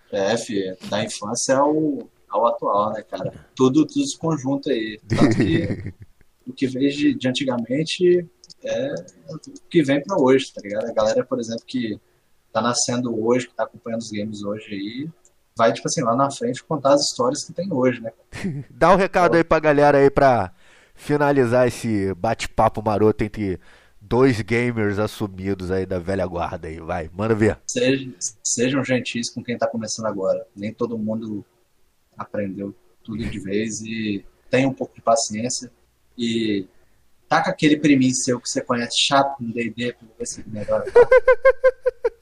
É, 0.10 0.38
filho, 0.38 0.78
da 0.90 1.04
infância 1.04 1.58
ao, 1.58 2.10
ao 2.30 2.48
atual, 2.48 2.94
né, 2.94 3.04
cara? 3.04 3.34
Tudo, 3.54 3.86
tudo 3.86 4.08
se 4.08 4.18
conjunta 4.18 4.70
aí. 4.70 5.02
Que 5.36 5.94
o 6.48 6.54
que 6.54 6.66
veio 6.66 6.90
de, 6.90 7.14
de 7.14 7.28
antigamente 7.28 8.26
é 8.64 8.96
o 9.28 9.38
que 9.70 9.84
vem 9.84 10.02
pra 10.02 10.16
hoje, 10.18 10.54
tá 10.54 10.62
ligado? 10.62 10.90
A 10.90 10.94
galera, 10.94 11.26
por 11.26 11.42
exemplo, 11.42 11.66
que 11.68 12.00
tá 12.54 12.62
nascendo 12.62 13.22
hoje, 13.22 13.50
que 13.50 13.54
tá 13.54 13.64
acompanhando 13.64 14.00
os 14.00 14.12
games 14.12 14.44
hoje 14.46 14.66
aí, 14.72 15.10
vai, 15.56 15.72
tipo 15.74 15.88
assim, 15.88 16.02
lá 16.02 16.16
na 16.16 16.32
frente 16.32 16.64
contar 16.64 16.94
as 16.94 17.02
histórias 17.02 17.44
que 17.44 17.54
tem 17.54 17.72
hoje, 17.72 18.02
né? 18.02 18.12
Dá 18.70 18.92
um 18.94 18.98
recado 18.98 19.36
aí 19.36 19.44
pra 19.44 19.60
galera 19.60 19.98
aí 19.98 20.10
pra 20.10 20.54
finalizar 20.96 21.68
esse 21.68 22.14
bate-papo 22.16 22.82
maroto 22.84 23.24
entre 23.24 23.60
dois 24.00 24.42
gamers 24.42 25.00
assumidos 25.00 25.72
aí 25.72 25.86
da 25.86 26.00
velha 26.00 26.26
guarda 26.26 26.68
aí. 26.68 26.80
Vai, 26.80 27.10
manda 27.14 27.34
ver. 27.34 27.58
Sejam, 27.68 28.14
sejam 28.44 28.84
gentis 28.84 29.30
com 29.30 29.44
quem 29.44 29.58
tá 29.58 29.68
começando 29.68 30.06
agora. 30.06 30.46
Nem 30.56 30.74
todo 30.74 30.98
mundo 30.98 31.46
aprendeu 32.18 32.76
tudo 33.04 33.28
de 33.28 33.40
vez 33.40 33.82
e 33.82 34.26
tenha 34.50 34.68
um 34.68 34.74
pouco 34.74 34.94
de 34.96 35.02
paciência 35.02 35.72
e 36.18 36.68
taca 37.28 37.50
aquele 37.50 37.78
priminho 37.78 38.14
seu 38.14 38.40
que 38.40 38.48
você 38.48 38.62
conhece 38.62 38.98
chato 39.00 39.42
no 39.42 39.52
D&D 39.52 39.94
pra 39.94 40.08
ver 40.20 40.26
se 40.26 40.48
melhora. 40.48 40.86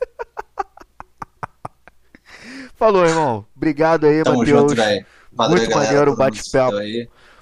Falou, 2.81 3.05
irmão. 3.05 3.45
Obrigado 3.55 4.07
aí, 4.07 4.23
Tamo 4.23 4.39
Matheus. 4.39 4.59
junto, 4.61 4.75
velho. 4.75 5.05
Valeu, 5.31 5.55
Muito 5.55 5.75
maneiro 5.75 6.13
o 6.13 6.15
bate-papo. 6.15 6.77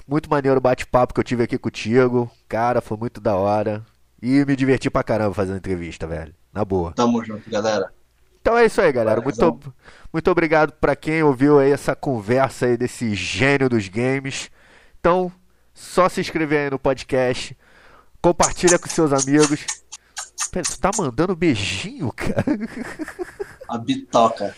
Muito 0.05 0.29
maneiro 0.29 0.57
o 0.57 0.61
bate-papo 0.61 1.13
que 1.13 1.19
eu 1.21 1.23
tive 1.23 1.43
aqui 1.43 1.57
contigo. 1.57 2.29
Cara, 2.49 2.81
foi 2.81 2.97
muito 2.97 3.21
da 3.21 3.37
hora. 3.37 3.81
E 4.21 4.43
me 4.43 4.53
diverti 4.53 4.89
pra 4.89 5.01
caramba 5.01 5.33
fazendo 5.33 5.55
entrevista, 5.55 6.05
velho. 6.05 6.35
Na 6.51 6.65
boa. 6.65 6.91
Tamo 6.91 7.23
junto, 7.23 7.49
galera. 7.49 7.89
Então 8.41 8.57
é 8.57 8.65
isso 8.65 8.81
aí, 8.81 8.91
galera. 8.91 9.21
Muito, 9.21 9.59
muito 10.11 10.29
obrigado 10.29 10.73
pra 10.73 10.93
quem 10.93 11.23
ouviu 11.23 11.57
aí 11.57 11.71
essa 11.71 11.95
conversa 11.95 12.65
aí 12.65 12.75
desse 12.75 13.15
gênio 13.15 13.69
dos 13.69 13.87
games. 13.87 14.51
Então, 14.99 15.31
só 15.73 16.09
se 16.09 16.19
inscrever 16.19 16.65
aí 16.65 16.69
no 16.69 16.77
podcast. 16.77 17.57
Compartilha 18.21 18.77
com 18.77 18.89
seus 18.89 19.13
amigos. 19.13 19.65
Pera, 20.51 20.65
tu 20.65 20.79
tá 20.79 20.91
mandando 20.97 21.35
beijinho, 21.35 22.11
cara? 22.15 22.45
A 23.67 23.77
bitoca. 23.77 24.55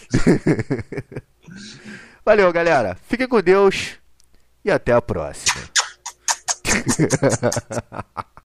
Valeu, 2.24 2.52
galera. 2.54 2.98
Fiquem 3.08 3.28
com 3.28 3.42
Deus 3.42 3.98
e 4.64 4.72
até 4.72 4.94
a 4.94 5.02
próxima. 5.02 5.62